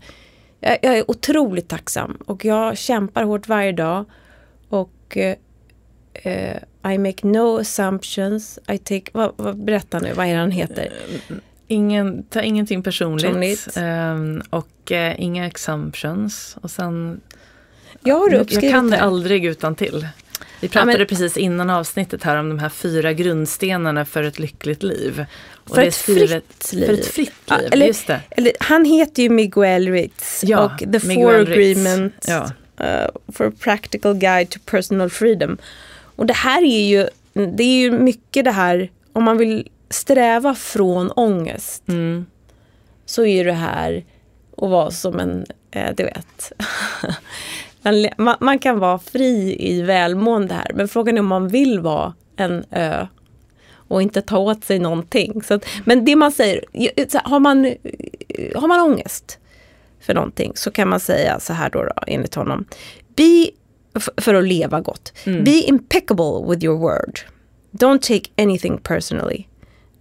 jag, 0.59 0.77
jag 0.81 0.97
är 0.97 1.11
otroligt 1.11 1.67
tacksam 1.67 2.17
och 2.25 2.45
jag 2.45 2.77
kämpar 2.77 3.23
hårt 3.23 3.47
varje 3.47 3.71
dag. 3.71 4.05
Och 4.69 5.17
eh, 5.17 5.35
eh, 6.13 6.57
I 6.93 6.97
make 6.97 7.27
no 7.27 7.59
assumptions. 7.59 8.59
I 8.67 8.77
take, 8.77 9.11
vad, 9.13 9.33
vad, 9.35 9.57
berätta 9.57 9.99
nu, 9.99 10.13
vad 10.13 10.25
är 10.25 10.33
det 10.33 10.39
han 10.39 10.51
heter? 10.51 10.89
Ingen, 11.67 12.23
ta 12.23 12.41
ingenting 12.41 12.83
personligt. 12.83 13.25
Personligt. 13.25 13.69
ehm, 13.75 14.41
och 14.49 14.91
eh, 14.91 15.15
inga 15.19 15.47
assumptions. 15.47 16.57
Och 16.61 16.71
sen, 16.71 17.21
Jag 18.03 18.15
har 18.19 18.29
jag 18.29 18.41
uppskrivit 18.41 18.71
kan 18.71 18.89
det 18.89 19.01
aldrig 19.01 19.45
utan 19.45 19.75
till. 19.75 20.07
Vi 20.59 20.69
pratade 20.69 20.97
men- 20.97 21.07
precis 21.07 21.37
innan 21.37 21.69
avsnittet 21.69 22.23
här 22.23 22.35
om 22.37 22.49
de 22.49 22.59
här 22.59 22.69
fyra 22.69 23.13
grundstenarna 23.13 24.05
för 24.05 24.23
ett 24.23 24.39
lyckligt 24.39 24.83
liv. 24.83 25.25
Och 25.55 25.69
För 25.69 25.75
det 25.75 25.83
är 25.83 25.87
ett 25.87 25.93
skrivet- 25.93 26.43
fritt 26.63 26.73
liv. 26.73 26.85
För 26.85 26.93
ett 26.93 27.07
fritt 27.07 27.31
Ja, 27.45 27.57
liv, 27.57 27.69
eller- 27.71 27.85
just 27.87 28.07
det. 28.07 28.19
Eller, 28.29 28.51
han 28.59 28.85
heter 28.85 29.23
ju 29.23 29.29
Miguel 29.29 29.87
Ritz 29.89 30.43
Ja, 30.43 30.59
och 30.65 30.79
The 30.79 31.07
Miguel 31.07 31.15
Four 31.15 31.45
Ritz. 31.45 31.79
Agreements 31.79 32.27
Ja. 32.27 32.49
uh, 32.81 33.31
for 33.33 33.47
a 33.47 33.51
Practical 33.59 34.13
Guide 34.13 34.49
to 34.49 34.59
Personal 34.65 35.09
Freedom. 35.09 35.57
Och 36.15 36.25
det 36.25 36.33
här 36.33 36.61
är 36.63 36.87
ju, 36.87 37.07
det 37.33 37.63
är 37.63 37.77
ju 37.81 37.91
mycket 37.91 38.45
det 38.45 38.51
här, 38.51 38.91
om 39.13 39.23
man 39.23 39.37
vill 39.37 39.67
sträva 39.89 40.55
från 40.55 41.11
ångest 41.11 41.83
Mm. 41.87 42.25
så 43.05 43.25
är 43.25 43.45
det 43.45 43.53
här 43.53 44.03
att 44.57 44.69
vara 44.69 44.91
som 44.91 45.19
en, 45.19 45.45
eh, 45.71 45.95
du 45.97 46.03
vet, 46.03 46.51
man, 48.17 48.35
man, 48.39 48.59
kan 48.59 48.79
vara 48.79 48.99
fri 48.99 49.55
i 49.59 49.81
välmående 49.81 50.53
här, 50.53 50.71
men 50.75 50.87
frågan 50.87 51.17
är 51.17 51.19
om 51.19 51.27
man 51.27 51.47
vill 51.47 51.79
vara 51.79 52.13
en 52.35 52.65
ö 52.71 53.07
och 53.87 54.01
inte 54.01 54.21
ta 54.21 54.37
åt 54.37 54.63
sig 54.63 54.79
någonting. 54.79 55.43
Så 55.43 55.53
att, 55.53 55.65
men 55.85 56.05
det 56.05 56.15
man 56.15 56.31
säger, 56.31 56.65
har 57.23 57.39
man, 57.39 57.65
eh, 57.65 57.75
har 58.61 58.67
man 58.67 58.79
ångest 58.79 59.39
för 59.99 60.13
någonting 60.13 60.51
så 60.55 60.71
kan 60.71 60.89
man 60.89 60.99
säga 60.99 61.39
så 61.39 61.53
här 61.53 61.69
då, 61.69 61.83
då 61.83 61.93
enligt 62.07 62.35
honom. 62.35 62.65
Be, 63.15 63.49
för 64.17 64.33
att 64.33 64.43
leva 64.43 64.81
gott. 64.81 65.13
Be 65.43 65.51
impeccable 65.51 66.43
with 66.49 66.65
your 66.65 66.79
word. 66.79 67.19
Don't 67.71 67.99
take 68.01 68.29
anything 68.37 68.77
personally. 68.77 69.47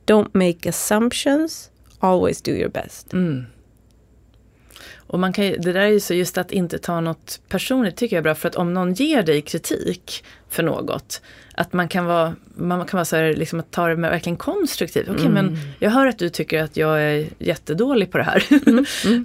Don't 0.06 0.28
make 0.32 0.68
assumptions. 0.68 1.70
Always 1.98 2.42
do 2.42 2.50
your 2.50 2.70
best. 2.70 3.12
Och 5.12 5.18
man 5.18 5.32
kan, 5.32 5.44
det 5.44 5.72
där 5.72 5.80
är 5.80 5.88
ju 5.88 6.00
så 6.00 6.14
just 6.14 6.38
att 6.38 6.52
inte 6.52 6.78
ta 6.78 7.00
något 7.00 7.40
personligt 7.48 7.96
tycker 7.96 8.16
jag 8.16 8.20
är 8.20 8.22
bra. 8.22 8.34
För 8.34 8.48
att 8.48 8.54
om 8.54 8.74
någon 8.74 8.94
ger 8.94 9.22
dig 9.22 9.42
kritik 9.42 10.24
för 10.50 10.62
något. 10.62 11.22
Att 11.54 11.72
man 11.72 11.88
kan 11.88 12.04
vara, 12.04 12.34
man 12.54 12.86
kan 12.86 12.98
vara 12.98 13.04
så 13.04 13.16
här, 13.16 13.34
liksom 13.34 13.60
att 13.60 13.70
ta 13.70 13.88
det 13.88 13.96
med 13.96 14.10
verkligen 14.10 14.36
konstruktivt. 14.36 15.08
Okej 15.08 15.28
men 15.28 15.58
jag 15.78 15.90
hör 15.90 16.06
att 16.06 16.18
du 16.18 16.28
tycker 16.28 16.62
att 16.62 16.76
jag 16.76 17.02
är 17.02 17.26
jättedålig 17.38 18.10
på 18.10 18.18
det 18.18 18.24
här. 18.24 18.44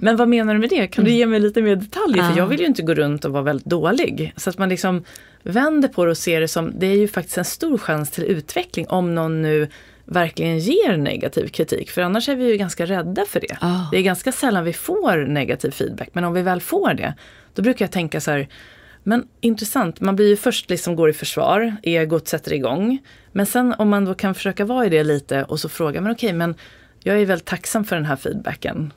men 0.00 0.16
vad 0.16 0.28
menar 0.28 0.54
du 0.54 0.60
med 0.60 0.70
det? 0.70 0.86
Kan 0.86 1.04
du 1.04 1.10
ge 1.10 1.26
mig 1.26 1.40
lite 1.40 1.62
mer 1.62 1.76
detaljer? 1.76 2.22
Ah. 2.22 2.30
För 2.30 2.38
jag 2.38 2.46
vill 2.46 2.60
ju 2.60 2.66
inte 2.66 2.82
gå 2.82 2.94
runt 2.94 3.24
och 3.24 3.32
vara 3.32 3.42
väldigt 3.42 3.66
dålig. 3.66 4.32
Så 4.36 4.50
att 4.50 4.58
man 4.58 4.68
liksom 4.68 5.04
vänder 5.42 5.88
på 5.88 6.04
det 6.04 6.10
och 6.10 6.18
ser 6.18 6.40
det 6.40 6.48
som, 6.48 6.72
det 6.78 6.86
är 6.86 6.96
ju 6.96 7.08
faktiskt 7.08 7.38
en 7.38 7.44
stor 7.44 7.78
chans 7.78 8.10
till 8.10 8.24
utveckling 8.24 8.88
om 8.88 9.14
någon 9.14 9.42
nu 9.42 9.68
verkligen 10.08 10.58
ger 10.58 10.96
negativ 10.96 11.48
kritik. 11.48 11.90
För 11.90 12.02
annars 12.02 12.28
är 12.28 12.36
vi 12.36 12.50
ju 12.50 12.56
ganska 12.56 12.86
rädda 12.86 13.24
för 13.24 13.40
det. 13.40 13.56
Ah. 13.60 13.80
Det 13.92 13.98
är 13.98 14.02
ganska 14.02 14.32
sällan 14.32 14.64
vi 14.64 14.72
får 14.72 15.26
negativ 15.26 15.70
feedback. 15.70 16.08
Men 16.12 16.24
om 16.24 16.32
vi 16.32 16.42
väl 16.42 16.60
får 16.60 16.94
det, 16.94 17.14
då 17.54 17.62
brukar 17.62 17.84
jag 17.84 17.92
tänka 17.92 18.20
så 18.20 18.30
här, 18.30 18.48
men 19.02 19.26
intressant, 19.40 20.00
man 20.00 20.16
blir 20.16 20.28
ju 20.28 20.36
först 20.36 20.70
liksom 20.70 20.96
går 20.96 21.10
i 21.10 21.12
försvar, 21.12 21.76
egot 21.82 22.28
sätter 22.28 22.52
igång. 22.52 22.98
Men 23.32 23.46
sen 23.46 23.74
om 23.78 23.88
man 23.88 24.04
då 24.04 24.14
kan 24.14 24.34
försöka 24.34 24.64
vara 24.64 24.86
i 24.86 24.88
det 24.88 25.04
lite 25.04 25.44
och 25.44 25.60
så 25.60 25.68
fråga, 25.68 26.00
men 26.00 26.12
okej, 26.12 26.32
men 26.32 26.54
jag 27.02 27.20
är 27.20 27.26
väldigt 27.26 27.46
tacksam 27.46 27.84
för 27.84 27.96
den 27.96 28.04
här 28.04 28.16
feedbacken. 28.16 28.92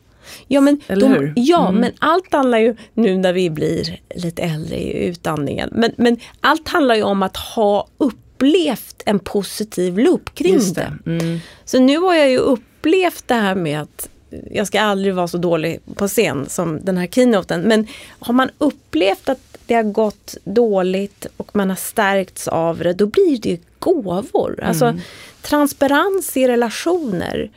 Ja, 0.47 0.62
men, 0.62 0.82
de, 0.88 1.34
ja 1.36 1.68
Mm. 1.70 1.82
men 1.82 1.91
allt 1.99 2.34
handlar 2.34 2.57
ju, 2.57 2.76
nu 2.93 3.18
när 3.18 3.34
vi 3.34 3.49
blir 3.49 3.99
lite 4.16 4.41
äldre 4.41 4.76
i 4.76 5.07
utandningen, 5.07 5.70
men, 5.72 5.91
men 5.97 6.18
allt 6.41 6.68
handlar 6.68 6.95
ju 6.95 7.03
om 7.03 7.24
att 7.24 7.38
ha 7.38 7.88
upp 7.97 8.16
upplevt 8.41 9.03
en 9.05 9.19
positiv 9.19 9.99
loop 9.99 10.35
kring 10.35 10.53
Just 10.53 10.75
det. 10.75 10.97
det. 11.03 11.11
Mm. 11.11 11.39
Så 11.65 11.79
nu 11.79 11.97
har 11.97 12.15
jag 12.15 12.29
ju 12.29 12.37
upplevt 12.37 13.27
det 13.27 13.33
här 13.33 13.55
med 13.55 13.81
att 13.81 14.09
jag 14.51 14.67
ska 14.67 14.81
aldrig 14.81 15.13
vara 15.15 15.27
så 15.27 15.37
dålig 15.37 15.79
på 15.95 16.07
scen 16.07 16.49
som 16.49 16.85
den 16.85 16.97
här 16.97 17.07
keynoten. 17.07 17.61
Men 17.61 17.87
har 18.19 18.33
man 18.33 18.49
upplevt 18.57 19.29
att 19.29 19.57
det 19.65 19.75
har 19.75 19.83
gått 19.83 20.35
dåligt 20.43 21.25
och 21.37 21.55
man 21.55 21.69
har 21.69 21.75
stärkts 21.75 22.47
av 22.47 22.77
det, 22.77 22.93
då 22.93 23.05
blir 23.05 23.37
det 23.41 23.49
ju 23.49 23.57
gåvor. 23.79 24.59
Alltså 24.63 24.99
transparens 25.41 26.37
i 26.37 26.47
relationer. 26.47 27.51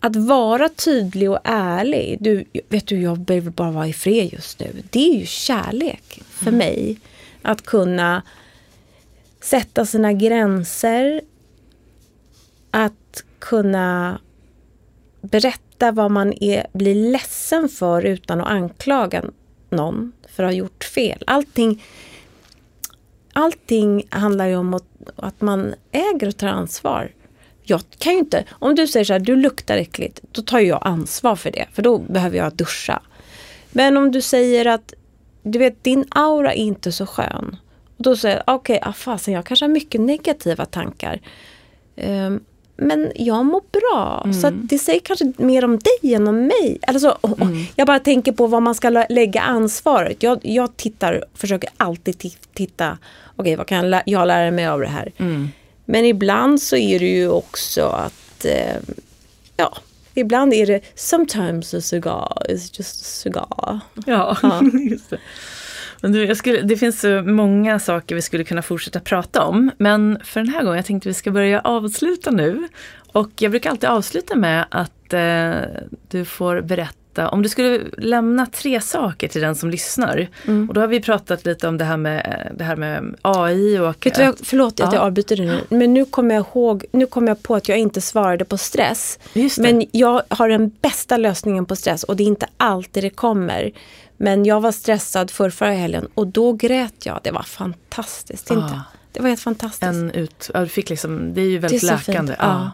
Att 0.00 0.16
vara 0.16 0.68
tydlig 0.68 1.30
och 1.30 1.38
ärlig. 1.44 2.16
Du, 2.20 2.44
vet 2.68 2.86
du, 2.86 3.02
jag 3.02 3.18
behöver 3.18 3.50
bara 3.50 3.70
vara 3.70 3.88
i 3.88 3.92
fred 3.92 4.32
just 4.32 4.60
nu. 4.60 4.66
Det 4.90 5.08
är 5.08 5.14
ju 5.14 5.26
kärlek 5.26 6.22
för 6.30 6.50
mig. 6.50 6.96
Att 7.42 7.62
kunna 7.62 8.22
sätta 9.46 9.86
sina 9.86 10.12
gränser. 10.12 11.20
Att 12.70 13.24
kunna 13.38 14.20
berätta 15.20 15.92
vad 15.92 16.10
man 16.10 16.32
är, 16.40 16.66
blir 16.72 16.94
ledsen 16.94 17.68
för 17.68 18.02
utan 18.02 18.40
att 18.40 18.46
anklaga 18.46 19.24
någon 19.70 20.12
för 20.28 20.42
att 20.42 20.48
ha 20.48 20.54
gjort 20.54 20.84
fel. 20.84 21.22
Allting, 21.26 21.84
allting 23.32 24.06
handlar 24.10 24.46
ju 24.46 24.56
om 24.56 24.74
att, 24.74 24.84
att 25.16 25.40
man 25.40 25.74
äger 25.92 26.28
och 26.28 26.36
tar 26.36 26.48
ansvar. 26.48 27.12
Jag 27.62 27.80
kan 27.98 28.12
ju 28.12 28.18
inte, 28.18 28.44
om 28.50 28.74
du 28.74 28.86
säger 28.86 29.04
så 29.04 29.12
här, 29.12 29.20
du 29.20 29.36
luktar 29.36 29.76
äckligt, 29.76 30.20
då 30.32 30.42
tar 30.42 30.58
jag 30.58 30.78
ansvar 30.82 31.36
för 31.36 31.50
det, 31.50 31.66
för 31.72 31.82
då 31.82 31.98
behöver 31.98 32.38
jag 32.38 32.54
duscha. 32.54 33.02
Men 33.72 33.96
om 33.96 34.12
du 34.12 34.22
säger 34.22 34.66
att, 34.66 34.94
du 35.42 35.58
vet, 35.58 35.84
din 35.84 36.04
aura 36.10 36.52
är 36.52 36.58
inte 36.58 36.92
så 36.92 37.06
skön. 37.06 37.56
Och 37.96 38.02
då 38.02 38.16
säger 38.16 38.42
jag, 38.46 38.54
okej, 38.54 38.76
okay, 38.76 38.90
ah, 38.90 38.92
fasen, 38.92 39.34
jag 39.34 39.44
kanske 39.44 39.64
har 39.64 39.70
mycket 39.70 40.00
negativa 40.00 40.66
tankar. 40.66 41.20
Um, 41.96 42.40
men 42.76 43.12
jag 43.14 43.46
mår 43.46 43.62
bra. 43.72 44.22
Mm. 44.24 44.40
Så 44.40 44.50
det 44.50 44.78
säger 44.78 45.00
kanske 45.00 45.32
mer 45.36 45.64
om 45.64 45.78
dig 45.78 46.14
än 46.14 46.28
om 46.28 46.46
mig. 46.46 46.78
Alltså, 46.86 47.18
mm. 47.40 47.64
Jag 47.76 47.86
bara 47.86 47.98
tänker 47.98 48.32
på 48.32 48.46
vad 48.46 48.62
man 48.62 48.74
ska 48.74 48.90
lägga 49.08 49.40
ansvaret. 49.40 50.22
Jag, 50.22 50.38
jag 50.42 50.76
tittar, 50.76 51.24
försöker 51.34 51.70
alltid 51.76 52.18
titta, 52.54 52.98
okej 53.36 53.42
okay, 53.42 53.56
vad 53.56 53.66
kan 53.66 53.90
jag 54.06 54.26
lära 54.26 54.50
mig 54.50 54.66
av 54.66 54.80
det 54.80 54.86
här? 54.86 55.12
Mm. 55.18 55.48
Men 55.84 56.04
ibland 56.04 56.62
så 56.62 56.76
är 56.76 56.98
det 56.98 57.08
ju 57.08 57.28
också 57.28 57.86
att, 57.86 58.44
eh, 58.44 58.76
ja, 59.56 59.76
ibland 60.14 60.54
är 60.54 60.66
det 60.66 60.80
sometimes 60.94 61.74
a 61.74 61.80
cigar 61.80 62.50
is 62.50 62.78
just 62.78 63.00
a 63.00 63.04
cigar. 63.04 63.80
Ja, 64.06 64.36
ja. 64.42 64.62
just 64.90 65.10
det. 65.10 65.18
Skulle, 66.34 66.62
det 66.62 66.76
finns 66.76 67.00
så 67.00 67.22
många 67.22 67.78
saker 67.78 68.14
vi 68.14 68.22
skulle 68.22 68.44
kunna 68.44 68.62
fortsätta 68.62 69.00
prata 69.00 69.42
om. 69.42 69.70
Men 69.78 70.18
för 70.24 70.40
den 70.40 70.48
här 70.48 70.62
gången, 70.62 70.76
jag 70.76 70.86
tänkte 70.86 71.08
vi 71.08 71.14
ska 71.14 71.30
börja 71.30 71.60
avsluta 71.60 72.30
nu. 72.30 72.68
Och 73.12 73.30
jag 73.38 73.50
brukar 73.50 73.70
alltid 73.70 73.88
avsluta 73.88 74.36
med 74.36 74.66
att 74.70 75.12
eh, 75.12 75.52
du 76.08 76.24
får 76.24 76.60
berätta 76.60 76.96
om 77.24 77.42
du 77.42 77.48
skulle 77.48 77.80
lämna 77.98 78.46
tre 78.46 78.80
saker 78.80 79.28
till 79.28 79.40
den 79.40 79.54
som 79.54 79.70
lyssnar. 79.70 80.28
Mm. 80.46 80.68
Och 80.68 80.74
då 80.74 80.80
har 80.80 80.88
vi 80.88 81.00
pratat 81.00 81.44
lite 81.44 81.68
om 81.68 81.78
det 81.78 81.84
här 81.84 81.96
med, 81.96 82.50
det 82.58 82.64
här 82.64 82.76
med 82.76 83.14
AI 83.22 83.78
och... 83.78 84.06
Vet 84.06 84.14
du, 84.14 84.22
jag, 84.22 84.34
förlåt 84.42 84.80
att 84.80 84.92
jag 84.92 85.02
avbryter 85.02 85.36
dig 85.36 85.46
nu. 85.46 85.60
Men 85.68 85.94
nu 85.94 86.04
kommer 86.04 86.34
jag 86.34 86.46
ihåg, 86.46 86.84
nu 86.92 87.06
kommer 87.06 87.28
jag 87.28 87.42
på 87.42 87.54
att 87.54 87.68
jag 87.68 87.78
inte 87.78 88.00
svarade 88.00 88.44
på 88.44 88.58
stress. 88.58 89.18
Men 89.58 89.84
jag 89.92 90.22
har 90.28 90.48
den 90.48 90.70
bästa 90.80 91.16
lösningen 91.16 91.66
på 91.66 91.76
stress 91.76 92.04
och 92.04 92.16
det 92.16 92.22
är 92.22 92.26
inte 92.26 92.46
alltid 92.56 93.04
det 93.04 93.10
kommer. 93.10 93.72
Men 94.16 94.44
jag 94.44 94.60
var 94.60 94.72
stressad 94.72 95.30
för 95.30 95.50
förra 95.50 95.72
helgen 95.72 96.08
och 96.14 96.26
då 96.26 96.52
grät 96.52 97.06
jag. 97.06 97.20
Det 97.22 97.30
var 97.30 97.42
fantastiskt. 97.42 98.50
Inte? 98.50 98.64
Ah. 98.64 98.82
Det 99.12 99.20
var 99.22 99.28
helt 99.28 99.40
fantastiskt. 99.40 99.82
En 99.82 100.10
ut, 100.10 100.50
ja, 100.54 100.60
du 100.60 100.68
fick 100.68 100.90
liksom, 100.90 101.34
det 101.34 101.40
är 101.40 101.48
ju 101.48 101.58
väldigt 101.58 101.80
det 101.80 101.88
är 101.88 101.96
läkande. 101.96 102.36
Ja. 102.38 102.70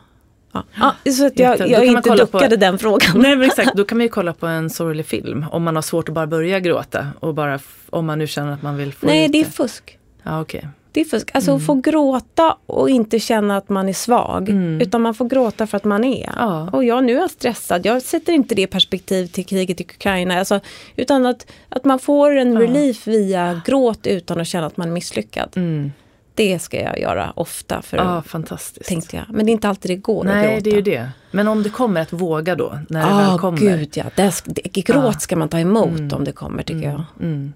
Ja. 0.52 0.64
Ja, 0.74 1.12
så 1.12 1.26
att 1.26 1.38
jag, 1.38 1.60
jag, 1.60 1.70
jag 1.70 1.84
inte 1.84 2.10
duckade 2.10 2.48
på, 2.48 2.56
den 2.56 2.78
frågan. 2.78 3.20
Nej 3.20 3.36
men 3.36 3.48
exakt, 3.48 3.74
då 3.74 3.84
kan 3.84 3.98
man 3.98 4.02
ju 4.02 4.08
kolla 4.08 4.32
på 4.32 4.46
en 4.46 4.70
sorglig 4.70 5.06
film 5.06 5.46
om 5.50 5.62
man 5.62 5.74
har 5.74 5.82
svårt 5.82 6.08
att 6.08 6.14
bara 6.14 6.26
börja 6.26 6.60
gråta. 6.60 7.08
Och 7.20 7.34
bara, 7.34 7.58
om 7.90 8.06
man 8.06 8.18
nu 8.18 8.26
känner 8.26 8.52
att 8.52 8.62
man 8.62 8.76
vill 8.76 8.92
få 8.92 9.06
Nej, 9.06 9.28
det 9.28 9.40
är 9.40 9.44
fusk. 9.44 9.98
Ja, 10.22 10.40
okay. 10.40 10.62
Det 10.92 11.00
är 11.00 11.04
fusk. 11.04 11.30
Alltså 11.34 11.50
mm. 11.50 11.60
få 11.60 11.74
gråta 11.74 12.56
och 12.66 12.90
inte 12.90 13.18
känna 13.18 13.56
att 13.56 13.68
man 13.68 13.88
är 13.88 13.92
svag. 13.92 14.48
Mm. 14.48 14.80
Utan 14.80 15.02
man 15.02 15.14
får 15.14 15.24
gråta 15.24 15.66
för 15.66 15.76
att 15.76 15.84
man 15.84 16.04
är. 16.04 16.32
Ja. 16.36 16.70
Och 16.72 16.84
jag 16.84 17.04
nu 17.04 17.18
är 17.18 17.28
stressad. 17.28 17.86
Jag 17.86 18.02
sätter 18.02 18.32
inte 18.32 18.54
det 18.54 18.66
perspektiv 18.66 19.26
till 19.26 19.46
kriget 19.46 19.80
i 19.80 19.84
Ukraina. 19.84 20.38
Alltså, 20.38 20.60
utan 20.96 21.26
att, 21.26 21.46
att 21.68 21.84
man 21.84 21.98
får 21.98 22.36
en 22.36 22.52
ja. 22.52 22.60
relief 22.60 23.06
via 23.06 23.62
gråt 23.64 24.06
utan 24.06 24.40
att 24.40 24.46
känna 24.46 24.66
att 24.66 24.76
man 24.76 24.88
är 24.88 24.92
misslyckad. 24.92 25.48
Mm. 25.56 25.92
Det 26.34 26.58
ska 26.58 26.80
jag 26.80 27.00
göra 27.00 27.32
ofta. 27.36 27.82
För 27.82 27.96
ja, 27.96 28.22
fantastiskt. 28.22 28.88
Tänkte 28.88 29.16
jag. 29.16 29.24
Men 29.28 29.46
det 29.46 29.50
är 29.50 29.52
inte 29.52 29.68
alltid 29.68 29.90
det 29.90 29.96
går 29.96 30.24
Nej, 30.24 30.44
att 30.46 30.52
gråta. 30.52 30.64
det 30.64 30.70
är 30.70 30.76
ju 30.76 30.82
det. 30.82 31.08
Men 31.30 31.48
om 31.48 31.62
det 31.62 31.70
kommer 31.70 32.00
att 32.00 32.12
våga 32.12 32.56
då? 32.56 32.78
När 32.88 33.00
det 33.00 33.14
ah, 33.14 33.30
väl 33.30 33.38
kommer. 33.38 33.58
gud 33.58 33.90
ja. 33.94 34.04
Det, 34.16 34.32
det, 34.46 34.80
gråt 34.80 35.22
ska 35.22 35.36
man 35.36 35.48
ta 35.48 35.58
emot 35.58 35.98
mm. 35.98 36.12
om 36.12 36.24
det 36.24 36.32
kommer 36.32 36.62
tycker 36.62 36.88
mm. 36.88 36.90
jag. 36.90 37.04
Mm. 37.20 37.52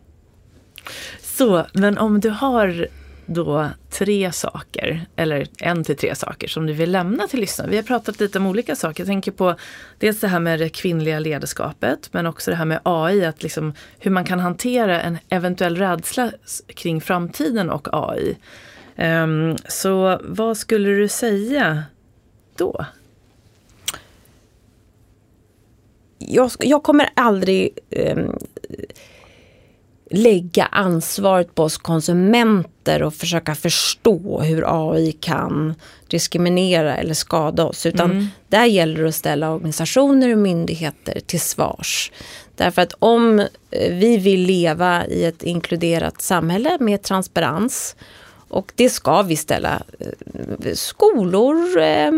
Så, 1.22 1.66
men 1.72 1.98
om 1.98 2.20
du 2.20 2.30
har 2.30 2.88
då 3.26 3.70
tre 3.90 4.32
saker, 4.32 5.06
eller 5.16 5.46
en 5.58 5.84
till 5.84 5.96
tre 5.96 6.14
saker 6.14 6.48
som 6.48 6.66
du 6.66 6.72
vill 6.72 6.92
lämna 6.92 7.26
till 7.26 7.40
lyssnarna. 7.40 7.70
Vi 7.70 7.76
har 7.76 7.82
pratat 7.82 8.20
lite 8.20 8.38
om 8.38 8.46
olika 8.46 8.76
saker. 8.76 9.00
Jag 9.00 9.08
tänker 9.08 9.32
på 9.32 9.54
dels 9.98 10.20
det 10.20 10.28
här 10.28 10.40
med 10.40 10.58
det 10.58 10.68
kvinnliga 10.68 11.18
ledarskapet 11.18 12.08
men 12.12 12.26
också 12.26 12.50
det 12.50 12.56
här 12.56 12.64
med 12.64 12.80
AI, 12.82 13.24
att 13.24 13.42
liksom, 13.42 13.74
hur 13.98 14.10
man 14.10 14.24
kan 14.24 14.40
hantera 14.40 15.02
en 15.02 15.18
eventuell 15.28 15.76
rädsla 15.76 16.32
kring 16.74 17.00
framtiden 17.00 17.70
och 17.70 17.88
AI. 17.92 18.30
Um, 18.30 18.36
ehm, 18.96 19.56
så 19.68 20.20
vad 20.24 20.56
skulle 20.56 20.88
du 20.88 21.08
säga 21.08 21.82
då? 22.56 22.86
Jag, 26.18 26.50
jag 26.58 26.82
kommer 26.82 27.08
aldrig 27.14 27.78
um, 27.90 28.38
lägga 30.10 30.64
ansvaret 30.64 31.54
på 31.54 31.62
oss 31.62 31.78
konsumenter 31.78 33.02
och 33.02 33.14
försöka 33.14 33.54
förstå 33.54 34.40
hur 34.40 34.64
AI 34.66 35.12
kan 35.12 35.74
diskriminera 36.08 36.96
eller 36.96 37.14
skada 37.14 37.64
oss. 37.64 37.86
Utan 37.86 38.10
mm. 38.10 38.26
där 38.48 38.64
gäller 38.64 39.02
det 39.02 39.08
att 39.08 39.14
ställa 39.14 39.50
organisationer 39.50 40.32
och 40.32 40.38
myndigheter 40.38 41.20
till 41.26 41.40
svars. 41.40 42.12
Därför 42.54 42.82
att 42.82 42.94
om 42.98 43.38
eh, 43.38 43.46
vi 43.92 44.16
vill 44.16 44.40
leva 44.40 45.06
i 45.06 45.24
ett 45.24 45.42
inkluderat 45.42 46.22
samhälle 46.22 46.76
med 46.80 47.02
transparens 47.02 47.96
och 48.48 48.72
det 48.74 48.90
ska 48.90 49.22
vi 49.22 49.36
ställa 49.36 49.82
eh, 49.98 50.74
skolor, 50.74 51.78
eh, 51.78 52.10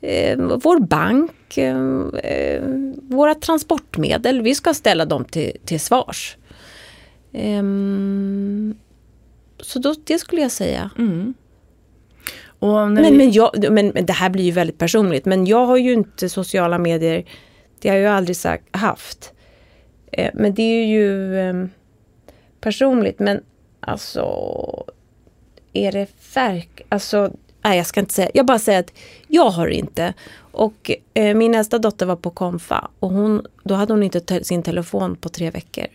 eh, 0.00 0.38
vår 0.38 0.80
bank, 0.80 1.58
eh, 1.58 1.76
eh, 2.22 2.62
våra 3.02 3.34
transportmedel, 3.34 4.42
vi 4.42 4.54
ska 4.54 4.74
ställa 4.74 5.04
dem 5.04 5.24
till, 5.24 5.52
till 5.64 5.80
svars. 5.80 6.36
Um, 7.32 8.78
så 9.60 9.78
då, 9.78 9.94
det 10.04 10.18
skulle 10.18 10.42
jag 10.42 10.50
säga. 10.50 10.90
Mm. 10.98 11.34
Men, 12.60 12.94
vi... 12.94 13.10
men, 13.10 13.32
jag, 13.32 13.72
men, 13.72 13.88
men 13.88 14.06
det 14.06 14.12
här 14.12 14.30
blir 14.30 14.44
ju 14.44 14.50
väldigt 14.50 14.78
personligt. 14.78 15.24
Men 15.24 15.46
jag 15.46 15.66
har 15.66 15.76
ju 15.76 15.92
inte 15.92 16.28
sociala 16.28 16.78
medier. 16.78 17.24
Det 17.80 17.88
har 17.88 17.96
jag 17.96 18.02
ju 18.02 18.16
aldrig 18.16 18.36
sagt, 18.36 18.64
haft. 18.76 19.32
Eh, 20.12 20.30
men 20.34 20.54
det 20.54 20.62
är 20.62 20.86
ju 20.86 21.38
eh, 21.38 21.66
personligt. 22.60 23.18
Men 23.18 23.40
alltså, 23.80 24.24
är 25.72 25.92
det 25.92 26.08
verk... 26.34 26.82
Alltså, 26.88 27.32
nej 27.62 27.76
jag 27.76 27.86
ska 27.86 28.00
inte 28.00 28.14
säga. 28.14 28.30
Jag 28.34 28.46
bara 28.46 28.58
säger 28.58 28.80
att 28.80 28.92
jag 29.28 29.50
har 29.50 29.66
inte. 29.66 30.14
Och 30.38 30.90
eh, 31.14 31.36
min 31.36 31.50
nästa 31.50 31.78
dotter 31.78 32.06
var 32.06 32.16
på 32.16 32.30
konfa. 32.30 32.90
Och 32.98 33.10
hon, 33.10 33.46
då 33.62 33.74
hade 33.74 33.92
hon 33.92 34.02
inte 34.02 34.20
te 34.20 34.44
sin 34.44 34.62
telefon 34.62 35.16
på 35.16 35.28
tre 35.28 35.50
veckor. 35.50 35.86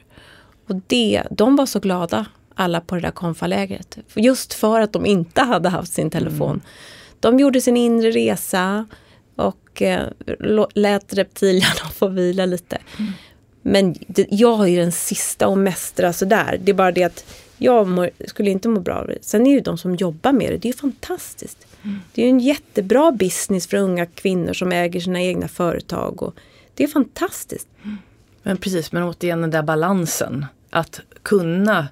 Och 0.68 0.76
det, 0.88 1.23
de 1.31 1.56
var 1.56 1.65
så 1.65 1.80
glada, 1.80 2.26
alla 2.56 2.81
på 2.81 2.95
det 2.95 3.02
där 3.02 3.11
konfalägret. 3.11 3.98
Just 4.15 4.53
för 4.53 4.81
att 4.81 4.94
de 4.94 5.06
inte 5.06 5.41
hade 5.41 5.69
haft 5.69 5.94
sin 5.94 6.10
telefon. 6.10 6.49
Mm. 6.49 6.61
De 7.19 7.40
gjorde 7.40 7.61
sin 7.61 7.77
inre 7.77 8.11
resa 8.11 8.85
och 9.35 9.81
eh, 9.81 10.07
lät 10.73 11.14
reptilierna 11.14 11.90
få 11.94 12.07
vila 12.07 12.45
lite. 12.45 12.77
Mm. 12.99 13.11
Men 13.61 13.95
det, 14.07 14.27
jag 14.30 14.69
är 14.69 14.80
den 14.80 14.91
sista 14.91 15.48
och 15.48 15.57
mästra 15.57 16.14
sådär. 16.14 16.60
Det 16.64 16.72
är 16.72 16.76
bara 16.76 16.91
det 16.91 17.03
att 17.03 17.26
jag 17.57 17.88
mår, 17.88 18.10
skulle 18.27 18.52
inte 18.52 18.69
må 18.69 18.80
bra 18.80 18.95
av 18.95 19.07
det. 19.07 19.18
Sen 19.22 19.48
är 19.48 19.52
ju 19.52 19.60
de 19.60 19.77
som 19.77 19.95
jobbar 19.95 20.31
med 20.31 20.52
det, 20.52 20.57
det 20.57 20.69
är 20.69 20.73
fantastiskt. 20.73 21.68
Mm. 21.84 21.99
Det 22.14 22.23
är 22.23 22.30
en 22.30 22.40
jättebra 22.40 23.11
business 23.11 23.68
för 23.68 23.77
unga 23.77 24.06
kvinnor 24.06 24.53
som 24.53 24.72
äger 24.72 24.99
sina 24.99 25.22
egna 25.22 25.48
företag. 25.48 26.23
Och 26.23 26.35
det 26.73 26.84
är 26.84 26.88
fantastiskt. 26.88 27.68
Mm. 27.84 27.98
Men 28.44 28.57
precis, 28.57 28.91
men 28.91 29.03
återigen 29.03 29.41
den 29.41 29.52
där 29.52 29.64
balansen. 29.64 30.45
Att 30.70 31.02
kunna 31.24 31.88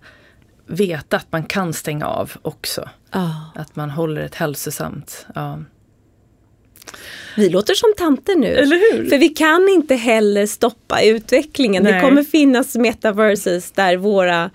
veta 0.66 1.18
att 1.18 1.32
man 1.32 1.44
kan 1.44 1.74
stänga 1.74 2.06
av 2.06 2.32
också. 2.42 2.90
Oh. 3.14 3.58
Att 3.58 3.76
man 3.76 3.90
håller 3.90 4.22
ett 4.22 4.36
hälsosamt. 4.36 5.26
Ja. 5.36 5.60
Vi 7.38 7.50
låter 7.50 7.74
som 7.74 7.94
tanter 7.98 8.36
nu. 8.36 8.48
Eller 8.48 8.98
hur? 8.98 9.10
För 9.10 9.18
vi 9.18 9.30
kan 9.30 9.70
inte 9.70 9.96
heller 9.96 10.46
stoppa 10.46 11.02
utvecklingen. 11.02 11.84
Nej. 11.84 11.94
Det 11.94 12.02
kommer 12.02 12.24
finnas 12.24 12.76
metaverses 12.76 13.72
där 13.72 13.98
våra 13.98 14.50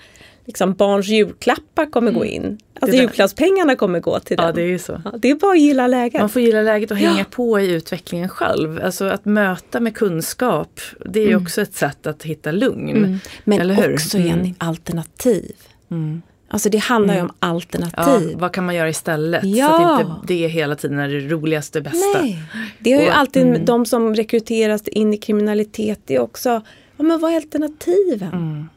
liksom, 0.46 0.74
barns 0.74 1.06
julklappar 1.08 1.86
kommer 1.90 2.12
gå 2.12 2.24
in. 2.24 2.58
Alltså 2.80 2.96
julklappspengarna 2.96 3.76
kommer 3.76 4.00
gå 4.00 4.18
till 4.20 4.36
Ja, 4.40 4.46
den. 4.46 4.54
det 4.54 4.62
är 4.62 4.66
ju 4.66 4.78
så. 4.78 5.00
Ja, 5.04 5.12
det 5.18 5.30
är 5.30 5.34
bara 5.34 5.52
att 5.52 5.60
gilla 5.60 5.86
läget. 5.86 6.20
Man 6.20 6.28
får 6.30 6.42
gilla 6.42 6.62
läget 6.62 6.90
och 6.90 6.96
hänga 6.96 7.18
Ja. 7.18 7.24
på 7.30 7.60
i 7.60 7.72
utvecklingen 7.72 8.28
själv. 8.28 8.80
Alltså 8.84 9.04
att 9.04 9.24
möta 9.24 9.80
med 9.80 9.94
kunskap, 9.96 10.80
det 11.06 11.20
är 11.20 11.28
ju 11.28 11.36
också 11.36 11.60
ett 11.62 11.74
sätt 11.74 12.06
att 12.06 12.22
hitta 12.22 12.50
lugn. 12.52 12.96
Mm. 12.96 13.18
Men 13.44 13.60
Eller 13.60 13.74
hur? 13.74 13.94
också 13.94 14.18
Jenny, 14.18 14.32
Mm. 14.40 14.54
alternativ. 14.58 15.52
Mm. 15.90 16.22
Alltså 16.48 16.68
det 16.68 16.78
handlar 16.78 17.14
ju 17.14 17.20
om 17.20 17.30
Ja, 17.40 17.48
alternativ. 17.48 18.36
vad 18.38 18.52
kan 18.52 18.66
man 18.66 18.74
göra 18.74 18.88
istället? 18.88 19.42
Så 19.42 19.48
Ja. 19.48 19.94
att 19.94 20.00
inte 20.00 20.14
det 20.34 20.48
hela 20.48 20.74
tiden 20.74 20.98
är 20.98 21.08
det 21.08 21.20
roligaste, 21.20 21.80
bästa. 21.80 22.22
Nej, 22.22 22.42
det 22.78 22.92
är 22.92 23.00
ju 23.02 23.08
Och- 23.08 23.16
alltid 23.18 23.42
mm. 23.42 23.64
de 23.64 23.86
som 23.86 24.14
rekryteras 24.14 24.88
in 24.88 25.14
i 25.14 25.16
kriminalitet. 25.16 26.00
Det 26.06 26.14
är 26.14 26.20
också, 26.20 26.48
ja, 26.96 27.02
men 27.04 27.20
vad 27.20 27.32
är 27.32 27.36
alternativen? 27.36 28.68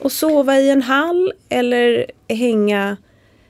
Och 0.00 0.12
sova 0.12 0.58
i 0.58 0.70
en 0.70 0.82
hall 0.82 1.32
eller 1.48 2.06
hänga 2.28 2.96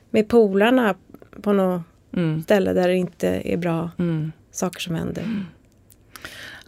med 0.09 0.27
polarna 0.27 0.95
på 1.41 1.53
något 1.53 1.81
Mm. 2.17 2.43
ställe 2.43 2.73
där 2.73 2.87
det 2.87 2.95
inte 2.95 3.27
är 3.27 3.57
bra 3.57 3.89
Mm. 3.99 4.31
saker 4.51 4.79
som 4.79 4.95
händer. 4.95 5.23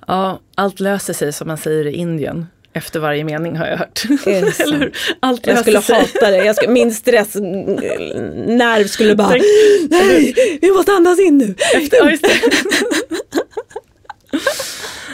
Ja, 0.07 0.39
allt 0.55 0.79
löser 0.79 1.13
sig 1.13 1.33
som 1.33 1.47
man 1.47 1.57
säger 1.57 1.87
i 1.87 1.91
Indien. 1.93 2.45
Efter 2.73 2.99
varje 2.99 3.23
mening 3.23 3.55
har 3.57 3.65
jag 3.67 3.77
hört. 3.77 4.03
Eller? 4.27 4.91
Allt 5.19 5.47
Jag 5.47 5.59
skulle 5.59 5.81
sig. 5.81 5.95
hata 5.95 6.31
det. 6.31 6.53
Skulle, 6.53 6.71
min 6.73 6.93
stressnerv 6.93 8.87
skulle 8.87 9.15
bara, 9.15 9.29
Tänk- 9.29 9.43
nej, 9.89 10.33
vi 10.61 10.71
måste 10.71 10.91
andas 10.91 11.19
in 11.19 11.37
nu. 11.37 11.55
Efter, 11.75 11.97
ja, 11.97 12.17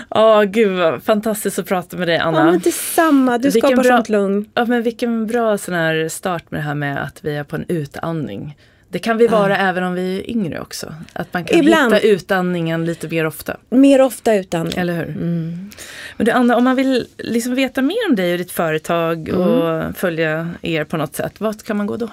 Ja, 0.09 0.43
gud 0.43 0.77
vad 0.77 1.03
fantastiskt 1.03 1.59
att 1.59 1.65
prata 1.67 1.97
med 1.97 2.07
dig 2.07 2.15
Ja, 2.15 2.23
Anna. 2.23 2.45
men 2.45 2.59
detsamma, 2.59 3.37
du 3.37 3.49
Vilken 3.49 3.69
skapar 3.69 3.83
bra- 3.83 3.97
sånt 3.97 4.09
lugn. 4.09 4.49
Ja, 4.53 4.65
men 4.65 4.83
vilken 4.83 5.27
bra 5.27 5.57
sån 5.57 5.73
här 5.73 6.07
start 6.09 6.51
med 6.51 6.59
det 6.59 6.63
här 6.63 6.75
med 6.75 7.03
att 7.03 7.19
vi 7.23 7.35
är 7.35 7.43
på 7.43 7.55
en 7.55 7.65
utandning. 7.67 8.57
Det 8.91 8.99
kan 8.99 9.17
vi 9.17 9.27
vara 9.27 9.57
även 9.57 9.83
om 9.83 9.93
vi 9.93 10.17
är 10.19 10.29
yngre 10.29 10.59
också. 10.61 10.93
Att 11.13 11.33
man 11.33 11.43
kan 11.43 11.59
Ibland. 11.59 11.93
hitta 11.93 12.07
utandningen 12.07 12.85
lite 12.85 13.07
mer 13.07 13.25
ofta. 13.27 13.57
Mer 13.69 14.01
ofta 14.01 14.35
utan. 14.35 14.67
Eller 14.67 14.93
hur? 14.93 15.07
Mm. 15.09 15.69
Men 16.17 16.25
du 16.25 16.31
Anna, 16.31 16.57
om 16.57 16.63
man 16.63 16.75
vill 16.75 17.07
liksom 17.17 17.55
veta 17.55 17.81
mer 17.81 18.09
om 18.09 18.15
dig 18.15 18.31
och 18.31 18.37
ditt 18.37 18.51
företag 18.51 19.29
Mm. 19.29 19.41
och 19.41 19.97
följa 19.97 20.49
er 20.61 20.83
på 20.83 20.97
något 20.97 21.15
sätt, 21.15 21.41
vart 21.41 21.63
kan 21.63 21.77
man 21.77 21.87
gå 21.87 21.97
då? 21.97 22.09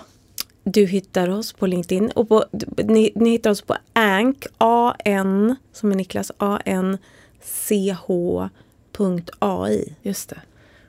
Du 0.64 0.84
hittar 0.86 1.28
oss 1.30 1.52
på 1.52 1.66
LinkedIn 1.66 2.10
och 2.10 2.28
på, 2.28 2.44
ni, 2.84 3.12
ni 3.14 3.30
hittar 3.30 3.50
oss 3.50 3.62
på 3.62 3.76
ANK, 3.92 4.46
A-N, 4.58 5.56
som 5.72 5.90
är 5.92 5.94
Niklas, 5.96 6.32
A-N-C-H.ai. 8.66 9.94
Just 10.02 10.28
det. 10.28 10.38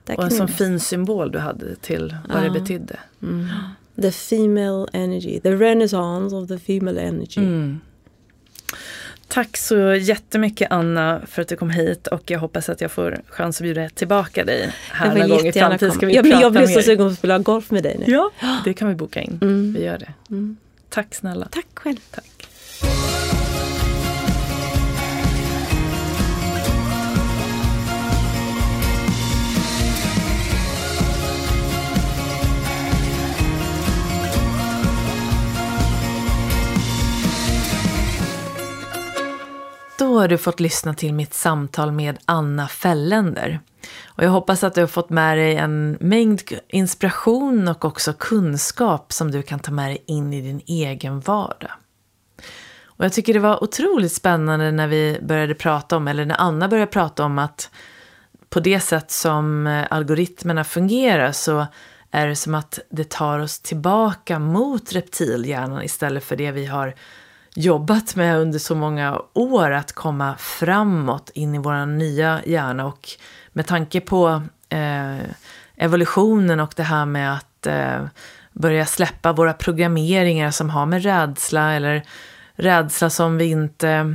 Där 0.04 0.18
Och 0.18 0.24
en 0.24 0.30
sån 0.30 0.48
fin 0.48 0.80
symbol 0.80 1.32
du 1.32 1.38
hade 1.38 1.76
till 1.76 2.16
vad 2.28 2.38
Ja. 2.38 2.44
det 2.44 2.60
betydde. 2.60 2.98
Mm. 3.22 3.48
The 4.02 4.10
female 4.12 4.86
energy, 4.92 5.40
the 5.40 5.50
renaissance 5.54 6.36
of 6.36 6.48
the 6.48 6.58
female 6.58 7.00
energy. 7.00 7.40
Mm. 7.40 7.80
Tack 9.28 9.56
så 9.56 9.94
jättemycket 9.94 10.70
Anna 10.72 11.20
för 11.26 11.42
att 11.42 11.48
du 11.48 11.56
kom 11.56 11.70
hit 11.70 12.06
och 12.06 12.30
jag 12.30 12.38
hoppas 12.38 12.68
att 12.68 12.80
jag 12.80 12.90
får 12.90 13.20
chans 13.28 13.56
att 13.56 13.62
bjuda 13.62 13.88
tillbaka 13.88 14.44
dig 14.44 14.72
här 14.90 15.14
någon 15.18 15.28
gång 15.28 15.46
i 15.46 15.52
framtiden. 15.52 15.92
Ska 15.92 16.06
vi 16.06 16.14
ja, 16.14 16.22
men 16.22 16.40
jag 16.40 16.52
blir 16.52 16.66
så 16.66 16.82
sugen 16.82 16.98
på 16.98 17.04
att 17.12 17.18
spela 17.18 17.38
golf 17.38 17.70
med 17.70 17.82
dig 17.82 17.96
nu. 17.98 18.04
Ja, 18.12 18.30
det 18.64 18.74
kan 18.74 18.88
vi 18.88 18.94
boka 18.94 19.20
in. 19.20 19.38
Mm. 19.42 19.72
Vi 19.72 19.84
gör 19.84 19.98
det. 19.98 20.12
Mm. 20.30 20.56
Tack 20.88 21.14
snälla. 21.14 21.48
Tack 21.50 21.66
själv. 21.74 21.96
Tack. 22.10 22.48
Då 39.98 40.18
har 40.18 40.28
du 40.28 40.38
fått 40.38 40.60
lyssna 40.60 40.94
till 40.94 41.14
mitt 41.14 41.34
samtal 41.34 41.92
med 41.92 42.18
Anna 42.24 42.68
Fällender. 42.68 43.60
Och 44.06 44.24
jag 44.24 44.30
hoppas 44.30 44.64
att 44.64 44.74
du 44.74 44.80
har 44.80 44.88
fått 44.88 45.10
med 45.10 45.38
dig 45.38 45.56
en 45.56 45.98
mängd 46.00 46.42
inspiration 46.68 47.68
och 47.68 47.84
också 47.84 48.12
kunskap 48.12 49.12
som 49.12 49.30
du 49.30 49.42
kan 49.42 49.58
ta 49.58 49.72
med 49.72 49.90
dig 49.90 50.04
in 50.06 50.32
i 50.32 50.40
din 50.40 50.60
egen 50.66 51.20
vardag. 51.20 51.70
Och 52.84 53.04
jag 53.04 53.12
tycker 53.12 53.34
det 53.34 53.40
var 53.40 53.64
otroligt 53.64 54.12
spännande 54.12 54.70
när 54.70 54.88
vi 54.88 55.18
började 55.22 55.54
prata 55.54 55.96
om, 55.96 56.08
eller 56.08 56.24
när 56.24 56.40
Anna 56.40 56.68
började 56.68 56.92
prata 56.92 57.24
om 57.24 57.38
att 57.38 57.70
på 58.48 58.60
det 58.60 58.80
sätt 58.80 59.10
som 59.10 59.66
eh, 59.66 59.86
algoritmerna 59.90 60.64
fungerar 60.64 61.32
så 61.32 61.66
är 62.10 62.26
det 62.26 62.36
som 62.36 62.54
att 62.54 62.78
det 62.90 63.10
tar 63.10 63.38
oss 63.38 63.60
tillbaka 63.60 64.38
mot 64.38 64.92
reptilhjärnan 64.92 65.82
istället 65.82 66.24
för 66.24 66.36
det 66.36 66.50
vi 66.50 66.66
har 66.66 66.94
jobbat 67.58 68.16
med 68.16 68.38
under 68.38 68.58
så 68.58 68.74
många 68.74 69.22
år 69.34 69.70
att 69.70 69.92
komma 69.92 70.36
framåt 70.38 71.30
in 71.34 71.54
i 71.54 71.58
vår 71.58 71.86
nya 71.86 72.40
hjärna 72.46 72.86
och 72.86 73.08
med 73.52 73.66
tanke 73.66 74.00
på 74.00 74.42
eh, 74.68 75.16
evolutionen 75.76 76.60
och 76.60 76.72
det 76.76 76.82
här 76.82 77.06
med 77.06 77.34
att 77.34 77.66
eh, 77.66 78.04
börja 78.52 78.86
släppa 78.86 79.32
våra 79.32 79.52
programmeringar 79.52 80.50
som 80.50 80.70
har 80.70 80.86
med 80.86 81.02
rädsla 81.02 81.72
eller 81.72 82.02
rädsla 82.54 83.10
som 83.10 83.38
vi 83.38 83.44
inte 83.44 84.14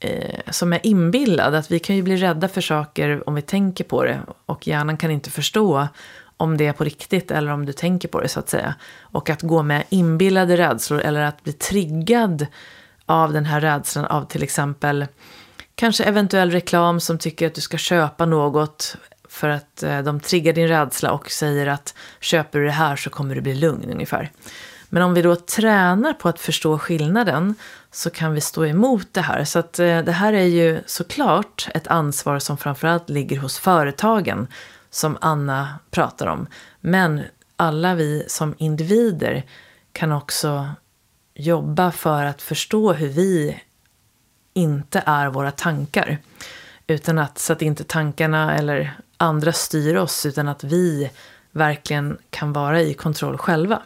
eh, 0.00 0.40
som 0.50 0.72
är 0.72 0.86
inbillad. 0.86 1.54
Att 1.54 1.70
vi 1.70 1.78
kan 1.78 1.96
ju 1.96 2.02
bli 2.02 2.16
rädda 2.16 2.48
för 2.48 2.60
saker 2.60 3.28
om 3.28 3.34
vi 3.34 3.42
tänker 3.42 3.84
på 3.84 4.04
det 4.04 4.20
och 4.46 4.66
hjärnan 4.66 4.96
kan 4.96 5.10
inte 5.10 5.30
förstå 5.30 5.88
om 6.36 6.56
det 6.56 6.66
är 6.66 6.72
på 6.72 6.84
riktigt 6.84 7.30
eller 7.30 7.52
om 7.52 7.66
du 7.66 7.72
tänker 7.72 8.08
på 8.08 8.20
det 8.20 8.28
så 8.28 8.40
att 8.40 8.48
säga. 8.48 8.74
Och 9.00 9.30
att 9.30 9.42
gå 9.42 9.62
med 9.62 9.84
inbillade 9.88 10.56
rädslor 10.56 11.00
eller 11.00 11.20
att 11.20 11.44
bli 11.44 11.52
triggad 11.52 12.46
av 13.10 13.32
den 13.32 13.44
här 13.44 13.60
rädslan 13.60 14.04
av 14.04 14.24
till 14.24 14.42
exempel 14.42 15.06
kanske 15.74 16.04
eventuell 16.04 16.50
reklam 16.50 17.00
som 17.00 17.18
tycker 17.18 17.46
att 17.46 17.54
du 17.54 17.60
ska 17.60 17.76
köpa 17.76 18.26
något 18.26 18.96
för 19.28 19.48
att 19.48 19.82
eh, 19.82 19.98
de 20.02 20.20
triggar 20.20 20.52
din 20.52 20.68
rädsla 20.68 21.12
och 21.12 21.30
säger 21.30 21.66
att 21.66 21.94
köper 22.20 22.58
du 22.58 22.64
det 22.64 22.72
här 22.72 22.96
så 22.96 23.10
kommer 23.10 23.34
du 23.34 23.40
bli 23.40 23.54
lugn 23.54 23.90
ungefär. 23.92 24.30
Men 24.88 25.02
om 25.02 25.14
vi 25.14 25.22
då 25.22 25.36
tränar 25.36 26.12
på 26.12 26.28
att 26.28 26.40
förstå 26.40 26.78
skillnaden 26.78 27.54
så 27.90 28.10
kan 28.10 28.34
vi 28.34 28.40
stå 28.40 28.66
emot 28.66 29.08
det 29.12 29.20
här. 29.20 29.44
Så 29.44 29.58
att 29.58 29.78
eh, 29.78 29.98
det 29.98 30.12
här 30.12 30.32
är 30.32 30.46
ju 30.46 30.80
såklart 30.86 31.68
ett 31.74 31.86
ansvar 31.86 32.38
som 32.38 32.56
framförallt 32.56 33.08
ligger 33.08 33.38
hos 33.38 33.58
företagen 33.58 34.46
som 34.90 35.18
Anna 35.20 35.78
pratar 35.90 36.26
om. 36.26 36.46
Men 36.80 37.22
alla 37.56 37.94
vi 37.94 38.24
som 38.28 38.54
individer 38.58 39.44
kan 39.92 40.12
också 40.12 40.68
jobba 41.40 41.90
för 41.90 42.24
att 42.24 42.42
förstå 42.42 42.92
hur 42.92 43.08
vi 43.08 43.60
inte 44.54 45.02
är 45.06 45.28
våra 45.28 45.50
tankar. 45.50 46.18
Utan 46.86 47.18
att, 47.18 47.38
så 47.38 47.52
att 47.52 47.62
inte 47.62 47.84
tankarna 47.84 48.56
eller 48.56 48.92
andra 49.16 49.52
styr 49.52 49.96
oss, 49.96 50.26
utan 50.26 50.48
att 50.48 50.64
vi 50.64 51.10
verkligen 51.52 52.18
kan 52.30 52.52
vara 52.52 52.80
i 52.80 52.94
kontroll 52.94 53.38
själva. 53.38 53.82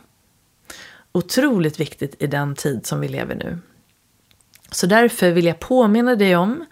Otroligt 1.12 1.80
viktigt 1.80 2.22
i 2.22 2.26
den 2.26 2.54
tid 2.54 2.86
som 2.86 3.00
vi 3.00 3.08
lever 3.08 3.34
nu. 3.34 3.58
Så 4.70 4.86
därför 4.86 5.30
vill 5.30 5.44
jag 5.44 5.60
påminna 5.60 6.16
dig 6.16 6.36
om 6.36 6.64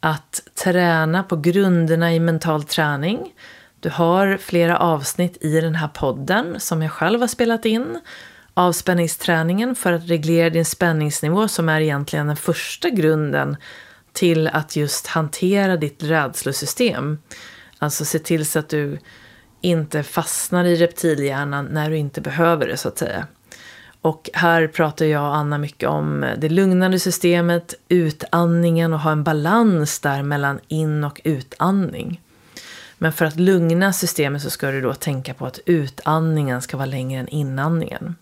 att 0.00 0.42
träna 0.54 1.22
på 1.22 1.36
grunderna 1.36 2.14
i 2.14 2.20
mental 2.20 2.64
träning. 2.64 3.34
Du 3.80 3.90
har 3.90 4.36
flera 4.36 4.78
avsnitt 4.78 5.38
i 5.40 5.60
den 5.60 5.74
här 5.74 5.88
podden 5.88 6.60
som 6.60 6.82
jag 6.82 6.92
själv 6.92 7.20
har 7.20 7.28
spelat 7.28 7.64
in. 7.64 8.00
Avspänningsträningen 8.58 9.74
för 9.74 9.92
att 9.92 10.10
reglera 10.10 10.50
din 10.50 10.64
spänningsnivå 10.64 11.48
som 11.48 11.68
är 11.68 11.80
egentligen 11.80 12.26
den 12.26 12.36
första 12.36 12.90
grunden 12.90 13.56
till 14.12 14.48
att 14.48 14.76
just 14.76 15.06
hantera 15.06 15.76
ditt 15.76 16.02
rädslosystem. 16.02 17.18
Alltså 17.78 18.04
se 18.04 18.18
till 18.18 18.46
så 18.46 18.58
att 18.58 18.68
du 18.68 18.98
inte 19.60 20.02
fastnar 20.02 20.64
i 20.64 20.76
reptilhjärnan 20.76 21.64
när 21.64 21.90
du 21.90 21.96
inte 21.96 22.20
behöver 22.20 22.68
det 22.68 22.76
så 22.76 22.88
att 22.88 22.98
säga. 22.98 23.26
Och 24.02 24.30
här 24.34 24.66
pratar 24.66 25.06
jag 25.06 25.28
och 25.28 25.36
Anna 25.36 25.58
mycket 25.58 25.88
om 25.88 26.26
det 26.38 26.48
lugnande 26.48 26.98
systemet, 26.98 27.74
utandningen 27.88 28.92
och 28.92 29.00
ha 29.00 29.12
en 29.12 29.24
balans 29.24 30.00
där 30.00 30.22
mellan 30.22 30.60
in 30.68 31.04
och 31.04 31.20
utandning. 31.24 32.20
Men 32.98 33.12
för 33.12 33.24
att 33.24 33.36
lugna 33.36 33.92
systemet 33.92 34.42
så 34.42 34.50
ska 34.50 34.70
du 34.70 34.80
då 34.80 34.94
tänka 34.94 35.34
på 35.34 35.46
att 35.46 35.60
utandningen 35.66 36.62
ska 36.62 36.76
vara 36.76 36.86
längre 36.86 37.20
än 37.20 37.28
inandningen. 37.28 38.14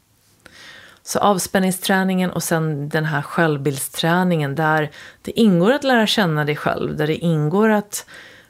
Så 1.06 1.18
avspänningsträningen 1.18 2.30
och 2.30 2.42
sen 2.42 2.88
den 2.88 3.04
här 3.04 3.22
självbildsträningen 3.22 4.54
där 4.54 4.90
det 5.22 5.40
ingår 5.40 5.72
att 5.72 5.84
lära 5.84 6.06
känna 6.06 6.44
dig 6.44 6.56
själv, 6.56 6.96
där 6.96 7.06
det 7.06 7.16
ingår 7.16 7.68
att 7.68 8.06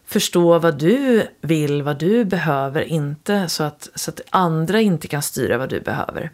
förstå 0.07 0.59
vad 0.59 0.79
du 0.79 1.27
vill, 1.41 1.83
vad 1.83 1.99
du 1.99 2.25
behöver, 2.25 2.83
inte 2.83 3.49
så 3.49 3.63
att, 3.65 3.89
så 3.95 4.11
att 4.11 4.21
andra 4.31 4.81
inte 4.81 5.09
kan 5.09 5.23
styra 5.23 5.59
vad 5.59 5.69
du 5.69 5.81
behöver. 5.81 6.31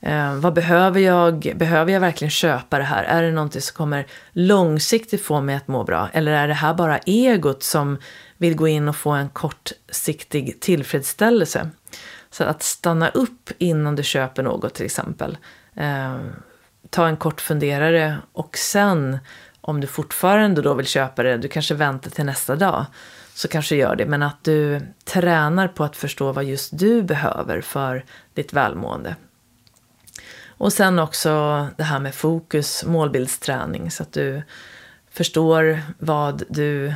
Eh, 0.00 0.34
vad 0.34 0.54
behöver 0.54 1.00
jag? 1.00 1.52
Behöver 1.56 1.92
jag 1.92 2.00
verkligen 2.00 2.30
köpa 2.30 2.78
det 2.78 2.84
här? 2.84 3.04
Är 3.04 3.22
det 3.22 3.30
någonting 3.30 3.62
som 3.62 3.76
kommer 3.76 4.06
långsiktigt 4.32 5.22
få 5.22 5.40
mig 5.40 5.56
att 5.56 5.68
må 5.68 5.84
bra? 5.84 6.08
Eller 6.12 6.32
är 6.32 6.48
det 6.48 6.54
här 6.54 6.74
bara 6.74 6.98
egot 6.98 7.62
som 7.62 7.98
vill 8.36 8.56
gå 8.56 8.68
in 8.68 8.88
och 8.88 8.96
få 8.96 9.10
en 9.10 9.28
kortsiktig 9.28 10.60
tillfredsställelse? 10.60 11.70
Så 12.36 12.44
att 12.44 12.62
stanna 12.62 13.08
upp 13.08 13.50
innan 13.58 13.96
du 13.96 14.02
köper 14.02 14.42
något 14.42 14.74
till 14.74 14.86
exempel. 14.86 15.38
Eh, 15.74 16.16
ta 16.90 17.06
en 17.06 17.16
kort 17.16 17.40
funderare 17.40 18.18
och 18.32 18.56
sen 18.56 19.18
om 19.60 19.80
du 19.80 19.86
fortfarande 19.86 20.62
då 20.62 20.74
vill 20.74 20.86
köpa 20.86 21.22
det, 21.22 21.36
du 21.36 21.48
kanske 21.48 21.74
väntar 21.74 22.10
till 22.10 22.24
nästa 22.24 22.56
dag, 22.56 22.86
så 23.34 23.48
kanske 23.48 23.76
gör 23.76 23.96
det. 23.96 24.06
Men 24.06 24.22
att 24.22 24.44
du 24.44 24.80
tränar 25.04 25.68
på 25.68 25.84
att 25.84 25.96
förstå 25.96 26.32
vad 26.32 26.44
just 26.44 26.78
du 26.78 27.02
behöver 27.02 27.60
för 27.60 28.04
ditt 28.34 28.52
välmående. 28.52 29.16
Och 30.48 30.72
sen 30.72 30.98
också 30.98 31.66
det 31.76 31.84
här 31.84 32.00
med 32.00 32.14
fokus, 32.14 32.84
målbildsträning, 32.84 33.90
så 33.90 34.02
att 34.02 34.12
du 34.12 34.42
förstår 35.10 35.82
vad 35.98 36.42
du 36.48 36.94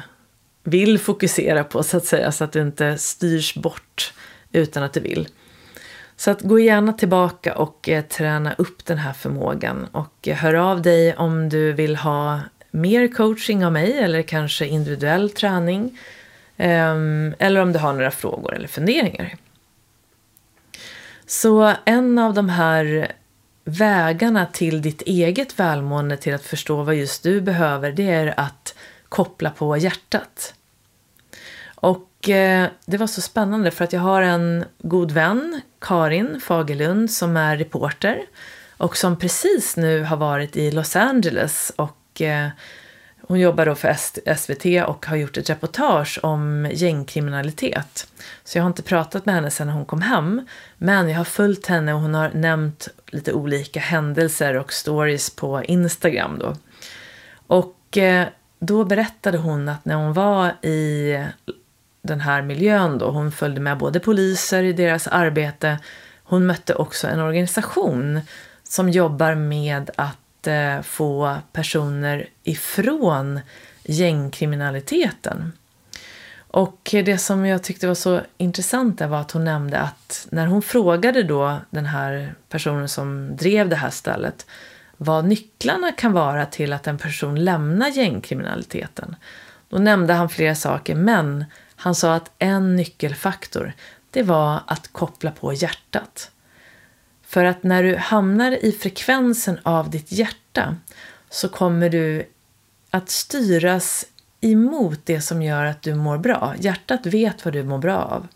vill 0.64 0.98
fokusera 0.98 1.64
på 1.64 1.82
så 1.82 1.96
att 1.96 2.04
säga, 2.04 2.32
så 2.32 2.44
att 2.44 2.52
du 2.52 2.60
inte 2.60 2.98
styrs 2.98 3.54
bort 3.54 4.12
utan 4.52 4.82
att 4.82 4.92
du 4.92 5.00
vill. 5.00 5.28
Så 6.16 6.30
att 6.30 6.40
gå 6.40 6.58
gärna 6.58 6.92
tillbaka 6.92 7.54
och 7.54 7.88
eh, 7.88 8.04
träna 8.04 8.54
upp 8.58 8.84
den 8.84 8.98
här 8.98 9.12
förmågan 9.12 9.86
och 9.92 10.28
eh, 10.28 10.36
hör 10.36 10.54
av 10.54 10.82
dig 10.82 11.16
om 11.16 11.48
du 11.48 11.72
vill 11.72 11.96
ha 11.96 12.40
mer 12.70 13.08
coaching 13.08 13.64
av 13.64 13.72
mig 13.72 13.98
eller 13.98 14.22
kanske 14.22 14.66
individuell 14.66 15.30
träning. 15.30 15.98
Eh, 16.56 16.94
eller 17.38 17.60
om 17.60 17.72
du 17.72 17.78
har 17.78 17.92
några 17.92 18.10
frågor 18.10 18.54
eller 18.54 18.68
funderingar. 18.68 19.34
Så 21.26 21.72
en 21.84 22.18
av 22.18 22.34
de 22.34 22.48
här 22.48 23.12
vägarna 23.64 24.46
till 24.46 24.82
ditt 24.82 25.02
eget 25.02 25.58
välmående, 25.58 26.16
till 26.16 26.34
att 26.34 26.44
förstå 26.44 26.82
vad 26.82 26.94
just 26.94 27.22
du 27.22 27.40
behöver, 27.40 27.92
det 27.92 28.10
är 28.10 28.40
att 28.40 28.74
koppla 29.08 29.50
på 29.50 29.76
hjärtat. 29.76 30.54
Och 31.74 32.09
Eh, 32.28 32.66
det 32.86 32.96
var 32.96 33.06
så 33.06 33.20
spännande 33.20 33.70
för 33.70 33.84
att 33.84 33.92
jag 33.92 34.00
har 34.00 34.22
en 34.22 34.64
god 34.78 35.10
vän, 35.10 35.60
Karin 35.80 36.40
Fagerlund, 36.40 37.10
som 37.10 37.36
är 37.36 37.56
reporter 37.56 38.20
och 38.76 38.96
som 38.96 39.18
precis 39.18 39.76
nu 39.76 40.02
har 40.02 40.16
varit 40.16 40.56
i 40.56 40.70
Los 40.70 40.96
Angeles 40.96 41.72
och 41.76 42.20
eh, 42.20 42.48
hon 43.30 43.40
jobbar 43.40 43.66
då 43.66 43.74
för 43.74 43.94
SVT 44.34 44.88
och 44.88 45.06
har 45.06 45.16
gjort 45.16 45.36
ett 45.36 45.50
reportage 45.50 46.18
om 46.22 46.68
gängkriminalitet. 46.72 48.06
Så 48.44 48.58
jag 48.58 48.62
har 48.62 48.70
inte 48.70 48.82
pratat 48.82 49.26
med 49.26 49.34
henne 49.34 49.50
sedan 49.50 49.68
hon 49.68 49.84
kom 49.84 50.02
hem. 50.02 50.46
Men 50.78 51.08
jag 51.08 51.16
har 51.16 51.24
följt 51.24 51.66
henne 51.66 51.94
och 51.94 52.00
hon 52.00 52.14
har 52.14 52.30
nämnt 52.30 52.88
lite 53.06 53.32
olika 53.32 53.80
händelser 53.80 54.56
och 54.56 54.72
stories 54.72 55.30
på 55.30 55.64
Instagram 55.64 56.38
då. 56.38 56.56
Och 57.46 57.98
eh, 57.98 58.26
då 58.58 58.84
berättade 58.84 59.38
hon 59.38 59.68
att 59.68 59.84
när 59.84 59.94
hon 59.94 60.12
var 60.12 60.66
i 60.66 61.16
den 62.02 62.20
här 62.20 62.42
miljön 62.42 62.98
då, 62.98 63.10
hon 63.10 63.32
följde 63.32 63.60
med 63.60 63.78
både 63.78 64.00
poliser 64.00 64.62
i 64.62 64.72
deras 64.72 65.06
arbete, 65.06 65.78
hon 66.24 66.46
mötte 66.46 66.74
också 66.74 67.06
en 67.06 67.20
organisation 67.20 68.20
som 68.62 68.90
jobbar 68.90 69.34
med 69.34 69.90
att 69.96 70.46
eh, 70.46 70.80
få 70.82 71.36
personer 71.52 72.28
ifrån 72.42 73.40
gängkriminaliteten. 73.84 75.52
Och 76.52 76.88
det 76.92 77.18
som 77.18 77.46
jag 77.46 77.62
tyckte 77.62 77.86
var 77.86 77.94
så 77.94 78.20
intressant 78.36 79.00
var 79.00 79.20
att 79.20 79.30
hon 79.30 79.44
nämnde 79.44 79.78
att 79.78 80.26
när 80.30 80.46
hon 80.46 80.62
frågade 80.62 81.22
då 81.22 81.56
den 81.70 81.86
här 81.86 82.34
personen 82.48 82.88
som 82.88 83.36
drev 83.36 83.68
det 83.68 83.76
här 83.76 83.90
stället 83.90 84.46
vad 85.02 85.24
nycklarna 85.24 85.92
kan 85.92 86.12
vara 86.12 86.46
till 86.46 86.72
att 86.72 86.86
en 86.86 86.98
person 86.98 87.44
lämnar 87.44 87.88
gängkriminaliteten. 87.88 89.16
Då 89.68 89.78
nämnde 89.78 90.12
han 90.12 90.28
flera 90.28 90.54
saker, 90.54 90.94
men 90.94 91.44
han 91.82 91.94
sa 91.94 92.14
att 92.14 92.30
en 92.38 92.76
nyckelfaktor, 92.76 93.72
det 94.10 94.22
var 94.22 94.60
att 94.66 94.92
koppla 94.92 95.30
på 95.30 95.52
hjärtat. 95.52 96.30
För 97.26 97.44
att 97.44 97.62
när 97.62 97.82
du 97.82 97.96
hamnar 97.96 98.64
i 98.64 98.72
frekvensen 98.72 99.58
av 99.62 99.90
ditt 99.90 100.12
hjärta 100.12 100.76
så 101.30 101.48
kommer 101.48 101.88
du 101.88 102.28
att 102.90 103.10
styras 103.10 104.06
emot 104.40 105.00
det 105.04 105.20
som 105.20 105.42
gör 105.42 105.64
att 105.64 105.82
du 105.82 105.94
mår 105.94 106.18
bra. 106.18 106.54
Hjärtat 106.58 107.06
vet 107.06 107.44
vad 107.44 107.54
du 107.54 107.62
mår 107.62 107.78
bra 107.78 107.98
av. 107.98 108.28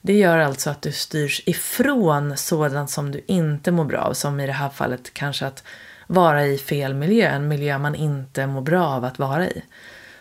Det 0.00 0.18
gör 0.18 0.38
alltså 0.38 0.70
att 0.70 0.82
du 0.82 0.92
styrs 0.92 1.42
ifrån 1.46 2.36
sådant 2.36 2.90
som 2.90 3.12
du 3.12 3.24
inte 3.26 3.70
mår 3.70 3.84
bra 3.84 4.00
av, 4.00 4.12
som 4.12 4.40
i 4.40 4.46
det 4.46 4.52
här 4.52 4.68
fallet 4.68 5.14
kanske 5.14 5.46
att 5.46 5.64
vara 6.06 6.46
i 6.46 6.58
fel 6.58 6.94
miljö, 6.94 7.28
en 7.28 7.48
miljö 7.48 7.78
man 7.78 7.94
inte 7.94 8.46
mår 8.46 8.62
bra 8.62 8.86
av 8.86 9.04
att 9.04 9.18
vara 9.18 9.46
i. 9.46 9.62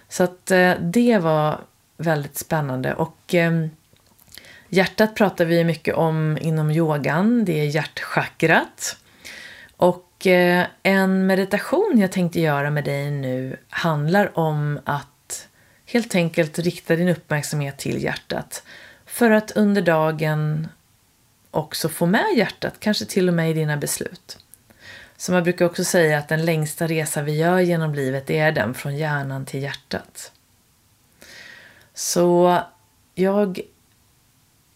Så 0.09 0.23
att 0.23 0.51
eh, 0.51 0.73
det 0.81 1.17
var 1.17 1.61
väldigt 2.03 2.37
spännande 2.37 2.93
och 2.93 3.35
eh, 3.35 3.51
Hjärtat 4.73 5.15
pratar 5.15 5.45
vi 5.45 5.63
mycket 5.63 5.95
om 5.95 6.37
inom 6.41 6.71
yogan, 6.71 7.45
det 7.45 7.59
är 7.59 7.65
hjärtchakrat. 7.65 8.97
Och 9.77 10.27
eh, 10.27 10.65
en 10.83 11.27
meditation 11.27 11.93
jag 11.97 12.11
tänkte 12.11 12.39
göra 12.39 12.69
med 12.69 12.83
dig 12.83 13.11
nu 13.11 13.57
handlar 13.69 14.39
om 14.39 14.79
att 14.85 15.47
helt 15.85 16.15
enkelt 16.15 16.59
rikta 16.59 16.95
din 16.95 17.07
uppmärksamhet 17.07 17.77
till 17.77 18.03
hjärtat. 18.03 18.63
För 19.05 19.31
att 19.31 19.51
under 19.51 19.81
dagen 19.81 20.67
också 21.51 21.89
få 21.89 22.05
med 22.05 22.37
hjärtat, 22.37 22.73
kanske 22.79 23.05
till 23.05 23.27
och 23.27 23.33
med 23.33 23.49
i 23.49 23.53
dina 23.53 23.77
beslut. 23.77 24.37
Så 25.17 25.31
man 25.31 25.43
brukar 25.43 25.65
också 25.65 25.83
säga 25.83 26.17
att 26.17 26.27
den 26.27 26.45
längsta 26.45 26.87
resa 26.87 27.21
vi 27.21 27.37
gör 27.37 27.59
genom 27.59 27.93
livet 27.93 28.29
är 28.29 28.51
den 28.51 28.73
från 28.73 28.97
hjärnan 28.97 29.45
till 29.45 29.61
hjärtat. 29.61 30.31
Så 31.93 32.59
jag 33.15 33.59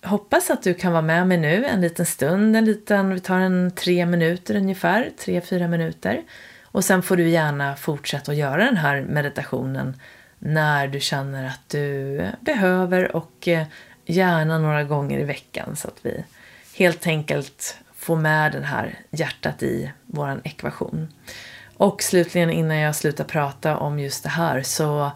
hoppas 0.04 0.50
att 0.50 0.64
du 0.64 0.74
kan 0.74 0.92
vara 0.92 1.02
med 1.02 1.28
mig 1.28 1.38
nu 1.38 1.66
en 1.66 1.82
liten 1.82 2.06
stund, 2.06 2.56
en 2.56 2.66
liten, 2.66 3.14
vi 3.14 3.20
tar 3.20 3.40
en 3.40 3.72
tre 3.76 4.06
minuter 4.06 4.56
ungefär, 4.56 5.12
tre, 5.20 5.42
fyra 5.42 5.68
minuter. 5.68 6.24
Och 6.64 6.86
sen 6.86 7.04
får 7.04 7.18
du 7.18 7.30
gärna 7.30 7.76
fortsätta 7.76 8.32
att 8.32 8.38
göra 8.38 8.66
den 8.66 8.78
här 8.78 9.02
meditationen 9.02 9.96
när 10.40 10.88
du 10.88 11.00
känner 11.00 11.48
att 11.48 11.70
du 11.70 12.22
behöver 12.42 13.16
och 13.16 13.48
eh, 13.48 13.68
gärna 14.06 14.60
några 14.60 14.84
gånger 14.84 15.20
i 15.20 15.24
veckan 15.24 15.76
så 15.76 15.88
att 15.88 15.98
vi 16.02 16.24
helt 16.76 17.08
enkelt 17.08 17.78
får 17.96 18.16
med 18.16 18.52
det 18.52 18.66
här 18.66 19.00
hjärtat 19.10 19.64
i 19.64 19.92
vår 20.06 20.42
ekvation. 20.44 21.08
Och 21.78 22.04
slutligen 22.04 22.50
innan 22.50 22.78
jag 22.78 22.96
slutar 22.96 23.24
prata 23.24 23.78
om 23.78 24.00
just 24.00 24.24
det 24.24 24.30
här 24.30 24.62
så 24.62 25.12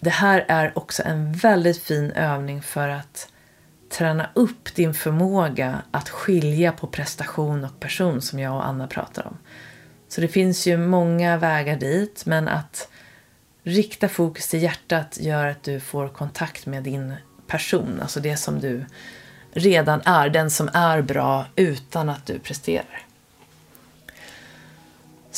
det 0.00 0.10
här 0.10 0.44
är 0.48 0.78
också 0.78 1.02
en 1.06 1.32
väldigt 1.32 1.82
fin 1.82 2.12
övning 2.12 2.62
för 2.62 2.88
att 2.88 3.28
träna 3.90 4.30
upp 4.34 4.74
din 4.74 4.94
förmåga 4.94 5.82
att 5.90 6.08
skilja 6.08 6.72
på 6.72 6.86
prestation 6.86 7.64
och 7.64 7.80
person 7.80 8.22
som 8.22 8.38
jag 8.38 8.54
och 8.54 8.66
Anna 8.66 8.86
pratar 8.86 9.26
om. 9.26 9.38
Så 10.08 10.20
det 10.20 10.28
finns 10.28 10.66
ju 10.66 10.76
många 10.76 11.36
vägar 11.36 11.76
dit, 11.76 12.22
men 12.26 12.48
att 12.48 12.88
rikta 13.62 14.08
fokus 14.08 14.48
till 14.48 14.62
hjärtat 14.62 15.18
gör 15.20 15.46
att 15.46 15.62
du 15.62 15.80
får 15.80 16.08
kontakt 16.08 16.66
med 16.66 16.82
din 16.82 17.14
person, 17.46 17.98
alltså 18.02 18.20
det 18.20 18.36
som 18.36 18.60
du 18.60 18.84
redan 19.52 20.00
är, 20.04 20.28
den 20.30 20.50
som 20.50 20.70
är 20.72 21.02
bra 21.02 21.46
utan 21.56 22.08
att 22.08 22.26
du 22.26 22.38
presterar. 22.38 23.07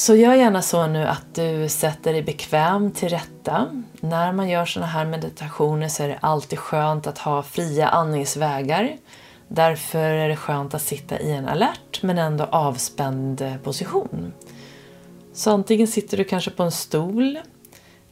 Så 0.00 0.14
gör 0.14 0.34
gärna 0.34 0.62
så 0.62 0.86
nu 0.86 1.04
att 1.04 1.34
du 1.34 1.68
sätter 1.68 2.12
dig 2.12 2.22
bekväm 2.22 2.90
till 2.90 3.08
rätta. 3.08 3.82
När 4.00 4.32
man 4.32 4.48
gör 4.48 4.64
sådana 4.64 4.92
här 4.92 5.04
meditationer 5.04 5.88
så 5.88 6.02
är 6.02 6.08
det 6.08 6.18
alltid 6.20 6.58
skönt 6.58 7.06
att 7.06 7.18
ha 7.18 7.42
fria 7.42 7.88
andningsvägar. 7.88 8.96
Därför 9.48 9.98
är 9.98 10.28
det 10.28 10.36
skönt 10.36 10.74
att 10.74 10.82
sitta 10.82 11.20
i 11.20 11.32
en 11.32 11.48
alert 11.48 12.02
men 12.02 12.18
ändå 12.18 12.44
avspänd 12.44 13.58
position. 13.64 14.32
Så 15.32 15.50
antingen 15.50 15.88
sitter 15.88 16.16
du 16.16 16.24
kanske 16.24 16.50
på 16.50 16.62
en 16.62 16.72
stol 16.72 17.38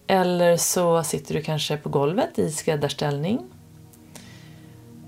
eller 0.07 0.57
så 0.57 1.03
sitter 1.03 1.35
du 1.35 1.43
kanske 1.43 1.77
på 1.77 1.89
golvet 1.89 2.39
i 2.39 2.51
skräddarställning. 2.51 3.41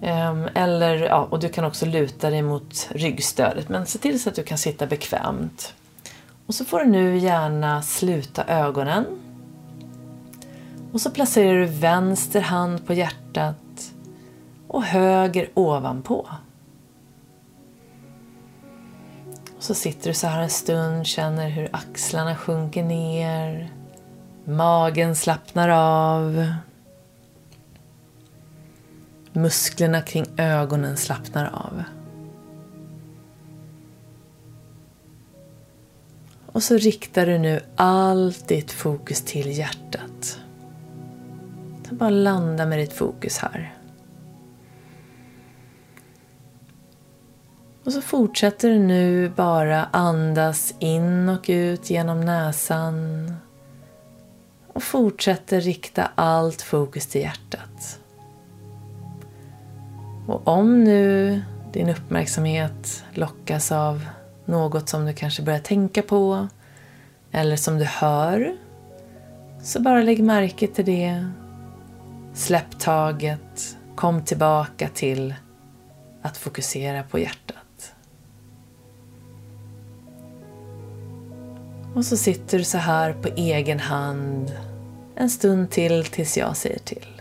Ehm, 0.02 0.48
eller, 0.55 0.97
ja, 0.97 1.28
och 1.31 1.40
du 1.40 1.48
kan 1.48 1.65
också 1.65 1.86
luta 1.86 2.31
dig 2.31 2.43
mot 2.43 2.89
ryggstödet 2.90 3.69
men 3.69 3.86
se 3.86 3.98
till 3.98 4.23
så 4.23 4.28
att 4.28 4.35
du 4.35 4.43
kan 4.43 4.59
sitta 4.59 4.86
bekvämt. 4.86 5.74
Och 6.51 6.55
så 6.55 6.64
får 6.64 6.78
du 6.78 6.86
nu 6.86 7.18
gärna 7.18 7.82
sluta 7.82 8.44
ögonen. 8.44 9.06
Och 10.93 11.01
så 11.01 11.10
placerar 11.10 11.55
du 11.55 11.66
vänster 11.66 12.40
hand 12.40 12.86
på 12.86 12.94
hjärtat 12.94 13.93
och 14.68 14.82
höger 14.82 15.51
ovanpå. 15.55 16.28
Och 19.56 19.62
så 19.62 19.74
sitter 19.74 20.09
du 20.09 20.14
så 20.14 20.27
här 20.27 20.43
en 20.43 20.51
stund, 20.51 21.06
känner 21.06 21.48
hur 21.48 21.68
axlarna 21.72 22.36
sjunker 22.36 22.85
ner, 22.85 23.72
magen 24.44 25.16
slappnar 25.16 25.68
av, 25.68 26.52
musklerna 29.32 30.02
kring 30.02 30.27
ögonen 30.36 30.97
slappnar 30.97 31.51
av. 31.52 31.99
Och 36.52 36.62
så 36.62 36.77
riktar 36.77 37.27
du 37.27 37.39
nu 37.39 37.60
allt 37.77 38.48
ditt 38.48 38.72
fokus 38.72 39.22
till 39.22 39.59
hjärtat. 39.59 40.40
Så 41.89 41.94
bara 41.94 42.10
landa 42.10 42.66
med 42.66 42.78
ditt 42.78 42.93
fokus 42.93 43.39
här. 43.39 43.74
Och 47.85 47.93
så 47.93 48.02
fortsätter 48.02 48.68
du 48.68 48.78
nu 48.78 49.28
bara 49.28 49.85
andas 49.85 50.74
in 50.78 51.28
och 51.28 51.44
ut 51.48 51.90
genom 51.90 52.20
näsan. 52.20 53.32
Och 54.72 54.82
fortsätter 54.82 55.60
rikta 55.60 56.10
allt 56.14 56.62
fokus 56.62 57.06
till 57.06 57.20
hjärtat. 57.20 57.98
Och 60.27 60.48
om 60.48 60.85
nu 60.85 61.43
din 61.72 61.89
uppmärksamhet 61.89 63.05
lockas 63.14 63.72
av 63.72 64.06
något 64.51 64.89
som 64.89 65.06
du 65.06 65.12
kanske 65.12 65.43
börjar 65.43 65.60
tänka 65.60 66.02
på 66.02 66.48
eller 67.31 67.56
som 67.56 67.78
du 67.78 67.85
hör, 67.85 68.56
så 69.62 69.81
bara 69.81 70.02
lägg 70.02 70.22
märke 70.22 70.66
till 70.66 70.85
det. 70.85 71.31
Släpp 72.35 72.78
taget, 72.78 73.77
kom 73.94 74.22
tillbaka 74.22 74.89
till 74.89 75.35
att 76.22 76.36
fokusera 76.36 77.02
på 77.02 77.18
hjärtat. 77.18 77.94
Och 81.94 82.05
så 82.05 82.16
sitter 82.16 82.59
du 82.59 82.64
så 82.64 82.78
här 82.78 83.12
på 83.12 83.28
egen 83.28 83.81
hand 83.81 84.52
en 85.16 85.31
stund 85.31 85.70
till 85.70 86.05
tills 86.05 86.36
jag 86.36 86.56
säger 86.56 86.78
till. 86.78 87.19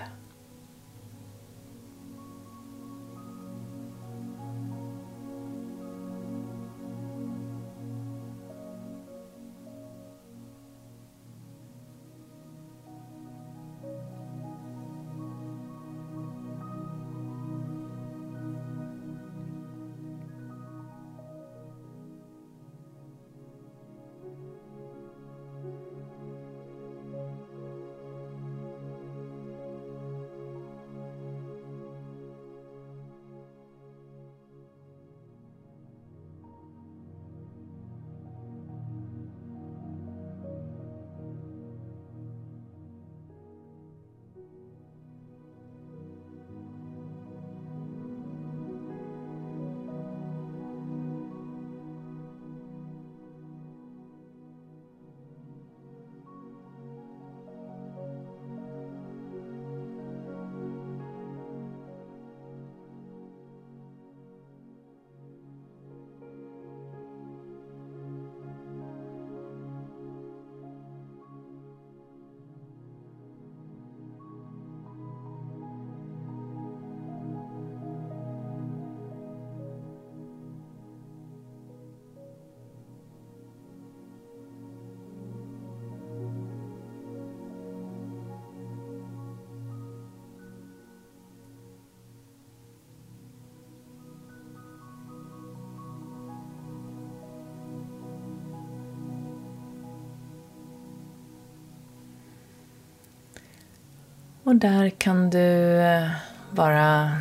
Och 104.50 104.56
där 104.56 104.90
kan 104.90 105.30
du 105.30 105.76
eh, 105.76 106.10
bara 106.52 107.18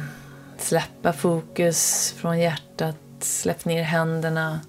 släppa 0.58 1.12
fokus 1.12 2.12
från 2.16 2.38
hjärtat, 2.38 2.96
släpp 3.20 3.64
ner 3.64 3.82
händerna. 3.82 4.60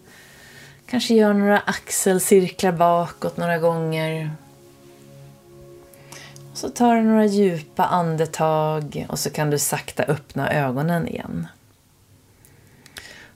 Kanske 0.85 1.13
gör 1.13 1.33
några 1.33 1.59
axelcirklar 1.59 2.71
bakåt 2.71 3.37
några 3.37 3.57
gånger. 3.57 4.31
Och 6.51 6.57
så 6.57 6.69
tar 6.69 6.95
du 6.95 7.01
några 7.01 7.25
djupa 7.25 7.85
andetag 7.85 9.05
och 9.09 9.19
så 9.19 9.29
kan 9.29 9.49
du 9.49 9.59
sakta 9.59 10.03
öppna 10.03 10.53
ögonen 10.53 11.07
igen. 11.07 11.47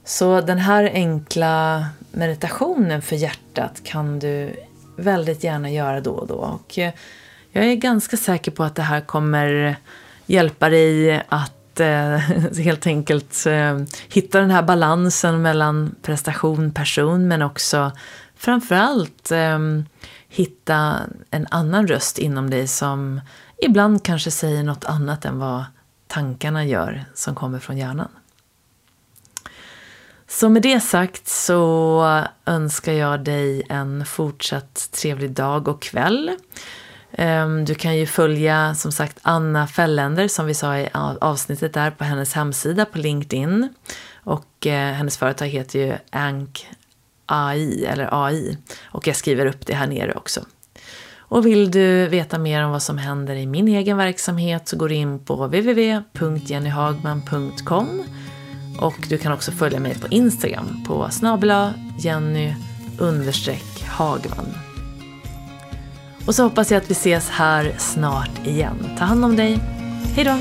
Så 0.04 0.42
den 0.42 0.60
här 0.60 0.90
enkla 0.94 1.88
meditationen 2.12 3.02
för 3.02 3.16
hjärtat 3.16 3.84
kan 3.84 4.20
du 4.20 4.56
väldigt 4.98 5.44
gärna 5.44 5.70
göra 5.70 6.02
då 6.02 6.12
och 6.12 6.28
då. 6.28 6.36
Och 6.36 6.80
eh, 6.80 6.94
jag 7.54 7.66
är 7.66 7.76
ganska 7.76 8.18
säker 8.18 8.52
på 8.52 8.64
att 8.64 8.76
det 8.76 8.82
här 8.82 9.02
kommer 9.02 9.76
hjälpa 10.26 10.70
dig 10.70 11.24
att 11.30 11.80
eh, 11.80 12.18
helt 12.58 12.88
enkelt 12.88 13.46
eh, 13.46 13.80
hitta 14.10 14.40
den 14.40 14.52
här 14.52 14.64
balansen 14.64 15.42
mellan 15.42 15.96
prestation, 16.02 16.72
person 16.72 17.28
men 17.28 17.42
också 17.42 17.92
framförallt 18.36 19.32
eh, 19.32 19.60
hitta 20.30 21.00
en 21.32 21.48
annan 21.52 21.88
röst 21.88 22.18
inom 22.18 22.50
dig 22.50 22.68
som 22.68 23.22
ibland 23.58 24.04
kanske 24.04 24.32
säger 24.32 24.64
något 24.64 24.86
annat 24.86 25.26
än 25.26 25.40
vad 25.40 25.66
tankarna 26.08 26.66
gör 26.66 27.06
som 27.14 27.36
kommer 27.36 27.60
från 27.60 27.78
hjärnan. 27.78 28.10
Så 30.28 30.50
med 30.50 30.62
det 30.62 30.80
sagt 30.80 31.28
så 31.28 32.26
önskar 32.46 32.94
jag 32.94 33.24
dig 33.24 33.64
en 33.70 34.06
fortsatt 34.06 34.90
trevlig 34.92 35.32
dag 35.32 35.68
och 35.68 35.82
kväll. 35.82 36.38
Ehm, 37.18 37.66
du 37.66 37.76
kan 37.76 37.98
ju 37.98 38.06
följa 38.06 38.76
som 38.76 38.92
sagt 38.92 39.20
Anna 39.22 39.68
Felländer 39.68 40.28
som 40.28 40.46
vi 40.46 40.54
sa 40.54 40.78
i 40.78 40.90
avsnittet 41.22 41.74
där 41.74 41.92
på 41.92 42.04
hennes 42.04 42.34
hemsida 42.34 42.86
på 42.86 42.98
LinkedIn. 42.98 43.70
Och 44.24 44.68
eh, 44.68 44.94
hennes 44.94 45.18
företag 45.18 45.48
heter 45.48 45.80
ju 45.80 45.94
Ank 46.10 46.68
AI 47.26 47.86
eller 47.86 48.26
AI 48.26 48.58
och 48.84 49.08
jag 49.08 49.16
skriver 49.16 49.46
upp 49.46 49.66
det 49.66 49.74
här 49.74 49.88
nere 49.88 50.14
också. 50.14 50.42
Och 51.18 51.46
vill 51.46 51.72
du 51.72 52.08
veta 52.08 52.38
mer 52.38 52.64
om 52.64 52.72
vad 52.72 52.84
som 52.84 52.98
händer 52.98 53.36
i 53.36 53.46
min 53.46 53.68
egen 53.68 53.98
verksamhet 53.98 54.68
så 54.68 54.78
går 54.78 54.90
du 54.90 54.96
in 54.96 55.20
på 55.20 55.48
www.jennyhagman.com 55.48 58.04
och 58.80 59.06
du 59.10 59.18
kan 59.18 59.32
också 59.32 59.52
följa 59.52 59.80
mig 59.80 60.00
på 60.00 60.08
Instagram 60.08 60.84
på 60.88 61.08
snabela 61.12 61.74
Jenny 62.00 62.54
Hagman. 63.88 64.63
Och 66.26 66.36
så 66.36 66.44
hoppas 66.44 66.72
jag 66.72 66.78
att 66.82 66.90
vi 66.90 66.94
ses 66.94 67.30
här 67.30 67.76
snart 67.78 68.48
igen. 68.48 68.90
Ta 68.98 69.06
hand 69.06 69.26
om 69.26 69.36
dig. 69.36 69.60
Hej 70.16 70.26
då! 70.26 70.38